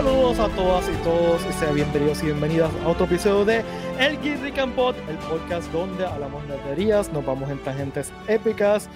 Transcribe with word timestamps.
Saludos 0.00 0.38
a 0.38 0.48
todas 0.56 0.88
y 0.88 0.94
todos 1.02 1.44
y 1.46 1.52
sean 1.52 1.74
bienvenidos 1.74 2.22
y 2.22 2.24
bienvenidas 2.24 2.72
a 2.82 2.88
otro 2.88 3.04
episodio 3.04 3.44
de 3.44 3.62
El 3.98 4.18
Geek 4.22 4.56
and 4.56 4.74
Pod, 4.74 4.96
el 5.10 5.18
podcast 5.18 5.70
donde 5.72 6.06
hablamos 6.06 6.42
de 6.48 6.56
nerderías, 6.56 7.12
nos 7.12 7.22
vamos 7.26 7.50
en 7.50 7.58
tangentes 7.58 8.10
épicas, 8.26 8.88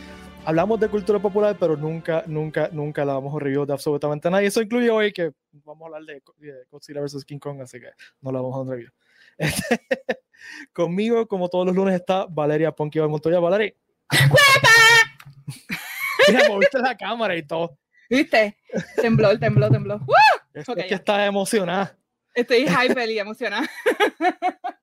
hablamos 0.46 0.80
de 0.80 0.88
cultura 0.88 1.19
popular, 1.19 1.59
pero 1.61 1.77
nunca, 1.77 2.25
nunca, 2.27 2.70
nunca 2.73 3.05
la 3.05 3.12
vamos 3.12 3.37
a 3.37 3.38
review 3.38 3.66
de 3.66 3.75
absolutamente 3.75 4.30
nadie. 4.30 4.46
Eso 4.46 4.62
incluye 4.62 4.88
hoy 4.88 5.12
que 5.12 5.32
vamos 5.52 5.82
a 5.82 5.87
hablar 5.88 6.05
de, 6.05 6.23
de 6.38 6.64
Godzilla 6.70 7.02
vs. 7.02 7.23
King 7.27 7.39
Kong, 7.39 7.61
así 7.61 7.79
que 7.79 7.91
no 8.23 8.32
la 8.32 8.41
vamos 8.41 8.57
a 8.57 8.64
dar 8.64 8.79
review. 8.79 8.91
conmigo, 10.73 11.29
como 11.29 11.50
todos 11.50 11.66
los 11.66 11.77
lunes, 11.77 11.96
está 11.96 12.25
Valeria 12.25 12.73
Ponquiva 12.73 13.07
Montoya. 13.09 13.41
Valeria. 13.41 13.75
Mira, 16.29 16.48
moviste 16.48 16.79
la 16.79 16.96
cámara 16.96 17.37
y 17.37 17.43
todo. 17.43 17.77
¿Viste? 18.09 18.57
Tembló, 18.96 19.38
tembló, 19.38 19.71
tembló. 19.71 19.98
¡Woo! 19.98 20.44
Es, 20.55 20.69
Ok, 20.69 20.79
es 20.79 20.87
que 20.87 20.95
estás 20.95 21.27
emocionada. 21.29 21.97
Estoy 22.35 22.67
hyper 22.67 23.11
y 23.11 23.19
emocionada. 23.19 23.69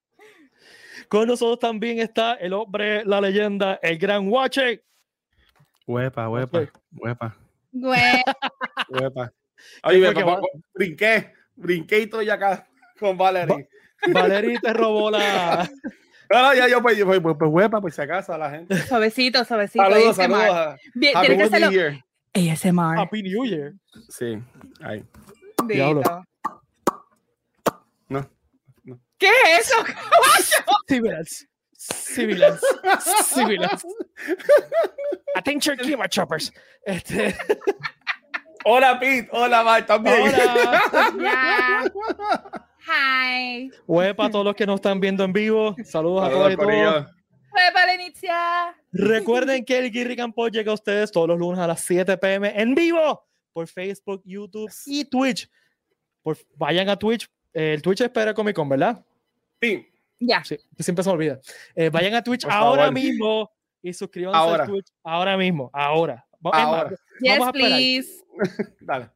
Con 1.07 1.27
nosotros 1.27 1.59
también 1.59 1.99
está 1.99 2.35
el 2.35 2.53
hombre, 2.53 3.03
la 3.05 3.19
leyenda, 3.19 3.79
el 3.81 3.97
gran 3.97 4.27
Watcher. 4.29 4.83
Huepa, 5.87 6.29
huepa, 6.29 6.71
huepa, 6.93 7.37
huepa. 8.89 9.33
Oye, 9.83 10.13
papá, 10.13 10.23
va- 10.25 10.41
brinqué, 10.73 11.33
brinqué 11.55 11.99
y 11.99 12.03
estoy 12.03 12.29
acá 12.29 12.67
con 12.99 13.17
Valerie. 13.17 13.67
Valeria 14.07 14.59
te 14.61 14.73
robó 14.73 15.11
la. 15.11 15.69
Ah, 16.33 16.53
ya, 16.55 16.65
yo, 16.69 16.81
pues, 16.81 16.97
pues, 17.03 17.19
pues, 17.19 17.35
pues, 17.37 17.51
huepa, 17.51 17.81
pues, 17.81 17.93
si 17.93 18.01
acaso 18.01 18.33
a 18.33 18.37
la 18.37 18.49
gente. 18.49 18.77
Suavecito, 18.83 19.43
suavecito. 19.43 19.83
Saludos, 19.83 20.17
ASMR. 20.17 20.39
saludos. 20.39 20.79
Bien, 20.95 21.17
Happy 21.17 21.35
New. 21.35 21.71
Year. 21.71 22.05
ASMR. 22.33 22.97
Happy 22.99 23.21
New 23.21 23.45
Year. 23.45 23.73
Sí, 24.07 24.37
ahí. 24.81 25.03
Diablo. 25.73 26.01
Dito. 26.01 26.25
No. 28.09 28.29
¿Qué 29.17 29.29
es 29.29 29.71
eso? 29.71 29.75
Civilians. 30.87 31.47
Civilians. 31.73 32.61
Civilians. 33.23 33.85
Attention, 35.35 35.77
Kima 35.81 36.07
Choppers. 36.07 36.51
Este, 36.85 37.35
Hola, 38.63 38.99
Pete. 38.99 39.27
Hola, 39.31 39.63
Mike. 39.63 39.87
¿También? 39.87 40.21
hola. 40.21 40.81
Ya. 41.19 41.91
Hi. 42.87 43.71
Huepa 43.87 44.25
a 44.25 44.29
todos 44.29 44.45
los 44.45 44.55
que 44.55 44.65
nos 44.65 44.75
están 44.75 44.99
viendo 44.99 45.23
en 45.23 45.33
vivo. 45.33 45.75
Saludos 45.83 46.27
a 46.27 46.29
todos 46.29 46.53
y 46.53 46.55
todos. 46.55 47.07
Para 47.73 47.93
iniciar. 47.95 48.75
Recuerden 48.91 49.65
que 49.65 49.77
el 49.79 49.91
Guirri 49.91 50.15
Campo 50.15 50.47
llega 50.47 50.71
a 50.71 50.75
ustedes 50.75 51.11
todos 51.11 51.27
los 51.27 51.39
lunes 51.39 51.59
a 51.59 51.67
las 51.67 51.81
7 51.81 52.17
pm 52.17 52.53
en 52.55 52.75
vivo 52.75 53.25
por 53.53 53.67
Facebook, 53.67 54.21
YouTube 54.25 54.71
y 54.85 55.05
Twitch. 55.05 55.49
Por, 56.23 56.37
vayan 56.55 56.89
a 56.89 56.97
Twitch. 56.97 57.27
Eh, 57.53 57.73
el 57.73 57.81
Twitch 57.81 58.01
espera 58.01 58.33
Comic 58.33 58.55
Con, 58.55 58.69
¿verdad? 58.69 59.03
Sí, 59.61 59.87
Ya. 60.19 60.43
Sí, 60.43 60.57
siempre 60.79 61.03
se 61.03 61.09
me 61.09 61.13
olvida. 61.15 61.39
Eh, 61.75 61.89
vayan 61.89 62.13
a 62.15 62.23
Twitch 62.23 62.43
Por 62.43 62.51
ahora 62.53 62.81
favor. 62.83 62.93
mismo 62.93 63.51
y 63.81 63.93
suscríbanse 63.93 64.37
Ahora. 64.37 64.63
a 64.63 64.67
Twitch 64.67 64.87
ahora 65.03 65.37
mismo. 65.37 65.69
Ahora. 65.73 66.25
Es 66.33 66.39
más, 66.41 66.53
Ahora. 66.53 66.89
Yes, 67.21 67.39
vamos 67.39 67.47
a 67.47 67.49
esperar. 67.57 67.69
please. 67.77 68.23
dale. 68.81 69.09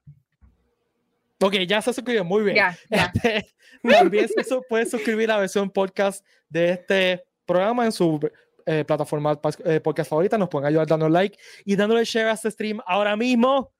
Ok, 1.42 1.53
ya 1.67 1.81
se 1.81 1.94
suscribió. 1.94 2.23
Muy 2.23 2.44
bien. 2.44 2.56
Ya, 2.56 2.78
ya. 2.89 3.12
Este, 3.14 3.45
también 3.84 4.28
se 4.30 4.44
su- 4.44 4.64
puede 4.67 4.86
suscribir 4.86 5.30
a 5.31 5.36
la 5.36 5.40
versión 5.42 5.69
podcast 5.69 6.25
de 6.50 6.72
este 6.72 7.23
programa 7.45 7.86
en 7.86 7.92
su 7.92 8.19
eh, 8.66 8.84
plataforma 8.86 9.40
pas- 9.42 9.62
eh, 9.66 9.80
podcast 9.80 10.09
favorita. 10.09 10.38
Nos 10.38 10.50
pueden 10.50 10.67
ayudar 10.67 10.88
dando 10.88 11.08
like 11.09 11.38
y 11.66 11.75
dándole 11.75 12.03
share 12.06 12.28
a 12.30 12.34
este 12.34 12.50
stream 12.52 12.80
ahora 12.86 13.16
mismo. 13.16 13.72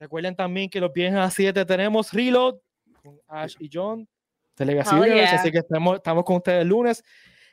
Recuerden 0.00 0.34
también 0.34 0.70
que 0.70 0.80
los 0.80 0.92
viernes 0.92 1.18
a 1.18 1.24
las 1.24 1.34
7 1.34 1.64
tenemos 1.66 2.12
Reload 2.12 2.56
con 3.02 3.20
Ash 3.28 3.54
y 3.60 3.68
John 3.70 4.08
de 4.56 4.64
Legacy 4.64 4.96
Oh, 4.96 5.04
yeah. 5.04 5.34
así 5.34 5.52
que 5.52 5.58
estamos, 5.58 5.96
estamos 5.96 6.24
con 6.24 6.36
ustedes 6.36 6.66
lunes 6.66 7.04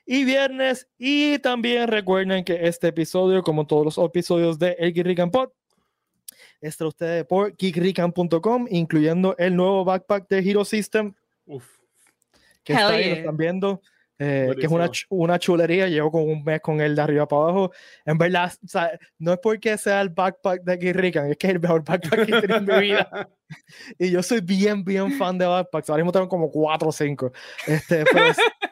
y 0.06 0.24
viernes. 0.24 0.88
Y 0.97 1.40
también 1.40 1.90
recuerden 1.90 2.44
que 2.46 2.68
este 2.68 2.88
episodio, 2.88 3.44
como 3.44 3.68
todos 3.68 3.84
los 3.86 3.97
episodios 3.97 4.57
de 4.57 4.78
El 4.80 4.94
Geek 4.94 5.30
Pod, 5.30 5.50
es 6.62 6.78
traído 6.78 6.88
a 6.88 6.90
ustedes 6.90 7.25
por 7.25 7.56
geekrican.com, 7.56 8.66
incluyendo 8.69 9.36
el 9.38 9.56
nuevo 9.56 9.84
backpack 9.84 10.28
de 10.30 10.40
Hero 10.40 10.66
System 10.66 11.13
Uf. 11.46 11.68
que 12.63 12.74
Hell 12.74 12.80
está 12.80 12.94
ahí, 12.94 13.09
lo 13.09 13.16
están 13.18 13.38
viendo, 13.38 13.81
eh, 14.20 14.54
que 14.60 14.66
es 14.66 14.72
una, 14.72 14.90
una 15.10 15.40
chulería. 15.40 15.88
Llevo 15.88 16.12
con 16.12 16.24
un 16.24 16.44
mes 16.44 16.62
con 16.62 16.82
él 16.82 16.96
de 16.96 17.02
arriba 17.02 17.28
para 17.28 17.44
abajo. 17.44 17.72
En 18.06 18.18
verdad, 18.18 18.52
o 18.64 18.68
sea, 18.68 18.98
no 19.20 19.34
es 19.34 19.40
porque 19.42 19.78
sea 19.78 20.02
el 20.02 20.10
backpack 20.10 20.64
de 20.64 20.78
Geek 20.78 20.96
Rican, 20.96 21.32
es 21.32 21.38
que 21.38 21.48
es 21.48 21.54
el 21.54 21.60
mejor 21.60 21.84
backpack 21.84 22.26
que 22.26 22.36
he 22.36 22.42
tenido 22.42 22.58
en 22.58 22.66
mi 22.66 22.80
vida. 22.80 23.30
Y 23.98 24.12
yo 24.12 24.22
soy 24.22 24.42
bien, 24.42 24.84
bien 24.84 25.10
fan 25.14 25.38
de 25.38 25.46
backpacks. 25.46 25.90
Ahora 25.90 26.04
mismo 26.04 26.12
tengo 26.12 26.28
como 26.28 26.52
4 26.52 26.90
o 26.90 26.92
5. 26.92 27.32
Este, 27.68 28.04
pero 28.12 28.26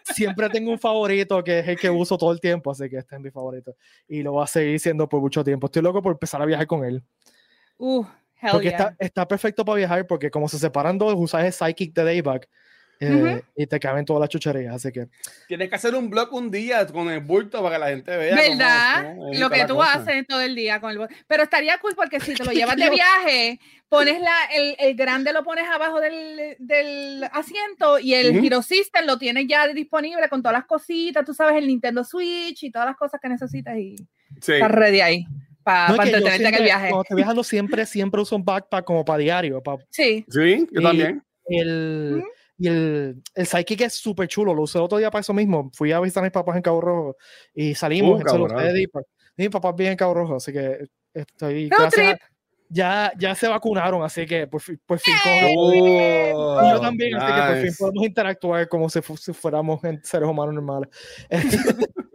siempre 0.04 0.50
tengo 0.50 0.70
un 0.70 0.80
favorito 0.80 1.42
que 1.44 1.60
es 1.60 1.68
el 1.70 1.80
que 1.80 1.90
uso 1.90 2.18
todo 2.18 2.34
el 2.34 2.42
tiempo, 2.42 2.72
así 2.72 2.90
que 2.90 2.98
este 2.98 3.16
es 3.16 3.22
mi 3.22 3.32
favorito. 3.32 3.74
Y 4.06 4.22
lo 4.22 4.34
voy 4.34 4.44
a 4.44 4.48
seguir 4.48 4.78
siendo 4.80 5.08
por 5.08 5.22
mucho 5.22 5.46
tiempo. 5.46 5.68
Estoy 5.68 5.82
loco 5.82 6.02
por 6.02 6.12
empezar 6.12 6.42
a 6.42 6.46
viajar 6.46 6.68
con 6.68 6.84
él. 6.84 7.02
Uh, 7.78 8.04
hell 8.42 8.52
Porque 8.52 8.68
yeah. 8.68 8.78
está, 8.78 8.96
está 9.00 9.28
perfecto 9.28 9.64
para 9.64 9.78
viajar, 9.78 10.08
porque 10.08 10.30
como 10.30 10.50
se 10.50 10.60
separan 10.60 10.98
dos, 10.98 11.14
usas 11.18 11.46
el 11.46 11.54
Psychic 11.54 11.94
de 11.94 12.04
Dayback. 12.04 12.50
Eh, 13.00 13.12
Ujú. 13.14 13.42
Y 13.58 13.68
te 13.68 13.80
caben 13.80 14.06
todas 14.06 14.22
las 14.22 14.30
chucherías, 14.30 14.76
así 14.76 14.92
que 14.92 15.08
Tienes 15.48 15.70
que 15.70 15.76
hacer 15.76 15.96
un 15.96 16.10
blog 16.10 16.34
un 16.34 16.50
día 16.50 16.86
con 16.88 17.10
el 17.10 17.20
bulto 17.20 17.62
para 17.62 17.76
que 17.76 17.80
la 17.80 17.88
gente 17.90 18.16
vea. 18.18 18.36
cómo- 18.38 18.50
¿Verdad? 18.58 19.04
cómo 19.16 19.32
es 19.34 19.40
Lo 19.40 19.50
que 19.50 19.66
tú 19.66 19.76
cosa. 19.76 19.94
haces 19.94 20.28
todo 20.28 20.42
el 20.42 20.56
día 20.56 20.80
con 20.80 20.92
el 20.92 20.98
bo- 21.00 21.08
Pero 21.28 21.44
estaría 21.44 21.78
cool 21.80 21.94
porque 21.96 22.20
si 22.20 22.34
te 22.34 22.44
lo 22.46 22.52
llevas 22.76 22.78
de 22.78 22.90
viaje, 22.90 23.60
pones 23.90 24.20
la, 24.22 24.36
el, 24.54 24.76
el 24.80 24.96
grande 24.96 25.32
lo 25.34 25.44
pones 25.44 25.66
abajo 25.70 26.00
del, 26.00 26.56
del 26.60 27.24
asiento 27.32 28.00
y 28.00 28.14
el 28.14 28.38
Ujú. 28.38 28.46
Hero 28.46 28.62
System 28.62 29.06
lo 29.06 29.18
tienes 29.18 29.46
ya 29.48 29.68
disponible 29.68 30.28
con 30.30 30.42
todas 30.42 30.58
las 30.58 30.66
cositas, 30.66 31.24
tú 31.26 31.34
sabes, 31.34 31.56
el 31.58 31.68
Nintendo 31.68 32.04
Switch 32.04 32.64
y 32.64 32.72
todas 32.72 32.88
las 32.88 32.98
cosas 32.98 33.20
que 33.22 33.30
necesitas 33.30 33.78
y 33.78 33.96
Sí. 34.42 34.54
estás 34.54 34.72
ready 34.72 35.00
ahí 35.02 35.26
para 35.64 35.88
No, 35.90 35.96
yo 35.96 36.02
entretenerte 36.04 36.48
en 36.48 36.54
el 36.56 36.64
viaje. 36.64 36.90
Cuando 36.90 37.02
estoy 37.04 37.16
viajando, 37.18 37.44
siempre, 37.84 37.86
siempre 37.86 38.22
uso 38.22 38.36
un 38.36 38.44
backpack 38.46 38.86
como 38.86 39.04
para 39.06 39.20
diario. 39.20 39.62
pa- 39.64 39.78
Sí, 39.90 40.26
Sí, 40.30 40.68
yo 40.72 40.82
Y- 40.82 40.84
también. 40.84 41.24
el, 41.48 42.18
Ujú. 42.20 42.28
Y 42.58 42.68
el, 42.68 43.22
el 43.34 43.46
Psychic 43.48 43.82
es 43.82 43.94
súper 43.96 44.28
chulo. 44.28 44.54
Lo 44.54 44.62
usé 44.64 44.80
otro 44.80 44.98
día 44.98 45.12
para 45.12 45.22
eso 45.22 45.34
mismo. 45.34 45.70
Fui 45.74 45.92
a 45.92 46.00
visitar 46.00 46.24
a 46.24 46.26
mis 46.26 46.32
papás 46.32 46.56
en 46.56 46.62
Cabo 46.62 46.80
Rojo 46.82 47.18
y 47.54 47.76
salimos. 47.76 48.12
Uh, 48.12 48.18
entonces 48.22 48.40
lo 48.40 48.48
cabrón. 48.48 48.64
usé 48.64 48.68
de 48.74 48.80
Deepak. 48.80 49.06
Mi 49.38 49.50
papá 49.50 49.72
vive 49.74 49.92
en 49.92 49.98
Cabo 49.98 50.14
Rojo, 50.14 50.36
así 50.36 50.54
que 50.54 50.86
estoy. 51.14 51.68
Gracias 51.70 52.18
ya, 52.68 53.12
ya 53.20 53.36
se 53.36 53.48
vacunaron, 53.48 54.02
así 54.04 54.26
que 54.26 54.48
por 54.48 54.60
fin, 54.60 54.82
por 54.88 55.00
Oh, 55.56 56.62
y 56.66 56.70
yo 56.72 56.80
también, 56.82 57.16
así 57.16 57.26
que 57.34 57.42
por 57.42 57.56
fin 57.58 57.64
nice. 57.66 57.78
podemos 57.78 58.06
interactuar 58.08 58.68
como 58.68 58.90
si, 58.90 59.02
fu- 59.02 59.16
si 59.18 59.34
fuéramos 59.34 59.80
seres 60.02 60.28
humanos 60.28 60.56
normales. 60.56 60.90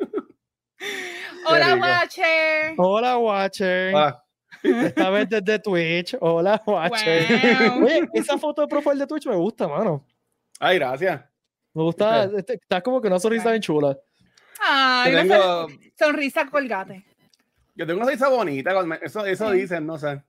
Hola. 1.46 1.76
Watcher. 1.76 2.74
Hola, 2.76 3.18
Watcher. 3.18 3.94
Ah, 3.96 4.22
Esta 4.62 5.10
vez 5.10 5.28
desde 5.28 5.58
Twitch. 5.58 6.16
Hola, 6.20 6.60
Watcher. 6.66 7.70
Wow. 7.76 7.84
Oye, 7.84 8.08
esa 8.14 8.38
foto 8.38 8.62
de 8.62 8.68
profile 8.68 8.98
de 8.98 9.06
Twitch 9.06 9.26
me 9.26 9.36
gusta, 9.36 9.66
mano. 9.68 10.04
Ay, 10.60 10.78
gracias. 10.78 11.22
Me 11.74 11.82
gusta. 11.82 12.24
este- 12.36 12.54
Está 12.54 12.80
como 12.80 13.00
que 13.00 13.08
una 13.08 13.18
sonrisa 13.18 13.50
bien 13.50 13.62
chula. 13.62 13.98
Ay, 14.62 15.12
una 15.14 15.22
tengo, 15.22 15.34
son- 15.42 15.80
sonrisa 15.98 16.46
colgate. 16.50 17.04
yo 17.74 17.86
tengo 17.86 17.96
una 17.98 18.04
sonrisa 18.06 18.28
bonita. 18.28 18.72
Eso, 19.02 19.24
eso 19.26 19.50
Sí. 19.52 19.58
dicen, 19.58 19.86
no 19.86 19.98
sé. 19.98 20.22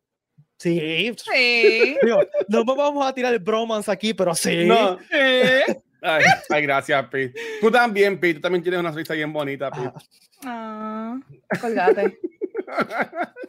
Sí. 0.57 1.13
Sí. 1.17 1.97
Digo, 2.01 2.19
no 2.47 2.63
vamos 2.63 3.05
a 3.05 3.13
tirar 3.13 3.33
el 3.33 3.39
bromance 3.39 3.91
aquí, 3.91 4.13
pero 4.13 4.33
sí. 4.33 4.65
No. 4.65 4.97
Sí. 4.99 5.73
Ay, 6.03 6.23
ay, 6.49 6.61
gracias, 6.63 7.05
Pete. 7.09 7.39
Tú 7.59 7.69
también, 7.69 8.19
Pete. 8.19 8.35
Tú 8.35 8.41
también 8.41 8.63
tienes 8.63 8.79
una 8.79 8.89
sonrisa 8.89 9.13
bien 9.15 9.33
bonita, 9.33 9.69
Pete. 9.69 9.91
Ah, 10.45 11.19
Ah, 11.49 11.57
colgate. 11.59 12.19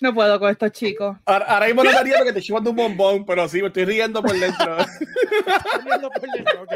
No 0.00 0.12
puedo 0.12 0.38
con 0.40 0.50
estos 0.50 0.72
chicos. 0.72 1.16
Ahora, 1.24 1.44
ahora 1.46 1.66
mismo 1.66 1.84
no 1.84 1.92
me 1.92 2.02
río 2.02 2.14
porque 2.18 2.32
te 2.32 2.42
estoy 2.42 2.70
un 2.70 2.76
bombón, 2.76 3.24
pero 3.24 3.48
sí, 3.48 3.60
me 3.60 3.68
estoy 3.68 3.84
riendo 3.84 4.20
por 4.22 4.36
dentro. 4.38 4.78
estoy 4.78 5.84
viendo 5.84 6.10
por 6.10 6.20
dentro, 6.20 6.62
ok. 6.62 6.72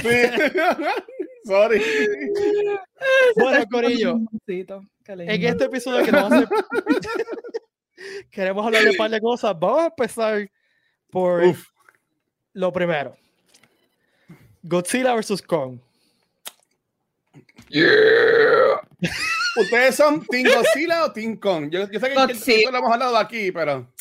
Sí. 0.00 0.52
Sorry. 1.44 1.82
Bueno, 3.36 3.64
Corillo, 3.68 4.18
en 5.08 5.44
este 5.44 5.64
episodio 5.64 6.04
que 6.04 6.12
nos 6.12 6.30
hacer- 6.32 6.48
queremos 8.30 8.64
hablar 8.64 8.84
de 8.84 8.90
un 8.90 8.96
par 8.96 9.10
de 9.10 9.20
cosas. 9.20 9.58
Vamos 9.58 9.80
a 9.82 9.86
empezar 9.86 10.48
por 11.10 11.42
Uf. 11.42 11.66
lo 12.52 12.72
primero. 12.72 13.16
Godzilla 14.62 15.14
vs. 15.16 15.42
Kong. 15.42 15.78
¿Ustedes 19.56 19.94
son 19.96 20.24
Team 20.26 20.44
Godzilla 20.54 21.04
o 21.04 21.12
Team 21.12 21.36
Kong? 21.36 21.68
Yo, 21.70 21.90
yo 21.90 22.00
sé 22.00 22.08
que, 22.08 22.62
que 22.64 22.70
lo 22.70 22.78
hemos 22.78 22.92
hablado 22.92 23.16
aquí, 23.18 23.52
pero. 23.52 23.92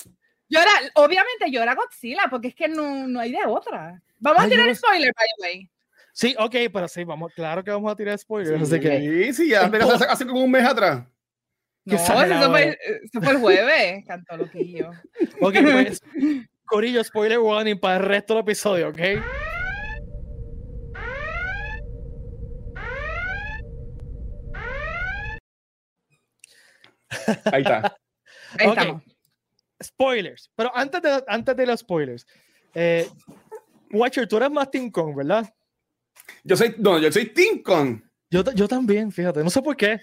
Yo 0.50 0.60
era, 0.60 0.72
obviamente 0.96 1.50
yo 1.52 1.62
era 1.62 1.76
Godzilla, 1.76 2.24
porque 2.30 2.50
es 2.50 2.56
que 2.56 2.68
no, 2.68 3.08
no 3.08 3.20
hay 3.20 3.32
de 3.32 3.46
otra. 3.48 4.02
Vamos 4.20 4.42
Ay, 4.42 4.48
a 4.48 4.50
tirar 4.50 4.68
yo- 4.68 4.76
spoiler, 4.76 5.12
by 5.16 5.28
the 5.38 5.42
way. 5.44 5.70
Sí, 6.14 6.36
ok, 6.38 6.56
pero 6.74 6.88
sí, 6.90 7.04
vamos, 7.06 7.32
claro 7.34 7.64
que 7.64 7.72
vamos 7.72 7.90
a 7.92 7.96
tirar 7.96 8.18
spoilers. 8.20 8.62
así 8.62 8.80
que, 8.82 9.00
Sí, 9.00 9.34
sí, 9.34 9.50
ya 9.50 9.62
hace, 9.66 9.78
hace- 9.78 10.06
hace 10.06 10.26
como 10.26 10.44
un 10.44 10.52
mes 10.52 10.66
atrás. 10.66 11.04
No, 11.86 11.96
eso 11.96 12.14
fue, 12.52 12.78
eso 13.04 13.22
fue 13.22 13.32
el 13.34 13.38
jueves, 13.40 14.06
cantó 14.06 14.38
loquillo. 14.38 14.92
ok, 15.42 15.56
pues, 15.64 16.02
Corillo, 16.66 17.04
spoiler 17.04 17.40
warning 17.40 17.80
para 17.80 17.96
el 17.98 18.04
resto 18.04 18.34
del 18.36 18.44
episodio, 18.44 18.90
¿ok? 18.90 19.00
Ahí 27.52 27.62
está. 27.62 27.96
Ahí 28.60 28.68
Ok. 28.68 28.78
estamos. 28.78 29.04
Spoilers. 29.84 30.52
Pero 30.56 30.76
antes 30.76 31.02
de, 31.02 31.24
antes 31.28 31.56
de 31.56 31.66
los 31.66 31.80
spoilers, 31.80 32.26
eh, 32.74 33.08
Watcher, 33.92 34.28
tú 34.28 34.38
eres 34.38 34.52
más 34.52 34.70
Team 34.70 34.92
Kong, 34.92 35.16
¿verdad? 35.16 35.52
Yo 36.44 36.56
soy, 36.56 36.76
no, 36.78 37.00
yo 37.00 37.12
soy 37.12 37.26
Team 37.34 37.62
Kong. 37.64 38.02
Yo, 38.30 38.44
yo 38.54 38.68
también, 38.68 39.12
fíjate, 39.12 39.44
no 39.44 39.50
sé 39.50 39.62
por 39.62 39.76
qué. 39.76 40.00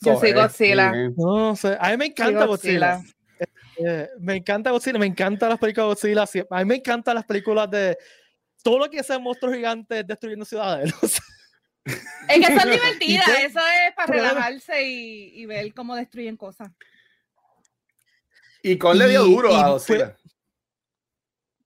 Yo 0.00 0.18
soy 0.18 0.32
Godzilla. 0.32 0.92
bien. 0.92 1.14
No 1.16 1.56
sé, 1.56 1.76
a 1.80 1.90
mí 1.90 1.96
me 1.96 2.06
encanta 2.06 2.46
Godzilla. 2.46 3.02
Eh, 3.76 4.08
me 4.18 4.36
encanta 4.36 4.70
Godzilla, 4.70 4.98
me 4.98 5.06
encantan 5.06 5.50
las 5.50 5.58
películas 5.58 6.00
de 6.00 6.14
Godzilla. 6.14 6.46
A 6.50 6.58
mí 6.60 6.64
me 6.64 6.74
encantan 6.76 7.14
las 7.14 7.24
películas 7.24 7.70
de 7.70 7.96
todo 8.62 8.78
lo 8.78 8.90
que 8.90 9.02
sea 9.02 9.18
monstruos 9.18 9.54
gigantes 9.54 10.06
destruyendo 10.06 10.44
ciudades. 10.44 10.92
no 11.02 11.08
sé. 11.08 11.20
Es 12.28 12.46
que 12.46 12.60
son 12.60 12.70
divertidas, 12.70 13.26
qué? 13.26 13.44
eso 13.46 13.60
es 13.60 13.94
para 13.94 14.12
relajarse 14.12 14.82
y, 14.82 15.40
y 15.40 15.46
ver 15.46 15.72
cómo 15.74 15.96
destruyen 15.96 16.36
cosas. 16.36 16.70
Y 18.62 18.76
Kong 18.78 18.96
le 18.96 19.08
dio 19.08 19.22
duro 19.24 19.50
y 19.50 19.54
a 19.54 19.68
Godzilla. 19.68 20.16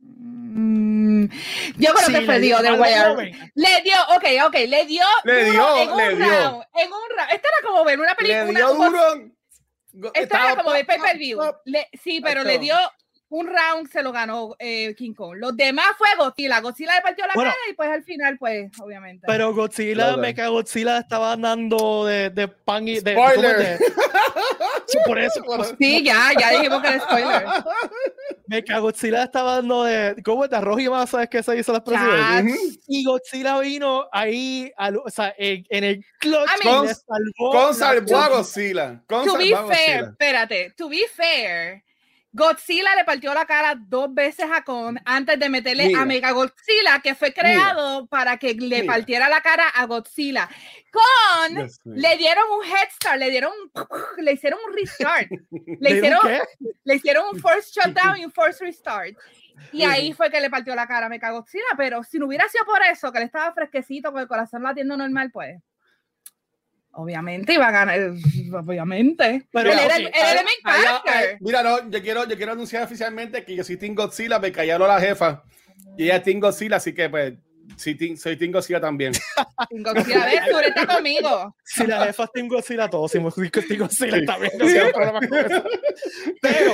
Mm, 0.00 1.24
yo 1.78 1.94
creo 1.94 2.06
Sí, 2.06 2.12
que 2.12 2.20
le 2.20 2.26
fue 2.26 2.38
dio. 2.40 2.60
Le 2.60 3.82
dio, 3.82 3.94
ok, 4.16 4.24
ok, 4.46 4.54
le 4.68 4.86
dio. 4.86 5.04
Le 5.24 5.44
duro 5.46 5.52
dio, 5.74 5.82
en 5.82 5.90
un 5.90 5.96
le 5.96 6.16
dio. 6.16 6.24
round, 6.26 6.64
en 6.74 6.92
un 6.92 7.00
round. 7.16 7.32
Esto 7.32 7.48
era 7.48 7.68
como 7.68 7.84
ver 7.84 8.00
una 8.00 8.14
película. 8.14 8.44
Le 8.44 8.52
dio 8.52 8.72
una- 8.72 8.86
duro. 8.88 9.32
Esto 9.94 10.12
estaba 10.14 10.52
era 10.52 10.56
como 10.62 10.72
ver 10.74 10.86
pay 10.86 10.98
per 11.00 11.18
view. 11.18 11.38
Le- 11.64 11.88
sí, 12.02 12.20
pero 12.22 12.44
le 12.44 12.58
dio 12.58 12.76
un 13.32 13.46
round, 13.46 13.90
se 13.90 14.02
lo 14.02 14.12
ganó 14.12 14.54
eh, 14.58 14.94
King 14.94 15.14
Kong. 15.14 15.36
Los 15.36 15.56
demás 15.56 15.86
fue 15.96 16.08
Godzilla. 16.18 16.60
Godzilla 16.60 16.96
le 16.96 17.00
partió 17.02 17.26
la 17.26 17.32
Bueno. 17.34 17.50
cara 17.50 17.62
y 17.70 17.74
pues 17.74 17.88
al 17.88 18.04
final, 18.04 18.36
pues, 18.38 18.70
obviamente. 18.80 19.24
Pero 19.26 19.54
Godzilla, 19.54 19.94
Claro. 20.04 20.18
Mecha 20.18 20.48
Godzilla 20.48 20.98
estaba 20.98 21.34
dando 21.36 22.04
de, 22.04 22.28
de 22.30 22.48
pan 22.48 22.86
y 22.86 23.00
de. 23.00 23.12
Spoiler. 23.12 23.34
¿cómo 23.34 23.48
es 23.48 23.78
de- 23.78 23.78
Sí, 24.86 24.98
por 25.06 25.18
eso. 25.18 25.42
Bueno, 25.46 25.64
sí, 25.78 26.02
ya, 26.04 26.30
ya 26.38 26.50
dijimos 26.50 26.82
que 26.82 26.88
era 26.88 27.00
spoiler. 27.00 27.44
Mecha 28.46 28.78
Godzilla 28.78 29.22
estaba 29.24 29.56
dando 29.56 29.84
de. 29.84 30.22
¿Cómo 30.24 30.44
es? 30.44 30.50
De 30.50 30.56
arroz 30.56 30.80
y 30.80 30.88
masa, 30.88 31.12
¿sabes 31.12 31.28
qué 31.30 31.42
se 31.42 31.54
dice 31.54 31.72
la 31.72 31.78
expresión? 31.78 32.48
Y 32.88 33.04
Godzilla 33.04 33.58
vino 33.60 34.06
ahí, 34.12 34.70
al- 34.76 34.98
o 34.98 35.08
sea, 35.08 35.34
en, 35.38 35.64
en 35.70 35.84
el 35.84 36.04
clutch 36.18 36.50
I 36.62 36.68
mean- 36.68 36.94
salvó 36.94 37.50
Con 37.52 37.74
salvó 37.74 38.16
a 38.18 38.28
Godzilla. 38.28 39.02
Con 39.06 39.24
to 39.24 39.36
be 39.38 39.50
salvó 39.50 39.70
a 39.70 39.74
fair, 39.74 39.88
Godzilla. 40.00 40.10
espérate, 40.10 40.70
to 40.76 40.88
be 40.90 41.00
fair, 41.14 41.82
Godzilla 42.34 42.94
le 42.96 43.04
partió 43.04 43.34
la 43.34 43.44
cara 43.44 43.74
dos 43.78 44.12
veces 44.14 44.46
a 44.50 44.62
Kong 44.64 44.98
antes 45.04 45.38
de 45.38 45.48
meterle 45.50 45.88
Mira. 45.88 46.00
a 46.00 46.04
Mega 46.06 46.30
Godzilla, 46.32 47.00
que 47.02 47.14
fue 47.14 47.32
creado 47.34 48.06
para 48.06 48.38
que 48.38 48.54
le 48.54 48.80
Mira. 48.82 48.92
partiera 48.94 49.28
la 49.28 49.42
cara 49.42 49.68
a 49.68 49.84
Godzilla. 49.86 50.48
Kong 50.90 51.68
le 51.84 52.16
dieron 52.16 52.44
un 52.58 52.64
head 52.64 52.88
start, 52.94 53.18
le 53.18 53.30
dieron 53.30 53.52
un- 53.52 53.70
le 54.24 54.32
hicieron 54.32 54.58
un 54.66 54.74
restart, 54.74 55.28
le 55.50 55.76
¿Le 55.78 55.96
hicieron, 55.98 56.20
le 56.84 56.94
hicieron 56.94 57.24
un 57.32 57.40
first 57.40 57.74
shutdown 57.76 58.18
y 58.18 58.24
un 58.24 58.32
first 58.32 58.60
restart. 58.60 59.14
Y 59.70 59.84
ahí 59.84 60.12
fue 60.14 60.30
que 60.30 60.40
le 60.40 60.48
partió 60.48 60.74
la 60.74 60.86
cara 60.86 61.06
a 61.06 61.08
Mega 61.10 61.30
Godzilla, 61.30 61.64
pero 61.76 62.02
si 62.02 62.18
no 62.18 62.26
hubiera 62.26 62.48
sido 62.48 62.64
por 62.64 62.82
eso, 62.82 63.12
que 63.12 63.18
le 63.18 63.26
estaba 63.26 63.52
fresquecito 63.52 64.10
con 64.10 64.20
el 64.22 64.26
corazón 64.28 64.62
latiendo 64.62 64.96
normal, 64.96 65.30
pues 65.30 65.60
obviamente 66.92 67.54
iba 67.54 67.68
a 67.68 67.70
ganar, 67.70 67.98
obviamente. 68.52 69.46
Pero, 69.52 69.72
él 69.72 69.78
era, 69.78 69.96
el- 69.96 70.06
él 70.06 70.12
era 70.14 70.40
el 70.40 70.44
main 70.44 70.56
character. 70.64 71.12
ay, 71.14 71.36
mira, 71.40 71.62
no, 71.62 71.90
yo 71.90 72.02
quiero, 72.02 72.26
yo 72.28 72.36
quiero 72.36 72.52
anunciar 72.52 72.84
oficialmente 72.84 73.44
que 73.44 73.54
yo 73.56 73.64
soy 73.64 73.76
Team 73.76 73.94
Godzilla, 73.94 74.38
me 74.38 74.52
callaron 74.52 74.88
la 74.88 75.00
jefa. 75.00 75.42
Y 75.96 76.04
ella 76.04 76.16
es 76.16 76.22
Team 76.22 76.40
Godzilla, 76.40 76.76
así 76.76 76.94
que 76.94 77.08
pues 77.10 77.34
sí, 77.76 77.94
team- 77.94 78.16
soy 78.16 78.36
Team 78.36 78.52
Godzilla 78.52 78.80
también. 78.80 79.12
Sin 79.70 79.82
Godzilla, 79.82 80.24
ves, 80.26 80.40
tú 80.50 80.58
está 80.58 80.86
conmigo. 80.86 81.56
Si 81.64 81.86
la 81.86 82.06
jefa 82.06 82.24
es 82.24 82.32
Team 82.32 82.48
Godzilla, 82.48 82.88
todos 82.88 83.10
somos 83.12 83.34
Team 83.34 83.50
Godzilla 83.78 84.18
Sí. 84.18 84.24
también. 84.26 84.52
no 84.58 84.92
problema 84.92 85.20
con 85.28 85.38
eso. 85.38 85.64
Pero, 86.40 86.72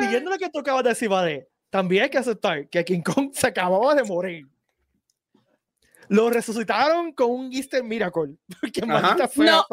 siguiendo 0.00 0.30
lo 0.30 0.38
que 0.38 0.50
tú 0.50 0.58
acabas 0.60 0.82
de 0.84 0.90
decir, 0.90 1.08
vale, 1.08 1.48
también 1.70 2.04
hay 2.04 2.10
que 2.10 2.18
aceptar 2.18 2.68
que 2.68 2.84
King 2.84 3.00
Kong 3.02 3.30
se 3.32 3.46
acababa 3.48 3.94
de 3.94 4.04
morir. 4.04 4.46
Lo 6.08 6.30
resucitaron 6.30 7.12
con 7.12 7.30
un 7.30 7.52
Easter 7.52 7.82
Miracle. 7.82 8.36
Porque 8.60 8.84
maldita 8.86 9.28
sea. 9.28 9.64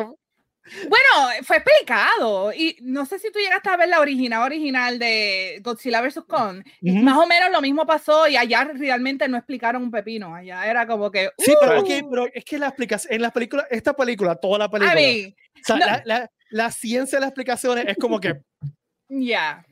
Bueno, 0.83 1.43
fue 1.43 1.57
explicado. 1.57 2.53
Y 2.53 2.77
no 2.81 3.05
sé 3.05 3.17
si 3.17 3.31
tú 3.31 3.39
llegaste 3.39 3.69
a 3.69 3.77
ver 3.77 3.89
la 3.89 3.99
original 3.99 4.43
original 4.43 4.99
de 4.99 5.59
Godzilla 5.63 6.01
vs. 6.01 6.21
Kong. 6.27 6.63
Más 6.81 7.17
o 7.17 7.25
menos 7.25 7.51
lo 7.51 7.61
mismo 7.61 7.85
pasó 7.85 8.27
y 8.27 8.37
allá 8.37 8.69
realmente 8.75 9.27
no 9.27 9.37
explicaron 9.37 9.81
un 9.81 9.91
pepino. 9.91 10.35
Allá 10.35 10.65
era 10.69 10.85
como 10.85 11.09
que. 11.09 11.31
Sí, 11.39 11.53
pero, 11.59 11.77
uh, 11.77 11.81
ok, 11.81 11.89
pero 12.09 12.27
es 12.31 12.45
que 12.45 12.59
la 12.59 12.67
explicación, 12.67 13.11
en 13.13 13.21
la 13.23 13.31
película, 13.31 13.65
esta 13.71 13.93
película, 13.95 14.35
toda 14.35 14.59
la 14.59 14.69
película, 14.69 15.01
I 15.01 15.03
mean, 15.23 15.35
o 15.55 15.63
sea, 15.63 15.75
no. 15.77 15.85
la, 15.85 16.01
la- 16.05 16.31
la 16.51 16.69
ciencia 16.71 17.17
de 17.17 17.21
las 17.21 17.29
explicaciones 17.29 17.85
es 17.87 17.97
como 17.97 18.19
que, 18.19 18.41
ya. 19.09 19.65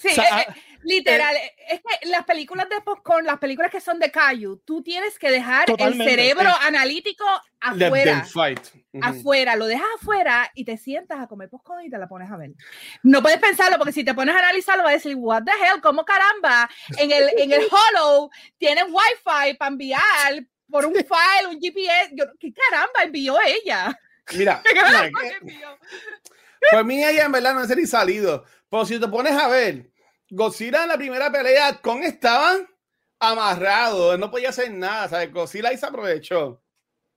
Sí, 0.00 0.08
o 0.08 0.14
sea, 0.14 0.24
eh, 0.24 0.28
ah, 0.32 0.44
eh, 0.48 0.78
literal. 0.82 1.36
eh, 1.36 1.52
es 1.68 1.80
que 1.80 2.08
las 2.08 2.24
películas 2.24 2.68
de 2.70 2.80
popcorn, 2.80 3.26
las 3.26 3.38
películas 3.38 3.70
que 3.70 3.80
son 3.80 3.98
de 3.98 4.10
Caillou, 4.10 4.56
tú 4.64 4.82
tienes 4.82 5.18
que 5.18 5.30
dejar 5.30 5.66
el 5.76 5.94
cerebro 5.96 6.48
sí. 6.50 6.58
analítico 6.62 7.24
afuera. 7.60 8.24
fight. 8.24 8.60
Afuera, 9.02 9.56
lo 9.56 9.66
dejas 9.66 9.86
afuera 10.00 10.50
y 10.54 10.64
te 10.64 10.78
sientas 10.78 11.20
a 11.20 11.26
comer 11.26 11.50
popcorn 11.50 11.84
y 11.84 11.90
te 11.90 11.98
la 11.98 12.08
pones 12.08 12.30
a 12.30 12.38
ver. 12.38 12.52
No 13.02 13.20
puedes 13.20 13.38
pensarlo 13.38 13.76
porque 13.76 13.92
si 13.92 14.04
te 14.04 14.14
pones 14.14 14.34
a 14.34 14.38
analizarlo 14.38 14.82
vas 14.82 14.92
a 14.92 14.96
decir, 14.96 15.16
what 15.16 15.42
the 15.44 15.52
hell, 15.52 15.82
¿cómo 15.82 16.04
caramba? 16.04 16.70
En 16.96 17.12
el, 17.12 17.28
en 17.36 17.52
el 17.52 17.68
Hollow 17.70 18.30
tienen 18.56 18.86
wifi 18.86 19.54
para 19.58 19.70
enviar 19.70 20.00
por 20.70 20.86
un 20.86 20.94
file, 20.94 21.48
un 21.48 21.60
GPS. 21.60 22.12
Yo, 22.14 22.24
¿Qué 22.38 22.52
caramba 22.52 23.02
envió 23.02 23.36
ella? 23.44 23.98
Mira, 24.34 24.62
¿Qué 24.64 24.74
mira, 24.74 25.10
envió? 25.40 25.78
Pues 26.70 26.84
mí 26.84 27.04
ella 27.04 27.24
en 27.24 27.32
verdad 27.32 27.54
no 27.54 27.64
es 27.64 27.76
ni 27.76 27.86
salido. 27.86 28.44
Pero 28.70 28.86
si 28.86 29.00
te 29.00 29.08
pones 29.08 29.32
a 29.32 29.48
ver, 29.48 29.89
Godzilla 30.30 30.82
en 30.84 30.88
la 30.88 30.96
primera 30.96 31.30
pelea 31.30 31.80
con 31.80 32.02
estaban 32.02 32.66
amarrados, 33.18 34.18
no 34.18 34.30
podía 34.30 34.50
hacer 34.50 34.70
nada, 34.72 35.08
¿sabes? 35.08 35.32
Godzilla 35.32 35.68
ahí 35.70 35.76
se 35.76 35.86
aprovechó. 35.86 36.62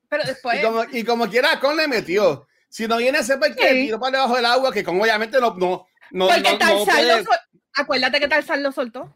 Pero 0.09 0.23
después, 0.25 0.59
Y 0.59 0.63
como, 0.63 0.83
y 0.91 1.03
como 1.03 1.29
quiera, 1.29 1.59
con 1.59 1.77
le 1.77 1.87
metió. 1.87 2.47
Si 2.69 2.87
no 2.87 2.97
viene 2.97 3.19
ese 3.19 3.37
porque 3.37 3.53
Sí. 3.69 3.85
tiró 3.85 3.99
para 3.99 4.17
debajo 4.17 4.35
del 4.35 4.45
agua, 4.45 4.73
que 4.73 4.83
con 4.83 4.99
obviamente 4.99 5.39
no, 5.39 5.53
no, 5.55 5.87
no, 6.11 6.27
porque 6.27 6.41
no, 6.41 6.57
no 6.79 6.85
puede- 6.85 7.17
lo 7.19 7.23
sol- 7.23 7.39
Acuérdate 7.75 8.19
que 8.19 8.27
Tarzán 8.27 8.61
lo 8.63 8.71
soltó. 8.71 9.15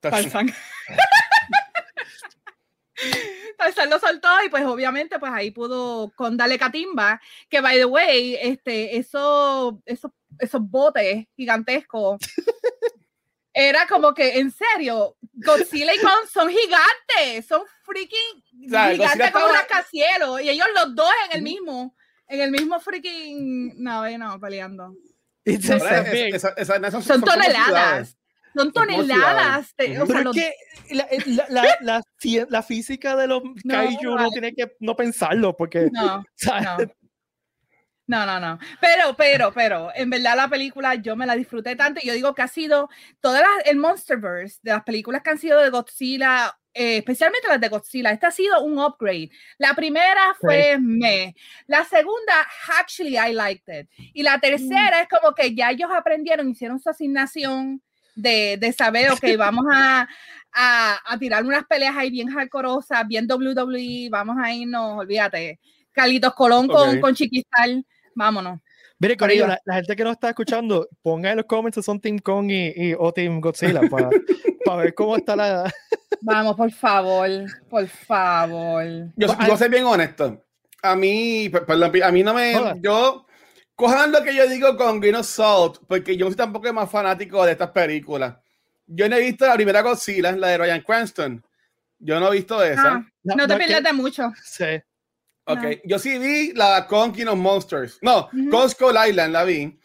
Tarzán. 0.00 0.52
Tarzán 3.58 3.90
lo 3.90 3.98
soltó 3.98 4.28
y 4.44 4.48
pues 4.48 4.64
obviamente 4.64 5.18
pues 5.18 5.32
ahí 5.32 5.50
pudo 5.50 6.10
con 6.16 6.36
Dale 6.36 6.58
Catimba, 6.58 7.20
que 7.48 7.60
by 7.60 7.76
the 7.76 7.84
way, 7.84 8.36
este, 8.40 8.96
eso, 8.96 9.80
esos, 9.86 10.10
esos 10.38 10.60
botes 10.62 11.26
gigantescos, 11.36 12.18
era 13.58 13.86
como 13.86 14.12
que 14.12 14.38
en 14.38 14.50
serio, 14.52 15.16
Godzilla 15.32 15.94
y 15.94 15.98
Kong 15.98 16.28
son 16.30 16.48
gigantes, 16.50 17.46
son 17.48 17.62
freaking 17.84 18.66
O 18.66 18.68
sea, 18.68 18.88
Godzilla 18.88 19.08
gigantes 19.08 19.30
como 19.32 19.46
un 19.46 19.50
estaba- 19.52 19.66
rascacielos 19.68 20.40
y 20.42 20.50
ellos 20.50 20.66
los 20.74 20.94
dos 20.94 21.10
en 21.30 21.36
el 21.38 21.42
mismo, 21.42 21.96
en 22.28 22.40
el 22.42 22.50
mismo 22.50 22.78
freaking 22.80 23.82
nave, 23.82 24.18
no, 24.18 24.38
peleando. 24.38 24.94
it's 25.46 25.68
No 25.70 25.76
Esa- 25.76 26.00
esa- 26.02 26.48
esa- 26.58 26.76
esas 26.76 27.04
Son 27.04 27.22
toneladas, 27.22 28.16
son 28.54 28.72
toneladas. 28.72 29.74
de- 29.78 30.00
o 30.02 30.06
sea, 30.06 30.16
Pero 30.16 30.18
es 30.18 30.24
los- 30.24 30.36
que 30.36 30.54
la, 30.90 31.08
la, 31.80 32.02
la, 32.50 32.62
física 32.62 33.16
de 33.16 33.26
los 33.26 33.42
No, 33.64 33.74
kaiju 33.74 34.16
no 34.16 34.30
tiene 34.30 34.52
que 34.54 34.72
no 34.80 34.94
pensarlo, 34.96 35.56
porque 35.56 35.88
no. 35.92 36.16
o 36.16 36.24
sea, 36.34 36.76
No. 38.06 38.24
No, 38.24 38.38
no. 38.38 38.58
Pero, 38.80 39.16
pero, 39.16 39.52
pero, 39.52 39.90
en 39.94 40.10
verdad 40.10 40.36
la 40.36 40.48
película 40.48 40.94
yo 40.94 41.16
me 41.16 41.26
la 41.26 41.34
disfruté 41.34 41.74
tanto. 41.74 42.00
Yo 42.04 42.12
digo 42.12 42.34
que 42.34 42.42
ha 42.42 42.48
sido 42.48 42.88
todas 43.20 43.42
las, 43.42 43.66
el 43.66 43.78
Monsterverse 43.78 44.58
de 44.62 44.72
las 44.72 44.84
películas 44.84 45.22
que 45.22 45.30
han 45.30 45.38
sido 45.38 45.60
de 45.60 45.70
Godzilla, 45.70 46.56
eh, 46.72 46.98
especialmente 46.98 47.48
las 47.48 47.60
de 47.60 47.68
Godzilla, 47.68 48.10
esta 48.12 48.28
ha 48.28 48.30
sido 48.30 48.62
un 48.62 48.78
upgrade. 48.78 49.30
La 49.58 49.74
primera 49.74 50.36
fue 50.40 50.78
me. 50.78 51.34
La 51.66 51.84
segunda, 51.84 52.46
actually, 52.78 53.16
I 53.16 53.32
liked 53.32 53.80
it. 53.80 53.88
Y 54.12 54.22
la 54.22 54.38
tercera 54.38 55.00
es 55.00 55.08
como 55.08 55.34
que 55.34 55.54
ya 55.54 55.70
ellos 55.70 55.90
aprendieron, 55.92 56.50
hicieron 56.50 56.78
su 56.78 56.90
asignación 56.90 57.82
de, 58.14 58.56
de 58.60 58.72
saber, 58.72 59.10
ok, 59.10 59.24
vamos 59.38 59.64
a, 59.72 60.06
a, 60.52 61.00
a 61.12 61.18
tirar 61.18 61.44
unas 61.44 61.64
peleas 61.64 61.96
ahí 61.96 62.10
bien 62.10 62.28
hardcoreosas, 62.28 63.06
bien 63.08 63.26
WWE, 63.28 64.08
vamos 64.10 64.36
a 64.40 64.52
irnos, 64.52 64.98
olvídate. 64.98 65.58
Carlitos 65.92 66.34
Colón 66.34 66.68
con, 66.68 66.96
Ok. 66.96 67.00
con 67.00 67.14
Chiquistal, 67.14 67.86
vámonos. 68.16 68.58
mire, 68.98 69.16
Corillo, 69.16 69.46
la, 69.46 69.60
la 69.64 69.74
gente 69.76 69.94
que 69.94 70.02
nos 70.02 70.14
está 70.14 70.30
escuchando, 70.30 70.88
ponga 71.02 71.30
en 71.30 71.36
los 71.36 71.46
comments 71.46 71.76
si 71.76 71.82
son 71.82 72.00
Team 72.00 72.18
Kong 72.18 72.50
y, 72.50 72.72
y- 72.88 72.94
o 72.98 73.12
Team 73.12 73.40
Godzilla 73.40 73.82
para, 73.88 74.08
para 74.64 74.76
ver 74.82 74.94
cómo 74.94 75.16
está 75.16 75.36
la. 75.36 75.72
Vamos, 76.22 76.56
por 76.56 76.72
favor, 76.72 77.28
por 77.68 77.86
favor. 77.86 78.84
Yo, 79.16 79.26
Pues, 79.36 79.48
yo 79.48 79.56
ser 79.56 79.70
bien 79.70 79.84
honesto. 79.84 80.42
A 80.82 80.96
mí, 80.96 81.48
perdón, 81.50 81.92
a 82.02 82.10
mí 82.10 82.22
no 82.22 82.34
me. 82.34 82.54
Joda. 82.54 82.74
Yo. 82.80 83.22
Cojan 83.74 84.10
lo 84.10 84.22
que 84.22 84.34
yo 84.34 84.48
digo 84.48 84.74
con 84.74 84.98
Green 85.00 85.16
of 85.16 85.26
Salt, 85.26 85.80
porque 85.86 86.16
yo 86.16 86.26
soy 86.28 86.34
tampoco 86.34 86.66
el 86.66 86.72
más 86.72 86.90
fanático 86.90 87.44
de 87.44 87.52
estas 87.52 87.70
películas. 87.72 88.34
Yo 88.86 89.06
no 89.06 89.16
he 89.16 89.20
visto 89.20 89.44
la 89.46 89.52
primera 89.54 89.82
Godzilla, 89.82 90.32
la 90.32 90.48
de 90.48 90.56
Ryan 90.58 90.80
Cranston. 90.80 91.44
Yo 91.98 92.18
no 92.18 92.28
he 92.28 92.36
visto 92.36 92.62
esa. 92.64 92.94
Ah, 92.94 93.06
no, 93.22 93.46
te 93.46 93.56
pierdas 93.58 93.82
de 93.82 93.92
mucho. 93.92 94.32
Sí. 94.42 94.64
Ok, 95.46 95.58
No. 95.62 95.70
yo 95.84 95.98
sí 95.98 96.18
vi 96.18 96.52
la 96.54 96.86
con 96.86 97.12
King 97.12 97.26
of 97.26 97.36
Monsters. 97.38 97.98
No, 98.02 98.26
Ujú. 98.32 98.50
con 98.50 98.68
Skull 98.70 98.96
Island 99.08 99.32
la 99.32 99.44
vi. 99.44 99.78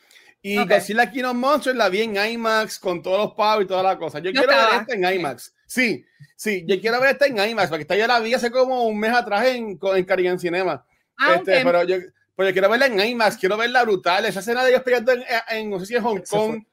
Y 0.44 0.58
Ok. 0.58 0.70
Godzilla 0.70 1.12
King 1.12 1.24
of 1.26 1.36
Monsters 1.36 1.76
la 1.78 1.88
vi 1.90 2.02
en 2.02 2.16
IMAX 2.18 2.80
con 2.80 3.02
todos 3.04 3.20
los 3.20 3.34
pavos 3.36 3.64
y 3.64 3.68
toda 3.68 3.84
la 3.84 3.98
cosa. 3.98 4.18
Yo, 4.20 4.32
Yo 4.32 4.42
quiero 4.42 4.48
ver 4.48 4.58
estaba. 4.60 4.82
esta 4.82 4.94
en 4.96 5.20
IMAX. 5.20 5.54
Sí, 5.68 6.04
sí, 6.36 6.64
yo 6.68 6.82
quiero 6.82 7.00
ver 7.00 7.12
esta 7.12 7.28
en 7.28 7.38
IMAX, 7.38 7.70
porque 7.70 7.84
esta 7.84 7.96
yo 7.96 8.08
la 8.08 8.20
vi 8.20 8.34
hace 8.34 8.50
como 8.50 8.86
un 8.88 9.00
mes 9.00 9.14
atrás 9.14 9.46
en, 9.46 9.80
en 9.82 10.04
Caribbean 10.06 10.40
Cinema. 10.40 10.84
Ah, 11.18 11.36
Este, 11.36 11.58
ok. 11.60 11.64
pero 11.64 11.84
yo, 11.84 11.98
pero 12.36 12.50
yo 12.50 12.54
quiero 12.54 12.70
verla 12.70 12.88
en 12.88 13.00
IMAX, 13.00 13.38
quiero 13.38 13.56
verla 13.56 13.84
brutal. 13.84 14.26
Esa 14.26 14.40
escena 14.40 14.64
de 14.64 14.72
ellos 14.72 14.82
peleando 14.82 15.12
en, 15.12 15.24
en- 15.50 15.70
no 15.70 15.80
sé 15.80 15.86
si 15.86 15.96
en 15.96 16.02
Hong. 16.02 16.22
Kong 16.28 16.64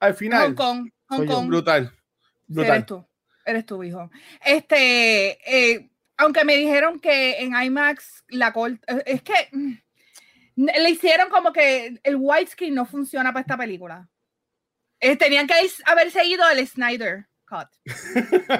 al 0.00 0.14
final. 0.14 0.48
Hong 0.48 0.54
Kong, 0.54 0.90
Hong 1.08 1.16
Soy 1.16 1.26
yo, 1.28 1.34
Kong. 1.34 1.48
Brutal. 1.48 1.92
Brutal. 2.46 2.72
Eres 2.74 2.86
tú, 2.86 3.06
eres 3.46 3.64
tú, 3.66 3.82
hijo. 3.82 4.10
Este, 4.44 5.38
eh, 5.72 5.90
aunque 6.16 6.44
me 6.44 6.56
dijeron 6.56 7.00
que 7.00 7.38
en 7.40 7.54
IMAX 7.60 8.24
la 8.28 8.52
corta, 8.52 8.80
eh, 8.96 9.02
es 9.06 9.22
que 9.22 9.34
mm, 9.52 9.72
le 10.56 10.90
hicieron 10.90 11.28
como 11.30 11.52
que 11.52 11.98
el 12.02 12.16
widescreen 12.16 12.74
no 12.74 12.86
funciona 12.86 13.32
para 13.32 13.40
esta 13.42 13.56
película. 13.56 14.08
Eh, 15.00 15.16
tenían 15.16 15.46
que 15.46 15.54
haberse 15.86 16.24
ido 16.24 16.44
al 16.44 16.64
Snyder 16.66 17.26
Cut. 17.46 17.68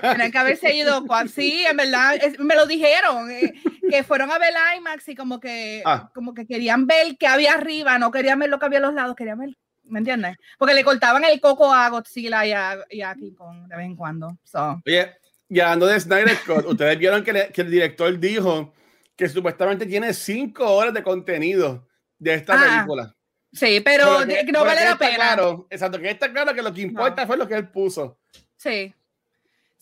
Tenían 0.01 0.31
que 0.31 0.39
haberse 0.39 0.75
ido, 0.75 1.05
sí, 1.35 1.65
en 1.65 1.77
verdad, 1.77 2.17
es- 2.17 2.39
me 2.39 2.55
lo 2.55 2.67
dijeron, 2.67 3.31
eh, 3.31 3.55
que 3.89 4.03
fueron 4.03 4.31
a 4.31 4.39
ver 4.39 4.53
IMAX 4.77 5.09
y 5.09 5.15
como 5.15 5.41
que, 5.41 5.83
Ah. 5.87 6.11
como 6.15 6.35
que 6.35 6.47
querían 6.47 6.87
ver 6.87 7.17
qué 7.19 7.27
había 7.27 7.55
arriba, 7.55 7.99
no 7.99 8.11
querían 8.11 8.39
ver 8.41 8.51
lo 8.51 8.59
que 8.59 8.67
había 8.67 8.79
a 8.79 8.83
los 8.83 8.95
lados, 8.95 9.15
querían 9.17 9.39
ver, 9.39 9.57
¿me 9.85 10.01
entiendes? 10.01 10.37
Porque 10.59 10.75
le 10.75 10.85
cortaban 10.85 11.25
el 11.25 11.41
coco 11.41 11.73
a 11.73 11.89
Godzilla 11.89 12.45
y 12.45 12.53
a, 12.53 12.79
y 12.91 13.01
a 13.03 13.15
King 13.15 13.35
Kong 13.35 13.67
de 13.69 13.77
vez 13.77 13.87
en 13.87 13.97
cuando. 13.97 14.39
So. 14.45 14.83
Oye, 14.85 15.17
y 15.49 15.61
hablando 15.61 15.87
de 15.87 16.01
Snyder 16.01 16.39
Cut, 16.47 16.65
ustedes 16.67 16.99
vieron 16.99 17.23
que, 17.25 17.33
le- 17.33 17.49
que 17.51 17.61
el 17.63 17.71
director 17.71 18.19
dijo 18.19 18.73
que 19.17 19.29
supuestamente 19.29 19.87
tiene 19.87 20.13
cinco 20.13 20.69
horas 20.75 20.93
de 20.95 21.03
contenido 21.03 21.87
de 22.19 22.35
esta 22.35 22.55
Ah, 22.57 22.65
película. 22.79 23.15
Sí, 23.53 23.81
pero, 23.85 24.21
que 24.27 24.51
no 24.53 24.65
vale 24.65 24.85
la 24.85 24.99
pena. 24.99 25.15
Claro, 25.15 25.67
exacto, 25.71 26.01
que 26.01 26.11
está 26.11 26.33
claro 26.33 26.53
que 26.55 26.63
lo 26.63 26.73
que 26.75 26.81
importa 26.81 27.25
fue 27.27 27.37
lo 27.37 27.47
que 27.47 27.55
él 27.55 27.69
puso. 27.69 28.19
Sí. 28.57 28.93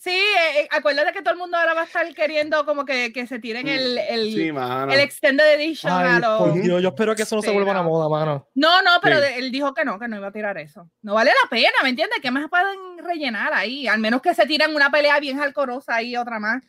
Sí, 0.02 0.10
eh, 0.10 0.62
eh, 0.62 0.68
acuérdate 0.72 1.12
que 1.12 1.22
todo 1.22 1.34
el 1.34 1.38
mundo 1.38 1.56
ahora 1.56 1.74
va 1.74 1.82
a 1.82 1.84
estar 1.84 2.12
queriendo 2.12 2.66
como 2.66 2.84
que, 2.84 3.12
que 3.12 3.24
se 3.28 3.38
tiren 3.38 3.68
el, 3.68 3.96
el, 3.98 4.32
Sí, 4.32 4.48
el 4.48 4.98
extended 5.00 5.44
edition 5.54 5.92
a 5.92 6.16
Ay, 6.16 6.20
los... 6.20 6.38
por 6.40 6.60
Dios, 6.60 6.82
yo 6.82 6.88
espero 6.88 7.14
que 7.14 7.22
eso 7.22 7.36
no 7.36 7.42
se 7.42 7.52
vuelva 7.52 7.70
una 7.70 7.84
no. 7.84 7.88
moda, 7.88 8.08
mano. 8.08 8.48
No, 8.56 8.82
no, 8.82 8.98
pero 9.00 9.20
Sí. 9.20 9.26
él 9.36 9.52
dijo 9.52 9.72
que 9.72 9.84
no, 9.84 10.00
que 10.00 10.08
no 10.08 10.16
iba 10.16 10.26
a 10.26 10.32
tirar 10.32 10.58
eso. 10.58 10.90
No 11.02 11.14
vale 11.14 11.30
la 11.40 11.48
pena, 11.48 11.70
¿me 11.84 11.90
entiendes? 11.90 12.18
¿Qué 12.20 12.32
más 12.32 12.50
pueden 12.50 12.98
rellenar 12.98 13.54
ahí? 13.54 13.86
Al 13.86 14.00
menos 14.00 14.20
que 14.22 14.34
se 14.34 14.44
tiren 14.44 14.74
una 14.74 14.90
pelea 14.90 15.20
bien 15.20 15.38
jalcorosa 15.38 16.02
y 16.02 16.16
otra 16.16 16.40
más. 16.40 16.64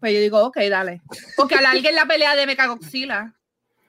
Pues 0.00 0.12
yo 0.14 0.18
digo, 0.18 0.40
ok, 0.44 0.56
dale. 0.68 1.02
Porque 1.36 1.54
alarguen 1.54 1.94
la 1.94 2.06
pelea 2.06 2.34
de 2.34 2.46
Mechagodzilla. 2.46 3.32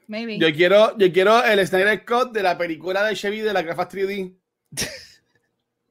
Maybe. 0.05 0.37
Yo 0.37 0.53
quiero, 0.53 0.95
yo 0.99 1.11
quiero 1.11 1.43
el 1.43 1.65
Snyder 1.65 2.05
Cut 2.05 2.31
de 2.31 2.43
la 2.43 2.55
película 2.59 3.03
de 3.03 3.15
Chevy 3.15 3.39
de 3.39 3.53
la 3.53 3.63
gafas 3.63 3.89
3D. 3.89 4.35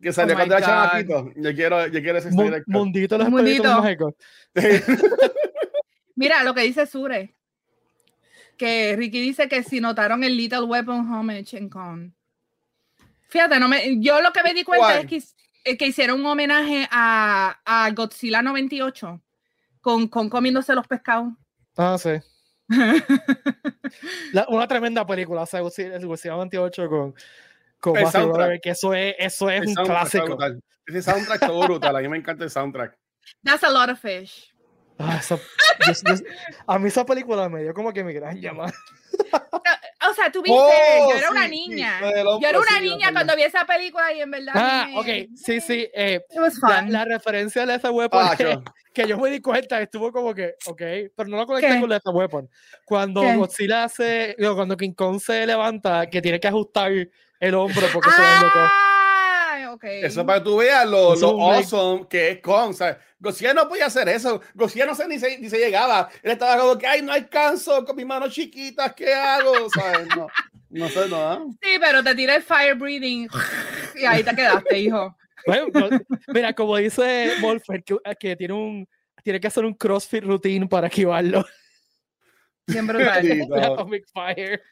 Que 0.02 0.12
salió 0.12 0.34
Oh 0.34 0.36
cuando 0.38 0.56
era 0.56 0.66
chamaquito. 0.66 1.32
Yo 1.36 1.54
quiero, 1.54 1.86
yo 1.86 2.02
quiero 2.02 2.18
ese. 2.18 2.30
Mundito 2.66 3.14
de 3.16 3.24
los 3.24 3.30
Mundito. 3.30 3.62
espíritus 3.64 3.78
mágicos. 3.82 4.14
Mira 6.16 6.42
lo 6.44 6.54
que 6.54 6.62
dice 6.62 6.86
Sure. 6.86 7.34
Que 8.56 8.94
Ricky 8.96 9.20
dice 9.20 9.48
que 9.48 9.62
si 9.62 9.80
notaron 9.80 10.22
el 10.24 10.36
Little 10.36 10.62
Weapon 10.64 11.10
Homage 11.12 11.56
en 11.56 11.68
Con. 11.68 12.14
Fíjate, 13.28 13.58
no 13.58 13.66
me, 13.68 13.98
yo 14.00 14.20
lo 14.20 14.30
que 14.32 14.42
me 14.42 14.52
di 14.52 14.62
cuenta 14.62 14.86
¿Cuál? 14.86 14.98
es 14.98 15.06
que, 15.06 15.70
eh, 15.70 15.76
que 15.78 15.86
hicieron 15.86 16.20
un 16.20 16.26
homenaje 16.26 16.86
a, 16.90 17.58
a 17.64 17.90
Godzilla 17.92 18.42
98 18.42 19.22
con, 19.80 20.06
con 20.08 20.28
comiéndose 20.28 20.74
los 20.74 20.86
pescados. 20.86 21.32
Ah, 21.76 21.96
sí. 21.98 22.10
La- 24.32 24.46
una 24.48 24.66
tremenda 24.68 25.06
película, 25.06 25.42
o 25.42 25.46
sea, 25.46 25.60
Godzilla- 25.62 25.94
el 25.96 26.06
Godzilla 26.06 26.36
28 26.36 26.88
con, 26.88 27.14
con 27.82 27.96
El 27.98 28.06
soundtrack. 28.06 28.62
Que 28.62 28.70
eso 28.70 28.94
es, 28.94 29.14
eso 29.18 29.50
es 29.50 29.60
El 29.62 29.68
un 29.68 29.74
clásico. 29.74 30.38
Ese 30.86 31.02
soundtrack 31.02 31.40
todo 31.46 31.60
brutal. 31.64 31.96
A 31.96 32.00
mí 32.00 32.08
me 32.08 32.16
encanta 32.16 32.44
el 32.44 32.50
soundtrack. 32.50 32.96
That's 33.44 33.62
a 33.64 33.70
lot 33.70 33.90
of 33.90 34.00
fish. 34.00 34.48
Ah, 34.98 35.16
esa- 35.18 35.36
yo- 35.36 36.14
yo- 36.14 36.24
a 36.66 36.78
mí 36.78 36.88
esa 36.88 37.04
película 37.04 37.48
me 37.48 37.62
dio 37.62 37.74
como 37.74 37.92
que 37.92 38.04
mi 38.04 38.12
gran 38.12 38.40
llamada. 38.40 38.72
O 40.08 40.14
sea, 40.14 40.30
tú 40.32 40.42
viste, 40.42 40.58
Oh, 40.58 41.10
yo 41.12 41.16
era 41.16 41.30
una 41.30 41.44
sí, 41.44 41.50
niña. 41.50 41.98
sí, 41.98 42.04
lo 42.04 42.10
del 42.10 42.26
yo 42.42 42.48
era 42.48 42.58
una 42.58 42.78
sí, 42.78 42.80
niña 42.88 43.12
cuando 43.12 43.36
vi 43.36 43.42
esa 43.42 43.64
película 43.64 44.12
y 44.12 44.20
en 44.20 44.30
verdad. 44.30 44.52
Ah, 44.56 44.86
me- 44.88 44.98
ok, 44.98 45.28
sí, 45.36 45.60
sí. 45.60 45.88
eh, 45.94 46.20
It 46.30 46.40
was 46.40 46.58
la, 46.60 46.80
fun. 46.82 46.92
la 46.92 47.04
referencia 47.04 47.62
a 47.62 47.66
Lethal 47.66 47.92
Weapon 47.92 48.20
Ah, 48.22 48.36
que, 48.36 48.44
yo- 48.44 48.62
que 48.92 49.06
yo 49.06 49.16
me 49.18 49.30
di 49.30 49.40
cuenta, 49.40 49.80
estuvo 49.80 50.10
como 50.12 50.34
que, 50.34 50.54
ok, 50.66 50.82
pero 51.16 51.28
no 51.28 51.36
lo 51.38 51.46
conecté 51.46 51.72
¿Qué? 51.74 51.80
con 51.80 51.88
Lethal 51.88 52.14
Weapon. 52.14 52.50
Cuando 52.84 53.20
¿Qué? 53.22 53.36
Godzilla 53.36 53.84
hace, 53.84 54.36
cuando 54.54 54.76
King 54.76 54.92
Kong 54.94 55.20
se 55.20 55.46
levanta, 55.46 56.06
que 56.10 56.20
tiene 56.20 56.40
que 56.40 56.48
ajustar 56.48 56.90
el 57.42 57.54
hombro 57.54 57.86
porque 57.92 58.10
se. 58.10 58.22
Ah, 58.22 59.72
ok. 59.72 59.84
Eso 59.84 60.24
para 60.24 60.38
que 60.38 60.44
tú 60.44 60.58
veas 60.58 60.88
lo, 60.88 61.16
lo 61.16 61.52
awesome 61.52 62.06
que 62.08 62.30
es 62.30 62.40
con. 62.40 62.72
¿sabes? 62.72 62.98
Godzilla 63.18 63.52
no 63.52 63.68
podía 63.68 63.86
hacer 63.86 64.08
eso. 64.08 64.40
Godzilla 64.54 64.86
no 64.86 64.94
se, 64.94 65.08
ni, 65.08 65.18
se, 65.18 65.38
ni 65.38 65.50
se 65.50 65.58
llegaba. 65.58 66.08
Él 66.22 66.32
estaba 66.32 66.56
como 66.60 66.78
que, 66.78 66.86
ay, 66.86 67.02
no 67.02 67.12
alcanzo 67.12 67.84
con 67.84 67.96
mis 67.96 68.06
manos 68.06 68.32
chiquitas, 68.32 68.94
¿qué 68.94 69.12
hago? 69.12 69.52
¿Sabes? 69.70 70.06
No, 70.16 70.28
no 70.70 70.88
sé, 70.88 71.08
no. 71.08 71.50
Sí, 71.60 71.78
pero 71.80 72.02
te 72.02 72.14
tiré 72.14 72.36
el 72.36 72.42
fire 72.42 72.76
breathing 72.76 73.28
y 73.96 74.04
ahí 74.04 74.22
te 74.22 74.34
quedaste, 74.34 74.78
hijo. 74.78 75.16
Bueno, 75.44 75.66
no, 75.74 75.88
mira, 76.28 76.52
como 76.52 76.76
dice 76.76 77.32
Wolfer, 77.40 77.82
que, 77.82 77.96
que 78.20 78.36
tiene 78.36 78.54
un 78.54 78.88
tiene 79.24 79.40
que 79.40 79.48
hacer 79.48 79.64
un 79.64 79.74
CrossFit 79.74 80.24
routine 80.24 80.68
para 80.68 80.86
esquivarlo. 80.86 81.44
No. 82.66 82.82
Atomic 83.62 84.04
Fire. 84.12 84.62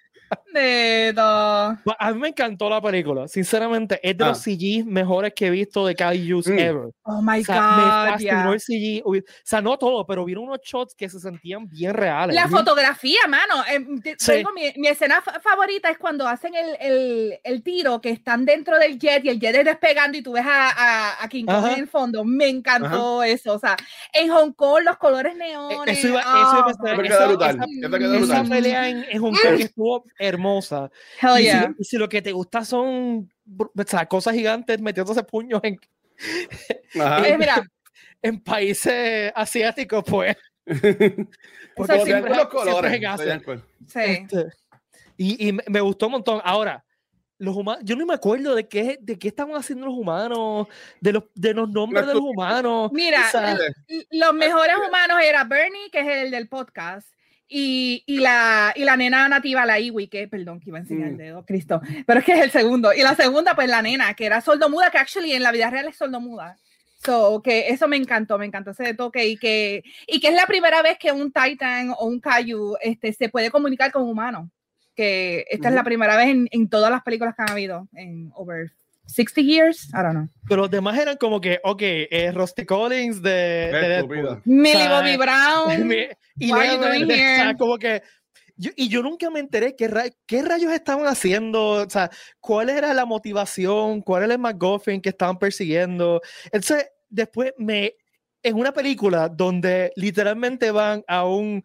Pues, 1.84 1.96
A 1.98 2.12
mí 2.12 2.18
me 2.20 2.28
encantó 2.28 2.68
la 2.68 2.80
película. 2.80 3.28
Sinceramente, 3.28 3.98
es 4.02 4.16
de 4.16 4.24
los 4.24 4.38
Ah. 4.38 4.40
CG 4.42 4.84
mejores 4.84 5.32
que 5.34 5.46
he 5.46 5.50
visto 5.50 5.86
de 5.86 5.94
Kaijus 5.94 6.46
Mm. 6.48 6.58
ever. 6.58 6.90
Oh 7.02 7.22
my 7.22 7.40
O 7.40 7.44
sea, 7.44 7.60
me 7.76 7.82
God. 7.82 7.90
fascinó 8.12 8.18
yeah. 8.18 8.52
el 8.52 8.60
CG. 8.60 9.02
O 9.04 9.12
sea, 9.44 9.60
no 9.60 9.78
todo, 9.78 10.06
pero 10.06 10.24
vieron 10.24 10.44
unos 10.44 10.60
shots 10.62 10.94
que 10.94 11.08
se 11.08 11.18
sentían 11.20 11.68
bien 11.68 11.94
reales. 11.94 12.34
La 12.34 12.48
fotografía, 12.48 13.20
mano. 13.28 13.54
eh, 13.70 14.14
Sí. 14.18 14.32
tengo 14.32 14.50
mi, 14.52 14.72
mi 14.76 14.88
escena 14.88 15.20
fa- 15.22 15.40
favorita 15.40 15.90
es 15.90 15.98
cuando 15.98 16.26
hacen 16.26 16.54
el, 16.54 16.76
el, 16.80 17.40
el 17.44 17.62
tiro 17.62 18.00
que 18.00 18.10
están 18.10 18.44
dentro 18.44 18.78
del 18.78 18.98
jet 18.98 19.24
y 19.24 19.28
el 19.28 19.38
jet 19.40 19.54
es 19.56 19.64
despegando 19.64 20.16
y 20.18 20.22
tú 20.22 20.32
ves 20.32 20.44
a, 20.46 20.70
a, 20.70 21.24
a 21.24 21.28
King 21.28 21.44
Kong 21.44 21.54
Ajá. 21.56 21.72
en 21.74 21.80
el 21.80 21.88
fondo. 21.88 22.24
Me 22.24 22.48
encantó 22.48 23.22
eso. 23.22 23.54
O 23.54 23.58
sea, 23.58 23.76
en 24.12 24.30
Hong 24.30 24.52
Kong 24.52 24.82
los 24.84 24.96
colores 24.98 25.34
Eh, 25.34 25.38
neones. 25.38 25.98
Eso 25.98 26.08
iba, 26.08 26.20
eso 26.20 26.30
iba 26.30 26.40
a 26.42 26.60
oh, 26.60 26.66
pensar, 26.66 26.88
Eso 26.92 27.02
esa- 27.02 27.02
queda 27.18 27.26
brutal. 27.28 27.50
esa- 27.56 27.64
Eso 27.64 27.90
queda 27.98 28.16
esa 28.16 28.18
brutal. 28.42 28.48
pelea 28.48 28.88
en, 28.88 29.04
en 29.10 29.20
Hong 29.20 29.32
Kong 29.34 29.60
estuvo 29.72 30.04
hermosa. 30.20 30.90
hell 31.20 31.32
y, 31.34 31.38
si, 31.38 31.44
yeah. 31.44 31.74
y 31.78 31.84
si 31.84 31.96
lo 31.96 32.08
que 32.08 32.22
te 32.22 32.32
gusta 32.32 32.64
son 32.64 33.32
o 33.58 33.84
sea, 33.86 34.06
cosas 34.06 34.34
gigantes 34.34 34.80
metiéndose 34.80 35.22
puños 35.24 35.60
en, 35.64 35.78
Ajá. 37.00 37.26
Eh, 37.26 37.38
mira, 37.38 37.62
en 38.22 38.40
países 38.40 39.32
asiáticos, 39.34 40.04
pues. 40.06 40.36
Porque 40.66 41.94
Eso 41.94 42.04
Se 42.04 42.04
sí, 42.04 42.12
vean 42.12 42.22
siempre, 42.22 42.30
los 42.30 42.38
siempre 42.38 43.00
colores. 43.00 43.02
en 43.48 43.62
sí. 43.86 44.00
Este, 44.00 44.46
y 45.16 45.48
y 45.48 45.52
me, 45.52 45.80
gustó 45.80 46.06
un 46.06 46.12
montón. 46.12 46.40
Ahora, 46.44 46.84
los 47.38 47.56
humanos, 47.56 47.82
yo 47.84 47.96
no 47.96 48.06
me 48.06 48.14
acuerdo 48.14 48.54
de 48.54 48.68
qué, 48.68 48.98
de 49.00 49.18
qué 49.18 49.28
estaban 49.28 49.54
haciendo 49.54 49.86
los 49.86 49.94
humanos, 49.94 50.66
de 51.00 51.12
los, 51.12 51.24
de 51.34 51.54
los 51.54 51.68
nombres 51.68 52.06
de 52.06 52.14
los 52.14 52.22
humanos. 52.22 52.90
Mira, 52.92 53.26
o 53.26 53.30
sea, 53.30 53.56
los 54.10 54.34
mejores 54.34 54.76
humanos 54.76 55.18
era 55.22 55.44
Bernie, 55.44 55.90
que 55.90 56.00
es 56.00 56.24
el 56.24 56.30
del 56.30 56.48
podcast, 56.48 57.08
y, 57.52 58.04
y, 58.06 58.20
la, 58.20 58.72
y 58.76 58.84
la 58.84 58.96
nena 58.96 59.28
nativa, 59.28 59.66
la 59.66 59.80
Iwi, 59.80 60.06
que, 60.06 60.28
perdón, 60.28 60.60
que 60.60 60.70
iba 60.70 60.78
a 60.78 60.82
enseñar 60.82 61.08
el 61.08 61.14
Mm. 61.14 61.18
dedo, 61.18 61.44
Cristo, 61.44 61.82
pero 62.06 62.20
es 62.20 62.24
que 62.24 62.32
es 62.32 62.40
el 62.40 62.50
segundo. 62.52 62.92
Y 62.94 63.02
la 63.02 63.14
segunda, 63.16 63.54
pues 63.56 63.68
la 63.68 63.82
nena, 63.82 64.14
que 64.14 64.24
era 64.26 64.40
sordomuda, 64.40 64.90
que 64.90 64.98
actually 64.98 65.32
en 65.32 65.42
la 65.42 65.50
vida 65.52 65.68
real 65.68 65.88
es 65.88 65.96
sordomuda. 65.96 66.56
So, 67.04 67.40
que 67.42 67.68
eso 67.68 67.88
me 67.88 67.96
encantó, 67.96 68.38
me 68.38 68.46
encantó 68.46 68.70
ese 68.70 68.94
toque 68.94 69.26
y 69.26 69.36
que, 69.36 69.82
y 70.06 70.20
que 70.20 70.28
es 70.28 70.34
la 70.34 70.46
primera 70.46 70.80
vez 70.82 70.96
que 70.98 71.10
un 71.10 71.32
Titan 71.32 71.90
o 71.98 72.04
un 72.06 72.20
Kaiju 72.20 72.76
este, 72.80 73.12
se 73.12 73.28
puede 73.30 73.50
comunicar 73.50 73.90
con 73.90 74.02
humanos. 74.02 74.48
Que 74.94 75.46
esta 75.48 75.70
es 75.70 75.74
la 75.74 75.82
primera 75.82 76.14
vez 76.16 76.28
en, 76.28 76.46
en 76.52 76.68
todas 76.68 76.90
las 76.90 77.02
películas 77.02 77.34
que 77.34 77.42
han 77.42 77.50
habido 77.50 77.88
en 77.94 78.30
over 78.34 78.70
60 79.12 79.40
years. 79.42 79.88
I 79.92 80.02
don't 80.02 80.12
know. 80.12 80.28
pero 80.48 80.62
los 80.62 80.70
demás 80.70 80.98
eran 80.98 81.16
como 81.16 81.40
que, 81.40 81.60
ok, 81.64 81.82
eh, 81.82 82.30
Rusty 82.34 82.64
Collins 82.64 83.20
de, 83.22 83.30
de 83.30 83.88
Deadpool. 83.88 84.42
Millie 84.44 84.72
sea, 84.74 85.00
Bobby 85.00 85.16
Brown. 85.16 85.92
Y 86.36 86.50
What 86.52 86.58
are 86.60 86.66
you 86.68 86.80
Leonard, 86.80 86.92
doing 86.98 87.04
o 87.04 87.14
sea, 87.14 87.44
here? 87.48 87.56
como 87.58 87.76
que 87.78 88.02
yo, 88.56 88.70
y 88.76 88.88
yo 88.88 89.02
nunca 89.02 89.28
me 89.30 89.40
enteré 89.40 89.74
qué, 89.76 89.88
ra- 89.88 90.08
qué 90.26 90.42
rayos 90.42 90.72
estaban 90.72 91.06
haciendo, 91.06 91.62
o 91.84 91.90
sea, 91.90 92.10
cuál 92.40 92.70
era 92.70 92.94
la 92.94 93.04
motivación, 93.04 94.00
cuál 94.02 94.22
era 94.24 94.34
el 94.34 94.38
McGuffin 94.40 95.00
que 95.00 95.10
estaban 95.10 95.38
persiguiendo. 95.38 96.20
Entonces, 96.46 96.86
después 97.08 97.52
me, 97.58 97.94
en 98.42 98.56
una 98.56 98.72
película 98.72 99.28
donde 99.28 99.92
literalmente 99.96 100.70
van 100.70 101.02
a 101.08 101.24
un 101.26 101.62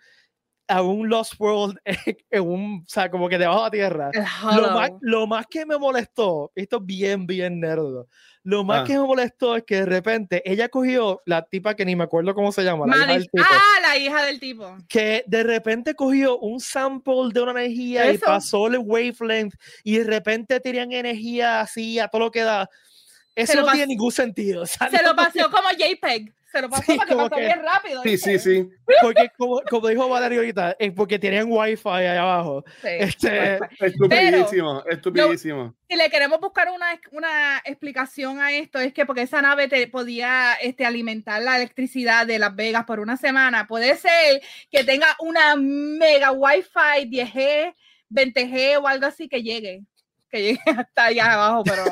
a 0.68 0.82
un 0.82 1.10
Lost 1.10 1.34
World 1.40 1.78
en 2.32 2.44
un, 2.48 2.76
o 2.82 2.84
sea, 2.88 3.10
como 3.12 3.30
que 3.30 3.38
debajo 3.38 3.60
de 3.60 3.66
la 3.66 3.72
tierra. 3.72 4.12
Lo 4.56 4.72
más, 4.72 4.92
lo 5.02 5.28
más 5.28 5.46
que 5.48 5.66
me 5.66 5.78
molestó, 5.78 6.52
esto 6.56 6.78
es 6.78 6.86
bien, 6.86 7.28
bien 7.28 7.60
nerdo. 7.60 8.08
Lo 8.44 8.64
más 8.64 8.82
Ah. 8.82 8.84
que 8.86 8.94
me 8.94 9.00
molestó 9.06 9.56
es 9.56 9.64
que 9.64 9.78
de 9.78 9.86
repente 9.88 10.44
ella 10.46 10.70
cogió 10.70 11.20
la 11.26 11.42
tipa 11.44 11.76
que 11.76 11.84
ni 11.84 11.96
me 11.96 12.04
acuerdo 12.04 12.36
cómo 12.36 12.52
se 12.52 12.64
llama, 12.64 12.86
la 12.86 12.96
hija 12.98 13.14
del 13.14 13.24
tipo, 13.24 13.44
ah, 13.44 13.80
la 13.82 13.98
hija 13.98 14.24
del 14.26 14.40
tipo. 14.40 14.78
que 14.88 15.24
de 15.26 15.42
repente 15.44 15.96
cogió 15.96 16.38
un 16.38 16.60
sample 16.60 17.30
de 17.34 17.42
una 17.42 17.52
energía 17.54 18.12
y 18.12 18.20
pasó 18.20 18.68
el 18.68 18.78
wavelength 18.78 19.56
y 19.84 19.98
de 19.98 20.04
repente 20.04 20.60
tenían 20.60 20.92
energía 20.92 21.62
así 21.62 21.98
a 21.98 22.08
todo 22.08 22.26
lo 22.26 22.32
que 22.32 22.42
da. 22.42 22.70
Eso 23.36 23.62
no 23.62 23.72
tiene 23.72 23.88
ningún 23.88 24.12
sentido. 24.12 24.64
o 24.64 24.66
sea, 24.66 24.90
Se 24.90 24.98
no- 24.98 25.10
lo 25.10 25.16
paseó 25.16 25.52
como 25.52 25.70
JPEG. 25.70 26.34
Se 26.52 26.62
lo 26.62 26.70
pasó 26.70 26.84
Sí, 26.84 26.98
para 26.98 27.10
que 27.10 27.14
como 27.16 27.30
pasó 27.30 27.36
que- 27.42 27.46
bien 27.48 27.62
rápido. 27.64 28.02
Sí, 28.04 28.18
sí, 28.18 28.40
sí. 28.40 28.70
Porque 29.02 29.30
como, 29.38 29.62
como 29.70 29.90
dijo 29.90 30.08
Valerio 30.08 30.40
ahorita, 30.40 30.78
es 30.80 30.94
porque 30.94 31.20
tenían 31.20 31.48
wifi 31.50 31.82
ahí 31.90 32.06
abajo. 32.06 32.64
Sí. 32.82 32.88
Este, 32.92 33.60
Estupidísimo, 33.82 34.82
estupidísimo. 34.90 35.76
si 35.90 35.98
le 35.98 36.10
queremos 36.10 36.40
buscar 36.40 36.70
una, 36.72 36.98
una 37.12 37.62
explicación 37.66 38.40
a 38.40 38.54
esto, 38.54 38.80
es 38.80 38.94
que 38.94 39.06
porque 39.06 39.24
esa 39.24 39.42
nave 39.42 39.68
te 39.68 39.86
podía 39.90 40.54
este, 40.62 40.86
alimentar 40.86 41.42
la 41.42 41.58
electricidad 41.58 42.26
de 42.26 42.40
Las 42.40 42.56
Vegas 42.56 42.86
por 42.86 43.02
una 43.02 43.18
semana, 43.18 43.68
puede 43.68 43.98
ser 43.98 44.42
que 44.72 44.86
tenga 44.86 45.08
una 45.20 45.58
mega 45.58 46.32
Wi-Fi 46.32 47.10
10G, 47.10 47.74
20G 48.10 48.78
o 48.82 48.88
algo 48.88 49.08
así 49.08 49.28
que 49.28 49.44
llegue, 49.44 49.82
que 50.30 50.42
llegue 50.42 50.60
hasta 50.88 51.04
allá 51.06 51.34
abajo, 51.34 51.64
pero 51.66 51.84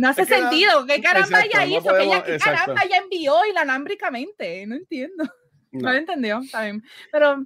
no 0.00 0.08
hace 0.08 0.22
Es 0.22 0.28
que 0.28 0.38
no- 0.40 0.50
sentido. 0.50 0.86
¿Qué 0.86 1.00
caramba 1.00 1.26
exacto, 1.40 1.46
ella 1.58 1.66
no 1.66 1.70
hizo? 1.70 1.82
¿Qué, 1.82 1.88
podemos- 1.90 2.14
ella, 2.16 2.24
qué 2.24 2.38
caramba 2.38 2.82
ella 2.84 2.96
envió 2.98 3.34
inalámbricamente? 3.50 4.66
No 4.66 4.74
entiendo. 4.76 5.24
No, 5.72 5.80
No. 5.82 5.92
lo 5.92 5.98
entendió, 5.98 6.40
está 6.42 6.62
bien. 6.62 6.82
Pero 7.12 7.44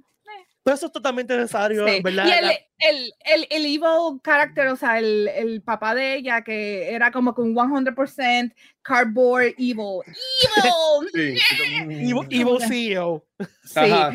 pero 0.63 0.77
eso 0.77 0.87
es 0.87 0.91
totalmente 0.91 1.37
necesario, 1.37 1.87
Sí, 1.87 2.01
¿verdad? 2.01 2.25
Y 2.25 2.31
el, 2.31 2.45
La- 2.47 2.53
el, 2.79 3.13
el, 3.35 3.47
el 3.51 3.65
evil 3.67 4.19
character, 4.23 4.69
o 4.69 4.75
sea, 4.75 4.97
el, 4.97 5.27
el 5.27 5.61
papá 5.61 5.93
de 5.93 6.15
ella, 6.15 6.41
que 6.43 6.89
era 6.91 7.11
como 7.11 7.35
que 7.35 7.41
un 7.41 7.53
100% 7.53 8.51
cardboard 8.81 9.53
evil. 9.59 10.01
¡Evil! 11.13 11.37
Sí. 11.37 11.37
Evil, 11.83 12.27
Evil 12.31 12.59
CEO. 12.67 13.23
sí. 13.63 13.79
Ajá. 13.79 14.11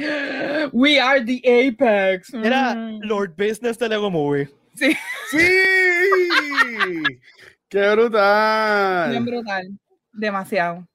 We 0.73 0.99
are 0.99 1.25
the 1.25 1.41
apex. 1.69 2.35
Era 2.35 2.75
Mm. 2.75 3.01
Lord 3.05 3.35
Business 3.37 3.79
de 3.79 3.89
Lego 3.89 4.11
Movie. 4.11 4.49
Sí, 4.75 4.97
¡Sí! 5.31 5.39
¡Qué 7.71 7.91
brutal! 7.93 9.11
bien 9.11 9.25
brutal. 9.25 9.69
Demasiado. 10.13 10.87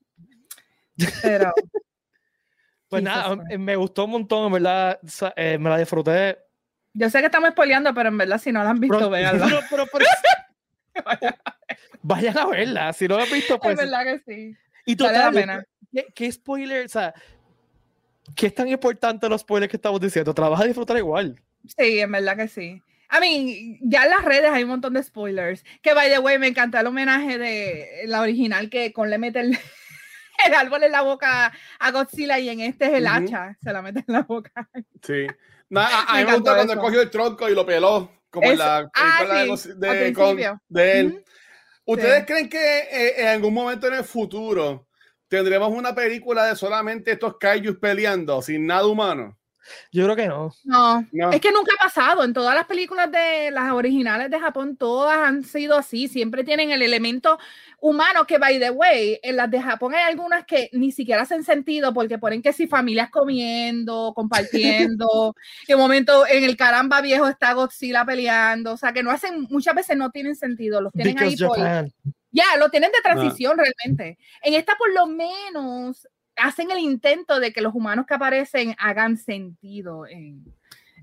Pero, 1.23 1.51
Pues 2.87 3.01
nada, 3.01 3.35
me 3.57 3.75
gustó 3.75 4.05
un 4.05 4.11
montón, 4.11 4.45
en 4.45 4.51
verdad. 4.53 4.99
eh, 5.35 5.57
me 5.57 5.69
la 5.71 5.77
disfruté. 5.79 6.37
yo 6.93 7.09
sé 7.09 7.19
que 7.19 7.25
estamos 7.25 7.49
spoileando, 7.49 7.93
pero 7.95 8.09
en 8.09 8.17
verdad, 8.17 8.37
si 8.39 8.51
no 8.51 8.63
la 8.63 8.69
han 8.69 8.79
visto, 8.79 9.09
véanla. 9.09 9.45
pero- 9.47 9.61
pero- 9.69 9.85
pero- 9.91 10.05
vayan 12.03 12.37
a 12.37 12.45
verla. 12.45 12.93
Si 12.93 13.07
no 13.07 13.17
la 13.17 13.23
han 13.23 13.31
visto, 13.31 13.55
Es 13.55 13.59
pues. 13.61 13.75
verdad 13.77 14.03
que 14.03 14.19
sí. 14.19 14.55
Y 14.85 14.95
Vale 14.95 15.13
la 15.17 15.25
total, 15.25 15.33
pena. 15.33 15.63
¿qué, 15.91 16.05
qué 16.13 16.31
spoiler? 16.31 16.85
O 16.85 16.89
sea, 16.89 17.13
¿qué 18.35 18.47
es 18.47 18.55
tan 18.55 18.67
importante 18.67 19.27
los 19.27 19.41
spoilers 19.41 19.69
que 19.71 19.77
estamos 19.77 19.99
diciendo? 19.99 20.33
Te 20.33 20.41
la 20.41 20.49
vas 20.49 20.61
a 20.61 20.65
disfrutar 20.65 20.95
igual. 20.97 21.41
Sí, 21.77 21.99
en 21.99 22.11
verdad 22.11 22.37
que 22.37 22.47
sí. 22.47 22.81
I 23.11 23.19
mean, 23.19 23.77
ya 23.81 24.03
en 24.05 24.09
las 24.09 24.23
redes 24.25 24.49
hay 24.51 24.63
un 24.63 24.69
montón 24.69 24.93
de 24.93 25.03
spoilers. 25.03 25.63
Que, 25.81 25.93
by 25.93 26.09
the 26.09 26.19
way, 26.19 26.37
me 26.39 26.47
encantó 26.47 26.79
el 26.79 26.87
homenaje 26.87 27.37
de 27.37 28.01
la 28.05 28.21
original 28.21 28.69
que 28.69 28.91
con 28.93 29.09
le 29.09 29.17
mete 29.17 29.39
el, 29.41 29.51
el 30.47 30.53
árbol 30.53 30.83
en 30.83 30.91
la 30.91 31.01
boca 31.01 31.53
a 31.79 31.91
Godzilla 31.91 32.39
y 32.39 32.49
en 32.49 32.61
este 32.61 32.85
es 32.85 32.93
el 32.93 33.05
Ujú. 33.05 33.13
hacha. 33.13 33.57
Se 33.61 33.71
la 33.71 33.81
mete 33.81 33.99
en 34.07 34.13
la 34.13 34.21
boca. 34.21 34.69
Sí. 35.03 35.27
Nah, 35.69 35.81
a, 35.85 36.03
a 36.03 36.13
Me 36.15 36.19
mí 36.19 36.25
me 36.25 36.33
gusta 36.35 36.51
encantó 36.51 36.53
cuando 36.55 36.73
eso. 36.73 36.81
cogió 36.81 37.01
el 37.01 37.09
tronco 37.09 37.49
y 37.49 37.55
lo 37.55 37.65
peló, 37.65 38.11
como 38.29 38.47
en 38.47 38.53
Eso. 38.53 38.63
la 38.63 38.89
Ah, 38.93 39.15
película 39.19 39.43
de, 39.43 39.57
sí, 39.57 39.69
de, 39.75 40.13
con- 40.13 40.37
de 40.69 40.99
él. 40.99 41.07
Ujú. 41.07 41.23
¿Ustedes 41.87 42.19
Sí. 42.21 42.25
creen 42.25 42.49
que 42.49 42.77
eh, 42.79 43.13
en 43.21 43.27
algún 43.27 43.53
momento 43.53 43.87
en 43.87 43.93
el 43.93 44.03
futuro 44.03 44.87
tendremos 45.27 45.69
una 45.71 45.93
película 45.93 46.45
de 46.45 46.55
solamente 46.55 47.11
estos 47.11 47.37
kaijus 47.37 47.77
peleando 47.77 48.41
sin 48.41 48.65
nada 48.65 48.87
humano? 48.87 49.37
Yo 49.91 50.03
creo 50.03 50.15
que 50.15 50.27
no. 50.27 50.53
No, 50.63 51.05
No. 51.11 51.31
es 51.31 51.41
que 51.41 51.51
nunca 51.51 51.73
ha 51.79 51.83
pasado. 51.83 52.23
En 52.23 52.33
todas 52.33 52.55
las 52.55 52.65
películas 52.65 53.11
de 53.11 53.51
las 53.51 53.71
originales 53.71 54.29
de 54.29 54.39
Japón, 54.39 54.77
todas 54.77 55.17
han 55.17 55.43
sido 55.43 55.77
así. 55.77 56.07
Siempre 56.07 56.43
tienen 56.43 56.71
el 56.71 56.81
elemento 56.81 57.37
humano 57.79 58.25
que, 58.25 58.37
by 58.37 58.59
the 58.59 58.71
way, 58.71 59.19
en 59.21 59.35
las 59.35 59.49
de 59.51 59.61
Japón 59.61 59.93
hay 59.95 60.03
algunas 60.03 60.45
que 60.45 60.69
ni 60.73 60.91
siquiera 60.91 61.23
hacen 61.23 61.43
sentido 61.43 61.93
porque 61.93 62.17
ponen 62.17 62.41
que 62.41 62.53
si 62.53 62.67
familias 62.67 63.09
comiendo, 63.09 64.13
compartiendo, 64.15 65.35
en 65.67 65.75
un 65.75 65.81
momento 65.81 66.25
en 66.27 66.43
el 66.43 66.57
caramba 66.57 67.01
viejo 67.01 67.27
está 67.27 67.53
Godzilla 67.53 68.05
peleando. 68.05 68.73
O 68.73 68.77
sea, 68.77 68.93
que 68.93 69.03
no 69.03 69.11
hacen, 69.11 69.47
muchas 69.49 69.75
veces 69.75 69.97
no 69.97 70.09
tienen 70.11 70.35
sentido. 70.35 70.81
Los 70.81 70.93
tienen 70.93 71.17
ahí 71.19 71.31
Because 71.35 71.47
por, 71.47 71.57
Japan. 71.59 71.93
ya, 72.31 72.43
lo 72.59 72.69
tienen 72.69 72.91
de 72.91 73.01
transición 73.03 73.57
realmente. 73.57 74.17
En 74.41 74.53
esta 74.53 74.75
por 74.77 74.91
lo 74.93 75.07
menos 75.07 76.07
hacen 76.37 76.71
el 76.71 76.79
intento 76.79 77.39
de 77.39 77.51
que 77.53 77.61
los 77.61 77.73
humanos 77.73 78.05
que 78.07 78.13
aparecen 78.13 78.75
hagan 78.77 79.17
sentido 79.17 80.05
en, 80.07 80.43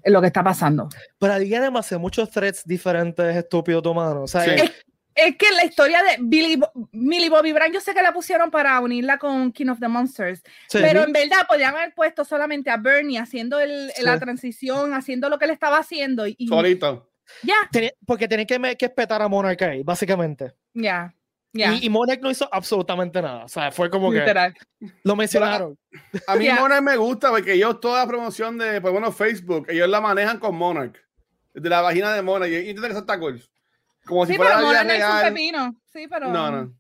en 0.05 0.13
lo 0.13 0.21
que 0.21 0.27
está 0.29 0.43
pasando. 0.43 0.89
Pero 1.19 1.33
había 1.35 1.61
demasiado 1.61 2.01
muchos 2.01 2.31
threats 2.31 2.65
diferentes, 2.67 3.37
estúpidos 3.37 3.85
humanos. 3.87 4.23
O 4.25 4.27
sea, 4.27 4.43
Sí. 4.45 4.51
eh, 4.51 4.73
Es 5.15 5.37
que 5.37 5.51
la 5.55 5.67
historia 5.67 6.03
de 6.03 6.17
Billy, 6.21 6.57
Bo- 6.57 6.73
Millie 6.93 7.29
Bobby 7.29 7.53
Brown, 7.53 7.71
yo 7.71 7.83
sé 7.83 7.93
que 7.93 8.01
la 8.03 8.15
pusieron 8.15 8.51
para 8.51 8.81
unirla 8.81 9.19
con 9.19 9.53
King 9.53 9.67
of 9.69 9.79
the 9.79 9.87
Monsters, 9.87 10.43
sí. 10.69 10.79
pero 10.81 11.05
en 11.05 11.13
verdad 11.13 11.47
podrían 11.47 11.75
haber 11.77 11.93
puesto 11.95 12.25
solamente 12.25 12.71
a 12.71 12.79
Bernie 12.79 13.19
haciendo 13.19 13.61
el, 13.61 13.91
Sí. 13.95 14.03
la 14.03 14.19
transición, 14.19 14.95
haciendo 14.95 15.29
lo 15.29 15.39
que 15.39 15.45
él 15.45 15.51
estaba 15.51 15.77
haciendo 15.77 16.27
y, 16.27 16.49
Solito. 16.49 17.11
ya, 17.43 17.57
Tenía- 17.71 17.93
porque 18.07 18.27
tenían 18.27 18.47
que, 18.47 18.77
que 18.77 18.87
espetar 18.87 19.21
a 19.21 19.29
Monarch 19.29 19.61
ahí, 19.61 19.83
básicamente. 19.83 20.55
ya, 20.73 21.15
Y, 21.55 21.87
y 21.87 21.91
Monarch 21.91 22.21
no 22.23 22.31
hizo 22.31 22.49
absolutamente 22.51 23.21
nada. 23.21 23.45
O 23.45 23.49
sea, 23.49 23.71
fue 23.71 23.91
como 23.91 24.11
que 24.11 24.21
Literal. 24.21 24.55
lo 25.05 25.17
mencionaron. 25.17 25.79
A 26.27 26.37
mí. 26.37 26.49
Monarch 26.49 26.83
me 26.83 26.97
gusta 26.97 27.29
porque 27.31 27.53
ellos 27.55 27.79
toda 27.81 28.01
la 28.05 28.07
promoción 28.09 28.57
de, 28.57 28.81
pues 28.81 28.91
bueno, 28.93 29.13
Facebook, 29.13 29.67
ellos 29.69 29.89
la 29.89 30.01
manejan 30.01 30.39
con 30.39 30.55
Monarch. 30.57 30.99
De 31.53 31.69
la 31.69 31.83
vagina 31.83 32.15
de 32.15 32.23
Monarch. 32.23 32.51
Y 32.51 32.57
intentan 32.71 32.85
que 32.85 32.91
eso 32.93 33.01
está 33.01 33.19
cool. 33.19 33.43
Como 34.07 34.25
si 34.27 34.33
Sí, 34.33 34.37
fuera 34.39 34.57
pero 34.57 34.73
la 34.73 34.83
vida 34.83 34.83
Mona 34.83 34.93
no 34.95 34.99
hizo 34.99 35.07
un 35.13 35.21
real. 35.21 35.35
pepino. 35.35 35.77
Sí, 35.93 36.07
pero. 36.09 36.29
No, 36.31 36.51
no. 36.51 36.75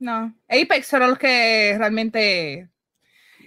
No. 0.00 0.34
Apex 0.48 0.88
fueron 0.90 1.10
los 1.10 1.18
que 1.18 1.74
realmente 1.78 2.68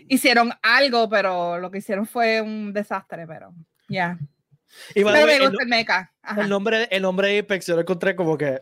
hicieron 0.09 0.51
algo, 0.63 1.07
pero 1.07 1.59
lo 1.59 1.69
que 1.71 1.77
hicieron 1.77 2.05
fue 2.07 2.41
un 2.41 2.73
desastre, 2.73 3.25
pero 3.27 3.53
ya. 3.87 4.17
Y 4.95 5.03
by 5.03 5.13
the 5.13 5.19
Pero 5.19 5.25
way, 5.25 5.25
me 5.39 5.43
el, 5.45 5.49
gusta 5.49 5.63
el 5.63 5.69
mecha. 5.69 6.11
Ajá. 6.23 6.41
el 6.41 6.49
nombre, 6.49 6.87
el 6.91 7.01
nombre 7.03 7.27
de 7.29 7.39
Apex 7.39 7.67
yo 7.67 7.75
lo 7.75 7.81
encontré 7.81 8.15
como 8.15 8.37
que 8.37 8.61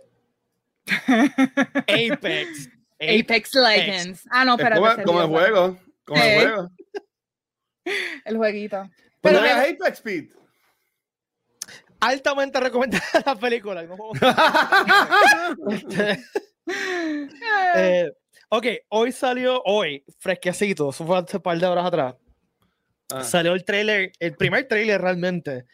Apex. 1.88 2.70
Apex 3.00 3.54
Legends. 3.56 4.28
Ah, 4.32 4.44
no, 4.46 4.56
Es 4.56 4.60
espérate. 4.62 5.04
como, 5.04 5.22
el 5.22 5.28
juego. 5.28 5.78
Como 6.06 6.22
Eh. 6.22 6.40
el 6.44 6.48
juego. 6.50 6.70
El 8.26 8.38
jueguito. 8.38 8.90
Pero 9.22 9.40
Pero 9.42 9.46
es 9.46 9.54
Apex 9.54 9.98
Speed. 9.98 10.26
Altamente 12.02 12.60
recomendada 12.60 13.04
la 13.26 13.36
película. 13.36 13.84
No 13.84 13.98
Este, 15.72 16.20
eh, 17.76 18.12
ok, 18.50 18.66
hoy 18.90 19.12
salió, 19.12 19.62
hoy, 19.66 20.04
fresquecito, 20.20 20.92
eso 20.92 21.06
fue 21.06 21.18
hace 21.18 21.38
un 21.38 21.44
par 21.44 21.58
de 21.58 21.66
horas 21.66 21.86
atrás. 21.86 22.16
Ah. 23.12 23.24
Salió 23.24 23.54
el 23.54 23.66
trailer, 23.66 24.12
el 24.20 24.36
primer 24.36 24.68
trailer 24.68 25.02
realmente 25.02 25.66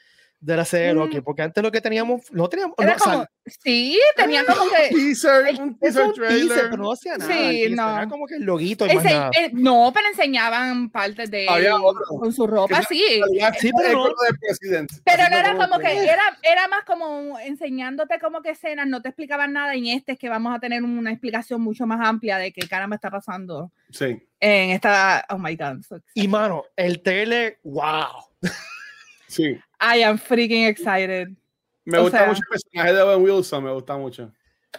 de 0.45 0.55
la 0.57 0.63
serie 0.65 0.87
de 0.87 0.93
Loki, 0.93 1.19
Mm. 1.19 1.23
porque 1.23 1.41
antes 1.41 1.63
lo 1.63 1.71
que 1.71 1.81
teníamos, 1.81 2.31
no 2.31 2.47
teníamos, 2.47 2.75
Era 2.77 2.93
no, 2.93 3.03
como, 3.03 3.25
sí, 3.45 3.99
tenía 4.15 4.45
como 4.45 4.61
que. 4.69 4.95
Teaser, 4.95 5.59
un 5.59 5.77
teaser 5.79 6.01
es 6.03 6.07
un 6.09 6.13
teaser, 6.27 6.69
pero 6.69 6.77
no 6.83 6.91
hacía 6.91 7.17
nada. 7.17 7.33
Sí, 7.33 7.65
no. 7.71 7.95
Era 7.97 8.07
como 8.07 8.27
que 8.27 8.35
el 8.35 8.43
loguito 8.43 8.85
y 8.85 8.93
más 8.95 9.03
ense- 9.03 9.09
nada. 9.11 9.31
no, 9.53 9.91
pero 9.93 10.07
enseñaban 10.07 10.89
partes 10.91 11.31
de 11.31 11.47
Había 11.49 11.75
otro. 11.75 12.03
con 12.19 12.31
su 12.31 12.45
ropa, 12.45 12.81
sí. 12.87 13.03
Sí, 13.59 13.71
pero 13.75 13.89
El 13.89 13.93
no-. 13.95 14.15
Pero 15.03 15.23
no 15.29 15.37
era 15.37 15.55
como 15.57 15.79
que, 15.79 16.03
era, 16.03 16.23
era 16.43 16.67
más 16.67 16.83
como 16.85 17.39
enseñándote 17.39 18.19
como 18.19 18.41
que 18.41 18.51
escenas, 18.51 18.87
no 18.87 19.01
te 19.01 19.09
explicaban 19.09 19.53
nada. 19.53 19.75
Y 19.75 19.89
en 19.89 19.97
este 19.97 20.11
es 20.13 20.19
que 20.19 20.29
vamos 20.29 20.55
a 20.55 20.59
tener 20.59 20.83
una 20.83 21.11
explicación 21.11 21.61
mucho 21.61 21.87
más 21.87 21.99
amplia 22.07 22.37
de 22.37 22.51
qué 22.53 22.67
caramba 22.67 22.95
está 22.97 23.09
pasando 23.09 23.71
Sí. 23.89 24.17
en 24.39 24.69
esta. 24.71 25.25
Oh 25.29 25.37
my 25.37 25.55
god. 25.55 25.81
so 25.87 25.99
Y 26.13 26.27
mano, 26.27 26.65
el 26.75 27.01
trailer, 27.01 27.57
wow. 27.63 28.05
Sí. 29.27 29.57
I 29.79 30.03
am 30.03 30.17
freaking 30.17 30.67
excited. 30.67 31.35
Me 31.85 31.97
O 31.99 32.03
gusta 32.03 32.19
sea- 32.19 32.27
mucho 32.27 32.41
el 32.41 32.49
personaje 32.49 32.93
de 32.93 33.01
Owen 33.01 33.21
Wilson, 33.23 33.63
me 33.63 33.71
gusta 33.71 33.97
mucho. 33.97 34.31
Oh 34.73 34.77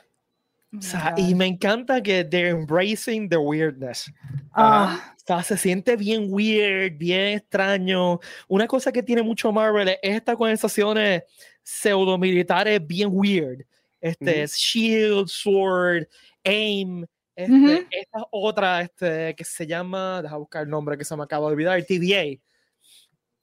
O 0.73 0.77
my 0.79 0.83
sea, 0.83 1.15
y 1.17 1.35
me 1.35 1.47
encanta 1.47 2.03
que 2.03 2.25
they're 2.25 2.49
embracing 2.51 3.29
the 3.29 3.37
weirdness. 3.37 4.11
Ah, 4.53 5.15
O 5.17 5.19
sea, 5.27 5.43
se 5.43 5.57
siente 5.57 5.97
bien 5.97 6.27
weird, 6.31 6.99
bien 6.99 7.37
extraño. 7.39 8.21
Una 8.49 8.67
cosa 8.67 8.93
que 8.93 9.03
tiene 9.03 9.23
mucho 9.23 9.51
Marvel 9.53 9.89
es 9.89 9.99
estas 10.03 10.37
conversaciones 10.37 11.23
pseudomilitares 11.63 12.85
bien 12.87 13.09
weird. 13.13 13.65
Este, 14.01 14.31
Ujú. 14.33 14.41
es 14.43 14.55
Shield, 14.57 15.29
Sword, 15.29 16.07
Aim. 16.45 17.05
Este, 17.35 17.53
Ujú. 17.53 17.87
Esta 17.91 18.19
otra 18.31 18.81
este, 18.83 19.35
que 19.35 19.45
se 19.45 19.67
llama, 19.67 20.23
deja 20.23 20.37
buscar 20.37 20.63
el 20.65 20.71
nombre 20.71 20.97
que 20.97 21.05
se 21.05 21.17
me 21.17 21.23
acaba 21.25 21.47
de 21.47 21.53
olvidar, 21.53 21.83
TVA. 21.85 22.39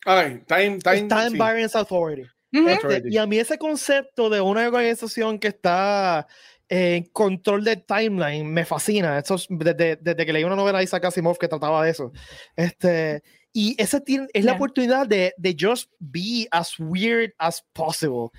Ay, 0.06 0.44
time, 0.48 0.80
time, 0.80 1.08
Time 1.08 1.30
sí. 1.32 1.38
Variance 1.38 1.78
Authority. 1.78 2.24
Este, 2.52 3.04
y 3.10 3.18
a 3.18 3.26
mí 3.26 3.38
ese 3.40 3.58
concepto 3.58 4.30
de 4.30 4.40
una 4.42 4.68
organización 4.68 5.40
que 5.40 5.48
está 5.48 6.28
en 6.70 7.04
control 7.06 7.64
del 7.64 7.84
timeline 7.84 8.46
me 8.46 8.64
fascina. 8.66 9.18
Eso 9.20 9.36
es 9.36 9.48
desde, 9.50 9.96
desde 9.96 10.26
que 10.26 10.34
leí 10.34 10.44
una 10.44 10.56
novela 10.56 10.78
de 10.80 10.84
Isaac 10.84 11.06
Asimov 11.06 11.38
que 11.38 11.48
trataba 11.48 11.84
de 11.84 11.92
eso. 11.92 12.12
Este, 12.56 13.24
y 13.52 13.76
ese 13.82 14.02
tiene- 14.02 14.28
es 14.34 14.44
la 14.46 14.52
Yeah. 14.52 14.56
oportunidad 14.58 15.08
de, 15.08 15.34
de 15.38 15.56
just 15.60 15.90
be 16.00 16.48
as 16.52 16.78
weird 16.80 17.32
as 17.40 17.64
possible. 17.74 18.30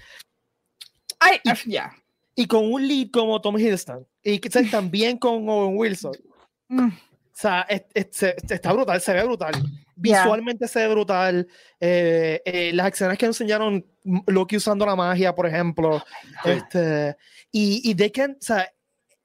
Ay, 1.19 1.39
Y- 1.45 1.49
ah, 1.51 1.59
ya. 1.67 1.93
Y 2.37 2.47
con 2.47 2.73
un 2.73 2.87
lead 2.87 3.09
como 3.13 3.41
Tom 3.41 3.57
Hiddleston. 3.59 4.07
Y 4.23 4.41
sea, 4.51 4.63
también 4.71 5.19
con 5.19 5.49
Owen 5.49 5.77
Wilson. 5.77 6.13
Mm. 6.69 6.89
O 7.35 7.37
sea, 7.37 7.63
es- 7.69 7.83
es- 7.95 8.23
está 8.51 8.73
brutal, 8.73 9.01
se 9.01 9.13
ve 9.13 9.25
brutal. 9.25 9.55
Yeah. 10.01 10.21
Visualmente 10.23 10.69
se 10.69 10.81
ve 10.81 10.89
brutal. 10.95 11.49
Eh, 11.81 12.41
eh, 12.45 12.71
las 12.73 12.93
escenas 12.93 13.19
que 13.19 13.27
enseñaron 13.27 13.85
Loki 14.27 14.57
usando 14.57 14.87
la 14.87 14.95
magia, 14.95 15.35
por 15.35 15.47
ejemplo. 15.47 16.03
Sí. 16.45 16.51
Este, 16.51 17.17
y, 17.51 17.91
y 17.91 17.95
de 17.95 18.13
que, 18.13 18.25
o 18.27 18.37
sea, 18.41 18.71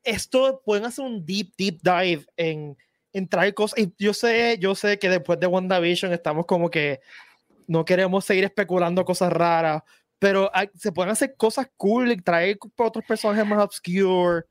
esto 0.03 0.61
pueden 0.65 0.85
hacer 0.85 1.05
un 1.05 1.23
deep, 1.25 1.51
deep 1.57 1.79
dive 1.83 2.25
en, 2.35 2.75
en 3.13 3.27
traer 3.27 3.53
cosas. 3.53 3.77
Y 3.79 3.93
yo 3.99 4.13
sé, 4.13 4.57
yo 4.59 4.73
sé 4.73 4.97
que 4.97 5.09
después 5.09 5.39
de 5.39 5.47
WandaVision 5.47 6.11
estamos 6.13 6.45
como 6.47 6.69
que 6.69 7.01
no 7.67 7.85
queremos 7.85 8.25
seguir 8.25 8.45
especulando 8.45 9.05
cosas 9.05 9.31
raras, 9.31 9.83
pero 10.17 10.49
hay- 10.53 10.69
se 10.75 10.91
pueden 10.91 11.11
hacer 11.11 11.35
cosas 11.37 11.67
cool 11.77 12.11
y 12.11 12.17
traer 12.21 12.57
otros 12.77 13.05
personajes 13.05 13.45
más 13.45 13.63
obscure. 13.63 14.45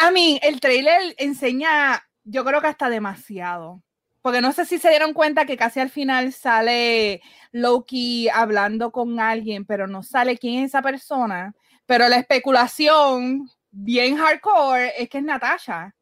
A 0.00 0.10
mí, 0.10 0.40
el 0.42 0.60
trailer 0.60 1.14
enseña, 1.18 2.02
yo 2.24 2.44
creo 2.44 2.60
que 2.60 2.66
hasta 2.66 2.88
demasiado. 2.88 3.82
Porque 4.22 4.40
no 4.40 4.52
sé 4.52 4.64
si 4.64 4.78
se 4.78 4.88
dieron 4.88 5.12
cuenta 5.12 5.44
que 5.44 5.56
casi 5.56 5.80
al 5.80 5.90
final 5.90 6.32
sale 6.32 7.20
Loki 7.52 8.28
hablando 8.30 8.90
con 8.90 9.20
alguien, 9.20 9.66
pero 9.66 9.86
no 9.86 10.02
sale 10.02 10.38
quién 10.38 10.64
es 10.64 10.70
esa 10.70 10.80
persona. 10.80 11.54
Pero 11.84 12.08
la 12.08 12.16
especulación 12.16 13.50
bien 13.70 14.16
hardcore 14.16 14.92
es 15.02 15.10
que 15.10 15.18
es 15.18 15.24
Natasha, 15.24 15.94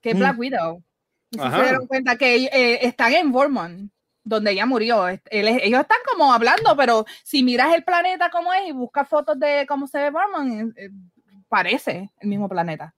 que 0.00 0.10
es 0.10 0.16
Mm. 0.16 0.18
Black 0.18 0.38
Widow. 0.38 0.82
Y 1.30 1.38
si 1.38 1.50
se 1.50 1.62
dieron 1.62 1.86
cuenta 1.86 2.16
que 2.16 2.44
eh, 2.46 2.86
están 2.86 3.12
en 3.14 3.30
Vormont, 3.30 3.92
donde 4.24 4.50
ella 4.50 4.66
murió. 4.66 5.08
Él 5.08 5.20
ellos 5.30 5.80
están 5.80 5.98
como 6.10 6.32
hablando, 6.32 6.76
pero 6.76 7.04
si 7.24 7.42
miras 7.42 7.74
el 7.74 7.84
planeta 7.84 8.30
como 8.30 8.52
es 8.52 8.68
y 8.68 8.72
buscas 8.72 9.08
fotos 9.08 9.38
de 9.38 9.66
cómo 9.68 9.86
se 9.86 9.98
ve 9.98 10.10
Vormont, 10.10 10.76
eh, 10.76 10.86
eh, 10.86 10.90
parece 11.48 12.10
el 12.20 12.28
mismo 12.28 12.48
planeta. 12.48 12.94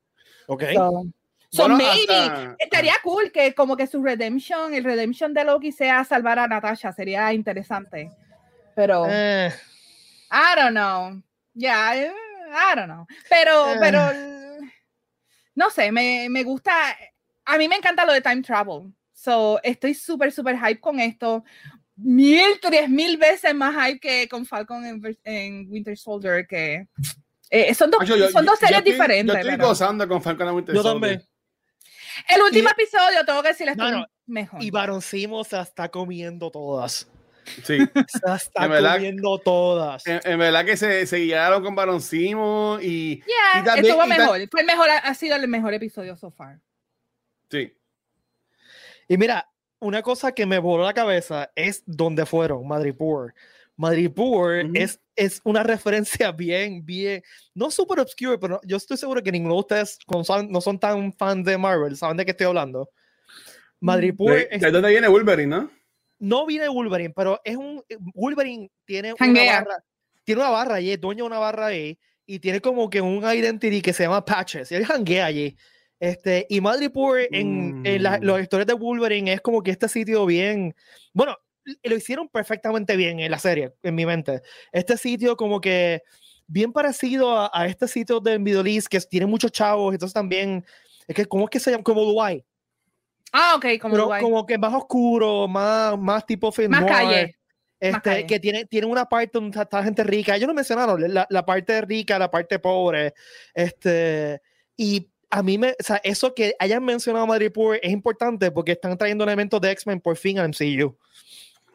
Ok. 0.46 0.64
So, 0.74 1.04
so 1.54 1.62
Bueno, 1.68 1.76
maybe 1.76 2.14
hasta- 2.14 2.56
estaría 2.58 2.94
cool 3.02 3.30
que 3.30 3.54
como 3.54 3.76
que 3.76 3.86
su 3.86 4.02
redemption, 4.02 4.74
el 4.74 4.82
redemption 4.84 5.32
de 5.32 5.44
Loki 5.44 5.70
sea 5.72 6.02
salvar 6.04 6.38
a 6.38 6.48
Natasha, 6.48 6.92
sería 6.92 7.32
interesante. 7.32 8.10
Pero 8.74 9.06
Eh, 9.08 9.52
I 10.32 10.60
don't 10.60 10.72
know. 10.72 11.22
Yeah, 11.54 11.94
I 12.06 12.74
don't 12.76 12.86
know. 12.90 13.06
Pero, 13.30 13.74
Eh. 13.74 13.76
pero 13.80 14.00
no 15.54 15.70
sé, 15.70 15.92
me, 15.92 16.28
me 16.28 16.42
gusta. 16.42 16.72
A 17.44 17.58
mí 17.58 17.68
me 17.68 17.76
encanta 17.76 18.04
lo 18.04 18.12
de 18.12 18.20
time 18.20 18.42
travel. 18.42 18.92
So, 19.12 19.60
estoy 19.62 19.94
súper, 19.94 20.32
súper 20.32 20.56
hype 20.58 20.80
con 20.80 20.98
esto. 20.98 21.44
Mil, 21.96 22.58
tres 22.60 22.88
mil 22.88 23.16
veces 23.16 23.54
más 23.54 23.74
hype 23.86 24.00
que 24.00 24.28
con 24.28 24.44
Falcon 24.44 24.84
en, 24.84 25.16
en 25.22 25.66
Winter 25.70 25.96
Soldier, 25.96 26.44
que 26.46 26.88
eh, 27.50 27.72
son 27.74 27.90
dos, 27.92 28.00
yo- 28.04 28.16
son 28.30 28.44
yo- 28.44 28.50
dos 28.50 28.58
yo 28.60 28.66
series 28.66 28.78
estoy- 28.78 28.92
diferentes. 28.92 29.32
Yo 29.34 29.40
estoy 29.40 29.56
pero- 29.56 29.68
gozando 29.68 30.08
con 30.08 30.20
Falcon 30.20 30.48
and 30.48 30.56
Winter 30.56 30.74
yo 30.74 30.82
Soldier. 30.82 31.10
también. 31.20 31.33
El 32.28 32.42
último 32.42 32.68
Y- 32.68 32.72
episodio, 32.72 33.24
tengo 33.24 33.42
que 33.42 33.48
decirles 33.48 33.76
No, 33.76 34.06
mejor. 34.26 34.62
Y 34.62 34.70
Baron 34.70 35.02
Simo 35.02 35.44
se 35.44 35.56
la 35.56 35.62
está 35.62 35.88
comiendo 35.88 36.50
todas. 36.50 37.08
Sí. 37.64 37.76
Se 38.08 38.34
está 38.36 38.64
En 38.64 38.70
verdad- 38.70 38.94
comiendo 38.94 39.38
todas. 39.38 40.06
En, 40.06 40.20
en 40.24 40.38
verdad 40.38 40.64
que 40.64 40.76
se, 40.78 41.06
se 41.06 41.18
guiaron 41.18 41.62
con 41.62 41.74
Baron 41.74 42.00
Simo 42.00 42.78
y. 42.80 43.16
Yeah, 43.16 43.60
y 43.60 43.64
también- 43.64 43.86
estuvo 43.86 44.04
y 44.04 44.08
mejor. 44.08 44.48
Fue 44.50 44.60
el 44.62 44.66
mejor, 44.66 44.88
ha 44.90 45.14
sido 45.14 45.36
el 45.36 45.46
mejor 45.48 45.74
episodio 45.74 46.16
so 46.16 46.30
far. 46.30 46.58
Sí. 47.50 47.76
Y 49.08 49.18
mira, 49.18 49.50
una 49.78 50.00
cosa 50.00 50.32
que 50.32 50.46
me 50.46 50.58
voló 50.58 50.84
la 50.84 50.94
cabeza 50.94 51.50
es 51.54 51.82
dónde 51.84 52.24
fueron, 52.24 52.66
Madripoor. 52.66 53.34
Madripoor 53.76 54.64
Ujú. 54.66 54.72
es, 54.74 55.00
es 55.16 55.40
una 55.44 55.62
referencia 55.64 56.32
bien, 56.32 56.84
bien, 56.84 57.22
no 57.54 57.70
súper 57.70 58.00
obscure, 58.00 58.38
pero 58.38 58.60
yo 58.64 58.76
estoy 58.76 58.96
seguro 58.96 59.22
que 59.22 59.32
ninguno 59.32 59.54
de 59.54 59.60
ustedes 59.60 59.98
no 60.12 60.24
son, 60.24 60.50
no 60.50 60.60
son 60.60 60.78
tan 60.78 61.12
fans 61.12 61.44
de 61.44 61.58
Marvel, 61.58 61.96
saben 61.96 62.16
de 62.16 62.24
qué 62.24 62.30
estoy 62.32 62.46
hablando. 62.46 62.88
Madripoor 63.80 64.32
De, 64.34 64.48
es- 64.50 64.60
de 64.60 64.70
dónde 64.70 64.90
viene 64.90 65.08
Wolverine, 65.08 65.48
¿no? 65.56 65.70
no 66.20 66.46
viene 66.46 66.68
Wolverine, 66.68 67.12
pero 67.14 67.40
es 67.44 67.56
un 67.56 67.82
Wolverine 68.14 68.70
tiene 68.86 69.12
una 69.20 69.44
barra, 69.44 69.84
tiene 70.22 70.40
una 70.40 70.50
barra 70.50 70.74
allí, 70.76 70.92
es 70.92 71.00
dueño 71.00 71.24
de 71.24 71.26
una 71.28 71.38
barra 71.38 71.66
ahí 71.66 71.98
y 72.24 72.38
tiene 72.38 72.60
como 72.60 72.88
que 72.88 73.00
un 73.02 73.22
identity 73.22 73.82
que 73.82 73.92
se 73.92 74.04
llama 74.04 74.24
Patches 74.24 74.72
y 74.72 74.76
él 74.76 74.86
janguea 74.86 75.26
allí. 75.26 75.54
Este, 76.00 76.46
y 76.48 76.60
Madripoor 76.60 77.20
en, 77.30 77.82
en 77.84 78.02
la- 78.02 78.18
Mm. 78.18 78.24
las 78.24 78.42
historias 78.42 78.66
de 78.66 78.72
Wolverine 78.74 79.32
es 79.34 79.40
como 79.42 79.62
que 79.62 79.72
este 79.72 79.88
sitio 79.88 80.24
bien, 80.24 80.74
bueno, 81.12 81.36
lo 81.82 81.96
hicieron 81.96 82.28
perfectamente 82.28 82.96
bien 82.96 83.20
en 83.20 83.30
la 83.30 83.38
serie, 83.38 83.74
en 83.82 83.94
mi 83.94 84.06
mente. 84.06 84.42
Este 84.72 84.96
sitio 84.96 85.36
como 85.36 85.60
que 85.60 86.02
bien 86.46 86.72
parecido 86.72 87.36
a, 87.36 87.50
a 87.52 87.66
este 87.66 87.88
sitio 87.88 88.20
de 88.20 88.38
Middle 88.38 88.80
que 88.90 89.00
tiene 89.00 89.26
muchos 89.26 89.52
chavos, 89.52 89.92
entonces 89.94 90.14
también, 90.14 90.64
es 91.06 91.14
que, 91.14 91.26
¿cómo 91.26 91.44
es 91.44 91.50
que 91.50 91.60
se 91.60 91.70
llama? 91.70 91.82
Como 91.84 92.02
Dubai, 92.04 92.44
Ah, 93.36 93.54
ok, 93.56 93.66
como 93.80 93.94
pero 93.94 94.04
Dubái. 94.04 94.22
como 94.22 94.46
que 94.46 94.56
más 94.56 94.72
oscuro, 94.72 95.48
más, 95.48 95.98
más 95.98 96.24
tipo 96.24 96.52
film 96.52 96.70
Más 96.70 96.82
noir. 96.82 96.92
calle. 96.92 97.36
Este, 97.80 98.00
calle. 98.00 98.26
que 98.26 98.38
tiene, 98.38 98.64
tiene 98.64 98.86
una 98.86 99.06
parte 99.06 99.32
donde 99.34 99.50
está, 99.50 99.62
está 99.62 99.82
gente 99.82 100.04
rica. 100.04 100.36
Ellos 100.36 100.46
lo 100.46 100.54
mencionaron, 100.54 101.12
la, 101.12 101.26
la 101.28 101.44
parte 101.44 101.80
rica, 101.80 102.16
la 102.16 102.30
parte 102.30 102.60
pobre. 102.60 103.12
Este, 103.52 104.40
y 104.76 105.10
a 105.30 105.42
mí 105.42 105.58
me, 105.58 105.70
o 105.70 105.74
sea, 105.80 106.00
eso 106.04 106.32
que 106.32 106.54
hayan 106.60 106.84
mencionado 106.84 107.26
Madripoor 107.26 107.80
es 107.82 107.90
importante 107.90 108.52
porque 108.52 108.70
están 108.72 108.96
trayendo 108.96 109.24
elementos 109.24 109.60
de 109.60 109.72
X-Men 109.72 110.00
por 110.00 110.16
fin 110.16 110.38
al 110.38 110.50
MCU. 110.50 110.96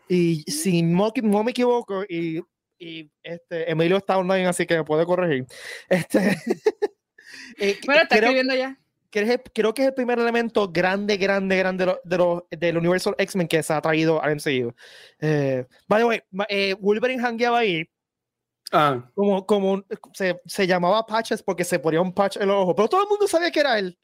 Y 0.09 0.41
si 0.51 0.81
no, 0.81 1.13
no 1.23 1.43
me 1.43 1.51
equivoco, 1.51 2.03
y, 2.09 2.41
y 2.79 3.09
este, 3.23 3.71
Emilio 3.71 3.97
está 3.97 4.17
online, 4.17 4.47
así 4.47 4.65
que 4.65 4.75
me 4.77 4.83
puede 4.83 5.05
corregir. 5.05 5.45
Este, 5.87 6.17
eh, 7.59 7.77
Bueno, 7.85 8.01
está 8.01 8.15
creo- 8.17 8.29
escribiendo 8.31 8.55
ya. 8.55 8.77
que 9.11 9.21
es 9.21 9.29
el- 9.29 9.41
creo 9.53 9.73
que 9.73 9.83
es 9.83 9.87
el 9.89 9.93
primer 9.93 10.17
elemento 10.19 10.67
grande, 10.71 11.17
grande, 11.17 11.57
grande 11.57 11.85
de 11.85 11.91
lo- 11.91 11.99
de 12.03 12.17
lo- 12.17 12.47
del 12.51 12.77
universo 12.77 13.15
X-Men 13.17 13.47
que 13.47 13.61
se 13.63 13.71
ha 13.73 13.81
traído 13.81 14.21
al 14.21 14.31
MCU. 14.31 14.73
Eh, 15.19 15.65
by 15.87 16.01
the 16.01 16.05
way, 16.05 16.21
eh, 16.49 16.75
Wolverine 16.79 17.23
hangueaba 17.23 17.59
ahí 17.59 17.87
Ah, 18.71 19.09
como, 19.15 19.45
como 19.47 19.83
se, 20.13 20.39
se 20.45 20.67
llamaba 20.67 21.03
Patches 21.05 21.41
porque 21.41 21.63
se 21.63 21.79
ponía 21.79 22.01
un 22.01 22.13
patch 22.13 22.37
en 22.37 22.47
los 22.47 22.57
ojos, 22.57 22.73
pero 22.75 22.87
todo 22.87 23.01
el 23.01 23.09
mundo 23.09 23.27
sabía 23.27 23.49
que 23.51 23.59
era 23.61 23.79
él. 23.79 23.97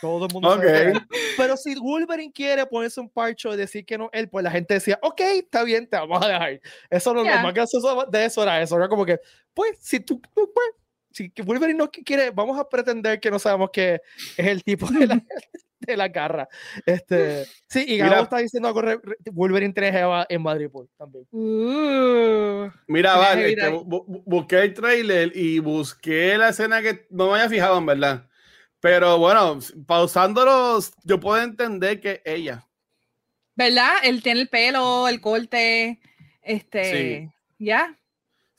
Todo 0.00 0.26
el 0.26 0.32
mundo 0.32 0.54
sabía 0.54 0.72
que 0.72 0.78
era 0.78 0.90
ok. 0.90 0.96
él. 0.96 1.18
Pero 1.36 1.56
si 1.56 1.74
Wolverine 1.76 2.32
quiere 2.32 2.66
ponerse 2.66 3.00
un 3.00 3.08
parcho 3.10 3.52
y 3.54 3.56
decir 3.56 3.84
que 3.84 3.96
no 3.98 4.10
él, 4.12 4.28
pues 4.28 4.42
la 4.44 4.50
gente 4.50 4.74
decía, 4.74 4.98
ok, 5.02 5.20
está 5.20 5.62
bien, 5.64 5.88
te 5.88 5.96
vamos 5.96 6.22
a 6.24 6.28
dejar. 6.28 6.60
Eso 6.90 7.14
no, 7.14 7.22
Yeah. 7.24 7.36
lo 7.36 7.42
más 7.44 7.54
gracioso 7.54 8.06
de 8.10 8.24
eso 8.24 8.42
era 8.42 8.60
eso. 8.62 8.76
Era 8.76 8.88
como 8.88 9.04
que, 9.06 9.18
pues, 9.54 9.78
si 9.80 10.00
tú, 10.00 10.20
tú, 10.34 10.50
pues, 10.54 10.66
si 11.10 11.32
Wolverine 11.44 11.78
no 11.78 11.90
quiere, 11.90 12.30
vamos 12.30 12.58
a 12.58 12.68
pretender 12.68 13.20
que 13.20 13.30
no 13.30 13.38
sabemos 13.38 13.70
que 13.72 14.00
es 14.36 14.46
el 14.46 14.62
tipo 14.64 14.86
de 14.90 15.06
la, 15.06 15.22
de 15.80 15.96
la 15.96 16.08
garra. 16.08 16.48
Este, 16.84 17.44
sí, 17.68 17.84
y 17.86 17.98
Gabo 17.98 18.10
Mira. 18.10 18.22
está 18.24 18.38
diciendo 18.38 18.66
algo, 18.68 18.82
re- 18.82 18.98
re- 19.02 19.16
Wolverine 19.32 19.72
tiene 19.72 19.92
jeva 19.92 20.26
en 20.28 20.42
Madrid 20.42 20.68
pues, 20.72 20.88
también. 20.98 21.24
Uh, 21.30 22.68
Mira, 22.88 23.16
vale, 23.16 23.48
este, 23.50 23.70
bu- 23.70 23.84
bu- 23.86 24.22
busqué 24.26 24.60
el 24.62 24.74
trailer 24.74 25.30
y 25.36 25.58
busqué 25.60 26.36
la 26.38 26.48
escena 26.48 26.82
que 26.82 27.06
no 27.10 27.28
me 27.28 27.34
había 27.34 27.48
fijado, 27.48 27.78
en 27.78 27.86
verdad. 27.86 28.28
Pero 28.84 29.16
bueno, 29.16 29.60
pausándolos, 29.86 30.92
yo 31.04 31.18
puedo 31.18 31.40
entender 31.42 32.02
que 32.02 32.20
ella. 32.22 32.66
¿Verdad? 33.54 33.88
Él 34.02 34.22
tiene 34.22 34.42
el 34.42 34.48
pelo, 34.50 35.08
el 35.08 35.22
corte, 35.22 36.00
este, 36.42 37.30
ya. 37.58 37.96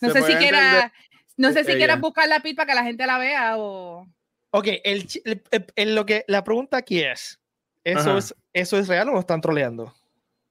No 0.01 0.09
Se 0.11 0.21
sé 0.21 0.31
si 0.31 0.35
quiera, 0.37 0.91
no 1.37 1.51
sé 1.51 1.59
si 1.63 1.73
quieras 1.75 1.97
ella. 1.97 2.01
buscar 2.01 2.27
la 2.27 2.39
pit 2.39 2.55
para 2.57 2.65
que 2.65 2.73
la 2.73 2.83
gente 2.83 3.05
la 3.05 3.19
vea 3.19 3.57
o. 3.59 4.07
Ok, 4.49 4.65
el, 4.83 5.07
el- 5.25 5.43
el- 5.51 5.65
el- 5.75 5.93
lo 5.95 6.07
que, 6.07 6.25
la 6.27 6.43
pregunta 6.43 6.77
aquí 6.77 7.01
es, 7.03 7.39
¿eso 7.83 7.99
Ajá. 8.09 8.17
es, 8.17 8.35
¿eso 8.51 8.79
es 8.79 8.87
real 8.87 9.09
o 9.09 9.11
lo 9.13 9.19
están 9.19 9.41
troleando? 9.41 9.93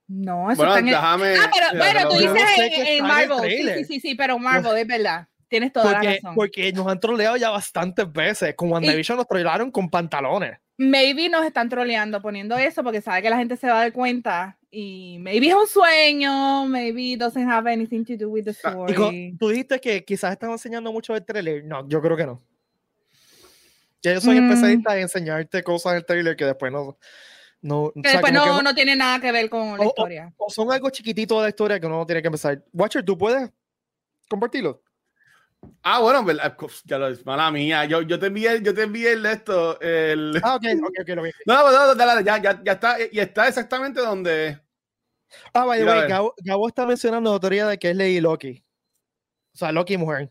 No, 0.07 0.53
eso 0.53 0.59
Bueno, 0.59 0.77
está 0.77 0.79
en 0.79 0.87
el- 0.89 0.95
déjame. 0.95 1.35
Ah, 1.37 1.51
pero 1.53 1.79
bueno, 1.81 2.09
tú 2.11 2.15
dices 2.19 2.33
no 2.33 2.63
en, 2.63 2.87
en 2.87 3.03
Marvel. 3.03 3.51
Sí, 3.51 3.69
sí, 3.79 3.85
sí, 3.95 4.01
sí, 4.01 4.15
pero 4.15 4.39
Marvel 4.39 4.77
es 4.77 4.87
verdad. 4.87 5.27
Tienes 5.49 5.73
toda 5.73 5.87
la 5.87 5.93
Porque, 5.99 6.15
razón. 6.17 6.35
porque 6.35 6.73
nos 6.73 6.87
han 6.87 7.01
troleado 7.01 7.37
ya 7.37 7.51
bastantes 7.51 8.11
veces. 8.13 8.55
Con 8.55 8.71
WandaVision 8.73 9.17
nos 9.19 9.27
trolearon 9.29 9.71
con 9.71 9.89
pantalones. 9.91 10.59
Maybe 10.77 11.29
nos 11.29 11.45
están 11.47 11.69
troleando 11.69 12.21
poniendo 12.21 12.57
eso 12.59 12.83
porque 12.83 13.01
sabe 13.01 13.23
que 13.23 13.31
la 13.31 13.37
gente 13.37 13.57
se 13.57 13.69
va 13.69 13.75
a 13.75 13.81
dar 13.83 13.93
cuenta 13.93 14.59
y 14.71 15.19
maybe 15.21 15.47
es 15.49 15.55
un 15.55 15.69
sueño, 15.69 16.67
maybe 16.67 17.17
doesn't 17.17 17.49
have 17.49 17.71
anything 17.73 18.05
to 18.05 18.17
do 18.17 18.29
with 18.29 18.45
the 18.45 18.51
Ah, 18.65 18.75
Y 18.89 18.93
story. 18.93 19.37
tú 19.39 19.49
dijiste 19.51 19.81
que 19.81 20.05
quizás 20.05 20.33
están 20.33 20.51
enseñando 20.51 20.93
mucho 20.93 21.13
del 21.13 21.25
trailer. 21.25 21.65
No, 21.65 21.89
yo 21.89 22.03
creo 22.03 22.17
que 22.17 22.27
no. 22.27 22.43
Ya 24.03 24.15
yo 24.15 24.21
soy 24.21 24.41
Mm. 24.41 24.45
especialista 24.51 24.97
en 24.97 25.03
enseñarte 25.03 25.63
cosas 25.63 25.95
del 25.95 26.05
trailer 26.05 26.37
que 26.37 26.45
después 26.45 26.71
no, 26.73 26.99
No, 27.63 27.85
o 27.85 27.93
Que 27.95 28.03
sea, 28.03 28.13
después 28.21 28.31
que 28.31 28.39
no, 28.39 28.61
no- 28.61 28.75
tiene 28.75 28.95
nada 28.95 29.19
que 29.21 29.33
ver 29.33 29.49
con 29.49 29.79
la 29.79 29.85
o- 29.85 29.87
historia. 29.87 30.35
o 30.37 30.51
son 30.51 30.71
algo 30.71 30.91
chiquitito 30.91 31.37
de 31.37 31.45
la 31.45 31.49
historia 31.49 31.81
que 31.81 31.87
uno 31.87 32.05
tiene 32.05 32.21
que 32.21 32.29
empezar. 32.29 32.63
Watcher, 32.75 33.03
¿tú 33.03 33.17
puedes 33.17 33.51
compartirlo? 34.29 34.83
Ah, 35.83 36.01
bueno, 36.01 36.25
ya 36.85 36.99
lo 36.99 37.09
es, 37.09 37.25
mala 37.27 37.51
mía. 37.51 37.85
Yo, 37.85 38.03
yo 38.03 38.19
te 38.19 38.27
envié, 38.27 38.61
yo 38.63 38.73
te 38.75 38.83
envié 38.83 39.13
el 39.13 39.27
esto, 39.27 39.79
el... 39.81 40.41
Ah, 40.43 40.57
ok, 40.57 40.65
ok, 40.83 40.95
ok, 41.03 41.09
lo 41.09 41.23
vi. 41.23 41.31
No, 41.47 41.71
no, 41.71 41.95
no, 41.95 42.21
ya, 42.23 42.39
ya, 42.41 42.63
ya 42.65 42.73
está, 42.73 42.97
y 43.11 43.19
está 43.21 43.49
exactamente 43.49 44.01
donde... 44.01 44.61
Ah, 45.53 45.65
by 45.65 45.81
the 45.81 45.85
way. 45.85 46.09
Gabo, 46.09 46.35
Gabo 46.39 46.69
está 46.69 46.87
mencionando 46.87 47.33
la 47.33 47.41
teoría 47.41 47.67
de 47.67 47.79
que 47.79 47.91
es 47.91 47.97
Lady 47.97 48.21
Loki. 48.21 48.65
O 49.53 49.57
sea, 49.59 49.73
Loki 49.73 49.97
mujer. 49.97 50.31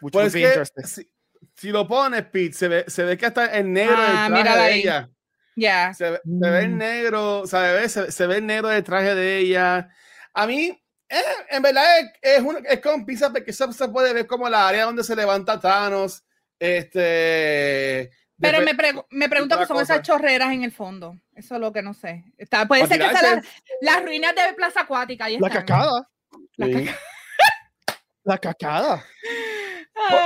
Which 0.00 0.12
Pues 0.12 0.24
would 0.26 0.32
be 0.34 0.40
que 0.40 0.46
interesting. 0.48 0.84
si, 0.84 1.10
si 1.56 1.70
lo 1.70 1.86
pones, 1.86 2.24
Pete, 2.26 2.52
se 2.52 2.68
ve, 2.68 2.84
se 2.88 3.04
ve 3.04 3.16
que 3.16 3.26
está 3.26 3.56
en 3.56 3.72
negro 3.72 3.96
Ah, 3.96 4.26
el 4.26 4.32
traje 4.42 4.56
de 4.56 4.62
ahí. 4.64 4.80
ella. 4.80 5.10
Ya. 5.56 5.94
Se, 5.94 6.10
ve- 6.10 6.20
se 6.24 6.50
ve 6.50 6.60
en 6.62 6.74
Mm. 6.74 6.78
negro, 6.78 7.38
o 7.40 7.46
sea, 7.46 7.72
ve- 7.72 7.88
se, 7.88 8.10
se 8.10 8.26
ve 8.26 8.38
el 8.38 8.46
negro 8.46 8.68
del 8.68 8.82
traje 8.84 9.14
de 9.14 9.38
ella. 9.38 9.88
A 10.32 10.46
mí, 10.46 10.83
eh, 11.14 11.46
en 11.50 11.62
verdad, 11.62 11.84
es, 12.00 12.10
es, 12.38 12.40
un- 12.42 12.64
es 12.66 12.80
con 12.80 13.04
pinzas 13.06 13.30
porque 13.30 13.50
eso 13.50 13.72
se 13.72 13.88
puede 13.88 14.12
ver 14.12 14.26
como 14.26 14.48
la 14.48 14.66
área 14.68 14.84
donde 14.84 15.04
se 15.04 15.14
levanta 15.16 15.60
Thanos. 15.60 16.22
Este. 16.58 18.10
Pero 18.40 18.60
me, 18.62 18.74
pregu- 18.76 19.06
me 19.10 19.28
pregunto 19.28 19.56
qué 19.58 19.66
son 19.66 19.76
cosa. 19.78 19.94
esas 19.94 20.06
chorreras 20.06 20.52
en 20.52 20.64
el 20.64 20.72
fondo. 20.72 21.16
Eso 21.34 21.54
es 21.54 21.60
lo 21.60 21.72
que 21.72 21.82
no 21.82 21.94
sé. 21.94 22.24
Está, 22.36 22.66
puede 22.66 22.86
ser 22.86 22.98
que 22.98 23.16
sean 23.16 23.36
las, 23.36 23.46
las 23.80 24.02
ruinas 24.04 24.34
de 24.34 24.52
Plaza 24.54 24.80
Acuática. 24.82 25.26
ahí 25.26 25.38
La 25.38 25.46
están. 25.48 25.64
cascada. 25.64 26.08
La 26.56 26.66
Sí. 26.66 26.72
caca- 26.72 26.98
La 28.24 28.38
cascada. 28.38 29.04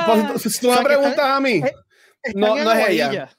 Pues, 0.06 0.24
pues, 0.30 0.42
si, 0.54 0.60
tú 0.60 0.70
O 0.70 0.72
sea, 0.72 0.82
me 0.82 0.88
preguntas 0.88 1.24
a 1.24 1.40
mí, 1.40 1.54
eh, 1.64 1.72
Están 2.22 2.40
No, 2.40 2.56
en 2.58 2.64
no 2.64 2.72
es 2.72 2.88
ella. 2.88 3.04
Aguadilla. 3.06 3.30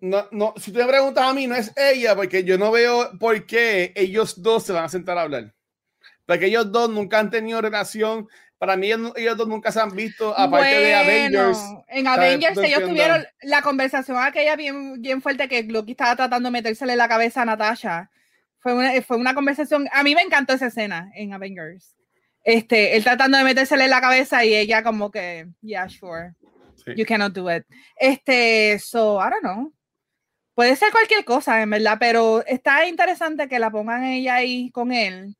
no, 0.00 0.28
no, 0.30 0.54
si 0.56 0.72
tú 0.72 0.78
me 0.78 0.86
preguntas 0.86 1.24
a 1.24 1.34
mí, 1.34 1.46
no 1.46 1.54
es 1.54 1.70
ella, 1.76 2.16
porque 2.16 2.42
yo 2.44 2.56
no 2.58 2.70
veo 2.70 3.10
por 3.18 3.44
qué 3.46 3.92
ellos 3.94 4.40
dos 4.42 4.64
se 4.64 4.72
van 4.72 4.84
a 4.84 4.88
sentar 4.88 5.18
a 5.18 5.22
hablar. 5.22 5.54
Porque 6.30 6.46
ellos 6.46 6.70
dos 6.70 6.88
nunca 6.88 7.18
han 7.18 7.28
tenido 7.28 7.60
relación. 7.60 8.28
Para 8.56 8.76
mí, 8.76 8.86
ellos, 8.86 9.12
ellos 9.16 9.36
dos 9.36 9.48
nunca 9.48 9.72
se 9.72 9.80
han 9.80 9.90
visto, 9.96 10.32
aparte 10.38 10.68
de 10.68 10.94
Bueno, 10.94 10.98
Avengers. 11.00 11.58
En. 11.88 12.06
Avengers 12.06 12.56
ellos 12.58 12.84
tuvieron 12.84 13.26
la 13.42 13.62
conversación 13.62 14.16
aquella 14.16 14.54
bien, 14.54 15.02
bien 15.02 15.20
fuerte 15.20 15.48
que 15.48 15.64
Loki 15.64 15.90
estaba 15.90 16.14
tratando 16.14 16.46
de 16.46 16.52
metérsele 16.52 16.92
en 16.92 16.98
la 16.98 17.08
cabeza 17.08 17.42
a 17.42 17.46
Natasha. 17.46 18.10
Fue 18.60 18.74
una, 18.74 18.92
fue 19.02 19.16
una 19.16 19.34
conversación. 19.34 19.88
A 19.90 20.04
mí 20.04 20.14
me 20.14 20.22
encantó 20.22 20.52
esa 20.52 20.68
escena 20.68 21.10
en 21.16 21.32
Avengers. 21.32 21.96
Este, 22.44 22.96
él 22.96 23.02
tratando 23.02 23.36
de 23.36 23.42
metérsele 23.42 23.86
en 23.86 23.90
la 23.90 24.00
cabeza 24.00 24.44
y 24.44 24.54
ella 24.54 24.84
como 24.84 25.10
que, 25.10 25.48
yeah, 25.62 25.88
sure. 25.88 26.34
Sí. 26.76 26.92
You 26.96 27.06
cannot 27.06 27.32
do 27.32 27.52
it. 27.52 27.64
Este, 27.96 28.78
so, 28.78 29.18
I 29.18 29.30
don't 29.30 29.42
know. 29.42 29.74
Puede 30.54 30.76
ser 30.76 30.92
cualquier 30.92 31.24
cosa, 31.24 31.60
en 31.60 31.70
verdad, 31.70 31.96
pero 31.98 32.46
está 32.46 32.86
interesante 32.86 33.48
que 33.48 33.58
la 33.58 33.72
pongan 33.72 34.04
ella 34.04 34.36
ahí 34.36 34.70
con 34.70 34.92
él. 34.92 35.34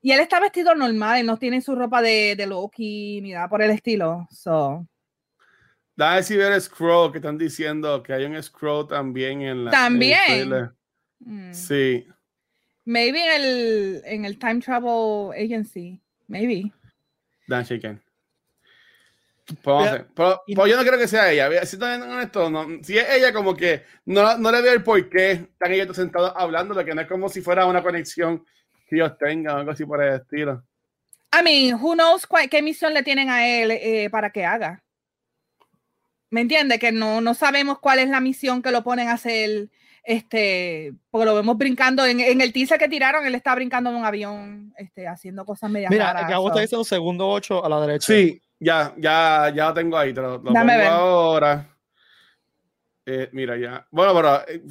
Y 0.00 0.12
él 0.12 0.20
está 0.20 0.38
vestido 0.40 0.74
normal, 0.74 1.18
él 1.20 1.26
no 1.26 1.36
tiene 1.38 1.60
su 1.60 1.74
ropa 1.74 2.00
de, 2.00 2.34
de 2.36 2.46
Loki 2.46 3.20
ni 3.20 3.32
nada 3.32 3.48
por 3.48 3.62
el 3.62 3.70
estilo. 3.70 4.26
So, 4.30 4.86
Dame 5.96 6.22
si 6.22 6.36
ver 6.36 6.60
Scroll, 6.60 7.10
que 7.10 7.18
están 7.18 7.36
diciendo 7.36 8.02
que 8.02 8.12
hay 8.12 8.24
un 8.24 8.40
Scroll 8.40 8.86
también 8.86 9.42
en 9.42 9.64
la. 9.64 9.70
También. 9.72 10.70
mm, 11.18 11.52
Sí. 11.52 12.06
maybe 12.84 13.18
en 13.24 13.42
el, 13.42 14.02
en 14.04 14.24
el 14.24 14.38
Time 14.38 14.60
Travel 14.60 15.32
Agency. 15.32 16.00
Maybe. 16.28 16.70
Dan 17.48 17.64
Chicken. 17.64 18.00
Pues, 19.62 19.90
a. 19.90 20.06
Pero, 20.14 20.42
y- 20.46 20.54
pero 20.54 20.66
yo 20.68 20.76
no 20.76 20.82
creo 20.84 20.98
que 20.98 21.08
sea 21.08 21.32
ella. 21.32 21.48
Si 21.66 21.76
estoy 21.76 22.00
honesto, 22.00 22.50
no, 22.50 22.66
si 22.82 22.98
es 22.98 23.06
ella, 23.10 23.32
como 23.32 23.56
que 23.56 23.82
no, 24.04 24.36
no 24.38 24.52
le 24.52 24.60
veo 24.62 24.74
el 24.74 24.82
por 24.84 25.08
qué 25.08 25.32
están 25.32 25.72
ellos 25.72 25.86
dos 25.88 25.96
sentados 25.96 26.32
hablando, 26.36 26.74
de 26.74 26.84
que 26.84 26.94
no 26.94 27.00
es 27.00 27.08
como 27.08 27.28
si 27.28 27.40
fuera 27.40 27.64
una 27.66 27.82
conexión 27.82 28.44
que 28.88 28.96
ellos 28.96 29.16
tengan 29.18 29.58
algo 29.58 29.70
así 29.72 29.84
por 29.84 30.02
el 30.02 30.14
estilo. 30.20 30.62
I 31.38 31.42
mean, 31.44 31.74
who 31.80 31.94
knows 31.94 32.26
cuál- 32.26 32.48
qué 32.48 32.62
misión 32.62 32.94
le 32.94 33.02
tienen 33.02 33.28
a 33.30 33.46
él 33.46 33.70
eh, 33.70 34.08
para 34.10 34.30
que 34.30 34.44
haga. 34.46 34.82
¿Me 36.30 36.40
entiende? 36.42 36.78
Que 36.78 36.92
no, 36.92 37.20
no 37.20 37.34
sabemos 37.34 37.78
cuál 37.78 37.98
es 38.00 38.08
la 38.08 38.20
misión 38.20 38.62
que 38.62 38.70
lo 38.70 38.82
ponen 38.82 39.08
a 39.08 39.12
hacer. 39.14 39.68
Este, 40.02 40.94
porque 41.10 41.26
lo 41.26 41.34
vemos 41.34 41.58
brincando 41.58 42.06
en, 42.06 42.20
en 42.20 42.40
el 42.40 42.50
teaser 42.52 42.78
que 42.78 42.88
tiraron, 42.88 43.26
él 43.26 43.34
está 43.34 43.54
brincando 43.54 43.90
en 43.90 43.96
un 43.96 44.06
avión, 44.06 44.72
este, 44.78 45.06
haciendo 45.06 45.44
cosas 45.44 45.70
medias 45.70 45.90
Mira, 45.90 46.14
raras, 46.14 46.30
Gabo 46.30 46.44
so. 46.44 46.48
está 46.50 46.60
diciendo 46.62 46.84
segundo 46.84 47.28
8 47.28 47.62
a 47.62 47.68
la 47.68 47.80
derecha. 47.82 48.06
Sí, 48.06 48.40
ya, 48.58 48.94
ya, 48.96 49.52
ya 49.54 49.68
lo 49.68 49.74
tengo 49.74 49.98
ahí. 49.98 50.14
Te 50.14 50.22
lo, 50.22 50.38
lo 50.38 50.50
Dame 50.52 50.72
pongo 50.72 50.78
ver. 50.78 50.86
ahora. 50.88 51.76
Eh, 53.04 53.28
mira, 53.32 53.56
ya. 53.58 53.86
Bueno, 53.90 54.14
pero. 54.14 54.48
eh, 54.48 54.62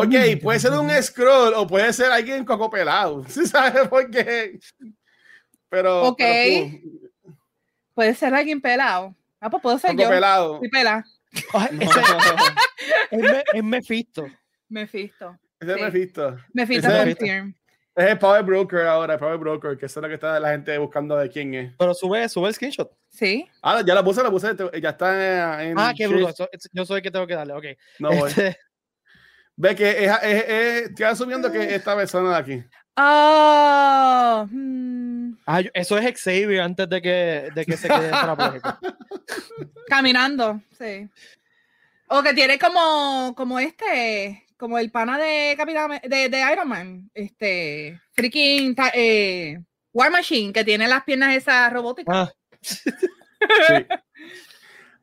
ok, 0.00 0.42
puede 0.42 0.58
ser 0.58 0.72
un 0.72 0.90
scroll 1.02 1.54
o 1.54 1.66
puede 1.66 1.92
ser 1.92 2.10
alguien 2.12 2.44
coco 2.44 2.70
pelado. 2.70 3.24
¿Sí 3.28 3.46
sabes 3.46 3.88
por 3.88 4.10
qué? 4.10 4.58
Pero. 5.68 6.02
Ok. 6.04 6.18
pero 6.18 6.70
Puede 7.94 8.14
ser 8.14 8.34
alguien 8.34 8.60
pelado. 8.60 9.14
Ah, 9.40 9.48
pues 9.50 9.62
puedo 9.62 9.78
ser 9.78 9.90
coco 9.92 10.02
yo. 10.02 10.08
pelado. 10.10 10.58
Soy 10.58 10.68
pela. 10.68 11.04
Ese- 11.80 11.90
es, 13.10 13.20
Me- 13.22 13.44
es 13.52 13.64
Mephisto. 13.64 14.26
Mephisto. 14.68 15.38
Ese 15.60 15.74
Sí. 15.76 15.90
visto. 15.98 16.36
Mephisto 16.52 16.88
Ese- 16.88 17.14
confirm. 17.16 17.54
Es 17.94 18.10
el 18.10 18.18
Power 18.18 18.42
Broker 18.42 18.80
ahora, 18.86 19.14
el 19.14 19.18
Power 19.18 19.38
Broker, 19.38 19.78
que 19.78 19.86
eso 19.86 20.00
es 20.00 20.02
lo 20.02 20.08
que 20.08 20.16
está 20.16 20.38
la 20.38 20.50
gente 20.50 20.76
buscando 20.76 21.16
de 21.16 21.30
quién 21.30 21.54
es. 21.54 21.72
Pero 21.78 21.94
sube, 21.94 22.28
sube 22.28 22.48
el 22.48 22.54
screenshot. 22.54 22.90
Sí. 23.08 23.48
Ah, 23.62 23.82
ya 23.86 23.94
la 23.94 24.04
puse, 24.04 24.22
la 24.22 24.30
puse, 24.30 24.54
ya 24.82 24.90
está 24.90 25.62
en. 25.64 25.78
Ah, 25.78 25.94
qué 25.96 26.06
bruto. 26.06 26.46
Yo 26.72 26.84
soy 26.84 26.98
el 26.98 27.02
que 27.02 27.10
tengo 27.10 27.26
que 27.26 27.34
darle. 27.34 27.54
Ok. 27.54 27.64
No 27.98 28.10
voy. 28.12 28.28
Este, 28.28 28.58
Ve 29.56 29.74
que 29.74 30.04
es, 30.04 30.12
es, 30.22 30.44
es- 30.48 30.82
estoy 30.90 31.06
asumiendo 31.06 31.50
que 31.50 31.74
esta 31.74 31.96
persona 31.96 32.30
de 32.30 32.36
aquí. 32.36 32.64
Oh, 32.98 34.46
hmm, 34.50 35.32
ah, 35.46 35.60
eso 35.74 35.98
es 35.98 36.20
Xavier 36.22 36.60
antes 36.62 36.88
de 36.88 37.02
que, 37.02 37.48
de 37.54 37.64
que 37.66 37.76
se 37.76 37.88
quede 37.88 38.10
parapléjico. 38.10 38.78
caminando, 39.88 40.60
sí. 40.78 41.08
O 42.08 42.22
que 42.22 42.32
tiene 42.34 42.58
como, 42.58 43.34
como 43.36 43.58
este, 43.58 44.44
como 44.56 44.78
el 44.78 44.90
pana 44.90 45.18
de 45.18 45.54
Capitán 45.56 46.00
de, 46.02 46.28
de 46.28 46.52
Iron 46.52 46.68
Man, 46.68 47.10
este, 47.14 48.00
freaking 48.12 48.74
ta- 48.74 48.92
eh, 48.94 49.58
War 49.92 50.10
Machine, 50.10 50.52
que 50.52 50.64
tiene 50.64 50.86
las 50.88 51.02
piernas 51.04 51.34
esas 51.36 51.72
robóticas. 51.72 52.14
Ah, 52.14 52.32
Sí. 53.68 53.86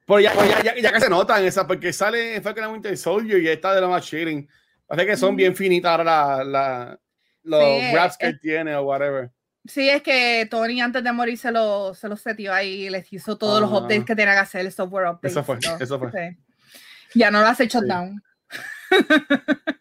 Pues 0.05 0.23
ya, 0.23 0.33
pues 0.33 0.49
ya, 0.49 0.61
ya, 0.63 0.75
ya 0.81 0.91
que 0.91 0.99
se 0.99 1.09
notan 1.09 1.43
esas, 1.45 1.65
porque 1.65 1.93
sale 1.93 2.41
Falcon 2.41 2.65
Winter 2.71 2.97
Soldier 2.97 3.41
y 3.41 3.47
esta 3.47 3.73
de 3.73 3.81
la 3.81 3.87
más 3.87 4.05
chilling. 4.05 4.47
Parece 4.85 5.07
que 5.07 5.17
son 5.17 5.35
bien 5.35 5.55
finitas 5.55 5.91
ahora 5.91 6.03
la, 6.03 6.43
la- 6.43 6.99
los 7.43 7.61
Sí, 7.63 7.91
wraps 7.93 8.17
que 8.17 8.27
es- 8.27 8.39
tiene 8.39 8.75
o 8.75 8.83
whatever. 8.83 9.31
Sí, 9.65 9.89
es 9.89 10.01
que 10.01 10.45
Tony 10.51 10.81
antes 10.81 11.01
de 11.03 11.11
morir 11.13 11.37
se 11.37 11.49
lo, 11.51 11.93
se 11.93 12.09
lo 12.09 12.17
setió 12.17 12.53
ahí 12.53 12.85
y 12.85 12.89
les 12.89 13.11
hizo 13.13 13.37
todos 13.37 13.61
los 13.61 13.71
updates 13.71 14.03
que 14.03 14.13
tenía 14.15 14.33
que 14.33 14.39
hacer, 14.39 14.61
el 14.65 14.71
software 14.73 15.05
updates. 15.07 15.31
Eso 15.31 15.43
fue, 15.43 15.61
so, 15.61 15.77
eso 15.79 15.97
fue. 15.99 16.11
sí. 16.11 16.37
Ya 17.15 17.31
no 17.31 17.39
lo 17.39 17.47
hace 17.47 17.69
Sí. 17.69 17.77
shutdown. 17.77 18.21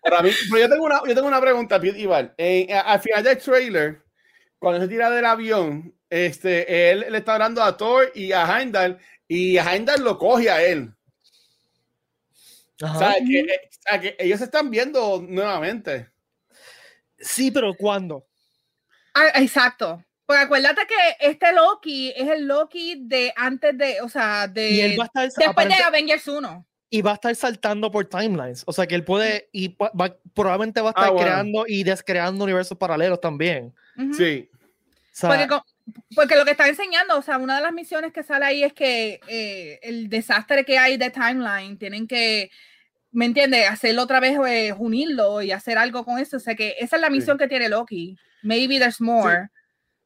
Para 0.03 0.23
mí, 0.23 0.31
pero 0.51 0.63
yo 0.63 0.69
tengo 0.71 0.85
una, 0.85 1.01
yo 1.07 1.15
tengo 1.15 1.27
una 1.29 1.41
pregunta, 1.41 1.81
Iván. 1.83 2.33
A- 2.39 2.81
al 2.93 3.01
final 3.01 3.25
del 3.25 3.39
trailer, 3.39 4.03
cuando 4.59 4.81
se 4.81 4.89
tira 4.89 5.11
del 5.11 5.25
avión, 5.25 5.95
este, 6.09 6.91
él 6.91 7.07
le 7.11 7.19
está 7.19 7.35
hablando 7.35 7.63
a 7.63 7.77
Thor 7.77 8.11
y 8.15 8.33
a 8.33 8.45
Heimdall, 8.61 8.99
y 9.29 9.57
Heimdall 9.59 10.03
lo 10.03 10.19
coge 10.19 10.51
a 10.51 10.63
él. 10.65 10.93
ajá. 12.81 12.97
O 12.97 12.99
sea, 12.99 13.15
que, 13.25 13.39
eh, 13.41 13.61
o 13.69 13.83
sea, 13.91 14.01
que 14.01 14.17
ellos 14.19 14.39
se 14.39 14.45
están 14.47 14.71
viendo 14.71 15.23
nuevamente. 15.27 16.09
Sí, 17.19 17.51
pero 17.51 17.75
¿cuándo? 17.75 18.27
Ah, 19.15 19.29
exacto. 19.37 20.03
Porque 20.27 20.43
acuérdate 20.43 20.83
que 20.87 21.27
este 21.29 21.53
Loki 21.53 22.13
es 22.17 22.29
el 22.29 22.47
Loki 22.47 22.97
de 23.07 23.33
antes 23.37 23.77
de, 23.77 24.01
o 24.01 24.09
sea, 24.09 24.49
de 24.49 24.71
Y 24.71 24.81
él 24.81 24.99
va 24.99 25.05
a 25.05 25.07
estar, 25.07 25.31
después 25.47 25.69
de 25.69 25.75
Avengers 25.75 26.27
1. 26.29 26.67
y 26.91 27.03
va 27.03 27.13
a 27.13 27.15
estar 27.15 27.35
saltando 27.37 27.91
por 27.91 28.05
timelines. 28.07 28.63
O 28.67 28.73
sea 28.73 28.87
que 28.87 28.95
él 28.95 29.05
puede 29.05 29.49
y 29.53 29.69
va- 29.77 30.17
probablemente 30.35 30.81
va 30.81 30.89
a 30.89 30.93
estar 30.93 31.05
Ah, 31.07 31.11
bueno. 31.11 31.27
creando 31.27 31.65
y 31.67 31.85
descreando 31.85 32.45
universos 32.45 32.79
paralelos 32.79 33.21
también. 33.21 33.75
Sí. 34.17 34.49
O 34.53 34.59
sea, 35.13 35.29
Porque, 35.31 35.47
co- 35.49 35.65
porque 36.15 36.37
lo 36.37 36.45
que 36.45 36.53
está 36.53 36.69
enseñando, 36.69 37.17
o 37.19 37.23
sea, 37.23 37.39
una 37.39 37.57
de 37.57 37.63
las 37.63 37.73
misiones 37.73 38.13
que 38.13 38.23
sale 38.23 38.45
ahí 38.45 38.63
es 38.65 38.73
que 38.73 39.21
eh, 39.29 39.79
el 39.83 40.09
desastre 40.09 40.65
que 40.65 40.79
hay 40.79 40.97
de 40.97 41.11
timeline 41.11 41.79
tienen 41.79 42.07
que, 42.07 42.51
¿me 43.11 43.25
entiendes? 43.27 43.69
Hacerlo 43.69 44.03
otra 44.03 44.21
vez, 44.21 44.39
eh, 44.47 44.75
unirlo 44.77 45.43
y 45.43 45.53
hacer 45.53 45.79
algo 45.79 46.05
con 46.05 46.19
eso. 46.19 46.37
O 46.37 46.41
sea, 46.41 46.55
que 46.55 46.77
esa 46.79 46.97
es 46.97 47.03
la 47.03 47.09
Sí. 47.09 47.15
misión 47.15 47.39
que 47.39 47.49
tiene 47.49 47.69
Loki. 47.69 48.17
Maybe 48.43 48.79
there's 48.79 49.01
more. 49.01 49.49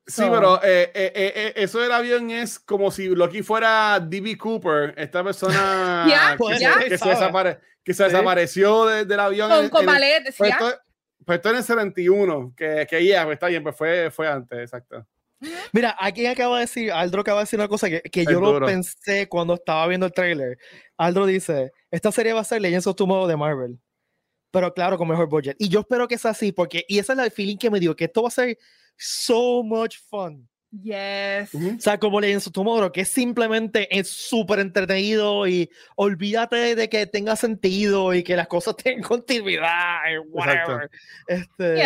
Sí, 0.07 0.23
So- 0.23 0.31
pero 0.33 0.63
eh, 0.63 0.91
eh, 0.95 1.13
eh, 1.15 1.33
eh, 1.35 1.53
eso 1.57 1.81
del 1.81 1.91
avión 1.91 2.31
es 2.31 2.59
como 2.61 2.91
si 2.93 3.09
Loki 3.09 3.43
fuera 3.43 3.99
D.B. 4.01 4.39
Cooper, 4.39 4.95
esta 4.97 5.25
persona 5.25 6.05
Ya, 6.09 6.37
que, 6.37 6.57
se, 6.59 6.89
que, 6.91 6.99
se 6.99 7.05
desapare- 7.07 7.59
que 7.83 7.93
se 7.93 8.05
Sí. 8.05 8.11
desapareció 8.11 8.87
de- 8.87 9.05
del 9.05 9.19
avión. 9.21 9.51
Con, 9.51 9.65
en- 9.65 9.71
con 9.71 9.83
en 9.83 9.89
el- 9.89 9.95
ballet, 9.95 10.23
pues, 10.23 10.37
¿sí? 10.37 10.45
esto, 10.45 10.81
pues 11.25 11.37
esto 11.39 11.51
en 11.51 11.57
el 11.57 11.63
71, 11.65 12.55
que, 12.57 12.87
que 12.89 13.05
ya, 13.05 13.25
pues 13.25 13.35
está 13.35 13.49
bien, 13.49 13.65
pues 13.65 13.75
fue, 13.77 14.11
fue 14.13 14.29
antes, 14.29 14.59
exacto. 14.61 15.05
Mira, 15.73 15.97
aquí 15.99 16.27
acaba 16.27 16.57
de 16.57 16.63
decir, 16.63 16.91
Aldro 16.91 17.21
acaba 17.21 17.41
de 17.41 17.45
decir 17.45 17.59
una 17.59 17.69
cosa 17.69 17.89
que, 17.89 18.01
que 18.03 18.25
yo 18.25 18.41
lo 18.41 18.53
duro. 18.53 18.67
pensé 18.67 19.29
cuando 19.29 19.55
estaba 19.55 19.87
viendo 19.87 20.07
el 20.07 20.13
trailer. 20.13 20.59
Aldro 20.97 21.27
dice, 21.27 21.73
esta 21.91 22.11
serie 22.11 22.33
va 22.33 22.41
a 22.41 22.45
ser 22.45 22.63
Legends 22.63 22.87
of 22.87 22.97
Tomorrow 22.97 23.27
de 23.27 23.37
Marvel. 23.37 23.79
pero 24.51 24.73
claro, 24.73 24.97
con 24.97 25.09
mejor 25.09 25.29
budget. 25.29 25.57
Y 25.59 25.69
yo 25.69 25.81
espero 25.81 26.09
que 26.09 26.17
sea 26.19 26.31
así, 26.31 26.53
porque, 26.53 26.85
y 26.89 26.99
esa 26.99 27.13
es 27.13 27.19
la 27.19 27.31
feeling 27.31 27.59
que 27.59 27.71
me 27.71 27.81
dio, 27.81 27.95
que 27.95 28.05
esto 28.05 28.23
va 28.23 28.29
a 28.29 28.31
ser 28.33 28.59
so 28.97 29.63
much 29.63 29.97
fun. 30.09 30.49
Yes. 30.83 31.55
O 31.55 31.81
sea, 31.81 31.99
como 31.99 32.21
le 32.21 32.39
su 32.41 32.51
Tomorrow, 32.51 32.93
que 32.93 33.05
simplemente 33.05 33.89
es 33.97 34.09
súper 34.09 34.59
entretenido 34.59 35.47
y 35.47 35.71
olvídate 35.97 36.75
de 36.75 36.89
que 36.89 37.07
tenga 37.07 37.37
sentido 37.37 38.13
y 38.15 38.23
que 38.23 38.37
las 38.37 38.49
cosas 38.49 38.77
tengan 38.83 39.03
continuidad, 39.03 40.01
whatever. 40.29 40.91
Este, 41.27 41.83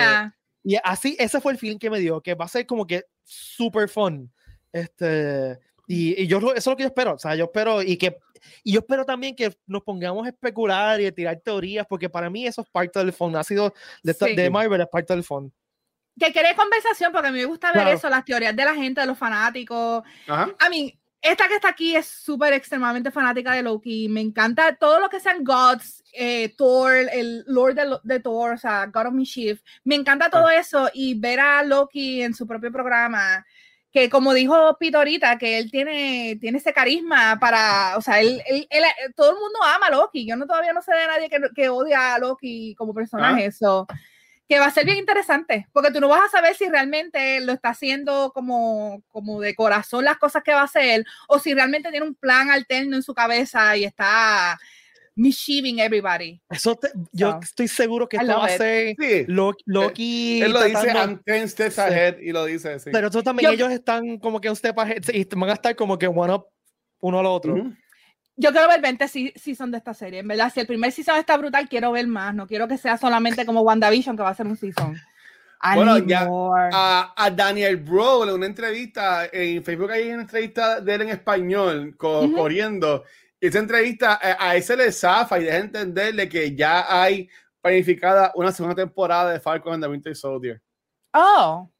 Y 0.62 0.76
así, 0.82 1.16
ese 1.18 1.40
fue 1.40 1.52
el 1.52 1.58
feeling 1.58 1.78
que 1.78 1.90
me 1.90 1.98
dio, 1.98 2.20
que 2.20 2.34
va 2.34 2.46
a 2.46 2.48
ser 2.48 2.66
como 2.66 2.86
que 2.86 3.04
súper 3.30 3.88
fun. 3.88 4.30
Este, 4.72 5.58
y, 5.86 6.22
y, 6.22 6.26
yo 6.26 6.38
eso 6.38 6.52
es 6.54 6.66
lo 6.66 6.76
que 6.76 6.84
yo 6.84 6.88
espero, 6.88 7.14
o 7.14 7.18
sea, 7.18 7.34
yo 7.34 7.44
espero 7.44 7.82
y 7.82 7.96
que 7.96 8.18
y 8.62 8.72
yo 8.72 8.80
espero 8.80 9.04
también 9.04 9.36
que 9.36 9.52
nos 9.66 9.82
pongamos 9.82 10.26
a 10.26 10.30
especular 10.30 11.00
y 11.00 11.06
a 11.06 11.12
tirar 11.12 11.40
teorías, 11.40 11.86
porque 11.86 12.08
para 12.08 12.30
mí 12.30 12.46
eso 12.46 12.62
es 12.62 12.68
parte 12.68 12.98
del 13.00 13.12
fondo, 13.12 13.38
ha 13.38 13.44
sido 13.44 13.74
de, 14.02 14.14
de 14.34 14.50
Marvel 14.50 14.80
es 14.80 14.88
parte 14.88 15.12
del 15.12 15.24
fondo 15.24 15.52
que 16.20 16.32
quiere 16.32 16.54
conversación 16.54 17.12
porque 17.12 17.28
a 17.28 17.32
mí 17.32 17.38
me 17.38 17.46
gusta 17.46 17.72
ver 17.72 17.88
eso, 17.88 18.08
las 18.10 18.24
teorías 18.24 18.54
de 18.54 18.64
la 18.64 18.74
gente, 18.74 19.00
de 19.00 19.06
los 19.06 19.16
fanáticos. 19.16 20.04
A 20.28 20.68
mí, 20.68 20.99
esta 21.22 21.48
que 21.48 21.54
está 21.54 21.68
aquí 21.68 21.94
es 21.94 22.06
súper 22.06 22.52
extremadamente 22.54 23.10
fanática 23.10 23.52
de 23.52 23.62
Loki. 23.62 24.08
Me 24.08 24.20
encanta 24.20 24.76
todo 24.76 25.00
lo 25.00 25.08
que 25.10 25.20
sean 25.20 25.44
gods, 25.44 26.02
eh, 26.12 26.54
Thor, 26.56 26.92
el 26.94 27.44
Lord 27.46 28.00
de, 28.02 28.20
Thor, 28.20 28.52
o 28.52 28.58
sea, 28.58 28.86
God 28.86 29.08
of 29.08 29.12
Mischief. 29.12 29.60
Me 29.84 29.94
encanta 29.94 30.30
todo 30.30 30.46
ah. 30.46 30.56
eso 30.56 30.88
y 30.94 31.14
ver 31.18 31.40
a 31.40 31.62
Loki 31.62 32.22
en 32.22 32.34
su 32.34 32.46
propio 32.46 32.72
programa. 32.72 33.44
Que 33.92 34.08
como 34.08 34.32
dijo 34.32 34.76
Pito 34.78 34.98
ahorita, 34.98 35.36
que 35.36 35.58
él 35.58 35.70
tiene, 35.70 36.38
tiene 36.40 36.58
ese 36.58 36.72
carisma 36.72 37.38
para, 37.40 37.96
o 37.98 38.00
sea, 38.00 38.20
él, 38.20 38.40
todo 39.16 39.30
el 39.30 39.36
mundo 39.36 39.58
ama 39.64 39.88
a 39.88 39.90
Loki. 39.90 40.26
Yo 40.26 40.36
no 40.36 40.46
todavía 40.46 40.72
no 40.72 40.80
sé 40.80 40.94
de 40.94 41.06
nadie 41.06 41.28
que, 41.28 41.40
que 41.54 41.68
odia 41.68 42.14
a 42.14 42.18
Loki 42.18 42.74
como 42.76 42.94
personaje. 42.94 43.46
Eso 43.46 43.86
que 44.50 44.58
va 44.58 44.66
a 44.66 44.70
ser 44.72 44.84
bien 44.84 44.98
interesante, 44.98 45.68
porque 45.72 45.92
tú 45.92 46.00
no 46.00 46.08
vas 46.08 46.24
a 46.24 46.28
saber 46.28 46.56
si 46.56 46.68
realmente 46.68 47.40
lo 47.40 47.52
está 47.52 47.68
haciendo 47.68 48.32
como, 48.34 49.00
como 49.12 49.40
de 49.40 49.54
corazón 49.54 50.04
las 50.04 50.18
cosas 50.18 50.42
que 50.42 50.52
va 50.52 50.62
a 50.62 50.64
hacer, 50.64 51.04
o 51.28 51.38
si 51.38 51.54
realmente 51.54 51.88
tiene 51.92 52.04
un 52.04 52.16
plan 52.16 52.50
alterno 52.50 52.96
en 52.96 53.04
su 53.04 53.14
cabeza 53.14 53.76
y 53.76 53.84
está 53.84 54.58
mischieving 55.14 55.78
everybody. 55.78 56.42
Eso 56.50 56.76
yo 57.12 57.38
estoy 57.40 57.68
seguro 57.68 58.08
que 58.08 58.16
esto 58.16 58.38
va 58.38 58.46
a 58.46 58.48
ser 58.48 58.96
Loki. 59.28 60.42
Él, 60.42 60.52
lo 60.52 60.64
dice 60.64 60.88
I'm 60.88 61.22
10 61.24 61.48
steps 61.48 61.78
ahead 61.78 62.18
y 62.18 62.32
lo 62.32 62.44
dice 62.44 62.76
Pero 62.90 63.06
eso 63.06 63.22
también 63.22 63.52
ellos 63.52 63.70
están 63.70 64.18
como 64.18 64.40
que 64.40 64.50
un 64.50 64.56
step 64.56 64.76
ahead 64.80 65.04
y 65.12 65.24
van 65.32 65.50
a 65.50 65.52
estar 65.52 65.76
como 65.76 65.96
que 65.96 66.08
one 66.08 66.34
up 66.34 66.46
uno 66.98 67.20
al 67.20 67.26
otro 67.26 67.54
yo 68.40 68.52
quiero 68.52 68.68
ver 68.68 68.80
20 68.80 69.06
seasons 69.36 69.70
de 69.70 69.76
esta 69.76 69.92
serie, 69.92 70.20
en 70.20 70.28
verdad. 70.28 70.50
Si 70.52 70.60
el 70.60 70.66
primer 70.66 70.90
season 70.92 71.16
está 71.16 71.36
brutal, 71.36 71.68
quiero 71.68 71.92
ver 71.92 72.06
más. 72.06 72.34
No 72.34 72.46
quiero 72.46 72.66
que 72.66 72.78
sea 72.78 72.96
solamente 72.96 73.44
como 73.44 73.60
WandaVision, 73.60 74.16
que 74.16 74.22
va 74.22 74.30
a 74.30 74.34
ser 74.34 74.46
un 74.46 74.56
season. 74.56 74.98
bueno, 75.74 75.98
ya 75.98 76.26
a, 76.26 77.30
Daniel 77.30 77.76
Bro, 77.76 78.24
en 78.24 78.30
una 78.30 78.46
entrevista 78.46 79.28
en 79.30 79.62
Facebook 79.62 79.90
hay 79.90 80.08
una 80.08 80.22
entrevista 80.22 80.80
de 80.80 80.94
él 80.94 81.02
en 81.02 81.08
español, 81.10 81.94
corriendo. 81.98 83.04
Y 83.38 83.48
esa 83.48 83.58
entrevista 83.58 84.18
a, 84.20 84.30
eh, 84.30 84.36
a 84.38 84.56
ese 84.56 84.74
le 84.74 84.90
zafa 84.90 85.38
y 85.38 85.44
deja 85.44 85.58
entenderle 85.58 86.26
que 86.26 86.54
ya 86.54 86.86
hay 86.88 87.28
planificada 87.60 88.32
una 88.34 88.52
segunda 88.52 88.76
temporada 88.76 89.32
de 89.32 89.40
Falcon 89.40 89.74
and 89.74 89.84
the 89.84 89.88
Winter 89.90 90.16
Soldier. 90.16 90.62
Oh. 91.12 91.70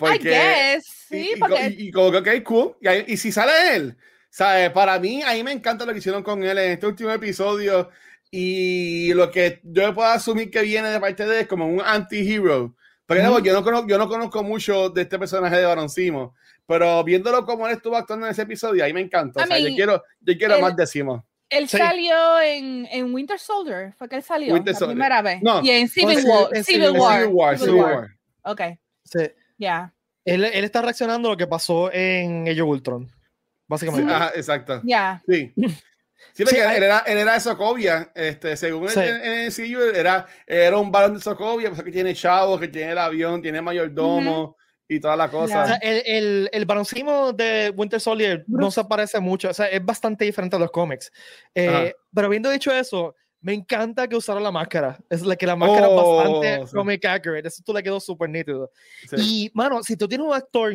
I 0.00 0.18
guess, 0.18 0.86
sí, 1.08 1.32
y, 1.34 1.38
porque... 1.38 1.74
y, 1.78 1.90
como 1.90 2.10
que, 2.10 2.18
ok, 2.18 2.42
cool. 2.42 2.76
Y, 2.80 3.14
y 3.14 3.16
si 3.18 3.32
sale 3.32 3.76
él, 3.76 3.96
¿Sabes? 4.36 4.70
Para 4.70 4.98
mí, 4.98 5.22
a 5.22 5.32
mí 5.32 5.42
me 5.42 5.52
encanta 5.52 5.86
lo 5.86 5.92
que 5.92 5.98
hicieron 5.98 6.22
con 6.22 6.44
él 6.44 6.58
en 6.58 6.72
este 6.72 6.86
último 6.86 7.10
episodio. 7.10 7.88
Y 8.30 9.14
lo 9.14 9.30
que 9.30 9.60
yo 9.62 9.94
puedo 9.94 10.10
asumir 10.10 10.50
que 10.50 10.60
viene 10.60 10.90
de 10.90 11.00
parte 11.00 11.24
de 11.24 11.36
él 11.36 11.40
es 11.44 11.48
como 11.48 11.66
un 11.66 11.80
anti-hero. 11.80 12.76
Pero 13.06 13.40
yo, 13.40 13.54
no 13.54 13.64
conozco, 13.64 13.88
yo 13.88 13.96
no 13.96 14.06
conozco 14.06 14.42
mucho 14.42 14.90
de 14.90 15.02
este 15.02 15.18
personaje 15.18 15.56
de 15.56 15.64
Baron 15.64 15.88
Simo, 15.88 16.34
pero 16.66 17.02
viéndolo 17.02 17.46
como 17.46 17.66
él 17.66 17.76
estuvo 17.76 17.96
actuando 17.96 18.26
en 18.26 18.32
ese 18.32 18.42
episodio, 18.42 18.84
ahí 18.84 18.92
me 18.92 19.00
encanta. 19.00 19.42
O 19.42 19.46
sea, 19.46 19.58
yo 19.58 19.74
quiero, 19.74 20.02
yo 20.20 20.36
quiero 20.36 20.60
más 20.60 20.76
de 20.76 20.86
Simo. 20.86 21.24
Él 21.48 21.66
salió 21.66 22.38
en, 22.38 22.86
en, 22.90 23.14
Winter 23.14 23.38
Soldier, 23.38 23.94
fue 23.96 24.06
que 24.06 24.16
él 24.16 24.22
salió 24.22 24.54
la 24.54 24.62
primera 24.62 25.22
vez. 25.22 25.42
No, 25.42 25.62
y 25.62 25.70
en 25.70 25.88
Civil, 25.88 26.18
War, 26.26 26.62
Civil, 26.62 26.90
War, 26.90 27.20
Civil 27.22 27.34
War. 27.34 27.58
Civil 27.58 27.74
War. 27.76 28.08
Ok. 28.42 28.60
Sí. 29.02 29.30
Ya. 29.56 29.94
Él, 30.26 30.44
él, 30.44 30.64
está 30.64 30.82
reaccionando 30.82 31.28
a 31.28 31.30
lo 31.30 31.36
que 31.38 31.46
pasó 31.46 31.90
en 31.90 32.46
Age 32.48 32.60
of 32.60 32.68
Ultron 32.68 33.15
básicamente. 33.66 34.12
Ajá, 34.12 34.32
exacto. 34.34 34.80
Ya. 34.84 35.22
Sí. 35.28 35.52
Sí, 36.32 36.44
porque 36.44 36.60
él, 36.60 36.82
era, 36.82 36.98
él 37.00 37.18
era 37.18 37.34
de 37.34 37.40
Sokovia, 37.40 38.10
este, 38.14 38.56
según 38.56 38.88
sí. 38.88 39.00
el, 39.00 39.52
el, 39.58 39.96
era, 39.96 40.26
era 40.46 40.76
un 40.78 40.90
balón 40.90 41.14
de 41.14 41.20
Sokovia, 41.20 41.70
pues 41.70 41.82
que 41.82 41.92
tiene 41.92 42.14
chavos, 42.14 42.58
que 42.60 42.68
tiene 42.68 42.92
el 42.92 42.98
avión, 42.98 43.40
tiene 43.42 43.60
mayordomo 43.60 44.56
y 44.88 45.00
toda 45.00 45.16
la 45.16 45.30
cosa. 45.30 45.62
O 45.62 45.66
sea, 45.66 45.76
el, 45.76 46.02
el, 46.06 46.50
el 46.52 46.64
baroncimo 46.64 47.32
de 47.32 47.72
Winter 47.74 48.00
Soldier 48.00 48.44
no 48.48 48.70
se 48.70 48.84
parece 48.84 49.20
mucho, 49.20 49.50
o 49.50 49.54
sea, 49.54 49.66
es 49.66 49.84
bastante 49.84 50.24
diferente 50.24 50.56
a 50.56 50.58
los 50.58 50.70
cómics. 50.70 51.10
Eh, 51.54 51.94
pero 52.14 52.26
habiendo 52.26 52.50
dicho 52.50 52.72
eso, 52.72 53.14
me 53.40 53.54
encanta 53.54 54.08
que 54.08 54.16
usaron 54.16 54.42
la 54.42 54.50
máscara. 54.50 54.98
Es 55.08 55.22
la 55.22 55.36
que 55.36 55.46
la 55.46 55.56
máscara 55.56 55.88
oh, 55.88 56.42
es 56.42 56.50
bastante 56.50 56.76
comic 56.76 57.04
accurate. 57.04 57.48
Eso 57.48 57.62
tú 57.64 57.72
le 57.72 57.82
quedó 57.82 58.00
súper 58.00 58.28
nítido. 58.28 58.70
Y, 59.16 59.50
mano, 59.54 59.82
si 59.82 59.96
tú 59.96 60.08
tienes 60.08 60.26
un 60.26 60.34
actor 60.34 60.74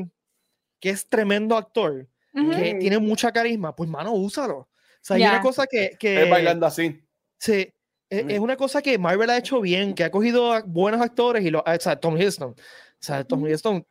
que 0.80 0.90
es 0.90 1.08
tremendo 1.08 1.58
actor, 1.58 2.08
que 2.34 2.76
tiene 2.76 3.00
mucha 3.00 3.32
carisma, 3.32 3.76
pues 3.76 3.90
mano, 3.90 4.14
úsalo. 4.14 4.58
O 4.58 4.70
sea, 5.02 5.16
hay 5.18 5.24
una 5.24 5.42
cosa 5.42 5.66
que, 5.66 5.98
que... 6.00 6.24
Es 6.24 6.30
bailando 6.30 6.66
así. 6.66 7.04
Sí, 7.38 7.74
e, 8.10 8.26
es, 8.28 8.40
una 8.40 8.56
cosa 8.56 8.82
que 8.82 8.98
Marvel 8.98 9.30
ha 9.30 9.38
hecho 9.38 9.62
bien, 9.62 9.94
que 9.94 10.04
ha 10.04 10.12
cogido 10.12 10.54
a 10.54 10.62
buenos 10.62 11.02
actores 11.02 11.44
y 11.44 11.50
lo, 11.50 11.60
o 11.60 11.80
sea, 11.80 11.96
Tom 11.96 12.18
Hiddleston. 12.18 12.52
O 12.52 12.56
sea, 13.00 13.24
Tom 13.24 13.46
Hiddleston 13.46 13.86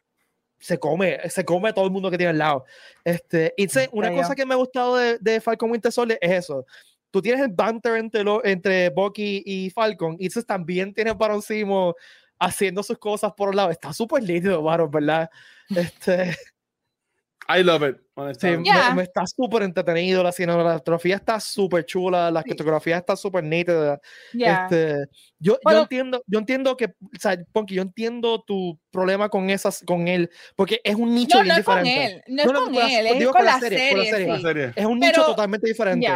se 0.58 0.78
come, 0.78 1.18
se 1.30 1.44
come 1.44 1.70
a 1.70 1.72
todo 1.72 1.86
el 1.86 1.90
mundo 1.90 2.10
que 2.10 2.18
tiene 2.18 2.30
al 2.30 2.38
lado. 2.38 2.64
Este, 3.02 3.54
y 3.56 3.66
una 3.92 4.12
cosa 4.12 4.34
que 4.34 4.44
me 4.44 4.54
ha 4.54 4.58
gustado 4.58 4.96
de, 4.96 5.18
de, 5.18 5.40
Falcon 5.40 5.70
Winter 5.70 5.90
Soldier 5.90 6.18
es 6.20 6.32
eso. 6.44 6.66
Tú 7.10 7.20
tienes 7.20 7.40
el 7.40 7.48
banter 7.48 7.96
entre, 7.96 8.22
lo, 8.22 8.44
entre 8.44 8.90
Bucky 8.90 9.42
y 9.44 9.70
Falcon, 9.70 10.16
y 10.20 10.26
eso 10.26 10.42
también 10.42 10.94
tiene 10.94 11.14
para 11.14 11.34
encima 11.34 11.92
haciendo 12.38 12.82
sus 12.82 12.98
cosas 12.98 13.32
por 13.32 13.48
un 13.48 13.56
lado. 13.56 13.70
Está 13.70 13.92
súper 13.92 14.22
lindo, 14.22 14.62
Baron, 14.62 14.90
¿verdad? 14.90 15.30
Este, 15.70 16.36
I 17.56 17.62
love 17.62 17.82
it. 17.82 17.96
Sí, 18.38 18.48
me, 18.94 19.02
está 19.02 19.26
súper 19.26 19.62
entretenido, 19.62 20.22
la 20.22 20.32
cinematografía 20.32 21.16
está 21.16 21.40
súper 21.40 21.84
chula, 21.86 22.30
la 22.30 22.42
fotografía 22.42 22.98
está 22.98 23.16
súper 23.16 23.44
nítida. 23.44 23.98
Este, 24.32 25.06
yo, 25.38 25.58
yo, 25.68 25.80
entiendo, 25.80 26.22
yo 26.26 26.38
entiendo 26.38 26.76
que, 26.76 26.86
o 26.86 27.18
sea, 27.18 27.38
Ponky, 27.52 27.76
yo 27.76 27.82
entiendo 27.82 28.42
tu 28.42 28.78
problema 28.90 29.28
con 29.28 29.48
esas, 29.48 29.82
con 29.86 30.06
él, 30.06 30.30
porque 30.54 30.80
es 30.84 30.94
un 30.96 31.14
nicho 31.14 31.38
no, 31.38 31.44
bien 31.44 31.54
no 31.54 31.58
diferente. 31.58 32.04
Es 32.04 32.10
con 32.10 32.16
él, 32.16 32.36
no, 32.36 32.42
es 32.42 32.48
con 32.48 32.74
él, 32.74 33.06
es 33.06 33.28
con, 33.28 33.44
la, 33.44 33.58
serie, 33.60 34.72
Es 34.76 34.86
un 34.86 34.98
nicho 34.98 35.24
totalmente 35.24 35.68
diferente. 35.68 36.06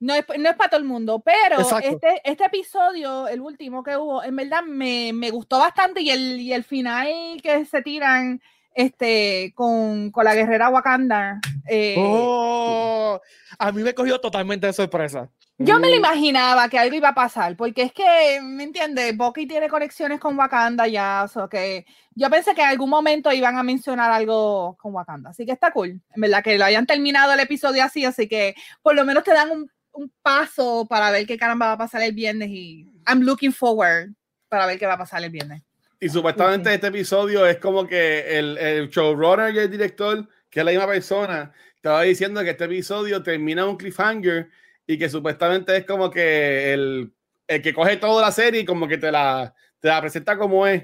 No 0.00 0.14
es, 0.14 0.24
no 0.38 0.50
es, 0.50 0.56
para 0.56 0.68
todo 0.68 0.80
el 0.80 0.86
mundo, 0.86 1.22
pero 1.24 1.60
este, 1.60 2.20
este 2.24 2.44
episodio, 2.44 3.26
el 3.26 3.40
último 3.40 3.82
que 3.82 3.96
hubo, 3.96 4.22
en 4.22 4.36
verdad 4.36 4.62
me, 4.64 5.12
me 5.14 5.30
gustó 5.30 5.58
bastante 5.58 6.02
y 6.02 6.10
el, 6.10 6.40
y 6.40 6.52
el 6.52 6.64
final 6.64 7.08
que 7.42 7.64
se 7.64 7.80
tiran 7.80 8.42
este, 8.74 9.52
con, 9.54 10.10
con 10.10 10.24
la 10.24 10.34
guerrera 10.34 10.68
Wakanda. 10.68 11.40
Eh, 11.66 11.94
oh, 11.98 13.20
a 13.58 13.72
mí 13.72 13.82
me 13.82 13.94
cogió 13.94 14.20
totalmente 14.20 14.66
de 14.66 14.72
sorpresa. 14.72 15.30
Yo 15.56 15.78
me 15.78 15.88
lo 15.88 15.94
mm. 15.94 15.98
imaginaba 15.98 16.68
que 16.68 16.78
algo 16.78 16.96
iba 16.96 17.10
a 17.10 17.14
pasar, 17.14 17.56
porque 17.56 17.82
es 17.82 17.92
que, 17.92 18.40
¿me 18.42 18.64
entiendes? 18.64 19.16
Bucky 19.16 19.46
tiene 19.46 19.68
conexiones 19.68 20.18
con 20.18 20.36
Wakanda 20.36 20.88
ya, 20.88 21.26
o 21.32 21.48
que 21.48 21.86
yo 22.16 22.28
pensé 22.28 22.56
que 22.56 22.62
en 22.62 22.68
algún 22.68 22.90
momento 22.90 23.32
iban 23.32 23.56
a 23.56 23.62
mencionar 23.62 24.10
algo 24.10 24.76
con 24.80 24.92
Wakanda, 24.92 25.30
así 25.30 25.46
que 25.46 25.52
está 25.52 25.70
cool, 25.70 25.90
en 25.90 26.20
verdad, 26.20 26.42
que 26.42 26.58
lo 26.58 26.64
hayan 26.64 26.86
terminado 26.86 27.32
el 27.32 27.40
episodio 27.40 27.84
así, 27.84 28.04
así 28.04 28.26
que 28.26 28.56
por 28.82 28.96
lo 28.96 29.04
menos 29.04 29.22
te 29.22 29.32
dan 29.32 29.52
un, 29.52 29.70
un 29.92 30.12
paso 30.22 30.86
para 30.88 31.12
ver 31.12 31.24
qué 31.24 31.38
caramba 31.38 31.66
va 31.66 31.72
a 31.72 31.78
pasar 31.78 32.02
el 32.02 32.12
viernes 32.12 32.48
y 32.50 32.90
I'm 33.06 33.20
looking 33.20 33.52
forward 33.52 34.10
para 34.48 34.66
ver 34.66 34.78
qué 34.78 34.86
va 34.86 34.94
a 34.94 34.98
pasar 34.98 35.22
el 35.22 35.30
viernes. 35.30 35.62
Y 36.04 36.10
supuestamente 36.10 36.74
este 36.74 36.88
episodio 36.88 37.46
es 37.46 37.56
como 37.56 37.86
que 37.86 38.38
el, 38.38 38.58
el 38.58 38.90
showrunner 38.90 39.54
y 39.54 39.58
el 39.58 39.70
director, 39.70 40.28
que 40.50 40.60
es 40.60 40.66
la 40.66 40.72
misma 40.72 40.86
persona, 40.86 41.50
estaba 41.74 42.02
diciendo 42.02 42.42
que 42.42 42.50
este 42.50 42.64
episodio 42.64 43.22
termina 43.22 43.64
un 43.64 43.78
cliffhanger 43.78 44.50
y 44.86 44.98
que 44.98 45.08
supuestamente 45.08 45.74
es 45.74 45.86
como 45.86 46.10
que 46.10 46.74
el, 46.74 47.10
el 47.48 47.62
que 47.62 47.72
coge 47.72 47.96
toda 47.96 48.20
la 48.20 48.32
serie 48.32 48.60
y 48.60 48.64
como 48.66 48.86
que 48.86 48.98
te 48.98 49.10
la, 49.10 49.54
te 49.80 49.88
la 49.88 49.98
presenta 50.02 50.36
como 50.36 50.66
es. 50.66 50.82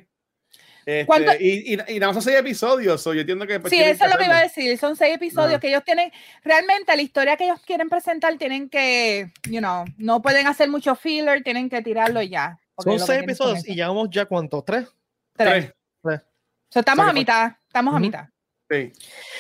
Este, 0.87 1.37
y, 1.39 1.75
y, 1.75 1.77
nada 1.99 2.07
más 2.07 2.15
son 2.15 2.23
seis 2.23 2.39
episodios, 2.39 3.05
yo 3.05 3.13
entiendo 3.13 3.47
que... 3.47 3.61
Pues, 3.61 3.71
sí, 3.71 3.79
eso 3.79 4.07
es 4.07 4.11
lo 4.11 4.17
que 4.17 4.25
iba 4.25 4.39
a 4.39 4.43
decir, 4.43 4.79
son 4.79 4.97
seis 4.97 5.17
episodios 5.17 5.61
que 5.61 5.69
ellos 5.69 5.85
tienen, 5.85 6.11
realmente 6.43 6.97
la 6.97 7.03
historia 7.03 7.37
que 7.37 7.45
ellos 7.45 7.61
quieren 7.67 7.91
presentar 7.91 8.39
tienen 8.39 8.71
que, 8.71 9.31
you 9.51 9.59
know, 9.59 9.85
no 9.99 10.23
pueden 10.23 10.47
hacer 10.47 10.71
mucho 10.71 10.97
filler, 10.97 11.43
tienen 11.43 11.69
que 11.69 11.83
tirarlo 11.83 12.23
ya. 12.23 12.59
Son 12.79 12.99
seis 12.99 13.23
episodios 13.23 13.69
y 13.69 13.75
llevamos 13.75 14.09
ya 14.09 14.25
cuánto, 14.25 14.63
tres. 14.63 14.89
Tres. 15.45 15.73
estamos 16.75 17.07
a 17.07 17.13
mitad. 17.13 17.53
Estamos 17.67 17.95
a 17.95 17.99
mitad. 17.99 18.29
Sí. 18.71 18.93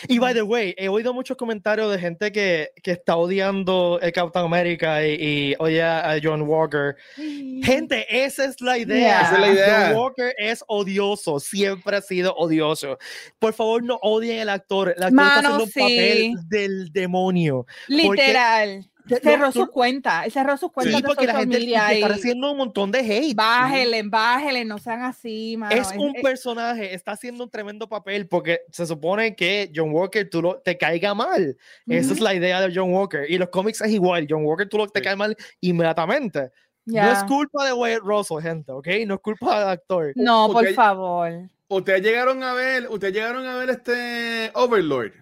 Y 0.08 0.18
by 0.18 0.34
the 0.34 0.42
way, 0.42 0.74
he 0.76 0.88
oído 0.88 1.14
muchos 1.14 1.36
comentarios 1.36 1.92
de 1.92 2.00
gente 2.00 2.32
que, 2.32 2.72
que 2.82 2.90
está 2.90 3.14
odiando 3.16 4.00
el 4.02 4.10
Captain 4.10 4.44
America 4.44 5.06
y, 5.06 5.14
y 5.20 5.54
oye 5.60 5.80
a 5.84 6.18
John 6.20 6.42
Walker. 6.42 6.96
Gente, 7.14 8.06
esa 8.08 8.46
es 8.46 8.60
la 8.60 8.76
idea. 8.76 8.98
Yeah. 8.98 9.20
Esa 9.20 9.34
es 9.34 9.40
la 9.40 9.48
idea. 9.52 9.86
John 9.88 9.98
Walker 9.98 10.34
es 10.36 10.64
odioso, 10.66 11.38
siempre 11.38 11.98
ha 11.98 12.02
sido 12.02 12.34
odioso. 12.34 12.98
Por 13.38 13.52
favor, 13.54 13.84
no 13.84 14.00
odien 14.02 14.40
al 14.40 14.48
actor. 14.48 14.94
El 14.96 15.02
actor 15.04 15.12
Mano, 15.12 15.30
está 15.36 15.38
haciendo 15.38 15.64
un 15.64 15.70
sí. 15.70 15.80
papel 15.80 16.48
del 16.48 16.92
demonio. 16.92 17.66
Literal. 17.86 18.78
No, 18.78 18.89
Cerró 19.18 19.46
no, 19.46 19.52
sus 19.52 19.70
cuentas. 19.70 20.26
Él 20.26 20.32
cerró 20.32 20.56
sus 20.56 20.70
cuentas 20.72 20.96
Sí, 20.96 21.02
de 21.02 21.06
porque 21.08 21.26
la 21.26 21.34
gente 21.38 21.58
está 21.58 22.08
recibiendo 22.08 22.50
un 22.52 22.58
montón 22.58 22.90
de 22.92 23.00
hate. 23.00 23.34
Bájele, 23.34 24.02
bájele, 24.04 24.64
no 24.64 24.78
sean 24.78 25.02
así, 25.02 25.56
mano. 25.58 25.74
Es 25.74 25.90
un 25.96 26.14
es- 26.16 26.22
personaje, 26.22 26.94
está 26.94 27.12
haciendo 27.12 27.44
un 27.44 27.50
tremendo 27.50 27.88
papel 27.88 28.28
porque 28.28 28.60
se 28.70 28.86
supone 28.86 29.34
que 29.34 29.70
John 29.74 29.92
Walker 29.92 30.28
tú 30.28 30.42
lo, 30.42 30.58
te 30.58 30.76
caiga 30.78 31.14
mal. 31.14 31.56
Esa 31.86 32.12
es 32.12 32.20
la 32.20 32.34
idea 32.34 32.60
de 32.60 32.72
John 32.74 32.92
Walker. 32.92 33.24
Y 33.30 33.38
los 33.38 33.48
cómics 33.48 33.80
es 33.80 33.90
igual. 33.90 34.26
John 34.28 34.44
Walker 34.44 34.68
tú 34.68 34.78
lo 34.78 34.86
te 34.88 35.00
Sí. 35.00 35.04
cae 35.04 35.16
mal 35.16 35.36
inmediatamente. 35.60 36.50
No 36.86 36.94
Ya. 36.94 37.12
es 37.12 37.24
culpa 37.24 37.64
de 37.66 37.72
Wyatt 37.72 38.00
Russell, 38.02 38.40
gente, 38.42 38.72
¿ok? 38.72 38.86
No 39.06 39.14
es 39.14 39.20
culpa 39.20 39.60
del 39.60 39.68
actor. 39.68 40.12
No, 40.16 40.48
por 40.50 40.66
favor. 40.72 41.30
Ustedes 41.68 42.02
llegaron 42.02 42.42
a 42.42 42.52
ver, 42.52 42.88
ustedes 42.88 43.14
llegaron 43.14 43.46
a 43.46 43.56
ver 43.56 43.70
este 43.70 44.50
Overlord. 44.54 45.12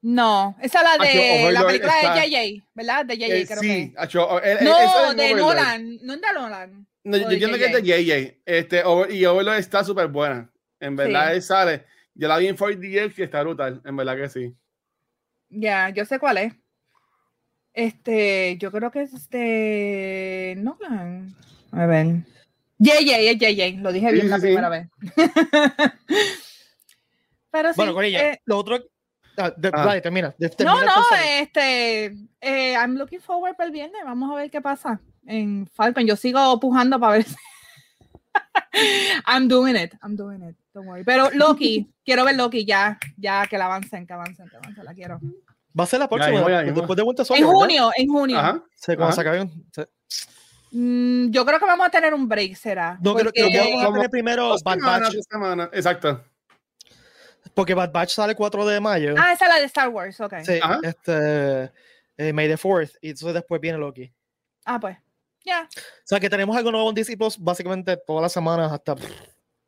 No, 0.00 0.56
esa 0.62 0.78
es 0.78 0.84
la 0.84 1.04
de 1.04 1.52
la 1.52 1.66
película 1.66 1.92
de 2.14 2.28
JJ, 2.30 2.64
¿verdad? 2.74 3.04
De 3.04 3.16
JJ, 3.16 3.32
Eh, 3.32 3.46
creo 3.46 3.60
sí, 3.60 3.66
que. 3.66 3.82
eh, 3.82 3.92
eh, 4.44 4.58
No, 4.62 5.10
es 5.10 5.16
de. 5.16 5.34
Nolan. 5.34 5.98
No 6.02 6.14
es 6.14 6.20
de 6.20 6.32
Nolan. 6.34 6.86
No, 7.02 7.16
yo 7.16 7.26
de 7.28 7.34
entiendo 7.34 7.58
que 7.58 7.64
es 7.66 7.72
de 7.72 7.82
JJ. 7.82 8.40
Este, 8.46 8.84
Over- 8.84 9.12
y 9.12 9.26
Overlord 9.26 9.58
está 9.58 9.82
súper 9.82 10.06
buena. 10.06 10.50
En 10.78 10.94
verdad, 10.94 11.30
Sí. 11.30 11.34
él 11.36 11.42
sale. 11.42 11.84
Yo 12.14 12.28
la 12.28 12.38
vi 12.38 12.46
en 12.46 12.56
4DX 12.56 13.18
y 13.18 13.22
está 13.22 13.42
brutal. 13.42 13.80
En 13.84 13.96
verdad 13.96 14.16
que 14.16 14.28
sí. 14.28 14.54
Ya, 15.48 15.88
yo 15.90 16.04
sé 16.04 16.18
cuál 16.20 16.38
es. 16.38 16.52
Este, 17.72 18.56
yo 18.58 18.70
creo 18.70 18.90
que 18.92 19.02
es 19.02 19.12
este 19.14 20.54
Nolan. 20.58 21.34
A 21.72 21.86
ver. 21.86 22.06
JJ, 22.78 23.30
es 23.30 23.38
JJ. 23.38 23.80
Lo 23.82 23.92
dije 23.92 24.12
bien 24.12 24.26
sí, 24.26 24.30
la 24.30 24.36
sí. 24.36 24.42
primera 24.42 24.68
vez. 24.68 24.86
Pero 27.50 27.68
sí. 27.70 27.76
Bueno, 27.76 27.94
con 27.94 28.04
ella, 28.04 28.32
eh, 28.32 28.40
lo 28.44 28.58
otro. 28.58 28.78
Ah, 29.38 29.52
de- 29.56 29.70
Ah. 29.72 29.84
Dale, 29.86 30.00
termina. 30.00 30.34
de- 30.38 30.48
no, 30.48 30.54
termina 30.56 30.84
no, 30.84 31.02
este, 31.40 32.04
eh, 32.40 32.72
I'm 32.74 32.96
looking 32.96 33.20
forward 33.20 33.56
para 33.56 33.66
el 33.66 33.72
viernes. 33.72 34.00
Vamos 34.04 34.30
a 34.30 34.34
ver 34.34 34.50
qué 34.50 34.60
pasa 34.60 35.00
en 35.26 35.66
Falcon. 35.72 36.06
Yo 36.06 36.16
sigo 36.16 36.58
pujando 36.60 36.98
para 37.00 37.12
ver. 37.14 37.24
si- 37.24 37.36
I'm 39.26 39.48
doing 39.48 39.76
it, 39.76 39.94
I'm 40.02 40.16
doing 40.16 40.42
it. 40.42 40.56
Don't 40.74 40.86
worry. 40.86 41.04
Pero 41.04 41.30
Loki, 41.32 41.88
quiero 42.04 42.24
ver 42.24 42.36
Loki 42.36 42.64
ya, 42.64 42.98
ya 43.16 43.46
que 43.46 43.58
la 43.58 43.66
avancen, 43.66 44.06
que 44.06 44.12
avancen, 44.12 44.48
que 44.48 44.56
avancen, 44.56 44.84
la 44.84 44.94
quiero. 44.94 45.18
Va 45.78 45.84
a 45.84 45.86
ser 45.86 46.00
la 46.00 46.08
próxima. 46.08 46.32
mismo, 46.32 46.48
ya 46.50 46.62
mismo. 46.62 46.78
después 46.80 46.96
de 46.96 47.02
Winter 47.02 47.22
En 47.22 47.26
Soldier, 47.26 47.46
¿verdad? 47.46 47.58
junio, 47.60 47.90
en 47.96 48.08
junio. 48.08 48.38
Ajá. 48.38 48.62
Sí, 48.74 48.86
cuando 48.96 49.04
Ajá. 49.06 49.12
se 49.12 49.20
acabe. 49.20 49.50
Mm, 50.70 51.30
yo 51.30 51.46
creo 51.46 51.58
que 51.58 51.64
vamos 51.64 51.86
a 51.86 51.90
tener 51.90 52.12
un 52.12 52.28
break, 52.28 52.54
será. 52.56 52.98
No, 53.00 53.14
creo, 53.14 53.32
creo 53.32 53.48
que 53.48 53.74
vamos 53.76 53.90
a 53.90 53.92
tener 53.94 54.10
primero 54.10 54.54
Bad 54.64 54.78
Batch. 54.80 55.14
semanas. 55.30 55.68
Exacto. 55.72 56.22
Porque 57.58 57.74
Bad 57.74 57.90
Batch 57.90 58.12
sale 58.14 58.30
el 58.30 58.36
4 58.36 58.66
de 58.66 58.78
mayo. 58.78 59.16
Ah, 59.18 59.32
esa 59.32 59.46
es 59.46 59.50
la 59.52 59.58
de 59.58 59.64
Star 59.64 59.88
Wars, 59.88 60.20
ok. 60.20 60.34
Sí, 60.44 60.60
Ajá. 60.62 60.78
este. 60.84 61.72
eh, 62.16 62.32
May 62.32 62.46
the 62.46 62.54
4th. 62.56 62.92
Y 63.00 63.08
entonces 63.08 63.34
después 63.34 63.60
viene 63.60 63.76
Loki. 63.78 64.12
Ah, 64.64 64.78
pues. 64.78 64.96
Ya, 65.44 65.68
O 65.74 65.80
sea 66.04 66.20
que 66.20 66.30
tenemos 66.30 66.56
algo 66.56 66.70
nuevo 66.70 66.88
en 66.88 66.94
Disney 66.94 67.16
Plus 67.16 67.36
básicamente 67.36 67.96
todas 68.06 68.22
las 68.22 68.32
semanas 68.32 68.70
hasta. 68.70 68.94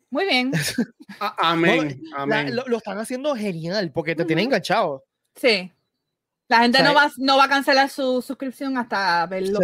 muy 0.09 0.25
bien. 0.25 0.53
Ah, 1.21 1.35
amén. 1.51 2.01
Amén. 2.17 2.55
lo, 2.55 2.65
lo 2.69 2.77
están 2.77 2.97
haciendo 2.99 3.35
genial 3.35 3.91
porque 3.91 4.15
te 4.15 4.23
Ujú. 4.23 4.29
tienen 4.29 4.45
enganchado. 4.45 5.05
Sí. 5.35 5.73
La 6.47 6.61
gente 6.61 6.79
O 6.79 6.83
sea, 6.83 6.89
no, 6.91 6.95
va, 6.95 7.11
no 7.17 7.37
va 7.39 7.45
a 7.47 7.49
cancelar 7.49 7.91
su 7.91 8.23
suscripción 8.23 8.79
hasta 8.79 9.27
ver 9.27 9.49
lo 9.49 9.59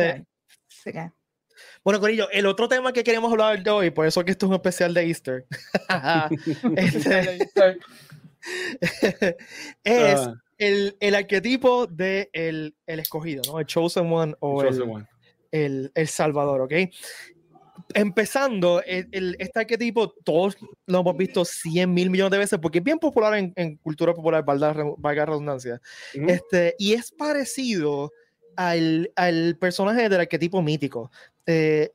Sí. 0.68 0.90
que. 0.90 1.12
Bueno, 1.84 2.00
Corillo, 2.00 2.28
el 2.32 2.46
otro 2.46 2.68
tema 2.68 2.92
que 2.92 3.04
queríamos 3.04 3.30
hablar 3.30 3.62
de 3.62 3.70
hoy, 3.70 3.90
por 3.90 4.04
eso 4.06 4.24
que 4.24 4.32
esto 4.32 4.46
es 4.46 4.50
un 4.50 4.56
especial 4.56 4.92
de 4.92 5.02
Easter, 5.06 5.46
este, 6.76 7.78
es 9.84 10.20
Ah, 10.20 10.34
el, 10.58 10.96
el 11.00 11.14
arquetipo 11.14 11.86
de 11.86 12.30
el, 12.32 12.74
el 12.86 13.00
escogido, 13.00 13.42
¿no? 13.46 13.58
El 13.60 13.66
chosen 13.66 14.10
one 14.12 14.34
o 14.40 14.62
el, 14.62 14.82
one. 14.82 15.06
el, 15.50 15.92
el 15.94 16.08
Salvador, 16.08 16.62
¿ok? 16.62 16.72
Empezando, 17.94 18.82
el, 18.82 19.08
el- 19.12 19.36
este 19.38 19.60
arquetipo 19.60 20.08
todos 20.24 20.56
lo 20.86 21.00
hemos 21.00 21.16
visto 21.16 21.44
100 21.44 21.92
mil 21.92 22.10
millones 22.10 22.32
de 22.32 22.38
veces 22.38 22.58
porque 22.58 22.78
es 22.78 22.84
bien 22.84 22.98
popular 22.98 23.34
en, 23.36 23.52
en 23.56 23.76
cultura 23.76 24.14
popular, 24.14 24.44
valga, 24.44 25.26
redundancia. 25.26 25.80
Este, 26.14 26.74
y 26.78 26.94
es 26.94 27.12
parecido 27.12 28.12
al, 28.56 29.12
al 29.14 29.56
personaje 29.58 30.08
del 30.08 30.20
arquetipo 30.20 30.62
mítico. 30.62 31.10
Eh, 31.46 31.92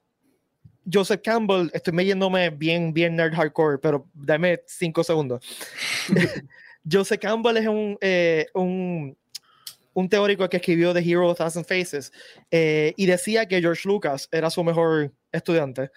Joseph 0.86 1.22
Campbell, 1.22 1.70
estoy 1.74 2.06
yéndome 2.06 2.50
bien, 2.50 2.94
bien 2.94 3.16
nerd 3.16 3.34
hardcore, 3.34 3.78
pero 3.78 4.08
dame 4.14 4.62
cinco 4.66 5.04
segundos. 5.04 5.44
Joseph 6.90 7.20
Campbell 7.20 7.58
es 7.58 7.68
un, 7.68 7.98
eh, 8.02 8.48
un, 8.54 9.18
un 9.94 10.08
teórico 10.10 10.48
que 10.50 10.58
escribió 10.58 10.94
The 10.94 11.00
Hero 11.02 11.30
of 11.30 11.38
Thousand 11.38 11.66
Faces 11.66 12.12
eh, 12.50 12.94
y 12.96 13.06
decía 13.06 13.46
que 13.48 13.60
George 13.62 13.88
Lucas 13.88 14.28
era 14.32 14.50
su 14.50 14.64
mejor 14.64 15.12
estudiante 15.32 15.92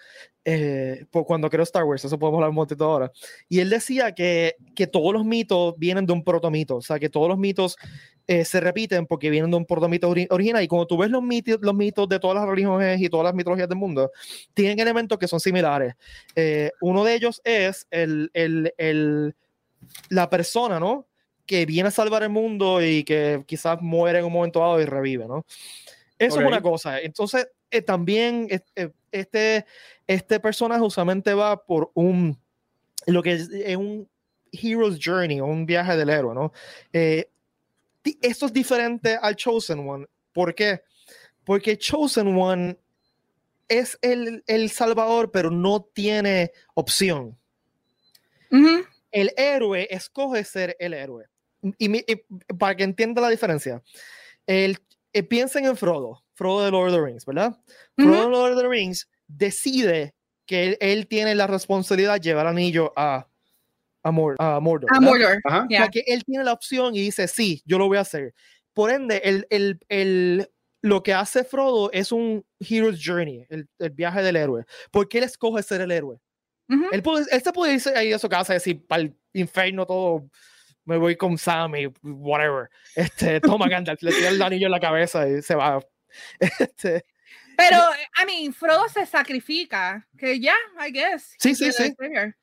eh, 0.45 1.05
por 1.11 1.25
cuando 1.25 1.49
creó 1.49 1.63
Star 1.63 1.83
Wars, 1.83 2.05
eso 2.05 2.19
podemos 2.19 2.37
hablar 2.37 2.49
un 2.51 2.55
montón 2.55 2.77
ahora. 2.81 3.11
Y 3.49 3.59
él 3.59 3.69
decía 3.69 4.13
que, 4.13 4.55
que 4.75 4.85
todos 4.85 5.11
los 5.11 5.25
mitos 5.25 5.73
vienen 5.77 6.05
de 6.05 6.13
un 6.13 6.23
protomito, 6.23 6.75
o 6.77 6.81
sea, 6.81 6.99
que 6.99 7.09
todos 7.09 7.27
los 7.27 7.37
mitos 7.37 7.75
eh, 8.27 8.45
se 8.45 8.59
repiten 8.59 9.07
porque 9.07 9.29
vienen 9.31 9.49
de 9.49 9.57
un 9.57 9.65
protomito 9.65 10.07
ori- 10.09 10.27
original. 10.29 10.63
Y 10.63 10.67
cuando 10.67 10.85
tú 10.85 10.97
ves 10.97 11.09
los 11.09 11.23
mitos, 11.23 11.57
los 11.61 11.73
mitos 11.73 12.07
de 12.07 12.19
todas 12.19 12.35
las 12.35 12.47
religiones 12.47 13.01
y 13.01 13.09
todas 13.09 13.23
las 13.23 13.33
mitologías 13.33 13.67
del 13.67 13.77
mundo, 13.79 14.11
tienen 14.53 14.79
elementos 14.79 15.17
que 15.17 15.27
son 15.27 15.39
similares. 15.39 15.95
Eh, 16.35 16.69
uno 16.81 17.03
de 17.03 17.15
ellos 17.15 17.41
es 17.43 17.87
el, 17.89 18.29
el, 18.33 18.71
el- 18.77 19.35
la 20.09 20.29
persona, 20.29 20.79
¿no? 20.79 21.07
Que 21.45 21.65
viene 21.65 21.89
a 21.89 21.91
salvar 21.91 22.23
el 22.23 22.29
mundo 22.29 22.83
y 22.83 23.03
que 23.03 23.43
quizás 23.45 23.81
muere 23.81 24.19
en 24.19 24.25
un 24.25 24.33
momento 24.33 24.59
dado 24.59 24.81
y 24.81 24.85
revive, 24.85 25.27
¿no? 25.27 25.45
Eso 26.17 26.39
es 26.39 26.47
una 26.47 26.61
cosa. 26.61 26.99
Entonces, 26.99 27.47
eh, 27.69 27.81
también 27.81 28.47
eh, 28.49 28.89
este, 29.11 29.65
este 30.07 30.39
personaje 30.39 30.81
usualmente 30.81 31.33
va 31.33 31.63
por 31.63 31.91
un, 31.93 32.39
lo 33.05 33.21
que 33.21 33.33
es, 33.33 33.49
es 33.51 33.75
un 33.75 34.07
hero's 34.51 34.97
journey, 35.03 35.41
o 35.41 35.45
un 35.45 35.65
viaje 35.65 35.97
del 35.97 36.09
héroe, 36.09 36.33
¿no? 36.33 36.53
Eh, 36.93 37.29
esto 38.21 38.45
es 38.45 38.53
diferente 38.53 39.17
al 39.21 39.35
Chosen 39.35 39.87
One. 39.87 40.05
¿Por 40.31 40.53
qué? 40.53 40.81
Porque 41.43 41.77
Chosen 41.77 42.37
One 42.37 42.77
es 43.67 43.97
el, 44.01 44.43
el 44.47 44.69
salvador, 44.69 45.31
pero 45.31 45.49
no 45.49 45.81
tiene 45.81 46.51
opción. 46.75 47.37
El 49.11 49.33
héroe 49.35 49.87
escoge 49.89 50.43
ser 50.45 50.77
el 50.79 50.93
héroe. 50.93 51.25
Y, 51.77 51.89
mi- 51.89 52.03
y 52.07 52.15
para 52.55 52.75
que 52.75 52.83
entienda 52.83 53.21
la 53.21 53.29
diferencia, 53.29 53.81
el, 54.45 54.77
eh, 55.13 55.23
piensen 55.23 55.65
en 55.65 55.75
Frodo, 55.77 56.23
Frodo 56.33 56.63
de 56.65 56.71
Lord 56.71 56.89
of 56.89 56.95
the 56.95 57.01
Rings, 57.01 57.25
¿verdad? 57.25 57.57
Ujú. 57.97 58.07
Frodo 58.09 58.23
de 58.25 58.29
Lord 58.29 58.51
of 58.53 58.61
the 58.61 58.67
Rings 58.67 59.09
decide 59.27 60.13
que 60.45 60.63
él, 60.65 60.77
él 60.79 61.07
tiene 61.07 61.33
la 61.35 61.47
responsabilidad 61.47 62.13
de 62.15 62.19
llevar 62.19 62.45
anillo 62.47 62.93
a, 62.95 63.27
a, 64.03 64.11
Mor- 64.11 64.35
a 64.37 64.59
Mordor. 64.59 64.89
A. 64.93 64.99
Mordor. 64.99 65.39
Ajá. 65.43 65.65
O 65.65 65.89
que 65.91 66.03
él 66.05 66.23
tiene 66.23 66.43
la 66.43 66.53
opción 66.53 66.95
y 66.95 67.01
dice, 67.01 67.27
sí, 67.27 67.61
yo 67.65 67.77
lo 67.79 67.87
voy 67.87 67.97
a 67.97 68.01
hacer. 68.01 68.33
Por 68.73 68.91
ende, 68.91 69.21
el, 69.23 69.47
el, 69.49 69.79
el- 69.89 70.49
lo 70.83 71.01
que 71.01 71.13
hace 71.15 71.43
Frodo 71.43 71.89
es 71.91 72.11
un 72.11 72.45
hero's 72.59 73.01
journey, 73.03 73.47
el, 73.49 73.67
el 73.79 73.89
viaje 73.89 74.21
del 74.21 74.35
héroe. 74.35 74.65
Porque 74.91 75.17
él 75.17 75.23
escoge 75.23 75.63
ser 75.63 75.81
el 75.81 75.89
héroe. 75.91 76.19
Ujú. 76.69 76.85
Él, 76.91 77.01
puede, 77.01 77.25
él 77.31 77.41
se 77.41 77.51
puede 77.53 77.73
irse 77.73 77.97
ahí 77.97 78.13
a 78.13 78.19
su 78.19 78.29
casa 78.29 78.53
y 78.53 78.57
decir, 78.57 78.85
para 78.85 79.01
el 79.01 79.15
infierno 79.33 79.87
todo, 79.87 80.29
me 80.85 80.97
voy 80.97 81.15
con 81.15 81.37
Sam 81.37 81.75
y 81.75 81.87
whatever. 82.03 82.69
Este, 82.95 83.39
toma 83.41 83.67
Gandalf, 83.69 84.01
le 84.01 84.11
tira 84.11 84.29
el 84.29 84.41
anillo 84.41 84.67
en 84.67 84.71
la 84.71 84.79
cabeza 84.79 85.27
y 85.27 85.41
se 85.41 85.55
va. 85.55 85.79
Este, 86.39 87.03
Pero, 87.57 87.77
I 88.21 88.25
mean, 88.25 88.53
Frodo 88.53 88.87
se 88.87 89.05
sacrifica. 89.05 90.07
Que 90.17 90.39
ya, 90.39 90.53
I 90.85 90.91
guess. 90.91 91.35
Sí, 91.39 91.55
sí, 91.55 91.71
sí. 91.71 91.93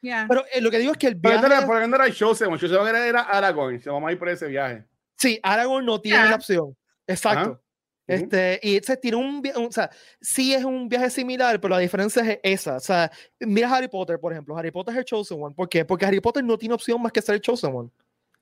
yeah. 0.03 0.27
pero 0.29 0.45
eh, 0.53 0.61
lo 0.61 0.71
que 0.71 0.79
digo 0.79 0.93
es 0.93 0.99
que 0.99 1.07
el 1.09 1.15
viaje... 1.15 1.41
por 1.67 1.79
ejemplo, 1.79 1.97
era 1.97 2.07
el 2.07 2.15
Chosen 2.15 2.49
One. 2.49 2.59
Chosen 2.59 2.77
One 2.79 2.91
era, 2.91 3.07
era 3.07 3.21
Aragorn. 3.23 3.81
Se 3.81 3.89
vamos 3.91 4.09
a 4.09 4.13
ir 4.13 4.19
por 4.19 4.29
ese 4.29 4.47
viaje. 4.49 4.85
Sí, 5.17 5.39
Aragorn 5.43 5.87
no 5.87 6.01
tiene 6.01 6.19
Ya. 6.19 6.27
la 6.31 6.37
opción. 6.37 6.77
Exacto. 7.07 7.63
Este, 8.07 8.59
y 8.63 8.81
se 8.81 8.97
tiene 8.97 9.17
un, 9.17 9.43
un- 9.57 9.67
o 9.67 9.73
sea, 9.73 9.89
sí 10.21 10.53
es 10.53 10.65
un 10.65 10.89
viaje 10.89 11.09
similar, 11.09 11.61
pero 11.61 11.75
la 11.75 11.79
diferencia 11.79 12.23
es 12.31 12.41
esa. 12.43 12.77
O 12.77 12.81
sea, 12.81 13.11
mira 13.41 13.73
Harry 13.75 13.89
Potter, 13.89 14.19
por 14.19 14.33
ejemplo. 14.33 14.57
Harry 14.57 14.71
Potter 14.71 14.93
es 14.95 14.99
el 14.99 15.05
Chosen 15.05 15.43
One. 15.43 15.55
¿Por 15.55 15.69
qué? 15.69 15.85
Porque 15.85 16.05
Harry 16.05 16.21
Potter 16.21 16.43
no 16.45 16.59
tiene 16.59 16.75
opción 16.75 17.01
más 17.01 17.13
que 17.13 17.23
ser 17.23 17.37
el 17.37 17.41
Chosen 17.41 17.75
One. 17.75 17.91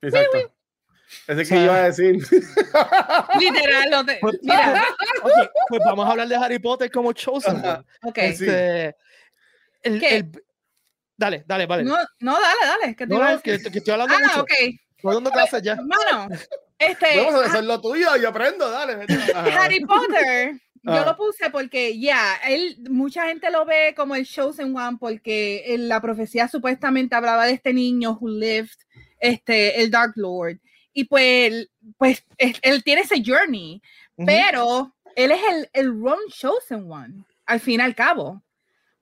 Exacto. 0.01 0.53
Ese 1.27 1.37
que 1.41 1.45
sea, 1.45 1.63
iba 1.63 1.75
a 1.75 1.83
decir. 1.83 2.15
Literal, 3.39 3.89
lo 3.91 4.03
de- 4.03 4.17
Pues, 4.21 4.39
mira, 4.41 4.85
pues, 5.21 5.33
ok, 5.35 5.49
pues 5.67 5.81
vamos 5.85 6.07
a 6.07 6.11
hablar 6.11 6.27
de 6.27 6.35
Harry 6.35 6.59
Potter 6.59 6.89
como 6.91 7.11
Chosen 7.13 7.55
One. 7.57 7.67
Ajá. 7.67 7.85
ok. 8.03 8.15
Sí. 8.15 8.45
Este, 8.45 8.95
el, 9.83 9.99
¿Qué? 9.99 10.17
el- 10.17 10.43
Dale, 11.17 11.43
dale, 11.45 11.65
vale. 11.67 11.83
No, 11.83 11.95
no, 12.21 12.33
dale, 12.33 12.59
dale. 12.81 12.95
Que 12.95 13.05
te 13.05 13.13
No, 13.13 13.19
no, 13.19 13.41
que, 13.41 13.53
estoy 13.53 13.91
hablando 13.93 14.15
Ah, 14.15 14.43
mucho. 15.03 15.31
clases 15.31 15.61
ya. 15.61 15.77
Este, 16.79 17.05
Vamos 17.23 17.43
a 17.43 17.45
hacer 17.45 17.63
lo 17.63 17.79
tuyo, 17.79 18.15
yo 18.15 18.29
aprendo, 18.29 18.71
dale. 18.71 19.05
Harry 19.35 19.81
Potter, 19.81 20.53
yo 20.83 20.91
Ah. 20.93 21.03
lo 21.05 21.15
puse 21.17 21.51
porque 21.51 21.99
ya, 21.99 22.37
él, 22.47 22.77
mucha 22.89 23.27
gente 23.27 23.51
lo 23.51 23.65
ve 23.65 23.93
como 23.95 24.15
el 24.15 24.25
Chosen 24.25 24.75
One 24.75 24.97
porque 24.99 25.75
en 25.75 25.87
la 25.87 26.01
profecía 26.01 26.47
supuestamente 26.47 27.13
hablaba 27.15 27.45
de 27.45 27.53
este 27.53 27.71
niño 27.71 28.17
who 28.19 28.27
lived, 28.29 28.71
este, 29.21 29.79
el 29.81 29.89
Dark 29.89 30.13
Lord. 30.15 30.57
Y 30.93 31.05
pues, 31.05 31.69
pues 31.97 32.25
él, 32.37 32.57
él 32.61 32.83
tiene 32.83 33.01
ese 33.01 33.23
journey, 33.25 33.81
Ujú. 34.17 34.25
pero 34.25 34.93
él 35.15 35.31
es 35.31 35.39
el, 35.49 35.69
el 35.71 35.91
wrong 35.93 36.19
Chosen 36.29 36.91
One, 36.91 37.23
al 37.45 37.59
fin 37.61 37.79
y 37.79 37.83
al 37.83 37.95
cabo. 37.95 38.41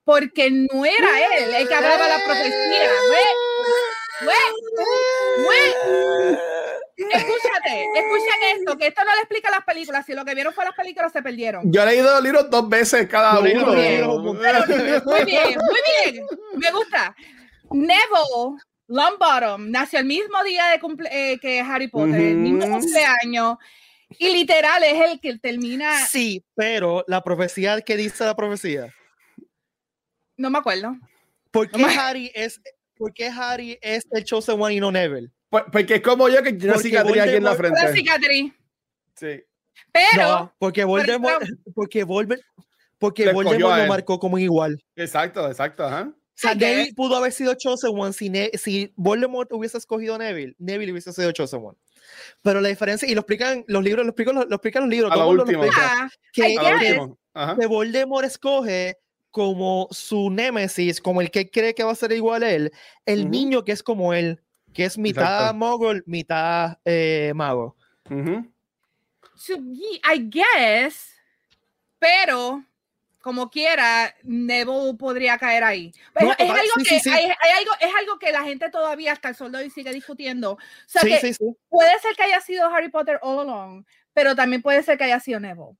Porque 0.04 0.50
no 0.50 0.84
era 0.84 1.36
él 1.38 1.54
el 1.54 1.68
que 1.68 1.74
hablaba 1.74 2.08
la 2.08 2.24
profecía. 2.24 2.90
Güey, 4.20 4.24
güey, 4.24 5.44
güey. 5.44 6.38
Escúchate, 7.12 7.84
escuchen 7.94 8.56
esto, 8.56 8.76
que 8.76 8.86
esto 8.88 9.04
no 9.04 9.14
le 9.14 9.20
explica 9.20 9.50
las 9.50 9.64
películas. 9.64 10.04
Si 10.04 10.12
lo 10.12 10.24
que 10.24 10.34
vieron 10.34 10.52
fue 10.52 10.64
las 10.64 10.74
películas, 10.74 11.12
se 11.12 11.22
perdieron. 11.22 11.72
Yo 11.72 11.82
he 11.82 11.86
leído 11.86 12.12
los 12.12 12.22
libros 12.22 12.50
dos 12.50 12.68
veces 12.68 13.08
cada 13.08 13.38
uno. 13.40 13.48
un 13.50 14.24
montón. 14.24 15.02
Muy 15.06 15.24
bien, 15.24 15.58
muy 15.58 15.80
bien. 16.12 16.26
Me 16.56 16.70
gusta. 16.72 17.14
Neville 17.70 18.58
Longbottom 18.90 19.70
nació 19.70 20.00
el 20.00 20.04
mismo 20.06 20.42
día 20.44 20.66
de 20.66 20.80
cumple 20.80 21.08
eh, 21.12 21.38
que 21.38 21.60
Harry 21.60 21.86
Potter, 21.86 22.20
el 22.20 22.36
mismo 22.36 22.66
cumpleaños. 22.66 23.56
Y 24.18 24.32
literal 24.32 24.82
es 24.82 25.10
el 25.12 25.20
que 25.20 25.38
termina. 25.38 26.04
Sí, 26.06 26.44
pero 26.56 27.04
la 27.06 27.22
profecía 27.22 27.80
que 27.82 27.96
dice 27.96 28.24
la 28.24 28.34
profecía. 28.34 28.92
No 30.36 30.50
me 30.50 30.58
acuerdo. 30.58 30.96
¿Por 31.52 31.70
qué 31.70 31.78
No 31.78 31.86
me- 31.86 31.96
Harry 31.96 32.32
es, 32.34 32.60
por 32.96 33.14
qué 33.14 33.28
Harry 33.28 33.78
es 33.80 34.04
el 34.10 34.24
chosen 34.24 34.60
one 34.60 34.74
y 34.74 34.80
no 34.80 34.90
Neville? 34.90 35.30
Pues- 35.48 35.64
Porque 35.70 35.96
es 35.96 36.02
como 36.02 36.28
yo 36.28 36.42
que 36.42 36.52
tiene 36.52 36.72
una 36.74 36.82
cicatriz 36.82 37.22
aquí 37.22 37.34
en 37.36 37.44
la 37.44 37.54
frente. 37.54 37.92
cicatriz. 37.92 38.52
Sí. 39.14 39.44
Pero. 39.92 40.22
no, 40.28 40.54
porque 40.58 40.82
Voldemort, 40.82 41.44
porque 41.74 42.02
Voldemort, 42.02 42.42
porque 42.98 43.32
Voldemort 43.32 43.78
lo 43.78 43.86
marcó 43.86 44.18
como 44.18 44.36
igual. 44.38 44.82
Exacto, 44.96 45.46
exacto, 45.48 45.84
ajá. 45.84 46.12
O 46.40 46.42
sea, 46.42 46.54
Neville 46.54 46.94
pudo 46.94 47.16
haber 47.16 47.32
sido 47.32 47.54
Chosen 47.54 47.90
One 47.94 48.12
si, 48.14 48.30
Ne- 48.30 48.50
si 48.54 48.92
Voldemort 48.96 49.52
hubiese 49.52 49.76
escogido 49.78 50.14
a 50.14 50.18
Neville, 50.18 50.54
Neville 50.58 50.92
hubiese 50.92 51.12
sido 51.12 51.30
Chosen 51.32 51.60
One. 51.62 51.76
Pero 52.42 52.60
la 52.62 52.68
diferencia, 52.70 53.06
y 53.08 53.14
lo 53.14 53.20
explican 53.20 53.62
los 53.68 53.84
libros, 53.84 54.04
lo 54.06 54.10
explican, 54.10 54.34
lo 54.36 54.42
explican 54.56 54.84
los 54.84 54.90
libros, 54.90 55.12
A 55.12 55.14
todo 55.16 55.34
lo 55.34 55.42
último. 55.42 55.64
explica, 55.64 55.92
Ah, 56.04 56.10
que, 56.32 56.56
A 57.34 57.56
que- 57.58 57.66
Voldemort 57.66 58.24
escoge 58.26 58.96
como 59.30 59.86
su 59.90 60.30
némesis, 60.30 61.00
como 61.00 61.20
el 61.20 61.30
que 61.30 61.50
cree 61.50 61.74
que 61.74 61.84
va 61.84 61.92
a 61.92 61.94
ser 61.94 62.10
igual 62.12 62.42
a 62.42 62.50
él, 62.50 62.72
el 63.06 63.20
Ujú. 63.20 63.28
niño 63.28 63.64
que 63.64 63.72
es 63.72 63.82
como 63.82 64.12
él, 64.14 64.40
que 64.72 64.84
es 64.86 64.96
mitad 64.98 65.22
Exacto. 65.40 65.54
mogul, 65.58 66.02
mitad 66.06 66.78
eh, 66.84 67.32
mago. 67.34 67.76
Ujú. 68.10 68.50
so, 69.36 69.54
ye- 69.56 70.00
I 70.04 70.18
guess. 70.30 71.10
Pero. 71.98 72.64
Como 73.20 73.50
quiera, 73.50 74.14
Neville 74.22 74.94
podría 74.98 75.36
caer 75.38 75.62
ahí. 75.64 75.92
Pero 76.14 76.26
No, 76.26 76.32
es, 76.32 76.38
total, 76.38 76.56
algo 76.56 76.72
sí, 76.78 76.84
que, 76.84 77.00
sí. 77.00 77.10
Hay, 77.10 77.24
hay 77.24 77.50
algo, 77.58 77.72
es 77.80 77.94
algo 77.98 78.18
que 78.18 78.32
la 78.32 78.42
gente 78.44 78.70
todavía 78.70 79.12
hasta 79.12 79.28
el 79.28 79.34
sol 79.34 79.52
de 79.52 79.58
hoy 79.58 79.70
sigue 79.70 79.92
discutiendo. 79.92 80.52
O 80.52 80.58
sea, 80.86 81.02
Sí, 81.02 81.10
que 81.10 81.34
puede 81.68 81.98
ser 82.00 82.16
que 82.16 82.22
haya 82.22 82.40
sido 82.40 82.66
Harry 82.68 82.88
Potter 82.88 83.18
all 83.22 83.40
along, 83.40 83.84
pero 84.14 84.34
también 84.34 84.62
puede 84.62 84.82
ser 84.82 84.96
que 84.96 85.04
haya 85.04 85.20
sido 85.20 85.38
Neville. 85.38 85.76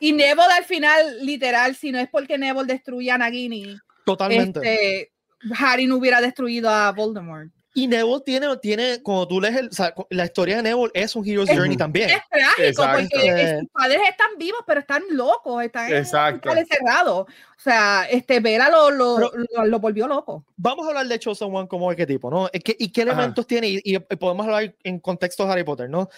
Y 0.00 0.12
Neville 0.12 0.52
al 0.52 0.64
final, 0.64 1.24
literal, 1.24 1.76
si 1.76 1.92
no 1.92 1.98
es 1.98 2.08
porque 2.08 2.38
Neville 2.38 2.66
destruye 2.66 3.10
a 3.10 3.18
Nagini, 3.18 3.78
Totalmente. 4.04 4.58
este, 4.60 5.12
Harry 5.58 5.86
no 5.86 5.96
hubiera 5.96 6.20
destruido 6.20 6.68
a 6.70 6.90
Voldemort. 6.92 7.52
Y 7.72 7.86
Neville 7.86 8.20
tiene, 8.26 8.56
tiene, 8.56 9.00
cuando 9.00 9.28
tú 9.28 9.40
lees 9.40 9.54
el, 9.56 9.68
o 9.68 9.72
sea, 9.72 9.94
la 10.10 10.24
historia 10.24 10.56
de 10.56 10.62
Neville 10.64 10.90
es 10.92 11.14
un 11.14 11.24
Hero's 11.26 11.48
Es- 11.48 11.56
Journey 11.56 11.76
también. 11.76 12.10
Es 12.10 12.22
trágico 12.28 12.62
Exacto. 12.62 13.08
porque 13.12 13.28
Eh. 13.28 13.58
sus 13.60 13.68
padres 13.70 14.00
están 14.10 14.26
vivos, 14.38 14.60
pero 14.66 14.80
están 14.80 15.02
locos, 15.10 15.62
están 15.62 15.92
encerrados. 15.92 17.26
O 17.28 17.62
sea, 17.62 18.06
este 18.10 18.40
Vera 18.40 18.68
lo, 18.70 18.90
lo, 18.90 19.16
Pero- 19.16 19.44
lo, 19.56 19.64
lo 19.66 19.78
volvió 19.78 20.08
loco. 20.08 20.44
Vamos 20.56 20.84
a 20.86 20.88
hablar 20.88 21.06
de 21.06 21.18
Chosen 21.18 21.54
One 21.54 21.68
como 21.68 21.90
de 21.90 21.96
qué 21.96 22.06
tipo, 22.06 22.28
¿no? 22.30 22.48
¿Qué- 22.52 22.76
¿Y 22.78 22.90
qué 22.90 23.02
Ajá. 23.02 23.12
elementos 23.12 23.46
tiene? 23.46 23.68
Y, 23.68 23.80
y 23.84 23.98
podemos 24.00 24.46
hablar 24.46 24.74
en 24.82 24.98
contexto 24.98 25.46
de 25.46 25.52
Harry 25.52 25.64
Potter, 25.64 25.88
¿no? 25.88 26.08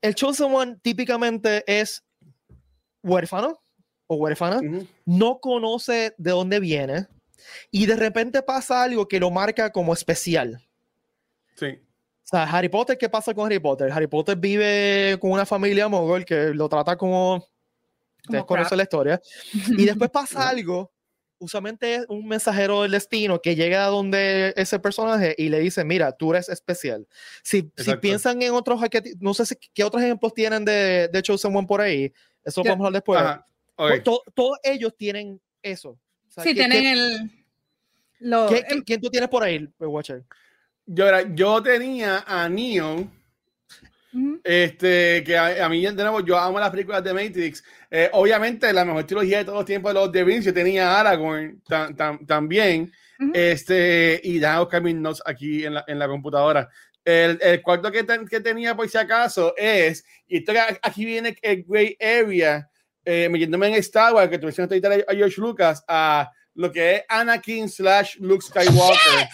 El 0.00 0.14
Chosen 0.14 0.54
One 0.54 0.76
típicamente 0.80 1.64
es 1.66 2.04
huérfano 3.02 3.60
o 4.06 4.16
huérfana, 4.16 4.58
Ujú. 4.58 4.86
no 5.06 5.40
conoce 5.40 6.14
de 6.18 6.30
dónde 6.30 6.60
viene 6.60 7.06
y 7.70 7.86
de 7.86 7.96
repente 7.96 8.42
pasa 8.42 8.82
algo 8.82 9.08
que 9.08 9.18
lo 9.20 9.30
marca 9.30 9.70
como 9.72 9.92
especial. 9.92 10.60
Sí. 11.60 11.66
O 11.66 12.26
sea, 12.30 12.44
Harry 12.44 12.68
Potter, 12.68 12.96
¿qué 12.96 13.08
pasa 13.08 13.34
con 13.34 13.46
Harry 13.46 13.58
Potter? 13.58 13.90
Harry 13.92 14.06
Potter 14.06 14.36
vive 14.36 15.18
con 15.20 15.32
una 15.32 15.44
familia 15.46 15.86
mogul 15.88 16.24
que 16.24 16.54
lo 16.54 16.68
trata 16.68 16.96
como... 16.96 17.36
Ustedes 18.22 18.42
Como 18.42 18.46
conocen 18.46 18.68
crap. 18.68 18.76
la 18.76 18.82
historia. 18.82 19.20
Y 19.78 19.84
después 19.86 20.10
pasa 20.10 20.48
algo, 20.50 20.92
usualmente 21.38 21.94
es 21.96 22.04
un 22.08 22.28
mensajero 22.28 22.82
del 22.82 22.90
destino 22.92 23.40
que 23.40 23.56
llega 23.56 23.84
a 23.86 23.88
donde 23.88 24.52
ese 24.56 24.78
personaje 24.78 25.34
y 25.38 25.48
le 25.48 25.58
dice, 25.58 25.84
mira, 25.84 26.12
tú 26.12 26.32
eres 26.34 26.48
especial. 26.50 27.08
Si, 27.42 27.72
si 27.78 27.96
piensan 27.96 28.42
en 28.42 28.52
otros, 28.52 28.78
no 29.20 29.32
sé 29.34 29.46
si, 29.46 29.56
qué 29.72 29.82
otros 29.84 30.02
ejemplos 30.02 30.34
tienen 30.34 30.64
de, 30.66 31.08
de 31.12 31.22
Chosen 31.22 31.56
One 31.56 31.66
por 31.66 31.80
ahí, 31.80 32.12
eso 32.44 32.60
lo 32.60 32.64
Ya. 32.64 32.70
podemos 32.72 32.86
hablar 32.86 33.00
después. 33.02 33.20
Ajá. 33.20 33.46
Ok. 33.76 34.02
To- 34.04 34.22
todos 34.34 34.58
ellos 34.62 34.94
tienen 34.96 35.40
eso. 35.62 35.90
O 35.90 36.30
sea, 36.30 36.44
Sí, 36.44 36.50
¿qué- 36.50 36.54
tienen 36.56 36.82
qué- 36.82 36.92
el. 36.92 37.30
Lo, 38.20 38.48
qué- 38.48 38.64
qué- 38.68 38.82
¿Quién 38.84 39.00
tú 39.00 39.08
tienes 39.08 39.30
por 39.30 39.42
ahí, 39.42 39.66
Watcher? 39.78 40.24
Yo, 40.86 41.06
era- 41.08 41.22
yo 41.34 41.62
tenía 41.62 42.24
a 42.26 42.48
Neo, 42.48 43.08
Ujú. 44.12 44.40
este, 44.42 45.22
que 45.24 45.36
a, 45.36 45.64
a 45.64 45.68
mí 45.68 45.82
de 45.82 45.92
nuevo, 45.92 46.20
yo 46.24 46.36
amo 46.36 46.58
las 46.58 46.70
películas 46.70 47.04
de 47.04 47.14
Matrix. 47.14 47.62
Eh, 47.90 48.08
obviamente, 48.12 48.72
la 48.72 48.84
mejor 48.84 49.04
trilogía 49.04 49.38
de 49.38 49.44
todos 49.44 49.58
los 49.58 49.66
tiempos 49.66 49.94
de 49.94 50.00
los 50.00 50.10
de 50.12 50.24
Vinci, 50.24 50.46
yo 50.46 50.54
tenía 50.54 50.90
a 50.90 51.00
Aragorn 51.00 51.62
tam- 51.68 51.94
tam- 51.96 52.26
también. 52.26 52.92
Ujú. 53.20 53.30
Este, 53.34 54.20
y 54.24 54.40
buscar 54.40 54.82
mis 54.82 54.94
notes 54.94 55.22
aquí 55.26 55.64
en 55.64 55.74
la, 55.74 55.84
en 55.86 55.98
la 55.98 56.08
computadora. 56.08 56.68
El, 57.04 57.38
el 57.42 57.62
cuarto 57.62 57.90
que, 57.92 58.02
ten- 58.04 58.26
que 58.26 58.40
tenía, 58.40 58.74
por 58.74 58.88
si 58.88 58.96
acaso, 58.98 59.54
es, 59.56 60.04
y 60.26 60.38
esto 60.38 60.52
que 60.52 60.60
aquí 60.82 61.04
viene 61.04 61.36
el 61.42 61.64
Gray 61.66 61.96
Area, 62.00 62.68
eh, 63.04 63.28
metiéndome 63.30 63.68
en 63.68 63.74
Star 63.74 64.14
Wars, 64.14 64.28
que 64.30 64.38
tú 64.38 64.46
mencionaste 64.46 64.74
ahorita 64.86 65.10
a 65.12 65.14
George 65.14 65.40
Lucas, 65.40 65.84
a 65.86 66.30
lo 66.54 66.70
que 66.72 66.96
es 66.96 67.02
Anakin 67.08 67.68
slash 67.68 68.16
Luke 68.20 68.44
Skywalker 68.44 69.28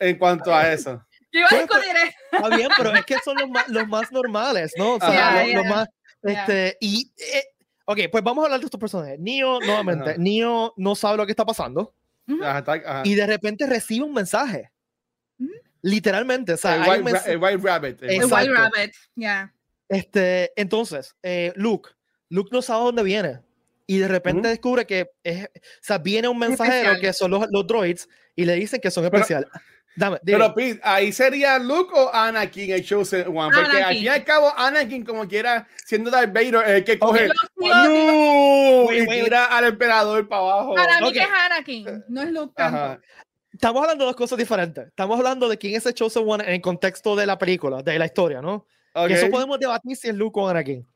en 0.00 0.18
cuanto 0.18 0.52
a 0.54 0.72
eso. 0.72 1.04
Yo 1.32 1.40
iba 1.40 1.46
a 1.46 1.50
Pues, 1.50 1.60
discutir 1.62 1.90
eso. 1.96 2.16
Está 2.32 2.56
bien, 2.56 2.68
pero 2.76 2.92
es 2.94 3.04
que 3.04 3.16
son 3.24 3.36
los 3.38 3.48
más, 3.48 3.68
los 3.68 3.86
más 3.86 4.10
normales, 4.10 4.72
¿no? 4.76 4.94
O 4.96 4.98
sea, 5.00 5.28
Ajá. 5.28 5.44
los, 5.44 5.54
los 5.54 5.62
Ya, 5.64 5.70
más, 5.70 5.88
este, 6.22 6.76
y, 6.80 7.12
eh, 7.16 7.44
ok, 7.84 7.98
pues 8.10 8.24
vamos 8.24 8.42
a 8.42 8.46
hablar 8.46 8.58
de 8.60 8.66
estos 8.66 8.80
personajes. 8.80 9.18
Neo, 9.20 9.60
nuevamente, 9.60 10.10
Ajá. 10.10 10.18
Neo 10.18 10.74
no 10.76 10.94
sabe 10.96 11.18
lo 11.18 11.26
que 11.26 11.32
está 11.32 11.44
pasando 11.46 11.94
Ajá, 12.42 13.02
y 13.04 13.14
de 13.14 13.26
repente 13.26 13.66
recibe 13.66 14.04
un 14.04 14.14
mensaje. 14.14 14.70
Literalmente, 15.82 16.52
o 16.52 16.56
sea, 16.56 16.74
el, 16.76 16.80
white, 16.82 16.96
ra- 16.98 17.02
mensaje- 17.04 17.32
el 17.32 17.38
White 17.38 17.58
Rabbit. 17.62 18.02
el 18.02 18.10
Exacto. 18.10 18.34
White 18.36 18.52
Rabbit, 18.52 18.92
ya. 19.14 19.54
Este, 19.88 20.52
entonces, 20.60 21.16
eh, 21.22 21.52
Luke, 21.56 21.90
Luke 22.28 22.50
no 22.52 22.60
sabe 22.62 22.84
dónde 22.84 23.02
viene. 23.02 23.40
Y 23.86 23.98
de 23.98 24.06
repente 24.06 24.40
Ujú. 24.42 24.48
descubre 24.48 24.86
que 24.86 25.10
es, 25.24 25.46
o 25.46 25.48
sea, 25.80 25.98
viene 25.98 26.28
un 26.28 26.38
mensajero 26.38 26.92
especial. 26.92 27.00
que 27.00 27.12
son 27.12 27.30
los, 27.32 27.46
los 27.50 27.66
droids 27.66 28.08
y 28.36 28.44
le 28.44 28.54
dicen 28.54 28.80
que 28.80 28.90
son 28.90 29.04
Pero- 29.04 29.16
especiales. 29.16 29.48
Dame, 29.96 30.18
dime. 30.22 30.38
Pero 30.38 30.54
Pete, 30.54 30.80
ahí 30.84 31.12
sería 31.12 31.58
Luke 31.58 31.92
o 31.94 32.14
Anakin 32.14 32.70
el 32.72 32.84
Chosen 32.86 33.26
One, 33.28 33.50
porque 33.54 33.58
Anakin. 33.70 33.84
al 33.84 33.94
fin 33.94 34.04
y 34.04 34.08
al 34.08 34.24
cabo 34.24 34.52
Anakin 34.56 35.04
como 35.04 35.26
quiera 35.28 35.66
siendo 35.84 36.10
Darth 36.10 36.32
Vader 36.32 36.54
es 36.66 36.70
el 36.70 36.84
que 36.84 36.98
coge 36.98 37.28
sigo- 37.28 37.34
¡No! 38.86 38.92
Y 38.92 39.06
tira 39.06 39.46
al 39.46 39.64
emperador 39.64 40.28
para 40.28 40.42
abajo. 40.42 40.74
Para 40.74 41.00
mí 41.00 41.06
Ok. 41.08 41.12
que 41.12 41.20
es 41.20 41.28
Anakin, 41.28 42.04
no 42.08 42.22
es 42.22 42.30
Luke 42.30 42.54
tanto. 42.56 43.02
Estamos 43.52 43.82
hablando 43.82 44.04
de 44.04 44.08
dos 44.10 44.16
cosas 44.16 44.38
diferentes. 44.38 44.86
Estamos 44.86 45.18
hablando 45.18 45.48
de 45.48 45.58
quién 45.58 45.74
es 45.74 45.84
el 45.84 45.92
Chosen 45.94 46.22
One 46.26 46.44
en 46.44 46.50
el 46.50 46.60
contexto 46.60 47.16
de 47.16 47.26
la 47.26 47.36
película, 47.36 47.82
de 47.82 47.98
la 47.98 48.06
historia, 48.06 48.40
¿no? 48.40 48.66
Ok. 48.94 49.08
Que 49.08 49.14
eso 49.14 49.28
podemos 49.30 49.58
debatir 49.58 49.96
si 49.96 50.08
es 50.08 50.14
Luke 50.14 50.38
o 50.40 50.48
Anakin. 50.48 50.86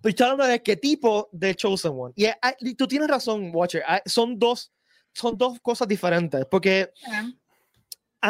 Pero 0.00 0.10
estoy 0.10 0.24
hablando 0.24 0.46
de 0.46 0.62
qué 0.62 0.76
tipo 0.76 1.28
de 1.32 1.54
Chosen 1.54 1.92
One. 1.94 2.12
Y, 2.16 2.24
hay- 2.24 2.54
y 2.60 2.74
tú 2.74 2.88
tienes 2.88 3.08
razón, 3.08 3.50
Watcher. 3.52 3.82
hay- 3.86 4.00
Son 4.06 4.38
dos, 4.38 4.72
son 5.12 5.36
dos 5.36 5.60
cosas 5.60 5.86
diferentes. 5.86 6.44
Porque 6.50 6.90
Ya. 7.06 7.26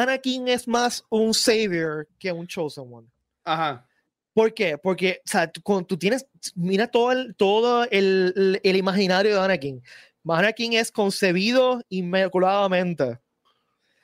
Anakin 0.03 0.49
es 0.49 0.67
más 0.69 1.05
un 1.11 1.33
savior 1.35 2.07
que 2.19 2.31
un 2.33 2.47
Chosen 2.47 2.85
One. 2.93 3.07
Ajá. 3.45 3.87
¿Por 4.35 4.53
qué? 4.53 4.77
Porque, 4.77 5.21
o 5.25 5.29
sea, 5.29 5.51
tú, 5.51 5.63
cuando 5.63 5.87
tú 5.87 5.97
tienes, 5.99 6.27
mira 6.55 6.87
todo 6.89 7.13
el, 7.13 7.35
todo 7.37 7.85
el, 7.85 8.33
el- 8.37 8.61
el 8.63 8.77
imaginario 8.77 9.35
de 9.35 9.41
Anakin. 9.41 9.83
Anakin 10.29 10.73
es 10.75 10.91
concebido 10.93 11.83
inmaculadamente. 11.89 13.19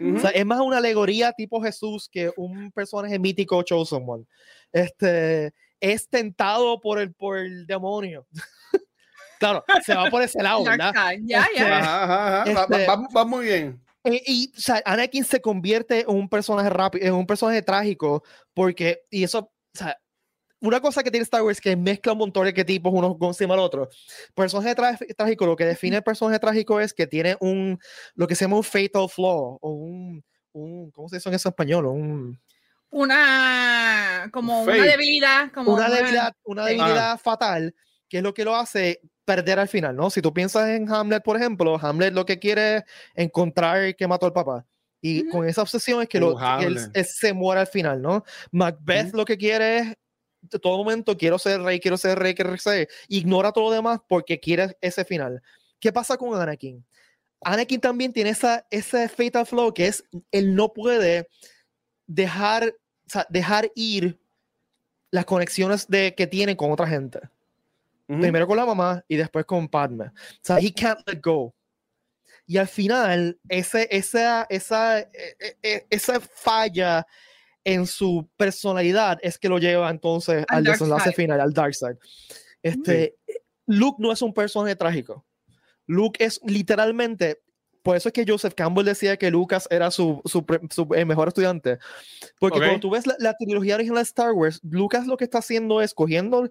Ujú. 0.01 0.16
O 0.16 0.20
sea, 0.20 0.30
es 0.30 0.47
más 0.47 0.61
una 0.61 0.78
alegoría 0.78 1.32
tipo 1.32 1.62
Jesús 1.62 2.09
que 2.11 2.32
un 2.36 2.70
personaje 2.72 3.18
mítico 3.18 3.62
Chosen 3.62 4.05
One. 4.07 4.24
Este, 4.72 5.53
es 5.80 6.09
tentado 6.09 6.80
por 6.80 6.99
el, 6.99 7.12
por 7.12 7.38
el 7.38 7.66
demonio. 7.66 8.26
claro, 9.38 9.64
se 9.84 9.95
va 9.95 10.09
por 10.11 10.22
ese 10.22 10.43
lado, 10.43 10.64
¿verdad? 10.64 10.93
side, 10.95 11.22
Ya, 11.26 11.40
Este, 11.43 11.57
ya. 11.59 11.78
Ajá, 11.78 12.05
ajá, 12.05 12.43
ajá. 12.43 12.53
Va- 12.55 12.62
Este- 12.62 12.86
va, 12.86 12.97
va- 12.97 13.09
va 13.16 13.24
muy 13.24 13.45
bien. 13.45 13.80
Eh, 14.05 14.23
y 14.27 14.53
o 14.57 14.61
sea, 14.61 14.83
Anakin 14.85 15.25
se 15.25 15.41
convierte 15.41 16.01
en 16.01 16.11
un 16.11 16.29
personaje 16.29 16.71
rápido, 16.71 17.07
en 17.07 17.15
un 17.15 17.27
personaje 17.27 17.63
trágico, 17.63 18.23
porque, 18.55 19.03
y 19.11 19.25
eso, 19.25 19.39
o 19.39 19.79
sea, 19.79 19.97
una 20.61 20.81
cosa 20.81 21.03
que 21.03 21.11
tiene 21.11 21.25
Star 21.25 21.43
Wars 21.43 21.61
que 21.61 21.77
mezcla 21.77 22.13
un 22.13 22.19
montón 22.19 22.45
de 22.45 22.51
arquetipos 22.51 22.93
uno 22.95 23.19
con 23.19 23.29
encima 23.29 23.55
del 23.55 23.65
otro. 23.65 23.89
Personaje 24.35 24.75
trágico, 24.75 25.47
lo 25.47 25.57
que 25.57 25.65
define 25.65 25.97
el 25.97 26.03
personaje 26.05 26.39
trágico 26.39 26.81
es 26.81 26.95
que 26.95 27.07
tiene 27.07 27.37
un, 27.41 27.79
lo 28.15 28.27
que 28.29 28.37
se 28.37 28.45
llama 28.45 28.57
un 28.57 28.65
fatal 28.65 29.09
flaw, 29.09 29.59
o 29.61 29.71
un, 29.71 30.25
un 30.53 30.91
¿cómo 30.93 31.09
se 31.09 31.17
dice 31.17 31.29
en 31.29 31.35
español? 31.35 31.87
Un, 31.87 32.41
una, 32.91 34.29
como 34.33 34.63
una 34.63 34.75
debilidad, 34.75 35.51
como 35.53 35.75
una, 35.75 35.89
debilidad, 35.89 36.35
una 36.45 36.65
debilidad 36.65 37.19
fatal, 37.19 37.75
que 38.09 38.19
es 38.19 38.23
lo 38.23 38.33
que 38.33 38.45
lo 38.45 38.55
hace 38.55 39.01
perder 39.25 39.59
al 39.59 39.68
final, 39.68 39.95
¿no? 39.97 40.11
Si 40.11 40.20
tú 40.20 40.33
piensas 40.33 40.68
en 40.68 40.91
Hamlet, 40.91 41.23
por 41.23 41.37
ejemplo, 41.37 41.79
Hamlet 41.81 42.12
lo 42.12 42.27
que 42.27 42.39
quiere 42.39 42.77
es 42.77 42.85
encontrar 43.14 43.95
que 43.97 44.09
mató 44.09 44.27
al 44.27 44.33
papá. 44.33 44.66
Y 45.01 45.29
con 45.31 45.49
esa 45.49 45.62
obsesión 45.62 46.01
es 46.01 46.09
que, 46.09 46.20
lo, 46.20 46.39
él, 46.61 46.79
se 47.05 47.33
muere 47.33 47.61
al 47.62 47.66
final, 47.66 48.01
¿no? 48.01 48.25
Macbeth 48.53 49.12
lo 49.14 49.25
que 49.25 49.37
quiere 49.37 49.79
es, 49.79 49.97
de 50.43 50.59
todo 50.61 50.79
momento, 50.79 51.16
quiero 51.16 51.39
ser 51.39 51.61
rey, 51.61 51.81
quiero 51.81 51.97
ser 51.97 52.18
rey, 52.18 52.35
quiero 52.35 52.57
ser 52.57 52.89
Ignora 53.09 53.53
todo 53.53 53.64
lo 53.64 53.70
demás 53.73 54.01
porque 54.09 54.39
quiere 54.39 54.77
ese 54.81 55.05
final. 55.05 55.43
¿Qué 55.81 55.93
pasa 55.93 56.16
con 56.16 56.41
Anakin? 56.41 56.85
Anakin 57.41 57.81
también 57.81 58.12
tiene 58.12 58.31
esa, 58.31 58.64
ese 58.70 59.09
fatal 59.09 59.45
flow 59.45 59.75
que 59.75 59.87
es, 59.87 60.05
él 60.31 60.55
no 60.55 60.73
puede 60.73 61.29
dejar, 62.07 62.68
o 62.68 63.11
sea, 63.11 63.27
dejar 63.29 63.73
ir 63.75 64.20
las 65.11 65.25
conexiones 65.25 65.89
de, 65.89 66.14
que 66.14 66.29
tiene 66.29 66.57
con 66.57 66.70
otra 66.70 66.87
gente. 66.87 67.20
Primero 68.21 68.47
con 68.47 68.57
la 68.57 68.67
mamá 68.67 69.05
y 69.09 69.17
después 69.17 69.45
con 69.45 69.69
Padme. 69.69 70.07
O 70.07 70.41
sea, 70.43 70.59
he 70.59 70.73
can't 70.73 71.01
let 71.07 71.21
go. 71.23 71.55
Y 72.47 72.57
al 72.57 72.69
final, 72.69 73.39
ese, 73.49 73.89
esa, 73.91 74.47
esa, 74.51 75.01
e, 75.01 75.37
e, 75.41 75.57
e, 75.63 75.87
esa 75.91 76.21
falla 76.21 77.07
en 77.65 77.87
su 77.87 78.29
personalidad 78.37 79.19
es 79.23 79.39
que 79.39 79.49
lo 79.49 79.59
lleva 79.59 79.89
entonces 79.91 80.45
al, 80.49 80.65
desenlace 80.65 81.13
final, 81.13 81.41
al 81.41 81.53
Dark 81.53 81.75
Side. 81.75 81.99
Este, 82.63 83.17
Luke 83.67 83.97
no 84.01 84.13
es 84.13 84.23
un 84.23 84.35
personaje 84.35 84.77
trágico. 84.77 85.25
Luke 85.87 86.25
es 86.25 86.41
literalmente, 86.45 87.41
por 87.83 87.97
eso 87.97 88.09
es 88.09 88.13
que 88.13 88.25
Joseph 88.27 88.55
Campbell 88.55 88.85
decía 88.85 89.17
que 89.17 89.31
Lucas 89.31 89.69
era 89.71 89.91
su, 89.91 90.21
su, 90.25 90.45
mejor 91.07 91.29
estudiante. 91.29 91.79
Porque 92.39 92.59
cuando 92.59 92.81
tú 92.81 92.91
ves 92.91 93.07
la, 93.07 93.15
la, 93.19 93.35
trilogía 93.35 93.77
original 93.77 93.99
de 93.99 94.03
Star 94.03 94.33
Wars, 94.33 94.61
Lucas 94.63 95.07
lo 95.07 95.17
que 95.17 95.25
está 95.25 95.39
haciendo 95.39 95.81
es 95.81 95.95
cogiendo 95.95 96.51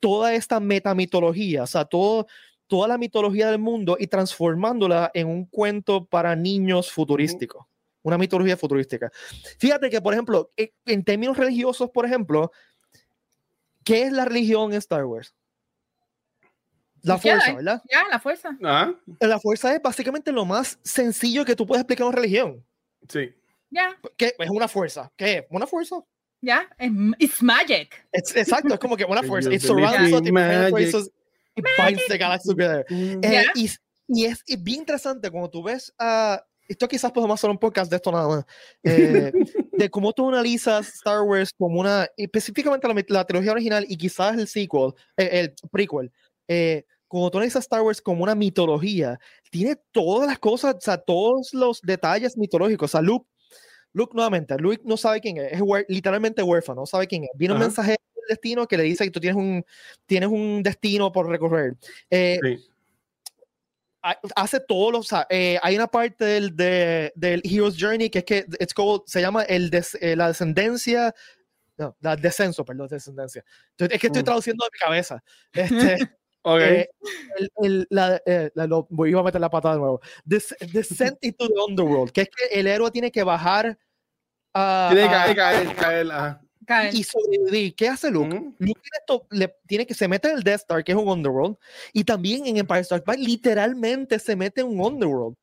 toda 0.00 0.34
esta 0.34 0.60
metamitología, 0.60 1.64
o 1.64 1.66
sea, 1.66 1.84
todo, 1.84 2.26
toda 2.66 2.88
la 2.88 2.98
mitología 2.98 3.50
del 3.50 3.58
mundo 3.58 3.96
y 3.98 4.06
transformándola 4.06 5.10
en 5.14 5.28
un 5.28 5.46
cuento 5.46 6.04
para 6.04 6.36
niños 6.36 6.92
futurístico. 6.92 7.68
Una 8.02 8.16
mitología 8.16 8.56
futurística. 8.56 9.10
Fíjate 9.58 9.90
que, 9.90 10.00
por 10.00 10.14
ejemplo, 10.14 10.52
e, 10.56 10.72
en 10.86 11.04
términos 11.04 11.36
religiosos, 11.36 11.90
por 11.90 12.06
ejemplo, 12.06 12.52
¿qué 13.84 14.02
es 14.02 14.12
la 14.12 14.24
religión 14.24 14.72
en 14.72 14.78
Star 14.78 15.04
Wars? 15.04 15.34
La 17.02 17.18
fuerza, 17.18 17.54
¿verdad? 17.54 17.82
Ya, 17.90 18.04
la 18.10 18.18
fuerza. 18.18 18.56
Ah. 18.62 18.94
La 19.20 19.38
fuerza 19.38 19.74
es 19.74 19.82
básicamente 19.82 20.32
lo 20.32 20.44
más 20.44 20.78
sencillo 20.82 21.44
que 21.44 21.56
tú 21.56 21.66
puedes 21.66 21.82
explicar 21.82 22.04
en 22.04 22.08
una 22.08 22.16
religión. 22.16 22.64
Sí. 23.08 23.34
Ya. 23.70 23.96
¿Qué 24.16 24.34
es 24.38 24.50
una 24.50 24.68
fuerza? 24.68 25.12
¿Qué 25.16 25.38
es? 25.38 25.44
¿Una 25.50 25.66
fuerza? 25.66 25.96
Ya, 26.40 26.68
es 26.78 26.92
it's 27.18 27.42
magic. 27.42 28.06
exacto, 28.12 28.74
es 28.74 28.80
como 28.80 28.96
que 28.96 29.04
una 29.04 29.22
fuerza. 29.22 29.52
It 29.52 29.60
surrounds 29.60 30.12
us, 30.12 31.10
it 31.56 31.64
binds 31.76 32.06
the 32.06 32.18
galaxy 32.18 32.48
together. 32.48 32.84
Mm. 32.88 33.24
Eh, 33.24 33.44
y, 33.56 33.70
y, 34.08 34.24
es, 34.24 34.44
bien 34.60 34.80
interesante 34.80 35.30
cuando 35.30 35.50
tú 35.50 35.62
ves 35.62 35.92
a. 35.98 36.44
esto 36.68 36.86
quizás 36.86 37.10
podemos 37.10 37.40
hacer 37.40 37.50
un 37.50 37.58
podcast 37.58 37.90
de 37.90 37.96
esto 37.96 38.12
nada 38.12 38.28
más. 38.28 38.44
Eh, 38.84 39.32
de 39.72 39.90
cómo 39.90 40.12
tú 40.12 40.28
analizas 40.28 40.88
Star 40.94 41.22
Wars 41.22 41.52
como 41.56 41.80
una. 41.80 42.06
Específicamente 42.16 42.86
la, 42.86 43.04
la 43.08 43.24
trilogía 43.24 43.52
original 43.52 43.84
y 43.88 43.96
quizás 43.96 44.38
el 44.38 44.46
sequel, 44.46 44.92
eh, 45.16 45.28
el 45.32 45.54
prequel. 45.70 46.12
Eh, 46.46 46.84
como 47.08 47.30
tú 47.30 47.38
analizas 47.38 47.64
Star 47.64 47.82
Wars 47.82 48.00
como 48.00 48.22
una 48.22 48.34
mitología, 48.34 49.18
tiene 49.50 49.76
todas 49.92 50.28
las 50.28 50.38
cosas, 50.38 50.74
o 50.76 50.80
sea, 50.80 50.98
todos 50.98 51.52
los 51.52 51.80
detalles 51.80 52.36
mitológicos. 52.36 52.90
O 52.90 52.92
sea, 52.92 53.00
Luke 53.00 53.26
Luke 53.92 54.12
nuevamente, 54.14 54.56
Luke 54.58 54.82
no 54.84 54.96
sabe 54.96 55.20
quién 55.20 55.38
es, 55.38 55.52
es 55.52 55.62
literalmente 55.88 56.42
huérfano, 56.42 56.82
no 56.82 56.86
sabe 56.86 57.06
quién 57.06 57.24
es. 57.24 57.30
Viene 57.34 57.54
un 57.54 57.60
mensaje 57.60 57.90
del 57.90 58.24
destino 58.28 58.66
que 58.66 58.76
le 58.76 58.84
dice 58.84 59.04
que 59.04 59.10
tú 59.10 59.20
tienes 59.20 59.36
un, 59.36 59.64
tienes 60.06 60.28
un 60.28 60.62
destino 60.62 61.10
por 61.10 61.28
recorrer. 61.28 61.76
Eh, 62.10 62.38
hace 64.36 64.60
todo 64.60 64.92
lo, 64.92 64.98
o 64.98 65.02
sea, 65.02 65.26
eh, 65.28 65.58
hay 65.62 65.76
una 65.76 65.88
parte 65.88 66.24
del, 66.24 66.56
de, 66.56 67.12
del 67.14 67.42
Hero's 67.44 67.76
Journey 67.78 68.10
que 68.10 68.20
es 68.20 68.24
que 68.24 68.46
it's 68.60 68.74
called, 68.74 69.02
se 69.06 69.20
llama 69.20 69.42
el 69.42 69.70
eh, 70.00 70.16
la 70.16 70.28
descendencia, 70.28 71.14
no, 71.76 71.96
la 72.00 72.16
descenso, 72.16 72.64
perdón, 72.64 72.88
descendencia. 72.88 73.44
Es 73.76 74.00
que 74.00 74.08
estoy 74.08 74.22
mm. 74.22 74.24
traduciendo 74.24 74.64
de 74.64 74.70
mi 74.72 74.78
cabeza. 74.78 75.22
Este, 75.52 75.96
Okay. 76.42 76.86
el, 77.36 77.50
el, 77.62 77.86
la, 77.90 78.22
la, 78.54 78.66
lo, 78.66 78.86
voy 78.90 79.12
a 79.12 79.22
meter 79.22 79.40
la 79.40 79.50
patada 79.50 79.74
de 79.74 79.80
nuevo. 79.80 80.00
Descent 80.24 81.18
into 81.22 81.46
the 81.48 81.54
Underworld, 81.68 82.12
que 82.12 82.22
es 82.22 82.28
que 82.28 82.58
el 82.58 82.66
héroe 82.66 82.90
tiene 82.90 83.10
que 83.10 83.22
bajar 83.22 83.78
tiene 84.90 85.02
que 85.02 85.34
caer, 85.34 85.74
caer, 85.76 86.08
caer, 86.66 86.94
y 86.94 87.02
sobrevivir. 87.02 87.74
¿Qué 87.74 87.88
hace 87.88 88.10
Luke? 88.10 88.28
Luke 88.28 88.56
tiene, 88.58 88.98
esto, 89.00 89.26
le, 89.30 89.54
tiene 89.66 89.86
que 89.86 89.94
se 89.94 90.08
mete 90.08 90.28
en 90.28 90.38
el 90.38 90.42
Death 90.42 90.60
Star, 90.60 90.84
que 90.84 90.92
es 90.92 90.98
un 90.98 91.08
Underworld, 91.08 91.56
y 91.92 92.04
también 92.04 92.46
en 92.46 92.56
Empire 92.58 92.84
Strikes 92.84 93.04
Back 93.06 93.18
literalmente 93.18 94.18
se 94.18 94.36
mete 94.36 94.60
en 94.60 94.68
un 94.68 94.80
Underworld. 94.80 95.36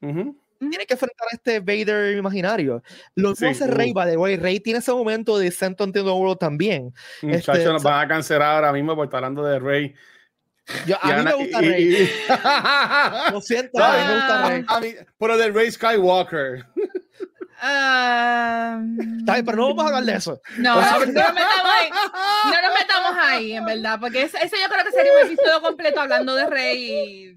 Tiene 0.00 0.84
que 0.86 0.92
enfrentar 0.92 1.26
a 1.32 1.34
este 1.34 1.60
Vader 1.60 2.16
imaginario. 2.16 2.82
Lo 3.14 3.34
que 3.34 3.46
hace 3.46 3.66
Rey, 3.66 3.92
by 3.92 4.10
the 4.10 4.16
way. 4.16 4.36
Rey 4.36 4.60
tiene 4.60 4.80
ese 4.80 4.92
momento 4.92 5.38
de 5.38 5.46
Descent 5.46 5.80
into 5.80 5.92
the 5.92 6.00
Underworld 6.00 6.38
también. 6.38 6.92
Muchachos, 7.22 7.58
este, 7.58 7.72
nos 7.72 7.82
van 7.82 8.04
a 8.04 8.08
cancelar 8.08 8.56
ahora 8.56 8.72
mismo 8.72 8.94
por 8.94 9.06
estar 9.06 9.18
hablando 9.18 9.42
de 9.42 9.58
Rey. 9.58 9.94
Yo, 10.86 10.96
a 11.02 11.16
mí 11.16 11.22
me 11.24 11.34
gusta 11.34 11.60
Rey. 11.60 12.10
Lo 13.32 13.40
siento, 13.40 13.82
a 13.82 13.96
mí 13.96 14.06
me 14.06 14.14
gusta 14.14 14.48
Rey. 14.48 14.64
A 14.68 14.80
mí, 14.80 14.94
pero 15.18 15.36
de 15.36 15.50
Rey 15.50 15.70
Skywalker. 15.70 16.64
Um, 17.62 19.24
pero 19.26 19.56
no 19.56 19.74
vamos 19.74 19.84
a 19.84 19.88
hablar 19.88 20.04
de 20.04 20.14
eso. 20.14 20.40
No, 20.56 20.80
no, 20.80 20.98
nos 20.98 21.08
metamos 21.08 21.42
ahí, 21.66 21.90
no 21.90 22.62
nos 22.62 22.78
metamos 22.78 23.12
ahí, 23.20 23.52
en 23.52 23.64
verdad, 23.66 24.00
porque 24.00 24.22
eso, 24.22 24.38
yo 24.40 24.68
creo 24.72 24.84
que 24.84 24.92
sería 24.92 25.12
un 25.12 25.26
episodio 25.26 25.60
completo 25.60 26.00
hablando 26.00 26.34
de 26.34 26.46
Rey. 26.46 27.36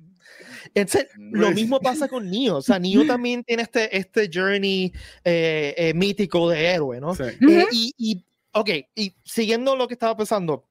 lo 1.17 1.51
mismo 1.51 1.82
pasa 1.82 2.07
con 2.07 2.32
Neo. 2.32 2.57
O 2.57 2.61
sea, 2.61 2.80
Neo 2.80 3.05
también 3.05 3.43
tiene 3.43 3.63
este, 3.63 3.97
este 3.97 4.30
journey 4.34 4.93
eh, 5.26 5.74
eh, 5.78 5.93
mítico 5.93 6.49
de 6.49 6.67
héroe, 6.67 7.01
¿no? 7.01 7.13
Eh, 7.15 7.67
y, 7.71 7.93
y, 7.97 8.26
ok, 8.53 8.69
y 8.95 9.13
siguiendo 9.26 9.76
lo 9.76 9.89
que 9.89 9.95
estaba 9.95 10.15
pensando, 10.15 10.69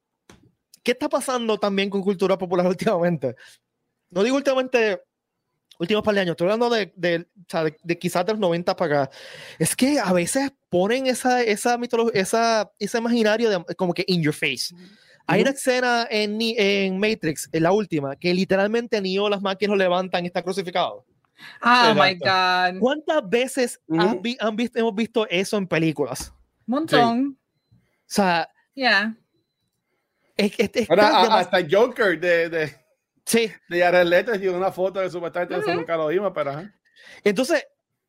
¿qué 0.83 0.91
está 0.91 1.09
pasando 1.09 1.57
también 1.57 1.89
con 1.89 2.01
cultura 2.01 2.37
popular 2.37 2.67
últimamente? 2.67 3.35
No 4.09 4.23
digo 4.23 4.35
últimamente 4.35 5.01
últimos 5.79 6.03
par 6.03 6.13
de 6.15 6.21
años, 6.21 6.31
estoy 6.33 6.45
hablando 6.45 6.69
de, 6.69 6.93
de, 6.95 7.27
de, 7.83 7.99
quizás 7.99 8.25
de 8.25 8.33
los 8.33 8.39
90 8.39 8.75
para 8.75 9.03
acá, 9.03 9.15
es 9.57 9.75
que 9.75 9.99
a 9.99 10.13
veces 10.13 10.51
ponen 10.69 11.07
esa, 11.07 11.41
esa 11.41 11.77
mitología, 11.77 12.21
esa, 12.21 12.71
ese 12.79 12.97
imaginario 12.97 13.49
de, 13.49 13.75
como 13.75 13.93
que 13.93 14.03
in 14.07 14.21
your 14.21 14.33
face. 14.33 14.73
Hay 15.25 15.41
una 15.41 15.51
escena 15.51 16.05
en, 16.09 16.37
en 16.39 16.99
Matrix, 16.99 17.49
en 17.51 17.63
la 17.63 17.71
última, 17.71 18.15
que 18.15 18.33
literalmente 18.33 18.99
Neo 19.01 19.29
las 19.29 19.41
máquinas 19.41 19.71
lo 19.71 19.77
levantan 19.77 20.25
y 20.25 20.27
está 20.27 20.43
crucificado. 20.43 21.05
Oh 21.61 21.93
my 21.95 22.15
God. 22.15 22.79
¿Cuántas 22.79 23.29
veces 23.29 23.81
han, 23.89 24.21
visto, 24.21 24.79
hemos 24.79 24.95
visto 24.95 25.27
eso 25.29 25.57
en 25.57 25.67
películas? 25.67 26.33
Un 26.67 26.73
montón. 26.75 27.39
O 27.71 27.75
sea, 28.05 28.49
yeah. 28.73 29.15
Es, 30.37 30.53
es, 30.57 30.89
Ahora, 30.89 31.37
hasta 31.37 31.59
Joker 31.69 32.19
de, 32.19 32.49
de, 32.49 32.83
Sí. 33.25 33.51
De 33.69 33.79
Jared 33.79 34.05
Leto 34.05 34.35
y 34.35 34.47
una 34.47 34.71
foto 34.71 34.99
de 34.99 35.09
supuestamente, 35.09 35.55
uh 35.55 35.57
-huh. 35.57 35.61
eso 35.61 35.73
nunca 35.75 35.95
lo 35.97 36.07
vimos, 36.07 36.31
pero... 36.33 36.51
Entonces, 37.23 37.65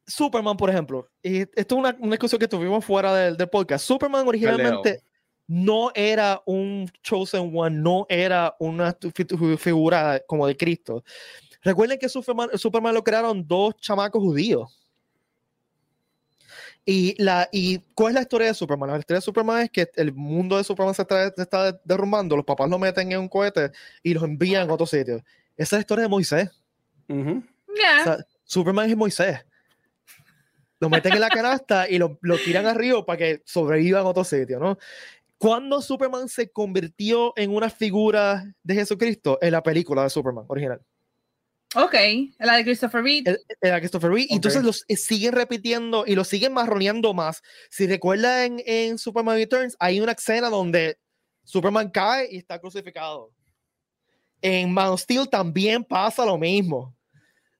Superman, 0.06 0.56
por 0.56 0.70
ejemplo, 0.70 1.08
y 1.22 1.40
esto 1.40 1.54
es 1.56 1.72
una, 1.72 1.96
una 2.00 2.12
discusión 2.12 2.38
que 2.38 2.48
tuvimos 2.48 2.84
fuera 2.84 3.14
del, 3.14 3.36
del 3.36 3.48
podcast. 3.48 3.86
Superman 3.86 4.26
originalmente 4.26 5.02
no 5.46 5.90
era 5.94 6.42
un 6.46 6.90
Chosen 7.02 7.52
One, 7.54 7.76
no 7.76 8.06
era 8.08 8.54
una 8.58 8.96
figura 9.58 10.20
como 10.26 10.46
de 10.46 10.56
Cristo. 10.56 11.04
Recuerden 11.62 11.98
que 11.98 12.08
Superman, 12.08 12.50
Superman 12.54 12.94
lo 12.94 13.02
crearon 13.02 13.46
dos 13.46 13.76
chamacos 13.76 14.22
judíos. 14.22 14.83
Y, 16.86 17.22
la, 17.22 17.48
¿Y 17.50 17.78
cuál 17.94 18.10
es 18.10 18.14
la 18.14 18.20
historia 18.22 18.48
de 18.48 18.54
Superman? 18.54 18.90
La 18.90 18.98
historia 18.98 19.18
de 19.18 19.24
Superman 19.24 19.62
es 19.62 19.70
que 19.70 19.90
el 19.96 20.12
mundo 20.12 20.58
de 20.58 20.64
Superman 20.64 20.94
se 20.94 21.02
está, 21.02 21.30
se 21.30 21.42
está 21.42 21.80
derrumbando, 21.84 22.36
los 22.36 22.44
papás 22.44 22.68
lo 22.68 22.78
meten 22.78 23.10
en 23.10 23.20
un 23.20 23.28
cohete 23.28 23.70
y 24.02 24.12
los 24.12 24.22
envían 24.22 24.68
a 24.68 24.74
otro 24.74 24.86
sitio. 24.86 25.16
Esa 25.56 25.62
es 25.62 25.72
la 25.72 25.80
historia 25.80 26.02
de 26.02 26.08
Moisés. 26.08 26.50
Superman 28.44 28.90
es 28.90 28.96
Moisés. 28.96 29.44
Lo 30.78 30.90
meten 30.90 31.14
en 31.14 31.20
la 31.20 31.30
canasta 31.30 31.88
y 31.88 31.96
lo, 31.96 32.18
lo 32.20 32.36
tiran 32.36 32.66
arriba 32.66 33.04
para 33.06 33.16
que 33.16 33.42
sobrevivan 33.46 34.04
a 34.04 34.08
otro 34.08 34.24
sitio, 34.24 34.58
¿no? 34.58 34.76
¿Cuándo 35.38 35.80
Superman 35.80 36.28
se 36.28 36.50
convirtió 36.50 37.32
en 37.36 37.54
una 37.54 37.70
figura 37.70 38.44
de 38.62 38.74
Jesucristo? 38.74 39.38
En 39.40 39.52
la 39.52 39.62
película 39.62 40.02
de 40.02 40.10
Superman 40.10 40.44
original. 40.48 40.80
Ok, 41.74 41.94
la 42.38 42.56
de 42.56 42.64
Christopher 42.64 43.02
Reed. 43.02 43.26
El 43.26 43.38
de 43.60 43.78
Christopher 43.80 44.10
Reed. 44.10 44.26
Y 44.28 44.34
entonces 44.34 44.62
los 44.62 44.84
eh, 44.88 44.96
siguen 44.96 45.32
repitiendo 45.32 46.04
y 46.06 46.14
los 46.14 46.28
siguen 46.28 46.52
marroneando 46.52 47.14
más. 47.14 47.42
Si 47.70 47.86
recuerdan 47.86 48.60
en, 48.60 48.62
en 48.66 48.98
Superman 48.98 49.36
Returns, 49.36 49.76
hay 49.80 50.00
una 50.00 50.12
escena 50.12 50.50
donde 50.50 50.98
Superman 51.44 51.90
cae 51.90 52.28
y 52.30 52.38
está 52.38 52.58
crucificado. 52.58 53.30
En 54.40 54.72
Man 54.72 54.88
of 54.88 55.00
Steel 55.00 55.28
también 55.28 55.84
pasa 55.84 56.24
lo 56.24 56.38
mismo. 56.38 56.94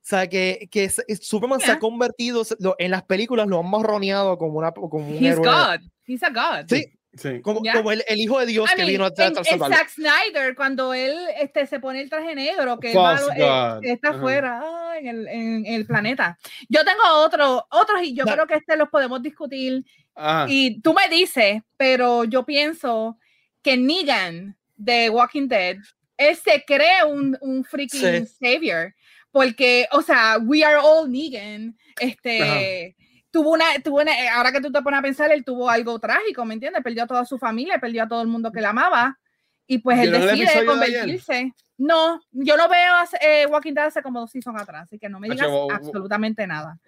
O 0.05 0.07
sea, 0.07 0.29
que, 0.29 0.69
que 0.71 0.91
Superman 0.91 1.61
se 1.61 1.71
ha 1.71 1.79
convertido, 1.79 2.43
en 2.77 2.91
las 2.91 3.05
películas 3.05 3.47
lo 3.47 3.61
han 3.61 3.71
marroneado 3.71 4.37
como, 4.37 4.59
una, 4.59 4.71
como 4.71 4.99
un 4.99 5.15
He's 5.15 5.33
héroe. 5.33 5.47
God. 5.47 5.81
He's 6.07 6.23
a 6.23 6.29
God. 6.29 6.67
Sí, 6.69 6.85
Sí. 7.17 7.41
como, 7.43 7.61
como 7.61 7.93
el, 7.93 8.05
el 8.09 8.19
hijo 8.21 8.41
de 8.41 8.47
Dios 8.47 8.69
I 8.71 8.75
que 8.75 8.83
mean, 8.83 8.89
vino 8.89 9.05
a 9.05 9.15
tratar 9.15 9.45
de 9.45 9.51
en. 9.51 9.59
Zack 9.59 9.89
Snyder, 9.89 10.55
cuando 10.55 10.93
él 10.95 11.15
este, 11.41 11.67
se 11.67 11.81
pone 11.81 12.01
el 12.01 12.11
traje 12.11 12.35
negro, 12.35 12.79
que 12.81 12.93
eh, 12.93 13.79
está 13.83 14.11
afuera 14.11 14.61
ah, 14.63 14.99
en, 14.99 15.09
el, 15.09 15.29
en 15.29 15.67
el 15.67 15.87
planeta. 15.87 16.39
Yo 16.69 16.85
tengo 16.85 17.03
otro, 17.25 17.67
otros 17.71 18.03
y 18.03 18.15
yo 18.15 18.25
Da- 18.25 18.33
creo 18.35 18.47
que 18.47 18.57
este 18.57 18.77
los 18.77 18.89
podemos 18.89 19.23
discutir. 19.23 19.85
Ajá. 20.15 20.47
Y 20.49 20.81
tú 20.81 20.95
me 20.95 21.09
dices, 21.15 21.63
pero 21.77 22.25
yo 22.25 22.45
pienso 22.45 23.19
que 23.63 23.77
Negan 23.77 24.57
de 24.77 25.11
Walking 25.11 25.49
Dead, 25.49 25.77
él 26.17 26.37
se 26.37 26.65
cree 26.67 27.05
un, 27.07 27.37
un 27.41 27.65
freaking 27.65 28.27
savior. 28.27 28.95
Porque, 29.31 29.89
o 29.91 30.01
sea, 30.01 30.39
we 30.41 30.65
are 30.65 30.77
all 30.77 31.11
Negan. 31.11 31.77
Este. 31.99 32.95
Tuvo 33.35 33.51
una, 33.51 33.65
tuvo 33.83 34.01
una, 34.01 34.13
eh, 34.13 34.29
ahora 34.29 34.53
que 34.53 34.61
tú 34.61 34.71
te 34.71 34.81
pones 34.81 35.01
a 35.01 35.03
pensar, 35.03 35.33
él 35.33 35.45
tuvo 35.45 35.69
algo 35.69 35.99
trágico, 35.99 36.45
¿me 36.45 36.55
entiendes? 36.55 36.85
Perdió 36.85 37.03
a 37.03 37.07
toda 37.09 37.25
su 37.25 37.37
familia, 37.37 37.81
perdió 37.81 38.05
a 38.05 38.09
todo 38.09 38.23
el 38.23 38.29
mundo 38.29 38.53
que 38.53 38.61
la 38.61 38.71
amaba. 38.71 39.19
Y 39.67 39.79
pues 39.79 39.99
él 39.99 40.11
¿Vieron 40.11 40.29
el 40.29 40.39
decide 40.39 40.61
de 40.61 40.67
convertirse. 40.67 41.53
No, 41.77 42.21
yo 42.31 42.57
no 42.57 42.69
veo 42.69 42.95
eh, 43.21 43.47
Walking 43.47 43.73
Dead 43.75 43.87
hace 43.87 44.03
como 44.03 44.21
dos 44.21 44.31
seasons 44.31 44.63
atrás, 44.63 44.85
así 44.85 45.01
que 45.01 45.09
no 45.09 45.19
me 45.19 45.29
digas 45.29 45.49
absolutamente 45.73 46.47
nada. 46.47 46.79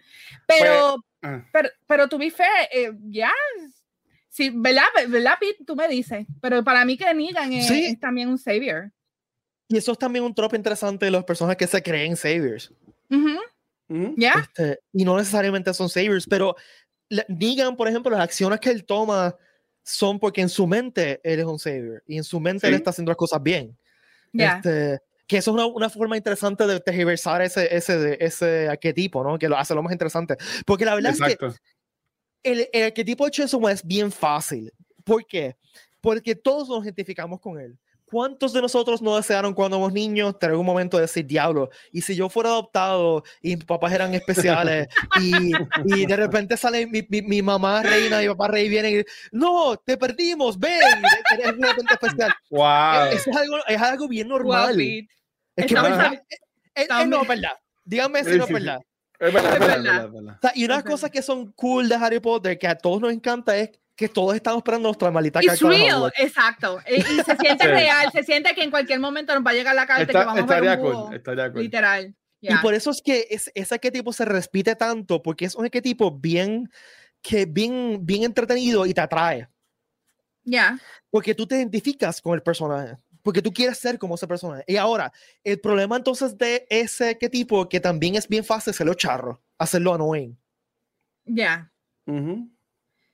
Pero, 0.47 1.05
Ah. 1.21 1.43
pero, 1.53 1.69
pero 1.89 2.07
be 2.17 2.31
fair, 2.31 2.69
eh, 2.71 2.93
ya. 3.09 3.33
Sí, 4.29 4.53
¿verdad? 4.55 4.85
¿verdad, 5.09 5.35
Pete? 5.41 5.65
Tú 5.65 5.75
me 5.75 5.89
dices. 5.89 6.29
Pero 6.41 6.63
para 6.63 6.85
mí 6.85 6.97
que 6.97 7.13
Negan 7.13 7.53
es, 7.55 7.67
Sí. 7.67 7.87
es 7.87 7.99
también 7.99 8.29
un 8.29 8.39
savior. 8.39 8.93
Y 9.67 9.79
eso 9.79 9.91
es 9.91 9.99
también 9.99 10.25
un 10.25 10.33
trope 10.33 10.57
interesante 10.57 11.07
de 11.07 11.11
las 11.11 11.25
personas 11.25 11.57
que 11.57 11.67
se 11.67 11.83
creen 11.83 12.15
saviors. 12.15 12.73
Ujú, 13.11 13.31
Ujú. 13.31 13.41
¿Ya? 13.89 14.33
Este, 14.43 14.81
y 14.93 15.05
no 15.05 15.17
necesariamente 15.17 15.73
son 15.75 15.89
saviors, 15.89 16.27
pero 16.29 16.57
Negan, 17.29 17.77
por 17.77 17.89
ejemplo, 17.89 18.11
las 18.11 18.21
acciones 18.21 18.59
que 18.61 18.71
él 18.71 18.85
toma 18.85 19.37
son 19.85 20.19
porque 20.19 20.41
en 20.41 20.49
su 20.49 20.67
mente 20.67 21.21
él 21.23 21.39
es 21.39 21.45
un 21.47 21.59
savior 21.59 22.03
y 22.07 22.17
en 22.17 22.25
su 22.25 22.41
mente 22.41 22.67
él 22.67 22.73
Sí. 22.75 22.77
está 22.79 22.91
haciendo 22.91 23.11
las 23.11 23.17
cosas 23.17 23.41
bien. 23.43 23.77
Ya. 24.33 24.57
Este, 24.57 24.99
que 25.29 25.37
eso 25.39 25.51
es 25.51 25.55
una, 25.55 25.67
una 25.67 25.89
forma 25.91 26.17
interesante 26.17 26.67
de 26.67 26.81
tergiversar 26.81 27.43
ese, 27.43 27.75
ese, 27.75 28.17
ese 28.25 28.69
arquetipo, 28.69 29.23
¿no? 29.25 29.39
Que 29.39 29.49
lo 29.49 29.57
hace 29.57 29.75
lo 29.75 29.83
más 29.83 29.93
interesante. 29.93 30.37
Porque 30.65 30.85
la 30.85 30.95
verdad 30.95 31.13
es 31.13 31.21
Exacto. 31.21 31.55
que 32.43 32.51
el, 32.53 32.69
el 32.73 32.85
arquetipo 32.85 33.25
de 33.25 33.31
Chainsaw 33.31 33.69
es 33.69 33.85
bien 33.85 34.11
fácil. 34.11 34.73
¿Por 35.05 35.25
qué? 35.27 35.57
Porque 36.01 36.35
todos 36.35 36.69
nos 36.69 36.85
identificamos 36.85 37.41
con 37.41 37.59
él. 37.61 37.79
¿Cuántos 38.09 38.53
de 38.53 38.63
nosotros 38.63 39.03
no 39.03 39.17
desearon 39.17 39.53
cuando 39.53 39.77
éramos 39.77 39.93
niños 39.93 40.39
tener 40.39 40.55
un 40.55 40.65
momento 40.65 40.97
de 40.97 41.03
decir, 41.03 41.27
diablo, 41.27 41.71
y 41.91 42.03
si 42.03 42.15
yo 42.15 42.29
fuera 42.29 42.51
adoptado 42.51 43.25
y 43.43 43.57
mis 43.57 43.65
papás 43.65 43.93
eran 43.93 44.15
especiales 44.15 44.87
y, 45.21 45.53
y 45.85 46.07
de 46.07 46.17
repente 46.17 46.57
sale 46.57 46.87
mi, 46.87 47.05
mi, 47.09 47.23
mi 47.23 47.43
mamá 47.43 47.83
reina 47.83 48.23
y 48.23 48.29
mi 48.29 48.35
papá 48.35 48.49
rey 48.49 48.69
viene 48.69 48.91
y 48.91 49.05
no, 49.33 49.77
te 49.77 49.97
perdimos, 49.97 50.57
ven, 50.57 50.81
eres 51.33 51.57
repente 51.59 51.95
especial. 51.95 52.33
Wow. 52.51 53.13
Eso 53.13 53.31
es 53.31 53.37
algo, 53.37 53.57
es 53.67 53.83
algo 53.83 54.09
bien 54.09 54.29
Wow, 54.29 54.39
normal. 54.39 54.77
Pete. 54.77 55.09
es 55.57 55.67
que 55.67 55.75
eh, 55.75 56.23
eh, 56.77 56.87
eh, 56.89 57.07
no 57.07 57.23
es 57.23 57.29
verdad. 57.29 57.53
Dígame 57.85 58.25
si 58.25 58.33
Sí, 58.33 58.39
no 58.39 58.45
es 58.45 58.53
verdad. 58.53 58.81
Es 59.19 59.33
verdad, 59.33 59.55
es 59.55 60.13
verdad, 60.13 60.53
y 60.55 60.65
unas 60.65 60.85
cosas 60.85 61.11
que 61.11 61.23
son 61.23 61.51
cool 61.53 61.89
de 61.89 61.95
Harry 61.95 62.21
Potter 62.21 62.59
que 62.59 62.69
a 62.69 62.77
todos 62.77 63.01
nos 63.01 63.13
encanta 63.13 63.57
es 63.57 63.71
que 63.97 64.09
todos 64.09 64.35
estamos 64.37 64.59
esperando 64.59 64.89
nuestra 64.89 65.11
maldita 65.11 65.41
It's 65.43 65.59
carta 65.59 65.69
real, 65.69 66.13
exacto. 66.19 66.81
Y, 66.89 66.97
y 67.01 67.03
se 67.03 67.37
siente 67.41 67.65
Sí. 67.65 67.71
real, 67.71 68.13
se 68.13 68.23
siente 68.23 68.55
que 68.55 68.63
en 68.63 68.71
cualquier 68.71 69.01
momento 69.01 69.35
nos 69.35 69.45
va 69.45 69.51
a 69.51 69.55
llegar 69.55 69.75
la 69.75 69.87
carta 69.87 70.03
y 70.03 70.07
que 70.07 70.13
Está- 70.13 70.25
vamos 70.27 70.43
a 70.43 70.47
ver 70.47 70.65
estaría 70.65 70.75
un 70.85 70.93
cool, 71.07 71.15
estaría 71.17 71.51
cool. 71.53 71.63
Literal. 71.63 72.15
Y 72.41 72.49
Ya. 72.49 72.61
por 72.61 72.75
eso 72.75 72.91
es 72.91 73.01
que 73.03 73.27
es, 73.31 73.51
ese 73.55 73.75
arquetipo 73.75 74.13
se 74.13 74.27
repite 74.27 74.77
tanto, 74.77 75.23
porque 75.23 75.47
es 75.47 75.55
un 75.55 75.65
arquetipo 75.65 76.11
bien, 76.13 76.71
que 77.23 77.47
bien, 77.47 77.99
bien 78.03 78.23
entretenido 78.25 78.85
y 78.85 78.93
te 78.93 79.01
atrae. 79.01 79.49
Ya. 80.45 80.79
Porque 81.11 81.35
tú 81.35 81.47
te 81.47 81.57
identificas 81.57 82.21
con 82.21 82.35
el 82.35 82.43
personaje. 82.43 82.97
Porque 83.23 83.43
tú 83.43 83.53
quieres 83.53 83.79
ser 83.79 83.99
como 83.99 84.15
ese 84.15 84.29
personaje. 84.29 84.63
Y 84.69 84.77
ahora, 84.77 85.11
el 85.43 85.59
problema 85.59 85.97
entonces 85.97 86.37
de 86.39 86.65
ese 86.71 87.09
arquetipo, 87.09 87.69
que 87.69 87.81
también 87.81 88.15
es 88.15 88.29
bien 88.29 88.45
fácil 88.45 88.71
hacerlo 88.71 88.95
charro, 88.95 89.43
hacerlo 89.59 89.95
annoying. 89.95 90.39
Ya. 91.25 91.73
Ujú. 92.07 92.49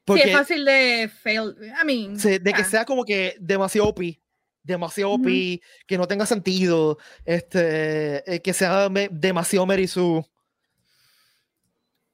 Porque 0.05 0.23
sí, 0.25 0.31
es 0.31 0.37
fácil 0.37 0.65
de 0.65 1.11
fail. 1.23 1.55
I 1.81 1.85
mean, 1.87 2.19
se- 2.19 2.39
de 2.39 2.53
que 2.53 2.65
sea 2.65 2.85
como 2.85 3.05
que 3.05 3.37
demasiado 3.39 3.89
OP, 3.89 4.01
demasiado. 4.63 5.13
OP, 5.13 5.61
que 5.87 5.99
no 5.99 6.07
tenga 6.09 6.27
sentido, 6.27 6.99
este, 7.25 8.35
eh, 8.35 8.43
que 8.43 8.53
sea 8.53 8.89
me- 8.89 9.09
demasiado 9.11 9.65
Mary 9.67 9.87
Sue. 9.87 10.23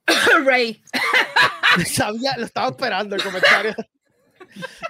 Ray. 0.45 0.83
Sabía, 1.87 2.37
lo 2.37 2.47
estaba 2.47 2.69
esperando 2.69 3.15
el 3.17 3.23
comentario. 3.23 3.75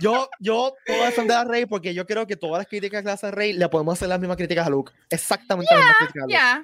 Yo, 0.00 0.30
yo 0.38 0.74
puedo 0.86 1.04
defender 1.04 1.36
a 1.36 1.44
Rey 1.44 1.66
porque 1.66 1.92
yo 1.92 2.06
creo 2.06 2.26
que 2.28 2.36
todas 2.36 2.58
las 2.58 2.66
críticas 2.68 3.02
que 3.02 3.10
hace 3.10 3.30
Rey 3.32 3.52
le 3.54 3.68
podemos 3.68 3.94
hacer 3.94 4.08
las 4.08 4.20
mismas 4.20 4.36
críticas 4.36 4.66
a 4.66 4.70
Luke. 4.70 4.92
Exactamente 5.10 5.74
las 5.74 5.82
mismas 5.84 5.96
críticas 5.98 6.22
a 6.22 6.58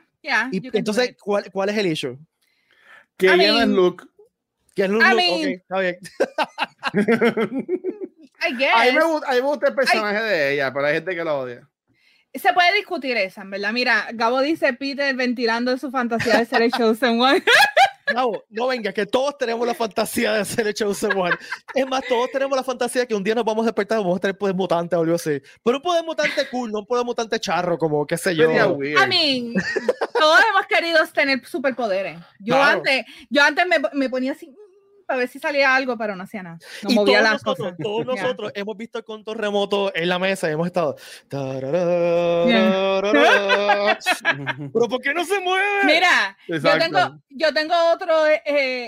Luke. 0.53 0.57
Y 0.72 0.76
entonces. 0.78 1.16
¿cuál, 1.20 1.51
¿cuál 1.51 1.68
es 1.70 1.76
el 1.78 1.87
issue? 1.89 2.16
Que 3.16 3.26
I 3.26 3.30
ella 3.30 3.37
no 3.37 3.43
es 3.43 3.66
mean- 3.66 3.74
Luke. 3.74 4.05
Que 4.75 4.85
es 4.85 4.89
I 4.91 4.93
mean- 4.93 5.11
ok, 5.11 5.47
está 5.47 5.79
bien. 5.81 5.99
I 8.47 8.57
guess. 8.57 8.75
A 8.75 8.85
mí, 8.85 8.93
me 8.93 9.05
gusta, 9.05 9.29
a 9.29 9.35
mí 9.35 9.37
me 9.41 9.47
gusta 9.47 9.68
el 9.68 9.75
personaje 9.75 10.20
de 10.22 10.53
ella, 10.55 10.72
pero 10.72 10.87
hay 10.87 10.95
gente 10.95 11.14
que 11.14 11.25
lo 11.25 11.39
odia. 11.41 11.68
Se 12.35 12.53
puede 12.53 12.75
discutir 12.75 13.16
esa, 13.16 13.43
en 13.43 13.51
verdad. 13.51 13.72
Mira, 13.72 14.09
Gabo 14.12 14.41
dice 14.41 14.72
Peter 14.72 15.14
ventilando 15.14 15.77
su 15.79 15.91
fantasía 15.93 16.39
de 16.39 16.45
ser 16.47 16.62
el 16.62 16.72
chosen 16.72 17.20
one. 17.20 17.43
No, 18.12 18.33
no 18.51 18.66
venga, 18.66 18.93
que 18.93 19.07
todos 19.07 19.39
tenemos 19.39 19.66
la 19.66 19.75
fantasía 19.75 20.35
de 20.35 20.45
ser 20.45 20.66
el 20.66 20.75
Chosen 20.75 21.16
One. 21.16 21.35
Es 21.75 21.87
más, 21.87 22.03
todos 22.07 22.31
tenemos 22.31 22.55
la 22.55 22.62
fantasía 22.62 23.01
de 23.01 23.09
que 23.09 23.14
un 23.14 23.25
día 23.25 23.35
nos 23.35 23.45
vamos 23.47 23.62
a 23.64 23.68
despertar 23.68 23.99
y 23.99 24.03
vamos 24.03 24.18
a 24.18 24.20
tener 24.20 24.37
poder 24.37 24.55
mutante 24.55 24.95
o 24.95 25.01
algo 25.01 25.14
así. 25.14 25.41
Pero 25.64 25.79
un 25.79 25.83
poder 25.83 26.05
mutante 26.05 26.47
cool, 26.51 26.70
no 26.70 26.81
un 26.81 26.87
poder 26.87 27.05
mutante 27.07 27.41
charro, 27.41 27.79
como 27.79 28.07
qué 28.07 28.18
sé 28.18 28.37
yo. 28.37 28.51
I 28.53 29.09
mean, 29.09 29.55
todos 30.12 30.41
hemos 30.51 30.66
querido 30.68 30.99
tener 31.14 31.45
superpoderes. 31.47 32.18
Yo 32.41 32.55
Claro. 32.57 32.77
antes, 32.79 33.07
yo 33.31 33.43
antes 33.43 33.66
me, 33.66 33.77
me 33.95 34.11
ponía 34.11 34.33
así 34.33 34.51
mm, 34.51 34.55
para 35.05 35.19
ver 35.19 35.29
si 35.29 35.39
salía 35.39 35.75
algo, 35.75 35.97
pero 35.97 36.17
no 36.17 36.25
hacía 36.25 36.43
nada. 36.43 36.59
No 36.83 36.91
y 36.91 36.95
movía 36.95 37.19
todos 37.19 37.31
las 37.31 37.45
nosotros, 37.45 37.57
cosas. 37.59 37.77
todos 37.83 38.07
nosotros 38.07 38.53
hemos 38.55 38.77
visto 38.77 38.99
el 38.99 39.05
control 39.05 39.39
remoto 39.39 39.95
en 39.95 40.09
la 40.09 40.19
mesa 40.19 40.49
y 40.49 40.53
hemos 40.53 40.67
estado. 40.67 40.97
tararararara. 41.29 43.99
Pero 44.73 44.89
¿por 44.89 45.01
qué 45.01 45.15
no 45.15 45.25
se 45.25 45.41
mueve? 45.41 45.85
Mira, 45.85 46.37
yo 46.49 46.79
tengo, 46.79 47.21
yo 47.31 47.53
tengo 47.53 47.75
otro, 47.93 48.27
eh, 48.27 48.43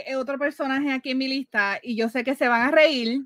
eh, 0.06 0.16
otro 0.16 0.38
personaje 0.38 0.92
aquí 0.92 1.10
en 1.12 1.18
mi 1.18 1.28
lista 1.28 1.78
y 1.82 1.96
yo 1.96 2.08
sé 2.08 2.24
que 2.24 2.34
se 2.34 2.48
van 2.48 2.62
a 2.62 2.70
reír, 2.70 3.20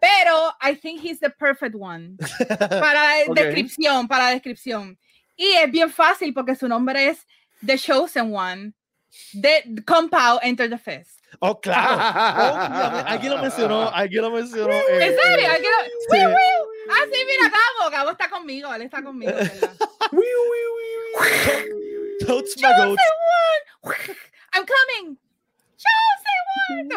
pero 0.00 0.54
I 0.62 0.76
think 0.76 1.02
he's 1.04 1.20
the 1.20 1.30
perfect 1.30 1.74
one 1.78 2.16
para 2.80 3.10
Ok. 3.26 3.34
descripción, 3.36 4.08
para 4.08 4.30
descripción. 4.30 4.98
Y 5.36 5.52
es 5.52 5.70
bien 5.70 5.90
fácil 5.90 6.34
porque 6.34 6.54
su 6.54 6.68
nombre 6.68 7.08
es 7.08 7.26
The 7.64 7.78
Chosen 7.78 8.34
One, 8.34 8.72
de 9.32 9.82
Compound 9.86 10.40
Enter 10.42 10.68
the 10.70 10.78
Fist. 10.78 11.19
Oh, 11.38 11.60
claro. 11.60 13.04
Alguien 13.06 13.32
lo 13.34 13.42
mencionó, 13.42 13.88
alguien 13.94 14.22
lo 14.22 14.30
mencionó. 14.30 14.72
eh, 14.72 14.84
¿En 14.90 15.00
serio? 15.16 15.38
eh, 15.38 15.46
¿Alguien 15.46 15.72
lo- 15.72 15.84
sí. 15.84 15.90
¡Wiu, 16.18 16.28
wiu! 16.28 16.36
Ah, 16.90 17.04
sí, 17.12 17.18
mira, 17.24 17.48
Gabo, 17.50 17.90
Gabo 17.90 18.10
está 18.10 18.28
conmigo, 18.28 18.74
él 18.74 18.82
está 18.82 19.02
conmigo. 19.02 19.32
¿verdad? 19.32 19.72
Totes 22.26 22.56
my 22.58 22.68
goats. 22.76 23.02
I'm 24.52 24.66
coming. 24.66 25.16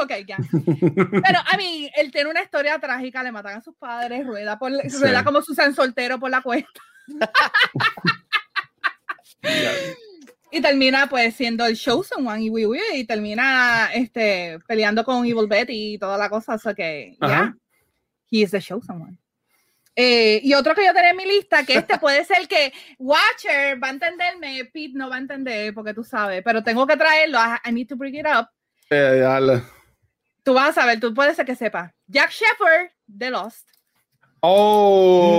Ok, 0.02 0.12
ya. 0.28 0.38
Pero, 1.24 1.40
a 1.52 1.58
mí, 1.58 1.90
él 1.96 2.12
tiene 2.12 2.30
una 2.30 2.42
historia 2.42 2.78
trágica, 2.80 3.24
le 3.24 3.32
matan 3.32 3.58
a 3.58 3.62
sus 3.62 3.76
padres, 3.76 4.26
rueda, 4.26 4.58
por, 4.60 4.72
Sí. 4.90 4.98
rueda 5.00 5.24
como 5.24 5.42
Susan 5.42 5.74
Soltero 5.74 6.20
por 6.20 6.30
la 6.32 6.42
cuesta 6.42 6.82
y 10.54 10.62
termina 10.62 11.10
pues 11.10 11.36
siendo 11.36 11.66
el 11.66 11.76
Chosen 11.76 12.28
One 12.28 12.44
y, 12.44 12.50
wii, 12.52 12.66
wii, 12.68 12.82
y 12.94 13.06
termina 13.06 13.90
este, 13.92 14.60
peleando 14.68 15.04
con 15.04 15.26
Evil 15.26 15.48
Betty 15.48 15.96
y 15.96 15.98
toda 15.98 16.16
la 16.16 16.30
cosa, 16.30 16.54
o 16.54 16.60
sea 16.60 16.76
que, 16.76 17.18
ya, 17.20 17.56
he 18.30 18.38
is 18.42 18.52
the 18.52 18.62
Chosen 18.62 19.02
One. 19.02 19.18
Eh, 19.96 20.40
y 20.44 20.54
otro 20.54 20.76
que 20.76 20.86
yo 20.86 20.94
tenía 20.94 21.10
en 21.10 21.18
mi 21.18 21.26
lista, 21.26 21.66
que 21.66 21.74
este 21.74 21.98
puede 21.98 22.24
ser 22.30 22.48
que 22.48 22.72
Watcher 23.00 23.84
va 23.84 23.88
a 23.88 23.92
entenderme, 23.92 24.66
Pete 24.66 24.94
no 24.94 25.10
va 25.10 25.16
a 25.16 25.20
entender, 25.20 25.74
porque 25.74 25.96
tú 25.96 26.04
sabes, 26.04 26.44
pero 26.46 26.64
tengo 26.64 26.86
que 26.86 26.98
traerlo, 26.98 27.40
I, 27.40 27.58
I 27.68 27.72
need 27.72 27.88
to 27.88 27.96
bring 27.96 28.14
it 28.16 28.28
up. 28.28 28.48
Eh. 28.92 29.24
Tú 30.44 30.54
vas 30.54 30.70
a 30.70 30.74
saber, 30.82 31.00
tú 31.00 31.16
puedes 31.16 31.36
ser 31.36 31.48
que 31.48 31.56
sepas. 31.56 31.92
Jack 32.06 32.30
Shepard 32.30 32.92
de 33.08 33.32
Lost. 33.32 33.68
Oh. 34.42 35.34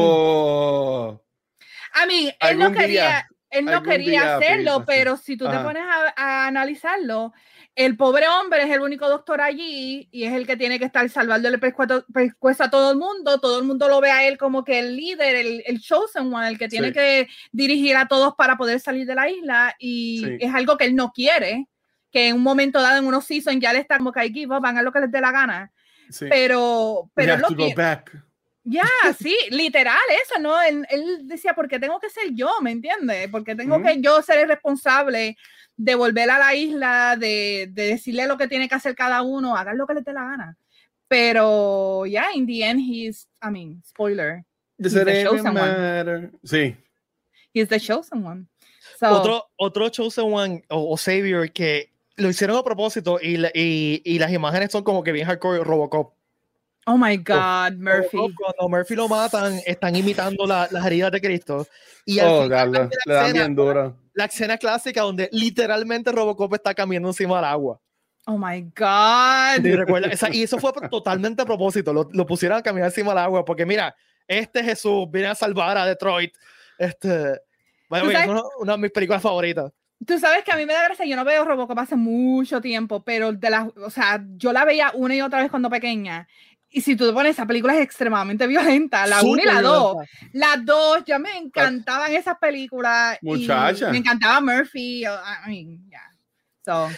A 1.93 2.07
mí, 2.07 2.33
él 2.41 2.59
no 2.59 2.73
quería, 2.73 2.89
día. 2.89 3.29
Él 3.55 3.65
no 3.65 3.83
quería 3.83 4.37
hacerlo, 4.37 4.85
pero 4.87 5.17
si 5.17 5.37
tú 5.37 5.49
te 5.49 5.59
pones 5.59 5.83
a, 5.85 6.15
a 6.17 6.47
analizarlo, 6.47 7.33
el 7.77 7.97
pobre 7.97 8.29
hombre 8.29 8.63
es 8.63 8.71
el 8.71 8.81
único 8.81 9.09
doctor 9.09 9.41
allí 9.41 10.09
y 10.13 10.25
es 10.25 10.33
el 10.33 10.47
que 10.47 10.57
tiene 10.57 10.79
que 10.79 10.85
estar 10.85 11.09
salvando 11.09 11.49
el 11.49 11.59
pescuezo, 11.59 12.65
a 12.65 12.71
todo 12.71 12.93
el 12.93 12.99
mundo. 12.99 13.41
Todo 13.41 13.59
el 13.59 13.65
mundo 13.65 13.89
lo 13.89 14.01
ve 14.01 14.13
a 14.13 14.27
él 14.29 14.39
como 14.39 14.63
que 14.63 14.79
el 14.79 14.95
líder, 14.97 15.35
el, 15.35 15.63
el 15.67 15.81
chosen 15.81 16.33
one, 16.33 16.47
el 16.49 16.57
que 16.59 16.69
tiene 16.69 16.89
Sí. 16.89 16.93
que 16.93 17.29
dirigir 17.51 17.97
a 17.97 18.07
todos 18.07 18.35
para 18.37 18.57
poder 18.57 18.79
salir 18.79 19.07
de 19.07 19.15
la 19.17 19.29
isla 19.29 19.75
y 19.79 20.21
Sí. 20.25 20.37
es 20.41 20.55
algo 20.55 20.77
que 20.77 20.85
él 20.85 20.95
no 20.95 21.11
quiere. 21.13 21.67
Que 22.13 22.29
en 22.29 22.37
un 22.37 22.43
momento 22.43 22.81
dado, 22.81 22.97
en 22.99 23.07
unos 23.07 23.25
seasons, 23.25 23.59
ya 23.61 23.73
le 23.73 23.81
está 23.81 23.99
como 23.99 24.13
que 24.13 24.25
"I 24.25 24.33
give 24.33 24.57
up, 24.57 24.65
hagan 24.65 24.85
lo 24.85 24.93
que 24.93 25.01
les 25.01 25.11
dé 25.11 25.21
la 25.21 25.33
gana. 25.33 25.73
Sí. 26.11 26.27
Pero, 26.31 27.11
pero 27.15 27.37
lo 27.39 27.49
ya, 28.65 28.83
sí, 29.19 29.37
literal, 29.51 29.99
eso, 30.25 30.41
¿no? 30.41 30.61
Él, 30.63 30.87
él 30.91 31.29
decía, 31.29 31.55
¿por 31.55 31.69
qué 31.69 31.79
tengo 31.79 32.01
que 32.01 32.09
ser 32.11 32.31
yo? 32.33 32.51
¿Me 32.63 32.71
entiendes? 32.73 33.29
Porque 33.31 33.55
tengo 33.55 33.77
Ujú. 33.77 33.85
que 33.85 34.01
yo 34.01 34.21
ser 34.23 34.39
el 34.41 34.49
responsable 34.49 35.37
de 35.77 35.95
volver 35.95 36.31
a 36.31 36.39
la 36.39 36.55
isla, 36.55 37.17
de, 37.19 37.69
de 37.71 37.87
decirle 37.89 38.27
lo 38.27 38.37
que 38.39 38.49
tiene 38.49 38.69
que 38.69 38.75
hacer 38.75 38.95
cada 38.95 39.23
uno, 39.23 39.57
hagan 39.57 39.77
lo 39.79 39.87
que 39.87 39.95
les 39.95 40.05
dé 40.05 40.13
la 40.13 40.25
gana. 40.25 40.57
Pero, 41.09 42.07
ya, 42.07 42.27
in 42.35 42.47
the 42.47 42.65
end, 42.65 42.81
he's, 42.81 43.29
I 43.43 43.51
mean, 43.51 43.83
spoiler, 43.85 44.45
Does 44.77 44.93
He's 44.95 45.05
the 45.05 45.23
chosen 45.25 45.57
one. 45.57 46.31
Sí. 46.43 46.77
he's 47.53 47.69
the 47.69 47.79
chosen 47.79 48.25
one. 48.25 48.47
So, 48.99 49.09
Otro, 49.09 49.45
otro 49.57 49.89
Chosen 49.89 50.33
One 50.33 50.65
o, 50.69 50.93
o 50.93 50.97
Savior 50.97 51.51
que 51.53 51.93
lo 52.17 52.29
hicieron 52.29 52.57
a 52.57 52.63
propósito 52.65 53.19
y, 53.21 53.37
la- 53.37 53.51
y, 53.55 54.03
y 54.05 54.19
las 54.19 54.33
imágenes 54.33 54.73
son 54.73 54.83
como 54.85 55.03
que 55.05 55.13
bien 55.13 55.27
hardcore 55.27 55.63
Robocop. 55.63 56.14
Oh 56.87 56.97
my 56.99 57.17
God, 57.17 57.73
Murphy. 57.79 58.17
Robocop, 58.17 58.33
cuando 58.37 58.69
Murphy 58.77 58.95
lo 58.95 59.09
matan, 59.09 59.61
están 59.67 59.97
imitando 59.97 60.47
la- 60.47 60.69
las 60.71 60.85
heridas 60.87 61.11
de 61.13 61.21
Cristo. 61.21 61.67
Y 62.05 62.19
al 62.19 62.29
Oh, 62.29 62.43
final 62.45 62.73
le 62.73 62.79
la 63.07 63.15
dan 63.15 63.25
escena, 63.27 63.33
bien 63.45 63.55
duro. 63.55 63.97
la 64.15 64.25
escena 64.27 64.59
clásica 64.59 65.03
donde 65.03 65.29
literalmente 65.33 66.13
Robocop 66.13 66.55
está 66.55 66.75
caminando 66.75 67.09
encima 67.09 67.37
del 67.37 67.45
agua. 67.47 67.81
Oh 68.27 68.39
my 68.39 68.61
God. 68.77 69.65
Y, 69.65 69.77
recuerda, 69.77 70.09
esa- 70.09 70.35
y 70.35 70.43
eso 70.43 70.59
fue 70.59 70.73
totalmente 70.91 71.43
a 71.43 71.45
propósito, 71.45 71.93
lo, 71.93 72.09
lo 72.13 72.25
pusieron 72.27 72.59
a 72.59 72.63
caminar 72.63 72.89
encima 72.89 73.11
del 73.11 73.19
agua, 73.19 73.45
porque 73.45 73.67
mira, 73.67 73.95
este 74.27 74.63
Jesús 74.65 75.07
viene 75.11 75.29
a 75.29 75.35
salvar 75.35 75.77
a 75.77 75.85
Detroit. 75.87 76.35
Este, 76.79 77.39
bueno, 77.89 78.07
¿Tú 78.07 78.11
es 78.13 78.27
una, 78.27 78.43
una 78.59 78.73
de 78.73 78.79
mis 78.79 78.91
películas 78.91 79.21
favoritas. 79.23 79.71
Tú 80.07 80.19
sabes 80.19 80.43
que 80.45 80.53
a 80.53 80.57
mí 80.57 80.67
me 80.67 80.73
da 80.73 80.85
gracia, 80.85 81.07
yo 81.07 81.17
no 81.17 81.25
veo 81.25 81.45
Robocop 81.45 81.79
hace 81.79 81.97
mucho 81.97 82.61
tiempo, 82.61 83.03
pero 83.05 83.33
de 83.33 83.49
las, 83.51 83.69
o 83.77 83.91
sea, 83.91 84.23
yo 84.37 84.53
la 84.53 84.65
veía 84.65 84.91
una 84.95 85.15
y 85.15 85.21
otra 85.23 85.41
vez 85.41 85.51
cuando 85.51 85.71
pequeña. 85.71 86.27
Y 86.77 86.81
si 86.81 86.97
tú 86.97 87.07
te 87.07 87.13
pones, 87.13 87.31
esa 87.33 87.47
película 87.47 87.73
es 87.77 87.83
extremadamente 87.83 88.49
violenta, 88.49 89.07
la 89.07 89.23
1 89.23 89.43
y 89.43 89.45
la 89.45 89.53
Súper 89.53 89.63
2. 89.63 89.93
violenta. 89.93 90.29
Las 90.33 90.65
dos, 90.65 91.05
ya 91.07 91.19
me 91.21 91.37
encantaban 91.37 92.13
esas 92.13 92.37
películas. 92.39 93.17
y 93.23 93.27
Muchacha. 93.27 93.91
Me 93.91 93.99
encantaba 93.99 94.41
Murphy. 94.41 95.05
I 95.05 95.09
mean, 95.47 95.89
yeah. 95.89 96.11
So, 96.65 96.89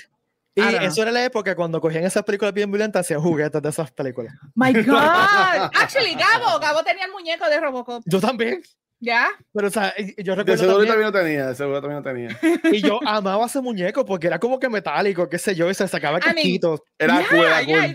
Y 0.55 0.63
eso 0.63 1.03
era 1.03 1.11
la 1.11 1.23
época 1.25 1.55
cuando 1.55 1.79
cogían 1.79 2.05
esas 2.05 2.23
películas 2.23 2.55
bien 2.55 2.71
violentas, 2.71 3.01
hacían 3.05 3.21
juguetes 3.21 3.61
de 3.61 3.69
esas 3.69 3.91
películas. 3.91 4.33
my 4.55 4.73
God. 4.83 5.71
Actually, 5.75 6.15
Gabo, 6.15 6.59
Gabo 6.59 6.83
tenía 6.83 7.05
el 7.05 7.13
muñeco 7.13 7.47
de 7.47 7.61
Robocop. 7.61 8.03
Yo 8.07 8.19
también. 8.19 8.63
¿Ya? 8.99 9.29
Pero, 9.53 9.69
o 9.69 9.71
sea, 9.71 9.93
yo 10.17 10.35
De 10.35 10.43
recuerdo 10.43 10.57
seguro 10.57 10.87
también, 10.87 10.89
también 10.89 11.13
lo 11.13 11.13
tenía, 11.13 11.47
de 11.49 11.55
seguro 11.55 11.81
también 11.83 12.03
lo 12.03 12.03
tenía. 12.03 12.39
y 12.73 12.81
yo 12.81 12.99
amaba 13.07 13.45
ese 13.45 13.61
muñeco 13.61 14.07
porque 14.07 14.27
era 14.27 14.39
como 14.39 14.59
que 14.59 14.71
metálico, 14.71 15.29
qué 15.29 15.37
sé 15.39 15.55
yo, 15.55 15.69
y 15.71 15.75
se 15.75 15.87
sacaba 15.87 16.19
casquitos. 16.19 16.81
Era 16.99 17.21
Ya, 17.21 17.29
cool, 17.29 17.39
era 17.41 17.63
ya, 17.63 17.93
cool. 17.93 17.95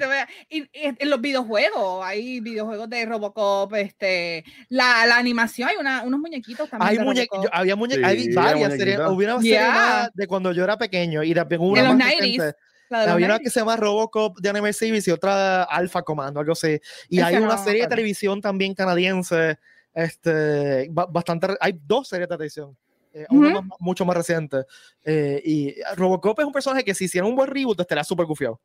y 0.49 0.57
y, 0.59 0.69
y 0.73 0.95
en 0.99 1.09
los 1.09 1.19
videojuegos, 1.19 2.05
hay 2.05 2.39
videojuegos 2.39 2.87
de 2.87 3.05
Robocop, 3.07 3.73
este, 3.75 4.43
la, 4.69 5.05
la 5.07 5.17
animación, 5.17 5.69
hay 5.69 5.77
una, 5.77 6.03
unos 6.03 6.19
muñequitos 6.19 6.69
también. 6.69 6.89
Hay 6.91 6.97
de 6.99 7.03
muñe 7.03 7.27
yo- 7.33 7.49
había 7.51 7.75
muñe 7.75 7.95
Sí, 7.95 8.01
hay 8.03 8.19
había 8.21 8.35
varias 8.41 8.69
series, 8.77 8.97
muñequitos. 8.99 9.11
hubo 9.11 9.17
una 9.23 9.37
serie 9.41 9.51
Yeah. 9.51 9.71
más 9.73 10.09
de 10.13 10.27
cuando 10.27 10.51
yo 10.51 10.63
era 10.63 10.77
pequeño 10.77 11.23
y 11.23 11.33
también 11.33 11.61
hubo 11.61 11.73
De 11.75 11.81
una 11.81 11.89
los 11.89 11.97
más 11.97 12.07
90s, 12.13 12.19
reciente. 12.19 12.55
la 12.89 12.99
de 12.99 13.05
los 13.07 13.13
Había 13.15 13.25
una 13.25 13.35
90s. 13.39 13.43
que 13.43 13.49
se 13.49 13.59
llama 13.59 13.75
Robocop 13.75 14.37
de 14.39 14.49
Anime 14.49 14.71
Series 14.71 15.07
y 15.07 15.11
otra 15.11 15.63
Alpha 15.63 16.03
Commando, 16.03 16.39
algo 16.41 16.51
así. 16.51 16.79
Y 17.09 17.17
Ese 17.17 17.25
hay 17.25 17.35
no 17.37 17.45
una 17.45 17.57
me 17.57 17.63
serie 17.63 17.81
de 17.81 17.87
televisión 17.87 18.39
también 18.39 18.75
canadiense, 18.75 19.57
este, 19.93 20.87
ba- 20.91 21.05
bastante, 21.05 21.47
hay 21.59 21.79
dos 21.85 22.07
series 22.07 22.27
de 22.29 22.35
televisión, 22.35 22.77
eh, 23.13 23.25
una 23.29 23.49
Ujú. 23.59 23.63
más- 23.63 23.77
mucho 23.79 24.05
más 24.05 24.15
reciente. 24.17 24.63
eh, 25.03 25.41
y 25.43 25.75
Robocop 25.95 26.39
es 26.39 26.45
un 26.45 26.53
personaje 26.53 26.83
que 26.83 26.93
si 26.93 27.05
hicieran 27.05 27.29
un 27.29 27.35
buen 27.35 27.49
reboot 27.49 27.79
estaría 27.79 28.03
súper 28.03 28.25
gufiado. 28.25 28.59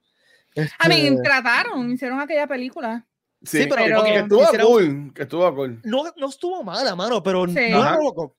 I 0.56 0.88
mean, 0.88 1.14
Este, 1.14 1.22
trataron, 1.22 1.90
hicieron 1.92 2.20
aquella 2.20 2.46
película. 2.46 3.06
Sí, 3.42 3.62
Sí, 3.62 3.66
pero 3.68 3.84
que- 3.84 3.92
porque 3.94 4.12
que 4.12 4.18
estuvo 4.20 4.42
hicieron- 4.42 4.66
cool, 4.66 5.14
que 5.14 5.22
estuvo 5.22 5.54
cool. 5.54 5.80
no, 5.84 6.04
no 6.16 6.28
estuvo 6.28 6.62
mala, 6.64 6.94
mano, 6.96 7.22
pero 7.22 7.46
Sí. 7.46 7.68
no 7.70 7.82
Ajá. 7.82 7.96
Robocop. 7.96 8.34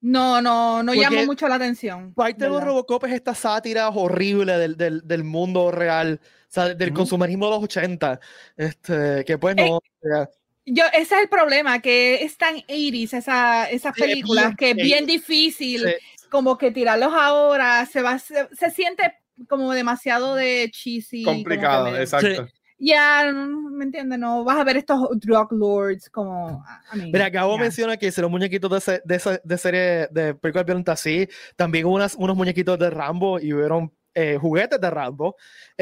No, 0.00 0.40
no, 0.40 0.82
no 0.84 0.92
Porque 0.92 1.00
llamó 1.00 1.26
mucho 1.26 1.48
la 1.48 1.56
atención. 1.56 2.14
Parte 2.14 2.44
de 2.44 2.50
¿verdad? 2.50 2.66
Robocop 2.68 3.04
es 3.06 3.12
esta 3.14 3.34
sátira 3.34 3.88
horrible 3.88 4.56
del, 4.56 4.76
del, 4.76 5.02
del 5.06 5.24
mundo 5.24 5.70
real, 5.72 6.20
o 6.22 6.46
sea, 6.48 6.72
del 6.74 6.90
Ujú. 6.90 6.98
consumerismo 6.98 7.46
de 7.46 7.50
los 7.50 7.64
80, 7.64 8.20
este, 8.56 9.24
que 9.24 9.36
pues 9.38 9.56
Eh, 9.58 9.68
no... 9.68 9.76
o 9.78 9.82
sea, 10.00 10.30
Yo, 10.70 10.84
ese 10.92 11.14
es 11.16 11.22
el 11.22 11.28
problema, 11.28 11.80
que 11.80 12.22
es 12.24 12.36
tan 12.36 12.56
80s 12.56 13.14
esa, 13.14 13.70
esas 13.70 13.94
Sí, 13.94 14.02
es 14.02 14.08
películas, 14.08 14.54
que 14.56 14.70
es 14.70 14.76
bien 14.76 15.04
80s. 15.04 15.06
difícil 15.06 15.80
Sí. 15.86 16.26
como 16.30 16.58
que 16.58 16.70
tirarlos 16.70 17.12
ahora, 17.14 17.86
se 17.86 18.02
va, 18.02 18.18
se, 18.18 18.48
se 18.52 18.70
siente 18.70 19.14
como 19.48 19.72
demasiado 19.72 20.34
de 20.34 20.68
cheesy. 20.72 21.22
Complicado, 21.22 21.96
exacto. 21.96 22.48
Ya, 22.80 23.32
no, 23.32 23.70
¿me 23.70 23.84
entiendes? 23.86 24.18
No, 24.20 24.44
vas 24.44 24.56
a 24.58 24.62
ver 24.64 24.76
estos 24.76 25.00
drug 25.18 25.50
lords 25.52 26.08
como... 26.10 26.62
I 26.94 26.96
mean, 26.98 27.10
Mira, 27.10 27.28
Gabo 27.28 27.56
ya. 27.56 27.62
menciona 27.62 27.96
que 27.96 28.06
hicieron 28.06 28.30
muñequitos 28.30 28.70
de, 28.70 28.80
se- 28.80 29.02
de, 29.04 29.40
de 29.42 29.58
serie 29.58 29.80
de 30.12 30.34
películas 30.34 30.64
violentas 30.64 31.00
así. 31.00 31.28
También 31.56 31.86
hubo 31.86 31.94
unas, 31.96 32.14
unos 32.14 32.36
muñequitos 32.36 32.78
de 32.78 32.88
Rambo 32.90 33.40
y 33.40 33.52
hubieron 33.52 33.92
eh, 34.14 34.36
juguetes 34.40 34.80
de 34.80 34.90
Rambo. 34.90 35.34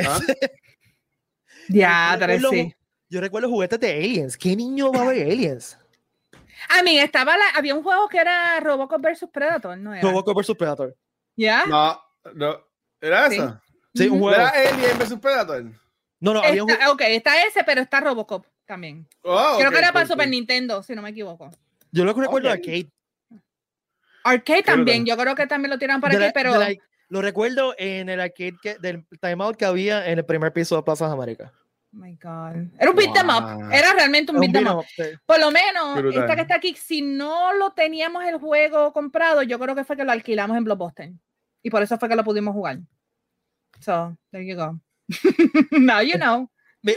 Ah. 0.07 0.19
Ya, 1.69 2.17
recuerdo 2.19 2.51
sí. 2.51 2.75
Yo 3.17 3.23
recuerdo 3.23 3.49
juguetes 3.49 3.81
de 3.81 3.93
Aliens. 3.95 4.37
¿Qué 4.37 4.55
niño 4.55 4.93
va 4.93 5.01
a 5.01 5.07
ver 5.07 5.27
Aliens? 5.33 5.79
I 6.79 6.85
mean, 6.85 7.03
estaba 7.03 7.35
la, 7.35 7.45
había 7.55 7.75
un 7.75 7.83
juego 7.83 8.09
que 8.11 8.19
era 8.19 8.61
Robocop 8.61 9.01
versus 9.01 9.31
Predator, 9.31 9.79
¿no 9.79 9.95
era? 9.95 10.03
Robocop 10.03 10.37
vs 10.37 10.55
Predator. 10.55 10.95
¿Ya? 11.35 11.65
No, 11.65 11.99
no. 12.35 12.61
¿Era 13.01 13.31
Sí. 13.31 13.37
esa? 13.37 13.63
Sí, 13.95 14.09
un 14.09 14.21
juego. 14.21 14.35
¿Era 14.35 14.51
Alien 14.51 14.99
vs 14.99 15.19
Predator? 15.19 15.65
No, 16.21 16.35
no, 16.35 16.41
había 16.43 16.63
un 16.63 16.69
Está- 16.69 16.91
ok, 16.91 17.01
está 17.07 17.47
ese, 17.47 17.65
pero 17.65 17.81
está 17.81 18.01
Robocop 18.01 18.45
también. 18.67 19.09
Oh, 19.23 19.55
Creo 19.59 19.71
que 19.71 19.79
era 19.79 19.95
para 19.95 20.07
Super. 20.07 20.29
Nintendo, 20.29 20.83
si 20.83 20.95
no 20.95 21.01
me 21.01 21.09
equivoco. 21.09 21.49
Yo 21.93 22.05
lo 22.05 22.15
que 22.15 22.21
recuerdo 22.21 22.49
Ok. 22.51 22.55
arcade. 22.57 22.91
Arcade 24.25 24.63
también, 24.63 25.07
yo 25.07 25.17
creo 25.17 25.35
que 25.35 25.47
también 25.47 25.71
lo 25.71 25.79
tiran 25.79 26.03
para 26.03 26.13
De 26.13 26.21
la- 26.21 26.27
aquí, 26.27 26.35
pero 26.35 26.59
la- 26.59 26.75
lo 27.09 27.23
recuerdo 27.23 27.75
en 27.79 28.11
el 28.11 28.21
arcade 28.21 28.57
que, 28.63 28.75
del 28.77 29.07
timeout 29.23 29.57
que 29.57 29.65
había 29.65 30.07
en 30.11 30.19
el 30.19 30.27
primer 30.27 30.53
piso 30.53 30.77
de 30.77 30.83
Plazas 30.83 31.11
América. 31.11 31.51
Oh 31.93 31.99
my 31.99 32.15
God. 32.17 32.57
Era 32.79 32.91
un 32.91 32.97
beat 32.97 33.13
them 33.15 33.29
up. 33.31 33.43
Wow. 33.61 33.71
Era 33.71 33.93
realmente 33.95 34.33
un 34.33 34.41
beat 34.41 34.53
them 34.53 34.65
beat 34.65 34.75
up. 34.75 34.81
up, 34.81 34.87
sí. 34.95 35.03
Por 35.25 35.39
lo 35.41 35.51
menos, 35.51 35.97
Brutal. 35.97 36.23
esta 36.23 36.35
que 36.37 36.43
está 36.43 36.55
aquí, 36.57 36.75
si 36.75 37.01
no 37.03 37.53
lo 37.55 37.71
teníamos 37.73 38.25
el 38.25 38.39
juego 38.39 38.93
comprado, 38.93 39.43
yo 39.43 39.59
creo 39.59 39.75
que 39.75 39.85
fue 39.85 39.97
que 39.97 40.05
lo 40.05 40.13
alquilamos 40.13 40.57
en 40.57 40.65
Blockbuster. 40.65 41.13
Y 41.63 41.71
por 41.71 41.83
eso 41.83 41.99
fue 41.99 42.09
que 42.09 42.17
lo 42.17 42.25
pudimos 42.25 42.53
jugar. 42.55 42.79
So, 43.81 44.17
there 44.31 44.47
you 44.47 44.57
go. 44.57 44.79
Now 45.73 46.01
you 46.03 46.15
know. 46.19 46.51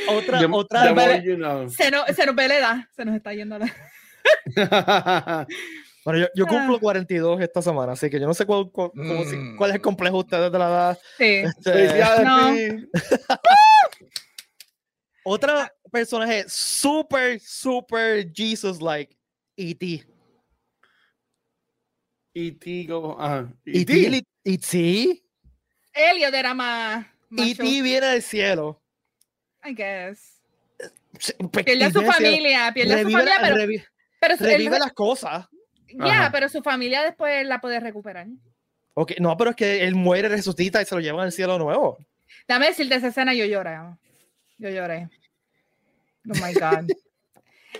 Otra, 0.10 0.40
The- 0.40 0.46
otra, 0.52 0.94
the 0.94 1.24
you 1.24 1.36
know. 1.36 1.68
Se 1.70 1.90
nos, 1.90 2.06
se 2.08 2.26
nos 2.26 2.36
ve 2.36 2.48
la 2.48 2.58
edad. 2.58 2.78
Se 2.96 3.04
nos 3.06 3.16
está 3.16 3.34
yendo 3.34 3.58
la 3.58 5.46
Bueno, 6.06 6.20
yo, 6.22 6.28
yo 6.36 6.46
cumplo 6.46 6.76
Ah. 6.76 6.80
42 6.80 7.42
esta 7.42 7.62
semana, 7.62 7.94
así 7.94 8.10
que 8.10 8.20
yo 8.20 8.28
no 8.28 8.34
sé 8.34 8.46
cuál, 8.46 8.70
cuál, 8.72 8.92
cómo 8.92 9.24
Mm. 9.24 9.56
cuál 9.58 9.72
es 9.72 9.76
el 9.78 9.82
complejo 9.82 10.18
de 10.18 10.20
ustedes 10.24 10.52
de 10.52 10.60
la 10.60 10.68
edad. 10.68 11.00
Sí. 11.18 11.24
Este, 11.26 12.04
No. 12.24 12.50
Otra 15.32 15.72
personaje 15.92 16.46
super, 16.48 17.40
super 17.40 18.26
Jesus-like, 18.34 19.16
E.T. 19.56 20.04
E.T. 22.34 22.84
go- 22.88 23.16
ajá. 23.20 23.48
E.T. 23.66 23.82
E.T. 23.94 24.10
li- 24.10 24.28
E.T. 24.44 25.24
Elliot 25.94 26.34
era 26.34 26.54
más. 26.56 27.06
E.T. 27.38 27.62
viene 27.82 28.08
del 28.08 28.24
cielo. 28.24 28.82
I 29.64 29.74
guess. 29.76 30.42
Pe- 31.52 31.64
Pierde 31.64 31.86
a 31.86 31.92
su 31.92 32.02
familia, 32.02 32.72
pierde 32.74 32.94
a 32.96 32.98
su 33.04 33.10
familia, 33.12 33.36
la- 33.36 33.42
pero, 33.42 33.56
revi- 33.58 33.86
pero 34.20 34.38
su- 34.38 34.46
él- 34.46 34.52
revive 34.52 34.80
las 34.80 34.94
cosas. 34.94 35.48
ya, 35.94 36.06
Ajá. 36.06 36.32
pero 36.32 36.50
su 36.50 36.62
familia 36.64 37.04
después 37.04 37.46
la 37.46 37.60
puede 37.62 37.80
recuperar. 37.80 38.26
Ok, 38.96 39.14
no, 39.20 39.36
pero 39.38 39.52
es 39.52 39.56
que 39.56 39.84
él 39.84 39.94
muere, 39.96 40.28
resucita 40.30 40.82
y 40.82 40.86
se 40.86 40.96
lo 40.96 41.02
llevan 41.02 41.26
al 41.26 41.32
cielo 41.32 41.60
nuevo. 41.60 41.98
Dame 42.48 42.68
decirte 42.68 42.96
esa 42.96 43.08
escena, 43.10 43.34
yo 43.36 43.46
lloré. 43.46 43.78
Yo 44.58 44.70
lloré. 44.70 45.10
Oh 46.30 46.36
my 46.46 46.54
God. 46.54 46.90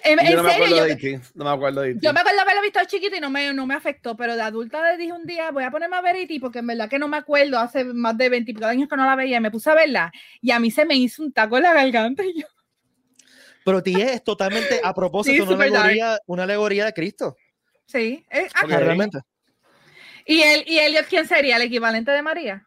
En, 0.04 0.20
Yo 0.20 0.24
en 0.24 0.36
no 0.36 0.44
me 0.44 0.52
serio, 0.52 0.66
acuerdo 0.66 0.78
yo, 0.78 0.84
de 0.86 0.92
E.T. 0.94 1.22
No 1.34 1.46
me 1.46 1.50
acuerdo 1.50 1.82
de 1.82 1.88
E 1.88 1.92
E.T. 1.92 2.00
yo 2.06 2.14
me 2.14 2.20
acuerdo 2.20 2.42
haberlo 2.42 2.62
visto 2.62 2.80
chiquito 2.86 3.16
y 3.18 3.20
no 3.20 3.32
me, 3.32 3.52
no 3.54 3.66
me 3.66 3.74
afectó, 3.74 4.16
pero 4.16 4.36
de 4.36 4.42
adulta 4.44 4.92
le 4.92 4.98
dije 4.98 5.12
un 5.12 5.26
día, 5.26 5.50
voy 5.50 5.64
a 5.64 5.72
ponerme 5.72 5.96
a 5.98 6.02
ver 6.02 6.16
E.T. 6.16 6.40
porque 6.40 6.60
en 6.60 6.68
verdad 6.68 6.88
que 6.88 7.00
no 7.00 7.08
me 7.08 7.18
acuerdo, 7.18 7.58
hace 7.58 7.84
más 7.84 8.16
de 8.16 8.30
20 8.30 8.54
años 8.66 8.88
que 8.88 8.96
no 8.96 9.04
la 9.04 9.16
veía, 9.16 9.38
y 9.38 9.40
me 9.42 9.50
puse 9.52 9.70
a 9.72 9.74
verla 9.74 10.12
y 10.42 10.52
a 10.52 10.60
mí 10.60 10.70
se 10.70 10.86
me 10.86 10.96
hizo 10.96 11.24
un 11.24 11.34
taco 11.34 11.58
en 11.58 11.64
la 11.64 11.74
garganta 11.74 12.24
y 12.24 12.40
yo, 12.40 12.48
Pero 13.66 13.82
ti 13.84 14.00
es 14.00 14.24
totalmente 14.24 14.80
a 14.82 14.94
propósito 14.94 15.44
una, 15.44 15.56
alegoría, 15.66 16.20
una 16.28 16.44
alegoría 16.44 16.86
de 16.86 16.94
Cristo. 16.94 17.36
sí. 17.88 18.24
Ok. 18.32 18.50
ah, 18.54 18.66
Realmente. 18.68 19.20
¿Y 20.26 20.42
él, 20.44 20.64
y 20.68 20.78
Elliot 20.78 21.08
quién 21.08 21.28
sería? 21.28 21.56
¿El 21.56 21.64
equivalente 21.64 22.12
de 22.12 22.22
María? 22.22 22.64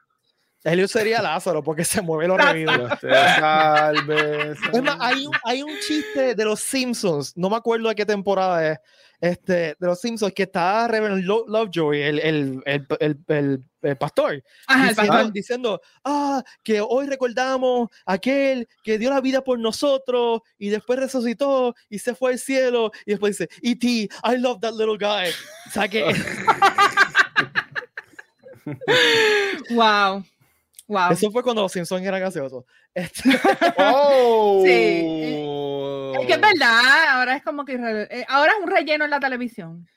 Elliot 0.64 0.88
sería 0.90 1.20
Lázaro 1.20 1.62
porque 1.62 1.84
se 1.84 2.00
mueve 2.00 2.28
los 2.28 2.38
te 3.00 3.10
salve, 3.10 4.52
Es 4.72 4.82
más, 4.82 4.96
hay 5.00 5.26
un, 5.26 5.34
hay 5.44 5.62
un 5.62 5.76
chiste 5.80 6.34
de 6.34 6.44
los 6.44 6.60
Simpsons, 6.60 7.36
no 7.36 7.50
me 7.50 7.56
acuerdo 7.56 7.88
de 7.88 7.94
qué 7.96 8.06
temporada 8.06 8.72
es, 8.72 8.78
este, 9.20 9.52
de 9.52 9.86
los 9.86 10.00
Simpsons, 10.00 10.32
que 10.32 10.44
está 10.44 10.86
Reverend 10.88 11.24
Lo- 11.24 11.44
Lovejoy, 11.48 12.02
el, 12.02 12.18
el, 12.20 12.62
el, 12.64 12.86
el, 13.00 13.18
el- 13.28 13.62
el 13.82 13.96
pastor, 13.96 14.40
Ajá, 14.68 14.88
diciendo, 14.90 15.12
pastor. 15.12 15.32
diciendo, 15.32 15.80
ah, 16.04 16.40
que 16.62 16.80
hoy 16.80 17.06
recordamos 17.08 17.88
aquel 18.06 18.68
que 18.84 18.96
dio 18.96 19.10
la 19.10 19.20
vida 19.20 19.42
por 19.42 19.58
nosotros 19.58 20.42
y 20.56 20.68
después 20.68 21.00
resucitó 21.00 21.74
y 21.88 21.98
se 21.98 22.14
fue 22.14 22.30
al 22.32 22.38
cielo 22.38 22.92
y 23.04 23.10
después 23.10 23.36
dice, 23.36 23.50
E.T., 23.60 23.86
I 23.88 24.36
love 24.38 24.60
that 24.60 24.74
little 24.74 24.96
guy. 24.96 25.30
O 25.66 25.70
sea 25.72 25.88
que 25.88 26.04
Wow. 29.70 30.24
Wow. 30.92 31.12
eso 31.12 31.30
fue 31.30 31.42
cuando 31.42 31.62
los 31.62 31.72
Simpsons 31.72 32.02
eran 32.02 32.20
graciosos. 32.20 32.64
Este, 32.94 33.30
Oh. 33.78 34.62
Sí. 34.62 36.20
Es 36.20 36.26
que 36.26 36.32
es 36.34 36.40
verdad, 36.40 37.08
ahora 37.16 37.36
es 37.36 37.42
como 37.42 37.64
que 37.64 37.74
eh, 38.10 38.26
ahora 38.28 38.52
es 38.52 38.58
un 38.62 38.70
relleno 38.70 39.04
en 39.06 39.10
la 39.10 39.18
televisión. 39.18 39.88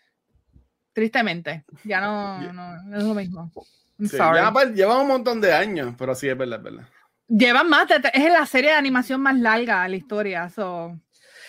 Tristemente. 0.94 1.66
Ya 1.84 2.00
no, 2.00 2.40
no, 2.54 2.82
no 2.84 2.98
es 2.98 3.04
lo 3.04 3.14
mismo. 3.14 3.52
I'm 4.00 4.08
Sí, 4.08 4.16
sorry. 4.16 4.38
ya, 4.40 4.74
lleva 4.74 5.02
un 5.02 5.08
montón 5.10 5.42
de 5.42 5.54
años, 5.54 5.94
pero 5.98 6.16
sí 6.16 6.30
es 6.30 6.38
verdad, 6.38 6.60
es 6.60 6.64
verdad. 6.64 6.88
Llevan 7.28 7.68
más 7.68 7.88
de, 7.90 7.96
es 8.14 8.32
la 8.32 8.46
serie 8.46 8.70
de 8.72 8.78
animación 8.78 9.20
más 9.20 9.36
larga 9.38 9.84
de 9.84 9.90
la 9.90 9.96
historia. 9.98 10.50
So, 10.50 10.98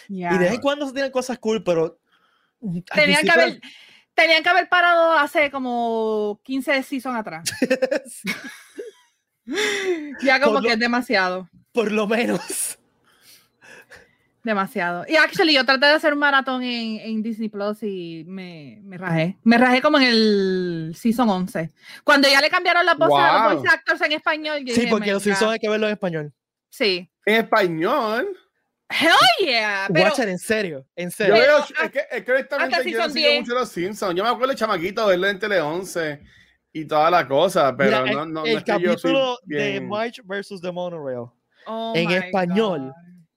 yeah. 0.08 0.32
Y 0.34 0.38
de 0.38 0.44
vez 0.46 0.54
en 0.54 0.60
cuando 0.60 0.86
se 0.86 0.92
tienen 0.92 1.12
cosas 1.12 1.38
cool, 1.38 1.62
pero. 1.62 2.00
al 2.62 2.82
tenían, 2.92 3.22
que 3.22 3.30
haber, 3.30 3.60
tenían 4.14 4.42
que 4.42 4.48
haber 4.48 4.68
parado 4.68 5.12
hace 5.12 5.48
como 5.52 6.40
15 6.42 6.82
seasons 6.82 7.16
atrás. 7.16 7.44
ya 10.22 10.40
como 10.40 10.54
Por 10.54 10.62
lo- 10.62 10.68
que 10.68 10.72
es 10.74 10.78
demasiado. 10.78 11.48
Por 11.72 11.92
lo 11.92 12.06
menos. 12.06 12.78
Demasiado. 14.42 15.04
Y 15.08 15.16
actually, 15.16 15.54
yo 15.54 15.64
traté 15.64 15.86
de 15.86 15.92
hacer 15.94 16.12
un 16.12 16.20
maratón 16.20 16.62
en, 16.62 17.00
en 17.00 17.20
Disney 17.22 17.48
Plus 17.48 17.82
y 17.82 18.22
me, 18.28 18.78
me 18.84 18.96
rajé. 18.96 19.36
Me 19.42 19.58
rajé 19.58 19.82
como 19.82 19.98
en 19.98 20.04
el 20.04 20.94
season 20.96 21.28
11. 21.28 21.72
Cuando 22.04 22.28
ya 22.28 22.40
le 22.40 22.48
cambiaron 22.48 22.86
las 22.86 22.96
voces 22.96 23.16
a 23.18 23.32
los 23.32 23.42
Wow. 23.42 23.54
voice 23.62 23.74
actors 23.74 24.00
en 24.02 24.12
español. 24.12 24.58
yo 24.64 24.72
Sí, 24.72 24.82
dije, 24.82 24.90
porque 24.92 25.06
"My 25.06 25.12
los 25.14 25.22
God". 25.24 25.24
Simpsons 25.24 25.52
hay 25.52 25.58
que 25.58 25.68
verlo 25.68 25.86
en 25.88 25.92
español. 25.94 26.32
Sí. 26.70 27.10
En 27.24 27.34
español. 27.42 28.28
Hell 28.88 29.10
yeah. 29.44 29.88
Pero, 29.92 30.10
Watch 30.10 30.18
it, 30.20 30.28
en 30.28 30.38
serio, 30.38 30.86
en 30.94 31.10
Yo 31.10 31.16
serio. 31.16 31.34
Pero, 31.34 31.56
veo, 31.56 31.58
es 31.86 31.90
que, 31.90 32.00
es 32.08 32.24
que 32.24 32.32
honestamente 32.32 32.82
que 32.84 32.90
yo 32.92 32.98
no 32.98 33.02
Season 33.04 33.12
sigo 33.14 33.28
10. 33.28 33.40
mucho 33.40 33.54
los 33.54 33.68
Simpsons. 33.68 34.14
Yo 34.14 34.22
me 34.22 34.30
acuerdo 34.30 34.52
de 34.52 34.58
chamaquito 34.58 35.06
verlo 35.08 35.26
en 35.26 35.38
Tele 35.40 35.60
11 35.60 36.20
y 36.80 36.84
toda 36.86 37.10
la 37.10 37.26
cosa, 37.26 37.74
pero 37.76 38.02
Mira, 38.02 38.12
no, 38.14 38.22
el, 38.24 38.32
no, 38.32 38.40
no 38.40 38.44
el 38.46 38.58
es 38.58 38.64
que 38.64 38.72
yo 38.80 38.90
capítulo 38.94 39.38
de 39.44 39.56
bien- 39.72 39.88
March 39.88 40.20
versus 40.24 40.60
the 40.60 40.70
Monorail 40.70 41.30
oh 41.66 41.92
en 41.96 42.10
español. 42.10 42.80
God. 42.80 42.92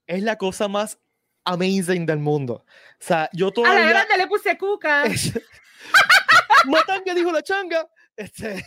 es 0.06 0.22
la 0.22 0.36
cosa 0.36 0.68
más 0.68 0.98
amazing 1.44 2.04
del 2.06 2.18
mundo. 2.18 2.54
O 2.54 2.64
sea, 2.98 3.28
yo 3.32 3.46
A 3.46 3.48
la 3.48 3.54
todavía. 3.54 3.88
grande 3.88 4.16
le 4.18 4.26
puse 4.26 4.58
cuca. 4.58 5.04
Matanga 6.66 7.14
dijo 7.14 7.32
la 7.32 7.42
changa. 7.42 7.88
Este, 8.16 8.62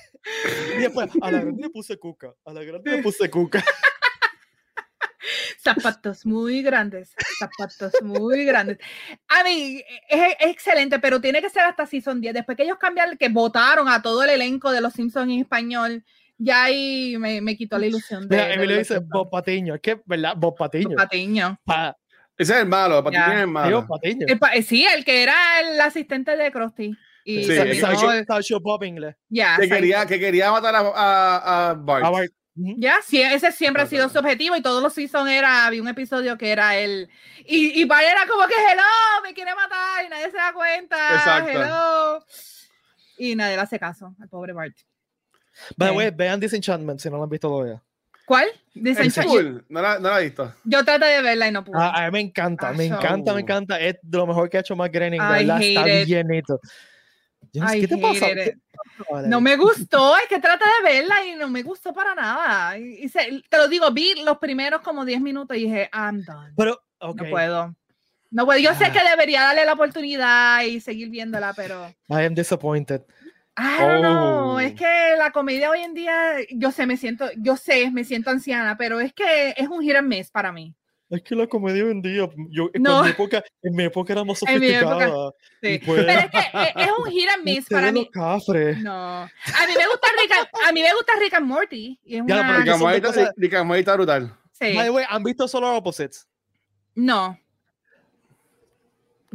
y 0.75 0.79
después, 0.79 1.09
a 1.21 1.31
la 1.31 1.41
grande 1.41 1.61
le 1.61 1.69
puse 1.69 1.97
cuca. 1.97 2.33
A 2.45 2.53
la 2.53 2.63
grande 2.63 2.91
le 2.91 3.03
puse 3.03 3.29
cuca. 3.29 3.63
Zapatos 5.57 6.25
muy 6.25 6.61
grandes, 6.61 7.13
zapatos 7.39 7.93
muy 8.03 8.45
grandes. 8.45 8.77
A 9.27 9.43
mí 9.43 9.81
es, 10.09 10.21
es 10.39 10.47
excelente, 10.49 10.99
pero 10.99 11.21
tiene 11.21 11.41
que 11.41 11.49
ser 11.49 11.63
hasta 11.63 11.85
Season 11.85 12.19
10. 12.21 12.33
Después 12.33 12.55
que 12.57 12.63
ellos 12.63 12.77
cambiaron, 12.79 13.17
que 13.17 13.29
votaron 13.29 13.87
a 13.87 14.01
todo 14.01 14.23
el 14.23 14.29
elenco 14.31 14.71
de 14.71 14.81
los 14.81 14.93
Simpsons 14.93 15.31
en 15.31 15.39
español, 15.39 16.03
ya 16.37 16.63
ahí 16.65 17.15
me, 17.19 17.41
me 17.41 17.55
quitó 17.55 17.77
la 17.77 17.85
ilusión 17.87 18.27
de. 18.27 18.35
Mira, 18.35 18.53
Emilio 18.53 18.77
dice. 18.77 18.99
Bob 18.99 19.29
Patiño. 19.29 19.75
Es 19.75 19.81
que, 19.81 20.01
¿verdad? 20.05 20.33
Bob 20.35 20.57
Patiño. 20.57 20.95
Patiño. 20.97 21.57
Pa- 21.63 21.95
Ese 22.37 22.53
es 22.53 22.59
el 22.61 22.67
malo, 22.67 23.03
quién 23.03 23.21
es 23.21 23.29
el 23.29 23.35
digo, 23.41 23.51
malo. 23.51 23.87
Patiño. 23.87 24.25
El 24.27 24.39
pa- 24.39 24.53
eh, 24.55 24.63
sí, 24.63 24.85
el 24.85 25.05
que 25.05 25.23
era 25.23 25.35
el 25.61 25.79
asistente 25.79 26.35
de 26.35 26.51
Krusty. 26.51 26.91
Y 27.25 27.43
Sí, 27.45 27.53
Bob 28.61 28.83
inglés. 28.83 29.15
ya, 29.29 29.55
Que 29.57 29.69
quería, 29.69 30.05
que 30.05 30.19
quería 30.19 30.51
matar 30.51 30.75
a, 30.75 30.79
a, 30.79 31.69
a 31.69 31.73
Bart. 31.75 32.03
Ah, 32.05 32.09
Bart. 32.09 32.31
Ya, 32.55 32.97
sí, 33.03 33.21
ese 33.21 33.51
siempre 33.51 33.81
ha 33.81 33.85
Es 33.85 33.89
sido 33.89 34.03
verdad. 34.03 34.13
su 34.13 34.19
objetivo 34.19 34.55
y 34.55 34.61
todos 34.61 34.81
los 34.83 34.93
seasons 34.93 35.29
era, 35.31 35.65
había 35.65 35.81
un 35.81 35.87
episodio 35.87 36.37
que 36.37 36.51
era 36.51 36.75
él. 36.77 37.09
Y, 37.45 37.81
y 37.81 37.85
Bart 37.85 38.03
era 38.03 38.27
como 38.27 38.45
que, 38.47 38.53
hello, 38.53 38.83
me 39.23 39.33
quiere 39.33 39.55
matar 39.55 40.05
y 40.05 40.09
nadie 40.09 40.29
se 40.29 40.37
da 40.37 40.53
cuenta. 40.53 41.15
Exacto. 41.15 41.49
Hello. 41.49 42.25
Y 43.17 43.35
nadie 43.35 43.55
le 43.55 43.61
hace 43.61 43.79
caso 43.79 44.13
al 44.21 44.29
pobre 44.29 44.53
Bart. 44.53 44.75
By 45.77 45.89
the 45.89 45.95
way, 45.95 46.11
vean 46.11 46.39
Disenchantment 46.39 46.99
si 46.99 47.09
no 47.09 47.17
lo 47.17 47.23
han 47.23 47.29
visto 47.29 47.47
todavía. 47.47 47.81
¿Cuál? 48.25 48.47
Cool. 49.25 49.65
No 49.69 49.81
la, 49.81 49.99
no 49.99 50.09
la 50.09 50.21
he 50.21 50.25
visto. 50.25 50.53
yo 50.63 50.83
traté 50.85 51.05
de 51.05 51.21
verla 51.21 51.47
y 51.47 51.51
no 51.51 51.63
pude. 51.63 51.77
Ah, 51.79 52.05
a 52.05 52.05
mí 52.05 52.11
me 52.13 52.19
encanta, 52.21 52.71
me 52.71 52.83
Ah, 52.85 52.95
encanta, 52.95 53.33
me 53.33 53.41
encanta. 53.41 53.79
Es 53.79 53.97
de 54.01 54.17
lo 54.17 54.25
mejor 54.27 54.49
que 54.49 54.57
ha 54.57 54.59
hecho 54.61 54.75
Matt 54.75 54.93
Groening. 54.93 55.21
está 55.21 55.89
it. 55.89 56.05
bien 56.07 56.27
no 57.53 57.67
sé, 57.69 57.77
I 57.77 57.81
¿Qué 57.81 57.87
te 57.87 57.97
pasa? 57.97 58.27
no 59.27 59.41
me 59.41 59.55
gustó, 59.57 60.17
es 60.17 60.25
que 60.27 60.39
traté 60.39 60.65
de 60.65 60.89
verla 60.93 61.25
y 61.25 61.35
no 61.35 61.49
me 61.49 61.63
gustó 61.63 61.93
para 61.93 62.13
nada. 62.15 62.77
Y, 62.77 63.03
y 63.05 63.09
se- 63.09 63.41
te 63.49 63.57
lo 63.57 63.67
digo, 63.67 63.89
vi 63.91 64.23
los 64.23 64.37
primeros 64.37 64.81
como 64.81 65.05
10 65.05 65.21
minutos 65.21 65.55
y 65.57 65.61
dije, 65.65 65.89
I'm 65.93 66.23
done. 66.23 66.53
Pero, 66.55 66.79
ok. 66.99 67.21
No 67.21 67.29
puedo. 67.29 67.75
No 68.31 68.45
puedo. 68.45 68.59
Yo 68.59 68.73
sé 68.75 68.85
Ah. 68.85 68.91
que 68.91 68.99
debería 69.09 69.41
darle 69.41 69.65
la 69.65 69.73
oportunidad 69.73 70.63
y 70.63 70.79
seguir 70.79 71.09
viéndola, 71.09 71.53
pero 71.55 71.87
I 72.09 72.25
am 72.25 72.33
disappointed. 72.35 73.01
I 73.57 73.79
don't 73.81 73.99
know. 74.01 74.53
Oh. 74.55 74.59
Es 74.59 74.73
que 74.73 75.15
la 75.17 75.31
comedia 75.31 75.69
hoy 75.69 75.81
en 75.81 75.93
día, 75.93 76.37
yo 76.49 76.71
sé, 76.71 76.87
me 76.87 76.97
siento, 76.97 77.29
yo 77.37 77.55
sé, 77.55 77.91
me 77.91 78.03
siento 78.03 78.31
anciana, 78.31 78.75
pero 78.77 78.99
es 78.99 79.13
que 79.13 79.53
es 79.55 79.67
un 79.67 79.81
hit 79.83 79.95
and 79.95 80.07
miss 80.07 80.31
para 80.31 80.51
mí. 80.51 80.75
Es 81.15 81.21
que 81.21 81.35
la 81.35 81.45
comedia 81.47 81.83
hoy 81.85 81.91
en 81.91 82.01
día, 82.01 82.27
yo, 82.49 82.69
No. 82.79 82.99
en, 82.99 83.05
mi 83.05 83.09
época, 83.11 83.43
en 83.61 83.75
mi 83.75 83.83
época 83.83 84.13
época, 84.33 84.35
sofisticada. 84.35 85.31
Sí. 85.61 85.79
Pues- 85.85 86.05
Pero 86.05 86.19
es 86.21 86.31
que 86.31 86.37
es, 86.39 86.87
es 86.87 86.91
un 86.97 87.11
hit 87.11 87.29
and 87.29 87.43
miss 87.45 87.59
Ustedes 87.59 87.69
para 87.81 87.85
los 87.91 87.93
mí. 87.93 88.09
cafres. 88.11 88.77
No. 88.79 88.91
A 89.21 89.27
mí 89.67 89.73
me 89.77 89.85
gusta 89.87 90.07
Rick 90.19 90.31
and, 90.31 90.47
a 90.67 90.71
mí 90.71 90.81
me 90.81 90.93
gusta 90.93 91.13
Rick 91.19 91.33
and 91.35 91.45
Morty. 91.45 91.99
Y 92.03 92.15
es 92.17 92.23
Ya, 92.25 92.35
una- 92.41 92.57
Rick 92.57 92.69
and 92.69 92.81
Morty- 92.81 93.27
Rick 93.37 93.53
and 93.53 93.67
Morty 93.67 93.79
está 93.81 93.93
brutal. 93.95 94.35
sí. 94.53 94.73
By 94.75 94.85
the 94.85 94.89
way, 94.89 95.05
¿han 95.07 95.23
visto 95.23 95.47
Solar 95.47 95.75
Opposites? 95.75 96.27
No. 96.95 97.37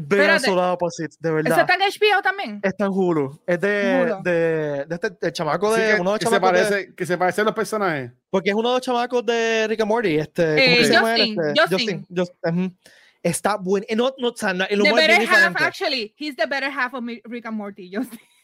Vean. 0.01 0.41
Solar 0.41 0.73
Opposites, 0.75 1.19
de 1.21 1.29
¿Eso 1.29 1.35
verdad. 1.35 1.59
está 1.61 1.75
en 1.75 1.81
HBO 1.81 2.23
también? 2.23 2.61
Está 2.63 2.85
en 2.85 2.91
Hulu. 2.93 3.41
Es 3.47 3.61
de, 3.61 4.03
Hulu. 4.13 4.23
de, 4.23 4.85
de 4.87 4.95
este 4.95 5.27
el 5.27 5.33
chamaco 5.33 5.75
Sí, 5.75 5.81
de 5.81 5.95
que, 5.97 6.01
uno 6.01 6.11
de 6.13 6.15
los 6.15 6.19
que 6.21 6.25
se 6.27 6.31
chamacos 6.31 6.53
de- 6.59 6.65
parece, 6.71 6.95
que 6.95 7.07
se 7.07 7.19
parecen 7.19 7.45
los 7.45 7.55
personajes. 7.55 8.13
porque 8.31 8.51
es 8.51 8.57
uno 8.57 8.69
de 8.71 8.75
los 8.77 8.83
chamacos 8.83 9.27
de 9.27 9.67
Rick 9.69 9.81
and 9.81 9.89
Morty. 9.89 10.19
Este, 10.19 10.43
¿cómo 10.45 10.59
Eh, 10.59 10.77
que 10.79 10.85
se 10.85 10.93
llama 10.93 11.17
él? 11.17 11.35
Justin, 11.37 11.49
Este, 11.49 11.75
Justin. 11.75 12.07
Just- 12.17 12.35
ujú. 12.43 12.77
Está 13.23 13.57
bueno. 13.57 13.85
Eh, 13.89 13.97
No, 13.97 14.15
no, 14.19 14.29
o 14.29 14.37
sea, 14.37 14.51
el 14.53 14.59
The 14.59 14.75
humor 14.77 14.89
es 14.89 14.95
better 15.09 15.19
bien 15.19 15.31
half, 15.33 15.61
actually. 15.61 16.15
He's 16.17 16.37
the 16.37 16.47
better 16.47 16.71
half 16.71 16.95
of 16.95 17.05
Rick 17.25 17.47
and 17.47 17.57
Morty. 17.57 17.91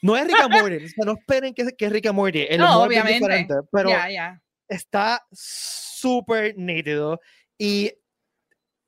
No 0.02 0.16
es 0.16 0.26
Rick 0.26 0.40
and 0.40 0.50
Morty. 0.60 0.76
o 0.84 0.88
sea, 0.88 1.04
no 1.06 1.12
esperen 1.12 1.54
que, 1.54 1.64
que 1.76 1.86
es 1.86 1.92
Rick 1.92 2.06
and 2.06 2.16
Morty. 2.16 2.46
El 2.48 2.58
No, 2.58 2.66
humor 2.66 2.80
es 2.92 2.98
obviamente. 3.00 3.18
diferente. 3.20 3.54
Pero 3.70 3.88
Ya, 3.90 4.10
ya. 4.10 4.42
está 4.68 5.24
súper 5.32 6.58
nítido. 6.58 7.20
Y. 7.58 7.92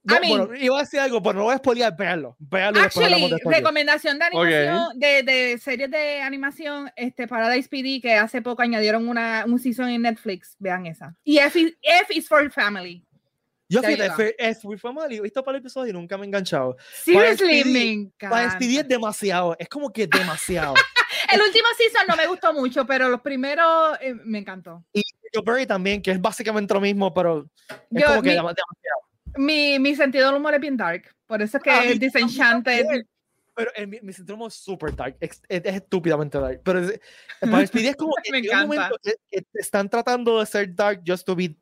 I 0.08 0.14
No, 0.14 0.20
mean- 0.20 0.38
bueno, 0.46 0.54
iba 0.56 0.76
a 0.78 0.82
decir 0.82 1.00
algo, 1.00 1.20
pero 1.22 1.34
no 1.38 1.44
voy 1.44 1.54
a 1.54 1.58
spoilear. 1.58 1.96
Véanlo. 1.96 2.36
Véanlo 2.38 2.80
y 2.80 2.82
Actually, 2.84 3.28
de 3.30 3.38
recomendación 3.44 4.18
de 4.18 4.24
animación, 4.26 4.98
de, 5.00 5.22
de 5.24 5.58
series 5.58 5.90
de 5.90 6.20
animación, 6.22 6.90
este 6.94 7.26
Paradise 7.26 7.68
PD, 7.68 8.00
que 8.00 8.14
hace 8.14 8.40
poco 8.42 8.62
añadieron 8.62 9.08
una, 9.08 9.44
un 9.46 9.58
season 9.58 9.88
en 9.88 10.02
Netflix, 10.02 10.54
vean 10.58 10.86
esa. 10.86 11.16
Y 11.24 11.38
F, 11.38 11.58
is- 11.58 11.76
F 11.82 12.14
is 12.14 12.28
for 12.28 12.48
Family. 12.52 13.02
Yo 13.68 13.82
fíjate, 13.82 14.36
es 14.38 14.64
muy 14.64 14.78
famoso. 14.78 15.08
He 15.10 15.20
visto 15.20 15.42
para 15.42 15.56
el 15.58 15.60
episodio 15.60 15.90
y 15.90 15.92
nunca 15.92 16.16
me 16.16 16.22
he 16.22 16.26
enganchado. 16.28 16.76
Seriously, 17.02 17.62
SPD, 17.62 17.72
me 17.72 17.90
encanta. 17.90 18.30
Para 18.30 18.44
despedir 18.44 18.80
es 18.80 18.88
demasiado. 18.88 19.56
Es 19.58 19.68
como 19.68 19.92
que 19.92 20.06
demasiado. 20.06 20.74
El 21.32 21.40
último 21.40 21.66
season 21.76 22.02
no 22.08 22.14
me 22.14 22.28
gustó 22.28 22.52
mucho, 22.52 22.86
pero 22.86 23.08
los 23.08 23.20
primeros 23.22 23.98
eh, 24.00 24.14
me 24.24 24.38
encantó. 24.38 24.84
Joe 25.34 25.42
Berry 25.44 25.66
también, 25.66 26.00
que 26.00 26.12
es 26.12 26.20
básicamente 26.20 26.72
lo 26.74 26.80
mismo, 26.80 27.12
pero 27.12 27.48
es 27.68 27.76
Yo- 27.90 28.06
como 28.06 28.22
que 28.22 28.30
mi- 28.30 28.36
dema- 28.36 28.54
demasiado. 28.54 28.95
Mi, 29.36 29.78
mi 29.78 29.94
sentido 29.94 30.26
del 30.26 30.36
humor 30.40 30.54
es 30.54 30.60
bien 30.60 30.76
dark, 30.76 31.14
por 31.26 31.42
eso 31.42 31.56
es 31.58 31.62
que 31.62 31.70
A 31.70 31.82
mí 31.82 31.98
Disenchanted. 31.98 32.86
Pero 33.54 33.70
en 33.74 33.88
mi, 33.88 33.98
mi 34.02 34.12
síndrome 34.12 34.46
es 34.48 34.54
súper 34.54 34.94
dark, 34.94 35.16
es, 35.18 35.40
es- 35.48 35.62
es 35.64 35.74
estúpidamente 35.76 36.38
dark. 36.38 36.60
Pero 36.62 36.80
es, 36.80 37.00
para 37.40 37.58
despedir 37.58 37.88
es 37.88 37.96
como 37.96 38.12
que 38.22 38.30
Me 38.32 38.42
llega 38.42 38.64
un 38.64 38.72
encanta. 38.72 38.90
momento 38.90 38.98
que, 39.02 39.38
que 39.40 39.44
están 39.54 39.88
tratando 39.88 40.38
de 40.40 40.46
ser 40.46 40.74
dark 40.74 41.00
just 41.06 41.24
to 41.26 41.34
be, 41.34 41.56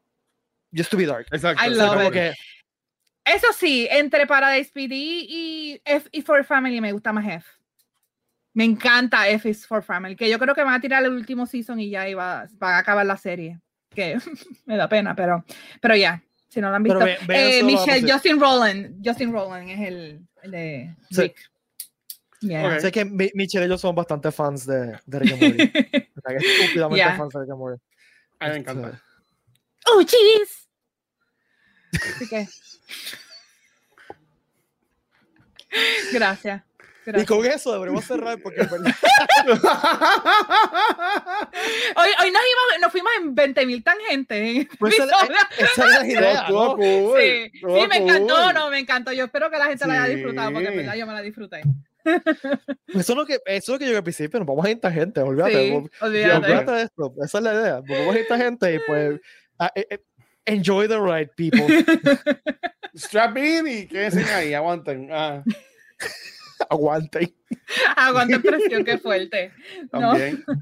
just 0.77 0.91
to 0.91 0.97
be 0.97 1.07
dark. 1.07 1.27
Exacto. 1.31 1.63
I 1.65 1.69
O 1.69 1.75
sea, 1.75 1.87
love 1.95 2.07
it. 2.07 2.13
que, 2.13 2.33
Eso 3.25 3.47
sí, 3.57 3.87
entre 3.91 4.27
Paradise 4.27 4.71
PD 4.73 4.93
y 4.95 5.81
F 5.85 6.09
is 6.13 6.25
for 6.25 6.45
Family 6.45 6.81
me 6.81 6.91
gusta 6.93 7.13
más 7.13 7.27
F. 7.27 7.47
Me 8.55 8.65
encanta 8.65 9.29
F 9.29 9.49
is 9.49 9.65
for 9.67 9.83
Family, 9.83 10.15
que 10.17 10.29
yo 10.29 10.39
creo 10.39 10.55
que 10.55 10.63
van 10.65 10.75
a 10.75 10.81
tirar 10.81 11.03
el 11.05 11.11
último 11.13 11.47
season 11.47 11.79
y 11.81 11.91
ya 11.91 12.09
iba, 12.09 12.47
va 12.63 12.77
a 12.77 12.79
acabar 12.79 13.07
la 13.07 13.17
serie. 13.17 13.61
Que 13.91 14.17
me 14.67 14.77
da 14.77 14.89
pena, 14.89 15.15
pero, 15.15 15.45
pero 15.81 15.95
ya, 15.97 16.21
si 16.55 16.61
no 16.61 16.71
lo 16.71 16.77
han 16.77 16.83
visto. 16.83 16.99
Ve- 16.99 17.19
vean 17.27 17.51
Eh, 17.51 17.59
la 17.61 17.67
Michelle. 17.67 18.13
Justin 18.13 18.41
Roland, 18.41 18.97
Justin 19.05 19.33
Roland 19.33 19.69
es 19.71 19.81
el, 19.81 20.27
el 20.43 20.51
de 20.51 20.97
Sí. 21.11 21.21
Rick. 21.23 21.37
Yeah. 22.41 22.67
Ok. 22.75 22.81
Sé 22.81 22.93
que 22.93 23.05
mi- 23.05 23.31
Michelle 23.35 23.67
y 23.67 23.69
yo 23.69 23.79
somos 23.79 23.97
bastante 23.97 24.31
fans 24.33 24.67
de, 24.67 24.99
de 25.07 25.19
Rick 25.19 25.33
and 25.33 25.43
Morty. 25.43 25.63
O 26.17 26.21
sea, 26.21 26.39
que 26.39 26.47
estúpidamente 26.47 26.97
Yeah. 27.05 27.17
fans 27.17 27.33
de 27.33 27.41
Rick 27.41 27.51
and 27.51 27.59
Morty. 27.59 27.83
A 28.41 28.45
mí 28.47 28.51
me 28.53 28.59
Este, 28.59 28.71
encanta. 28.71 29.03
¡Oh, 29.87 30.03
cheese! 30.03 30.69
Así 32.17 32.29
que. 32.29 32.49
Gracias. 36.13 36.63
Y 37.07 37.25
con 37.25 37.45
eso 37.45 37.73
deberíamos 37.73 38.05
cerrar 38.05 38.39
porque 38.41 38.61
Hoy, 41.97 42.11
hoy 42.23 42.31
nos, 42.31 42.43
íbamos- 42.43 42.81
nos 42.81 42.93
fuimos 42.93 43.13
en 43.21 43.35
20.000 43.37 43.85
tangentes. 43.85 44.39
en 44.39 44.57
el 44.59 44.69
pues 44.79 44.95
esa, 44.95 45.05
es 45.05 45.79
la 45.79 46.07
idea. 46.07 46.49
¿no? 46.49 46.77
cool, 46.77 47.21
Sí, 47.21 47.51
sí, 47.53 47.87
me 47.89 47.97
encantó, 47.97 48.35
cool. 48.35 48.55
no, 48.55 48.71
me 48.71 48.79
encantó. 48.79 49.13
Yo 49.13 49.25
espero 49.25 49.51
que 49.51 49.59
la 49.59 49.67
gente 49.67 49.87
la 49.87 50.03
haya 50.05 50.15
disfrutado 50.15 50.53
porque 50.53 50.69
en 50.69 50.77
verdad 50.77 50.95
yo 50.95 51.07
me 51.07 51.13
la 51.13 51.23
disfruté. 51.23 51.63
Eso 52.05 53.13
es 53.13 53.17
lo 53.17 53.25
que, 53.27 53.35
eso 53.35 53.43
es 53.47 53.69
lo 53.69 53.79
que 53.79 53.91
yo 53.91 53.97
al 53.97 54.03
principio, 54.03 54.39
nos 54.39 54.47
vamos 54.47 54.65
a 54.67 54.71
ir 54.71 54.79
gente, 54.93 55.21
olvídate. 55.21 55.69
Sí, 55.69 55.91
olvídate. 56.01 56.37
olvídate 56.37 56.73
de 56.73 56.83
esto, 56.83 57.15
esa 57.25 57.39
es 57.39 57.45
la 57.45 57.55
idea. 57.55 57.75
Nos 57.87 57.99
vamos 57.99 58.15
a 58.15 58.19
ir 58.19 58.27
gente 58.27 58.75
y 58.75 58.79
pues 58.87 59.21
ah, 59.59 59.71
eh, 59.75 59.87
eh, 59.91 59.99
enjoy 60.45 60.87
the 60.89 60.99
ride, 60.99 61.31
people. 61.37 61.67
Strap 62.97 63.37
in 63.39 63.67
y 63.67 63.87
quédense 63.87 64.23
ahí, 64.33 64.55
aguanten. 64.55 65.09
Ah, 65.13 65.43
Aguanten. 66.71 67.35
Aguanta 67.97 68.39
presión, 68.43 68.85
qué 68.85 68.99
fuerte. 68.99 69.53
No. 69.93 70.01
también. 70.01 70.45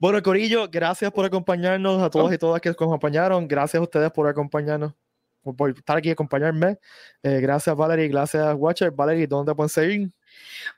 Bueno, 0.00 0.22
Corillo, 0.22 0.68
gracias 0.70 1.10
por 1.10 1.24
acompañarnos, 1.24 2.00
a 2.00 2.08
todos 2.08 2.32
y 2.32 2.38
todas 2.38 2.60
que 2.60 2.68
nos 2.68 2.76
acompañaron. 2.76 3.48
Gracias 3.48 3.80
a 3.80 3.82
ustedes 3.82 4.12
por 4.12 4.28
acompañarnos, 4.28 4.94
por, 5.42 5.56
por 5.56 5.70
estar 5.70 5.96
aquí 5.96 6.08
y 6.08 6.12
acompañarme. 6.12 6.78
Eh, 7.22 7.40
gracias, 7.40 7.74
Valerie, 7.74 8.06
gracias, 8.06 8.54
Watcher. 8.54 8.92
Valerie, 8.92 9.26
¿dónde 9.26 9.54
pueden 9.56 9.68
seguir? 9.68 10.12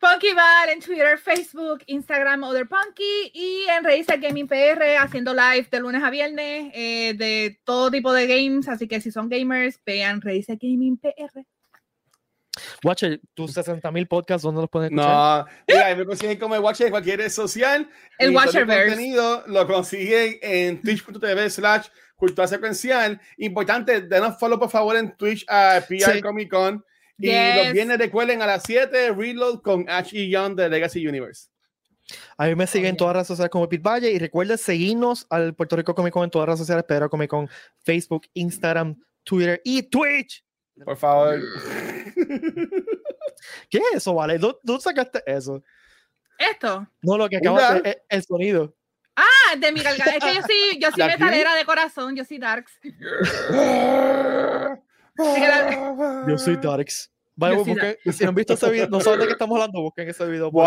Punky 0.00 0.32
Val 0.32 0.70
en 0.70 0.80
Twitter, 0.80 1.18
Facebook, 1.18 1.82
Instagram, 1.86 2.44
Other 2.44 2.66
Punky 2.66 3.30
y 3.34 3.66
en 3.68 3.84
Raíces 3.84 4.18
Gaming 4.18 4.46
PR 4.46 4.96
haciendo 4.98 5.34
live 5.34 5.68
de 5.70 5.80
lunes 5.80 6.02
a 6.02 6.10
viernes 6.10 6.70
eh, 6.74 7.14
de 7.14 7.60
todo 7.64 7.90
tipo 7.90 8.12
de 8.12 8.26
games. 8.26 8.68
Así 8.68 8.88
que 8.88 9.00
si 9.00 9.10
son 9.10 9.28
gamers, 9.28 9.80
vean 9.84 10.20
Raíces 10.20 10.58
Gaming 10.58 10.96
PR. 10.96 11.44
Watcher, 12.84 13.20
tus 13.34 13.52
60 13.52 13.90
mil 13.92 14.06
podcasts, 14.06 14.42
¿dónde 14.42 14.60
los 14.62 14.70
pueden 14.70 14.92
escuchar? 14.92 15.44
No, 15.46 15.46
mira, 15.68 15.86
ahí 15.86 15.96
me 15.96 16.04
consiguen 16.04 16.38
como 16.38 16.54
el 16.54 16.60
Watcher 16.60 16.86
en 16.86 16.90
cualquier 16.92 17.18
red 17.20 17.30
social. 17.30 17.88
El 18.18 18.34
Watcherverse. 18.34 18.88
contenido 18.88 19.44
lo 19.46 19.66
consiguen 19.66 20.38
en 20.42 20.80
twitch.tv 20.82 21.50
slash 21.50 21.88
cultura 22.16 22.46
secuencial. 22.46 23.20
Importante, 23.38 24.02
denos 24.02 24.38
follow 24.38 24.58
por 24.58 24.70
favor 24.70 24.96
en 24.96 25.16
Twitch 25.16 25.44
a 25.48 25.80
PR 25.88 26.12
Sí. 26.14 26.20
Comic 26.20 26.50
Con. 26.50 26.84
Y 27.18 27.26
Yes. 27.28 27.56
los 27.64 27.72
viernes 27.74 27.98
recuerden 27.98 28.40
a 28.42 28.46
las 28.46 28.62
7 28.64 29.12
Reload 29.12 29.60
con 29.60 29.88
Ash 29.90 30.14
y 30.14 30.30
Young 30.30 30.54
de 30.56 30.68
Legacy 30.70 31.06
Universe. 31.06 31.48
A 32.36 32.46
mí 32.46 32.54
me 32.54 32.66
siguen 32.66 32.90
en 32.90 32.96
todas 32.96 33.12
las 33.14 33.20
redes 33.20 33.26
sociales 33.28 33.50
como 33.50 33.68
Pete 33.68 33.82
Valle 33.82 34.10
y 34.10 34.18
recuerden 34.18 34.58
seguirnos 34.58 35.26
al 35.30 35.54
Puerto 35.54 35.76
Rico 35.76 35.94
Comic 35.94 36.12
Con 36.12 36.24
en 36.24 36.30
todas 36.30 36.48
las 36.48 36.54
redes 36.54 36.66
sociales, 36.66 36.84
Pedro 36.88 37.08
Comic 37.10 37.30
Con, 37.30 37.48
Facebook, 37.84 38.26
Instagram, 38.34 38.96
Twitter 39.22 39.60
y 39.64 39.82
Twitch. 39.84 40.42
Por 40.84 40.96
favor. 40.96 41.40
¿Qué 43.68 43.78
es 43.78 43.84
eso, 43.94 44.14
Vale? 44.14 44.38
¿Dó- 44.38 44.58
¿Dónde 44.62 44.82
sacaste 44.82 45.22
eso? 45.26 45.62
Esto. 46.38 46.86
No, 47.02 47.18
lo 47.18 47.28
que 47.28 47.36
acabas 47.38 47.82
de... 47.82 47.90
eh, 47.90 48.02
El 48.08 48.22
sonido. 48.22 48.74
Ah, 49.16 49.56
de 49.58 49.72
mi 49.72 49.80
garganta. 49.82 50.16
Es 50.16 50.24
que 50.24 50.34
yo 50.34 50.40
sí, 50.46 50.78
yo 50.80 50.90
soy 50.96 51.04
metalera 51.06 51.54
de 51.54 51.64
corazón, 51.64 52.16
yo 52.16 52.24
soy 52.24 52.38
darks. 52.38 52.72
Yo 56.26 56.38
soy 56.38 56.56
Darks. 56.56 57.12
Soy 57.38 57.56
busquen- 57.56 57.96
si 58.12 58.24
no 58.24 58.28
han 58.30 58.34
visto 58.34 58.54
ese 58.54 58.70
video, 58.70 58.88
no 58.88 59.00
saben 59.00 59.20
de 59.20 59.26
qué 59.26 59.32
estamos 59.32 59.54
hablando, 59.56 59.82
busquen 59.82 60.08
ese 60.08 60.24
video. 60.26 60.50
¡Wow! 60.50 60.66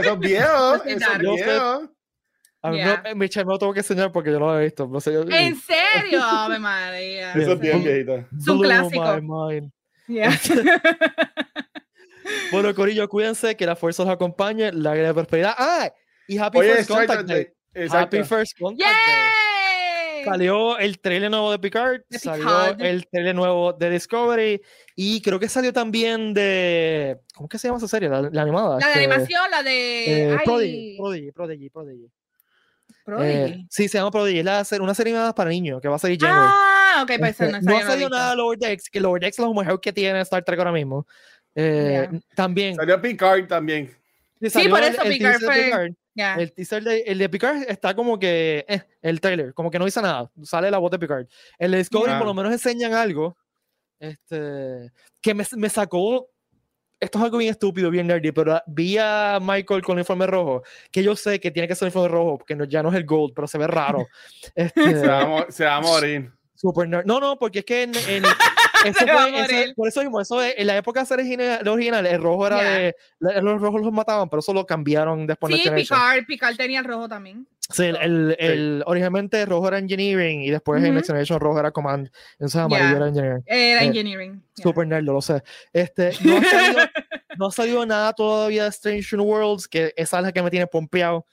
Eso 0.00 0.12
es 0.14 0.18
viejo. 0.18 0.74
Eso 0.84 0.86
es 1.12 1.18
viejo. 1.18 1.95
A 2.66 2.70
mí 2.70 2.76
Yeah. 2.78 3.02
me, 3.04 3.14
Michelle 3.14 3.44
me 3.46 3.52
lo 3.52 3.58
tengo 3.58 3.72
que 3.72 3.80
enseñar 3.80 4.10
porque 4.12 4.30
yo 4.30 4.38
no 4.38 4.46
lo 4.46 4.60
he 4.60 4.64
visto. 4.64 4.86
No 4.86 5.00
sé, 5.00 5.12
yo- 5.12 5.22
¿En 5.22 5.56
serio? 5.56 6.20
Ave 6.22 6.58
María. 6.58 7.32
Eso 7.32 7.52
es 7.52 7.60
bien 7.60 7.82
Yeah. 7.82 7.92
viejito. 7.92 8.14
Es 8.38 8.48
un 8.48 8.60
clásico. 8.62 9.72
Yeah. 10.08 10.30
Bueno, 12.50 12.74
Corillo, 12.74 13.08
cuídense, 13.08 13.56
que 13.56 13.66
la 13.66 13.76
fuerza 13.76 14.04
los 14.04 14.12
acompañe, 14.12 14.72
la 14.72 14.94
gran 14.94 15.14
prosperidad. 15.14 15.54
¡Ah! 15.56 15.90
Y 16.26 16.38
Happy 16.38 16.58
Oye, 16.58 16.74
First 16.74 16.88
Contact 16.90 17.22
Day. 17.28 17.48
Happy 17.90 18.22
First 18.24 18.58
Contact 18.58 18.80
Day. 18.88 18.94
¡Yay! 20.16 20.24
Salió 20.24 20.76
el 20.78 20.98
trailer 20.98 21.30
nuevo 21.30 21.52
de 21.52 21.58
Picard, 21.60 22.00
De 22.08 22.18
salió 22.18 22.44
Picard. 22.44 22.80
el 22.82 23.06
trailer 23.06 23.34
nuevo 23.34 23.72
de 23.72 23.90
Discovery 23.90 24.60
y 24.96 25.20
creo 25.22 25.38
que 25.38 25.48
salió 25.48 25.72
también 25.72 26.34
de. 26.34 27.18
¿Cómo 27.34 27.48
que 27.48 27.58
se 27.58 27.68
llama 27.68 27.78
esa 27.78 27.86
serie? 27.86 28.08
La, 28.08 28.22
la 28.22 28.42
animada. 28.42 28.80
La 28.80 28.86
de 28.86 28.92
este, 28.92 29.04
animación, 29.04 29.50
la 29.50 29.62
de. 29.62 30.32
eh, 30.32 30.38
Prodigy, 30.44 30.96
Prodigy, 30.98 31.30
Prodigy, 31.32 31.70
Prodigy. 31.70 32.06
Prodigy. 33.06 33.32
Eh, 33.62 33.66
sí, 33.70 33.88
se 33.88 33.96
llama 33.98 34.10
Prodigy. 34.10 34.40
Es 34.40 34.44
la 34.44 34.64
ser- 34.64 34.82
una 34.82 34.94
serie 34.94 35.12
animada 35.14 35.34
para 35.34 35.48
niños 35.48 35.80
que 35.80 35.88
va 35.88 35.96
a 35.96 35.98
salir 35.98 36.18
January. 36.20 36.50
Ah, 36.52 37.00
ok, 37.04 37.12
pues 37.18 37.30
Este, 37.40 37.52
no, 37.52 37.60
no 37.62 37.76
ha 37.78 37.82
salido 37.82 38.08
nada 38.10 38.30
de 38.30 38.36
Lower 38.36 38.58
Decks, 38.58 38.90
que 38.90 39.00
Lower 39.00 39.20
Decks 39.22 39.38
es 39.38 39.44
lo 39.44 39.54
mejor 39.54 39.80
que 39.80 39.92
tiene 39.92 40.20
Star 40.20 40.44
Trek 40.44 40.58
ahora 40.58 40.72
mismo. 40.72 41.06
Eh, 41.54 42.08
También. 42.34 42.74
Salió 42.76 43.00
Picard 43.00 43.46
también. 43.46 43.90
sí, 44.42 44.68
por 44.68 44.82
eso 44.82 45.02
el 45.02 45.08
Picard 45.08 45.40
fue- 45.40 45.64
Picard. 45.64 45.92
El 46.40 46.52
teaser 46.52 46.82
de, 46.82 47.00
el 47.06 47.18
de 47.18 47.28
Picard 47.28 47.62
está 47.68 47.94
como 47.94 48.18
que 48.18 48.64
eh, 48.68 48.82
el 49.02 49.20
trailer, 49.20 49.52
como 49.54 49.70
que 49.70 49.78
no 49.78 49.84
dice 49.84 50.00
nada, 50.02 50.30
sale 50.42 50.70
la 50.70 50.78
voz 50.78 50.90
de 50.90 50.98
Picard. 50.98 51.26
El 51.58 51.70
de 51.72 51.78
Discovery 51.78 52.12
por 52.18 52.26
lo 52.26 52.34
menos 52.34 52.52
enseñan 52.52 52.94
algo 52.94 53.36
este, 53.98 54.90
que 55.20 55.34
me, 55.34 55.44
me 55.56 55.68
sacó. 55.68 56.28
Esto 56.98 57.18
es 57.18 57.24
algo 57.24 57.38
bien 57.38 57.50
estúpido, 57.50 57.90
bien 57.90 58.06
nerdy, 58.06 58.32
pero 58.32 58.60
vi 58.66 58.96
a 58.98 59.38
Michael 59.40 59.82
con 59.82 59.92
el 59.94 59.98
uniforme 60.00 60.26
rojo, 60.26 60.62
que 60.90 61.02
yo 61.02 61.14
sé 61.14 61.38
que 61.38 61.50
tiene 61.50 61.68
que 61.68 61.74
ser 61.74 61.86
el 61.86 61.92
uniforme 61.92 62.08
rojo, 62.08 62.38
porque 62.38 62.56
no, 62.56 62.64
ya 62.64 62.82
no 62.82 62.88
es 62.88 62.94
el 62.94 63.04
gold, 63.04 63.32
pero 63.34 63.46
se 63.46 63.58
ve 63.58 63.66
raro. 63.66 64.06
Este, 64.54 65.00
Se 65.00 65.06
va, 65.06 65.40
a 65.40 65.50
se 65.50 65.64
va 65.66 65.76
a 65.76 65.80
morir. 65.82 66.32
super 66.54 66.88
nerd. 66.88 67.04
No, 67.04 67.20
no, 67.20 67.38
porque 67.38 67.58
es 67.58 67.64
que 67.66 67.82
en, 67.82 67.92
en- 68.08 68.24
eso 68.86 69.06
fue- 69.06 69.40
eso- 69.62 69.74
por 69.76 69.88
eso 69.88 70.00
mismo, 70.02 70.20
eso 70.22 70.40
es- 70.42 70.54
en 70.56 70.66
la 70.68 70.76
época 70.78 71.04
de 71.04 71.14
original, 71.14 71.68
original, 71.68 72.06
el 72.06 72.22
rojo 72.22 72.46
era 72.46 72.62
Ya. 72.62 72.70
de. 72.78 72.96
Los 73.20 73.60
rojos 73.60 73.82
los 73.82 73.92
mataban, 73.92 74.30
pero 74.30 74.40
eso 74.40 74.54
lo 74.54 74.64
cambiaron 74.64 75.26
después 75.26 75.50
de 75.50 75.56
Sí, 75.58 75.62
Generation. 75.64 75.98
Picard, 75.98 76.26
Picard 76.26 76.56
tenía 76.56 76.78
el 76.78 76.86
rojo 76.86 77.08
también. 77.08 77.46
Sí, 77.68 77.84
el, 77.84 77.96
el, 77.96 78.36
el- 78.38 78.82
originalmente 78.86 79.44
rojo 79.44 79.66
era 79.68 79.78
engineering 79.78 80.42
y 80.42 80.50
después 80.50 80.78
en 80.80 80.86
Ujú. 80.86 80.94
Next 80.94 81.06
Generation 81.08 81.40
rojo 81.40 81.58
era 81.58 81.70
command. 81.72 82.08
Entonces 82.34 82.60
amarillo 82.60 82.90
Ya. 82.90 82.96
era 82.96 83.08
engineering. 83.08 83.42
Era 83.46 83.82
Eh, 83.82 83.86
engineering. 83.86 84.42
ya. 84.56 84.62
Super 84.62 84.86
nerd, 84.86 85.04
lo 85.04 85.20
sé. 85.20 85.42
Este, 85.72 86.12
no, 86.24 86.36
ha 86.38 86.42
salido, 86.44 86.78
no 87.38 87.46
ha 87.46 87.50
salido 87.50 87.86
nada 87.86 88.12
todavía 88.12 88.62
de 88.64 88.68
Strange 88.70 89.16
New 89.16 89.24
Worlds, 89.26 89.66
que 89.66 89.92
esa 89.96 90.18
es 90.18 90.22
la 90.24 90.32
que 90.32 90.42
me 90.42 90.50
tiene 90.50 90.66
pompeado. 90.66 91.26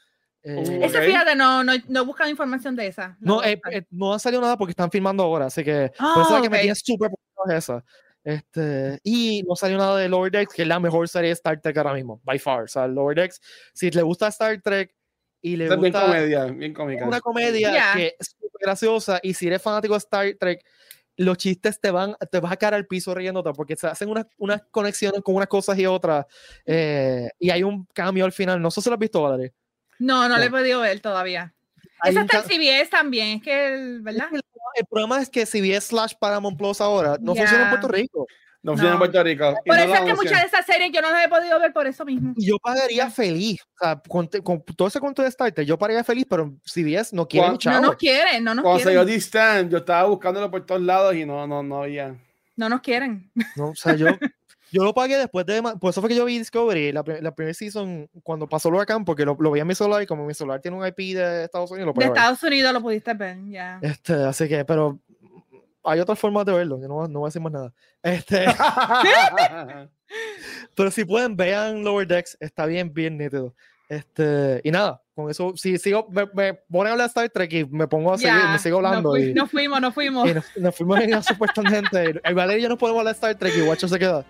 Eh, 0.46 0.56
Uh, 0.56 0.84
Ese 0.84 0.98
Ok. 0.98 1.04
fíjate, 1.06 1.36
no, 1.38 1.64
no, 1.64 1.72
no 1.88 2.02
he 2.02 2.06
buscado 2.06 2.30
información 2.30 2.76
de 2.76 2.88
esa. 2.88 3.16
no, 3.22 3.40
a 3.40 3.50
eh, 3.50 3.62
eh, 3.72 3.84
no 3.92 4.14
ha 4.14 4.20
salido 4.20 4.42
nada 4.42 4.58
porque 4.58 4.72
están 4.72 4.92
filmando 4.92 5.24
ahora, 5.24 5.46
así 5.46 5.64
que 5.64 5.92
por 5.98 6.22
eso 6.24 6.24
es 6.24 6.32
la 6.32 6.42
que 6.42 6.50
me 6.50 6.60
tiene 6.60 6.76
súper 6.76 7.10
pompeado 7.12 7.58
es 7.58 7.64
esa. 7.64 7.86
Este, 8.26 9.00
y 9.04 9.44
no 9.48 9.56
salió 9.56 9.78
nada 9.78 9.98
de 9.98 10.10
Lower 10.10 10.32
Decks, 10.32 10.54
que 10.54 10.62
es 10.64 10.68
la 10.68 10.80
mejor 10.80 11.08
serie 11.08 11.30
de 11.30 11.34
Star 11.34 11.62
Trek 11.62 11.78
ahora 11.78 11.94
mismo, 11.94 12.20
by 12.24 12.40
far. 12.40 12.64
O 12.64 12.68
sea, 12.68 12.88
Lower 12.88 13.16
Decks, 13.16 13.40
si 13.74 13.90
le 13.92 14.02
gusta 14.02 14.28
Star 14.30 14.60
Trek 14.62 14.94
y 15.44 15.56
le 15.58 15.66
es 15.66 15.70
bien 15.70 15.82
gusta 15.82 16.02
comedia, 16.08 16.46
bien 16.46 16.74
cómica. 16.74 17.06
una 17.06 17.20
comedia 17.22 17.92
que 17.94 18.16
es 18.20 18.28
súper 18.40 18.50
graciosa 18.62 19.20
y 19.22 19.36
si 19.36 19.46
eres 19.48 19.62
fanático 19.62 19.94
de 19.94 19.98
Star 20.00 20.34
Trek 20.40 20.66
los 21.18 21.38
chistes 21.38 21.80
te 21.80 21.92
van 21.92 22.16
te 22.32 22.40
vas 22.40 22.52
a 22.52 22.58
caer 22.58 22.74
al 22.74 22.88
piso 22.88 23.14
riéndote 23.14 23.52
porque 23.54 23.76
se 23.76 23.86
hacen 23.86 24.10
unas, 24.10 24.26
unas 24.38 24.64
conexiones 24.72 25.22
con 25.22 25.36
unas 25.36 25.48
cosas 25.48 25.78
y 25.78 25.86
otras 25.86 26.26
eh, 26.66 27.30
y 27.38 27.52
hay 27.52 27.62
un 27.62 27.86
cambio 27.94 28.26
al 28.26 28.32
final 28.32 28.60
no 28.60 28.72
sé 28.72 28.82
si 28.82 28.90
lo 28.90 28.96
has 28.96 29.00
visto 29.00 29.22
Valerie 29.22 29.54
No, 30.00 30.28
no 30.28 30.38
le 30.40 30.46
he 30.46 30.50
podido 30.50 30.80
ver 30.82 31.00
todavía. 31.02 31.54
Esa 32.04 32.22
está 32.22 32.40
en 32.40 32.44
CBS 32.46 32.90
también, 32.90 33.38
es 33.38 33.44
que, 33.44 33.74
el- 33.76 34.02
¿verdad? 34.02 34.28
el 34.76 34.86
problema 34.88 35.22
es 35.22 35.30
que 35.30 35.46
si 35.46 35.62
ves 35.62 35.84
Slash 35.86 36.14
Paramount 36.20 36.58
Plus 36.58 36.82
ahora 36.82 37.18
no 37.22 37.36
funciona 37.36 37.66
en. 37.66 37.70
Puerto 37.70 37.88
Rico 37.90 38.28
No 38.64 38.74
en 38.74 38.80
No. 38.80 38.98
Puerto 38.98 39.22
Rico. 39.24 39.54
Por 39.66 39.76
no 39.78 39.84
eso 39.84 39.94
es 39.94 40.00
que 40.02 40.14
muchas 40.16 40.42
de 40.42 40.48
esas 40.48 40.66
series 40.66 40.90
yo 40.94 41.02
no 41.02 41.12
las 41.12 41.26
he 41.26 41.30
podido 41.30 41.60
ver 41.60 41.74
por 41.74 41.86
eso 41.86 42.06
mismo. 42.06 42.34
yo 42.38 42.58
pagaría 42.60 43.10
feliz 43.12 43.62
o 43.62 43.78
sea 43.84 44.02
con, 44.08 44.28
todo 44.30 44.88
ese 44.88 45.00
cuento 45.02 45.22
de 45.22 45.28
Star 45.28 45.52
Trek 45.52 45.68
yo 45.68 45.78
pagaría 45.78 46.04
feliz 46.04 46.26
pero 46.30 46.54
si 46.64 46.82
ves 46.84 47.12
no 47.14 47.28
quieren 47.28 47.58
Cuan- 47.58 47.76
No 47.76 47.82
nos 47.82 47.96
quieren, 47.98 48.44
no 48.44 48.56
nos 48.56 48.64
Cuando 48.64 48.84
salió 48.84 49.00
quieren. 49.02 49.16
Distant, 49.16 49.70
yo 49.72 49.78
estaba 49.80 50.08
buscándolo 50.08 50.50
por 50.50 50.66
todos 50.66 50.82
lados 50.82 51.14
y 51.14 51.26
no, 51.26 51.46
no, 51.46 51.62
no 51.62 51.84
había. 51.84 52.16
No 52.56 52.70
nos 52.70 52.82
quieren. 52.82 53.30
No, 53.58 53.70
o 53.70 53.76
sea, 53.76 53.96
yo, 53.96 54.06
yo 54.72 54.84
lo 54.84 54.94
pagué 54.94 55.18
después 55.18 55.46
de. 55.46 55.62
Por 55.62 55.90
eso 55.90 56.00
fue 56.02 56.10
que 56.10 56.16
yo 56.16 56.24
vi 56.24 56.38
Discovery, 56.38 56.92
la, 56.94 57.04
pri- 57.04 57.20
la 57.20 57.34
primera 57.36 57.54
season, 57.54 58.08
cuando 58.24 58.48
pasó 58.48 58.70
el 58.70 58.76
huracán, 58.76 59.04
porque 59.04 59.26
lo, 59.26 59.36
lo 59.40 59.52
vi 59.52 59.60
en 59.60 59.68
mi 59.68 59.76
celular 59.76 60.04
y 60.04 60.06
como 60.06 60.26
mi 60.26 60.34
celular 60.34 60.62
tiene 60.62 60.78
un 60.78 60.86
IP 60.88 61.16
de 61.16 61.44
Estados 61.46 61.70
Unidos, 61.72 61.88
lo 61.88 61.94
De 61.94 62.00
ver. 62.08 62.16
Estados 62.16 62.42
Unidos 62.44 62.72
lo 62.72 62.82
pudiste 62.82 63.14
ver, 63.16 63.38
ya. 63.50 63.80
Este, 63.82 64.14
así 64.14 64.48
que, 64.48 64.64
pero 64.64 65.00
hay 65.84 66.00
otras 66.00 66.18
formas 66.18 66.46
de 66.46 66.54
verlo, 66.54 66.80
yo 66.80 66.88
no, 66.88 67.08
no 67.08 67.20
voy 67.20 67.28
a 67.28 67.30
decir 67.30 67.42
más 67.42 67.54
nada. 67.54 67.74
Este, 68.02 68.46
pero 70.76 70.92
si 70.92 71.06
pueden, 71.06 71.36
vean 71.36 71.84
Lower 71.84 72.08
Decks, 72.08 72.38
está 72.40 72.66
bien, 72.66 72.94
bien 72.94 73.18
nítido. 73.18 73.54
Este, 73.90 74.62
y 74.64 74.72
nada, 74.72 75.02
con 75.14 75.30
eso, 75.30 75.54
si 75.56 75.78
sigo, 75.78 76.08
me, 76.10 76.28
me 76.34 76.54
pone 76.54 76.90
a 76.90 76.94
hablar 76.94 77.08
de 77.08 77.10
Star 77.10 77.30
Trek 77.30 77.54
y 77.54 77.66
me 77.66 77.88
pongo 77.88 78.14
a 78.14 78.18
seguir, 78.18 78.34
yeah, 78.34 78.52
me 78.52 78.60
sigo 78.60 78.78
hablando. 78.78 79.14
Nos, 79.14 79.20
y, 79.20 79.34
nos 79.34 79.52
fuimos, 79.52 79.82
nos 79.82 79.94
fuimos. 79.94 80.30
Y 80.30 80.34
nos, 80.34 80.46
nos, 80.58 80.76
fuimos 80.76 81.00
en 81.00 81.10
una 81.10 81.22
super 81.22 81.50
tangente. 81.52 82.20
El 82.24 82.36
Valerio 82.36 82.60
y 82.60 82.64
yo 82.64 82.70
no 82.70 82.78
podemos 82.78 83.00
hablar 83.00 83.14
de 83.14 83.18
Star 83.18 83.36
Trek 83.36 83.54
y 83.56 83.62
Guacho 83.62 83.88
se 83.88 84.00
queda. 84.00 84.26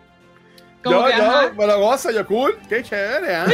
Yo, 0.83 1.05
que, 1.05 1.17
yo, 1.17 1.23
ajá. 1.23 1.53
me 1.57 1.65
lo 1.65 1.79
gozo, 1.79 2.11
yo 2.11 2.27
cool, 2.27 2.57
qué 2.67 2.83
chévere. 2.83 3.35
Ah, 3.35 3.45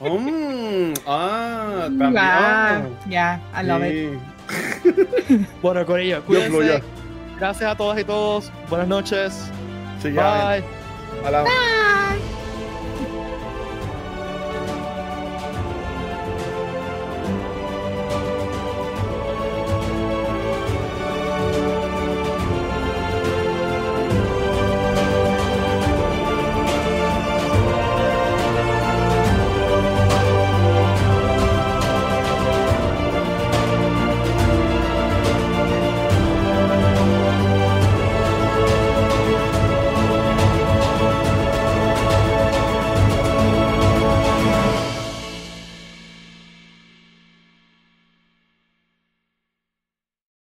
mm, 0.00 0.92
ah 1.06 1.84
también. 1.84 2.12
Ya, 2.12 2.86
yeah, 3.08 3.40
yeah, 3.52 3.62
I 3.62 3.66
love 3.66 3.82
sí. 3.82 4.18
it. 5.30 5.48
bueno, 5.62 5.86
Corillo, 5.86 6.22
cuídense. 6.24 6.82
Gracias 7.38 7.70
a 7.70 7.76
todas 7.76 7.98
y 7.98 8.04
todos. 8.04 8.50
Buenas 8.68 8.88
noches. 8.88 9.50
Bye. 10.02 10.62
Bye. 11.22 12.43